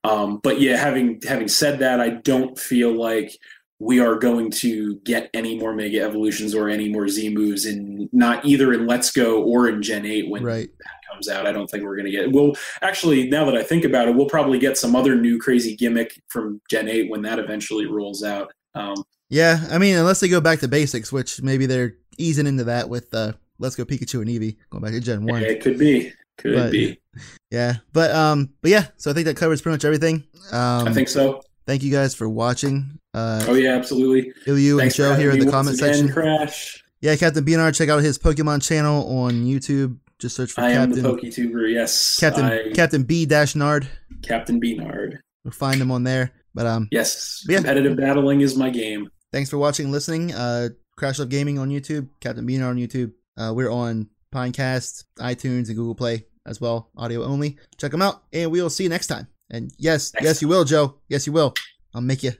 um, 0.03 0.39
but 0.43 0.59
yeah, 0.61 0.77
having 0.77 1.19
having 1.27 1.47
said 1.47 1.79
that, 1.79 1.99
I 1.99 2.09
don't 2.09 2.57
feel 2.57 2.91
like 2.99 3.32
we 3.79 3.99
are 3.99 4.15
going 4.15 4.51
to 4.51 4.97
get 5.05 5.29
any 5.34 5.57
more 5.57 5.73
Mega 5.73 6.01
Evolutions 6.03 6.53
or 6.53 6.69
any 6.69 6.89
more 6.89 7.07
Z 7.07 7.29
moves 7.34 7.65
in 7.65 8.07
not 8.11 8.45
either 8.45 8.73
in 8.73 8.86
Let's 8.86 9.11
Go 9.11 9.41
or 9.43 9.67
in 9.67 9.82
Gen 9.82 10.05
Eight 10.05 10.29
when 10.29 10.43
Right. 10.43 10.69
Comes 11.12 11.30
out. 11.30 11.45
I 11.45 11.51
don't 11.51 11.70
think 11.70 11.84
we're 11.84 11.95
going 11.95 12.05
to 12.05 12.12
get. 12.12 12.32
We'll 12.32 12.53
actually 12.82 13.30
now 13.30 13.45
that 13.45 13.55
I 13.55 13.64
think 13.64 13.84
about 13.86 14.07
it, 14.07 14.16
we'll 14.16 14.28
probably 14.30 14.59
get 14.59 14.78
some 14.78 14.95
other 14.95 15.16
new 15.16 15.38
crazy 15.39 15.76
gimmick 15.76 16.22
from 16.30 16.62
Gen 16.70 16.88
Eight 16.88 17.09
when 17.09 17.22
that 17.24 17.39
eventually 17.39 17.86
rolls 17.86 18.24
out. 18.24 18.51
Um, 18.76 18.95
Yeah, 19.30 19.66
I 19.70 19.78
mean 19.78 19.97
unless 19.97 20.20
they 20.20 20.28
go 20.28 20.41
back 20.41 20.59
to 20.59 20.68
basics, 20.68 21.12
which 21.12 21.41
maybe 21.41 21.66
they're 21.66 21.95
easing 22.18 22.47
into 22.47 22.64
that 22.66 22.89
with 22.89 23.14
uh 23.14 23.34
Let's 23.59 23.76
Go 23.76 23.86
Pikachu 23.86 24.22
and 24.22 24.28
Eevee 24.30 24.55
going 24.70 24.84
back 24.84 24.93
to 24.93 24.99
Gen 24.99 25.26
One. 25.26 25.43
it 25.43 25.62
could 25.62 25.78
be, 25.78 26.12
could 26.38 26.55
But- 26.55 26.72
be. 26.72 26.99
Yeah, 27.51 27.76
but 27.91 28.12
um, 28.12 28.53
but 28.62 28.72
yeah. 28.72 28.86
So 28.95 29.12
I 29.12 29.14
think 29.14 29.26
that 29.26 29.36
covers 29.36 29.62
pretty 29.62 29.74
much 29.74 29.84
everything. 29.84 30.24
Um, 30.53 30.88
I 30.88 30.93
think 30.93 31.09
so. 31.09 31.41
Thank 31.68 31.84
you 31.84 31.91
guys 31.91 32.16
for 32.16 32.30
watching. 32.30 32.97
Uh, 33.14 33.43
Oh 33.49 33.55
yeah, 33.55 33.76
absolutely. 33.76 34.32
Ilyu 34.47 34.72
and 34.72 34.80
Thanks 34.80 34.95
Joe 34.95 35.14
here 35.16 35.32
in 35.32 35.39
the 35.39 35.51
comment 35.51 35.76
again, 35.78 35.93
section. 35.93 36.14
Crash. 36.14 36.82
Yeah, 37.01 37.18
Captain 37.18 37.43
BNR, 37.43 37.76
check 37.76 37.89
out 37.89 38.01
his 38.01 38.18
Pokemon 38.18 38.66
channel 38.66 39.05
on 39.20 39.43
YouTube. 39.43 39.97
Just 40.22 40.36
search 40.36 40.51
for 40.51 40.61
I 40.61 40.69
am 40.72 40.89
Captain 40.93 41.03
the 41.03 41.09
PokeTuber. 41.09 41.74
Yes, 41.74 42.15
Captain 42.19 42.45
I- 42.45 42.72
Captain 42.74 43.03
B 43.03 43.26
Dash 43.26 43.55
Nard. 43.55 43.88
Captain 44.22 44.61
Beanard. 44.61 45.17
We'll 45.43 45.51
find 45.51 45.82
him 45.82 45.89
on 45.91 46.03
there. 46.03 46.32
But 46.53 46.67
um, 46.67 46.88
Yes, 46.91 47.43
Yeah. 47.49 47.57
competitive 47.57 47.97
battling 47.97 48.41
is 48.41 48.55
my 48.55 48.69
game. 48.69 49.09
thanks 49.32 49.49
for 49.49 49.57
watching 49.57 49.86
and 49.86 49.91
listening. 49.91 50.34
Uh, 50.34 50.69
Crash 50.97 51.17
Love 51.19 51.30
Gaming 51.30 51.57
on 51.57 51.69
YouTube, 51.69 52.09
Captain 52.19 52.45
Beaner 52.45 52.69
on 52.69 52.76
YouTube. 52.78 53.11
Uh, 53.38 53.51
we're 53.55 53.72
on 53.72 54.07
Pinecast, 54.34 55.05
iTunes, 55.19 55.67
and 55.67 55.76
Google 55.76 55.95
Play 55.95 56.26
as 56.45 56.61
well, 56.61 56.91
audio 56.95 57.24
only. 57.24 57.57
Check 57.78 57.91
them 57.91 58.01
out, 58.01 58.24
and 58.32 58.51
we 58.51 58.61
will 58.61 58.69
see 58.69 58.84
you 58.84 58.89
next 58.89 59.07
time. 59.07 59.28
And 59.49 59.72
yes, 59.80 60.13
Next 60.13 60.26
yes, 60.26 60.41
you 60.41 60.47
will, 60.47 60.63
Joe. 60.65 60.99
Yes, 61.09 61.26
you 61.26 61.34
will. 61.34 61.53
I'll 61.95 62.01
make 62.01 62.22
you. 62.24 62.34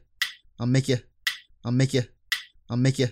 I'll 0.60 0.68
make 0.68 0.88
you. 0.88 0.98
I'll 1.66 1.72
make 1.72 1.94
you. 1.94 2.04
I'll 2.70 2.78
make 2.78 3.00
you. 3.00 3.08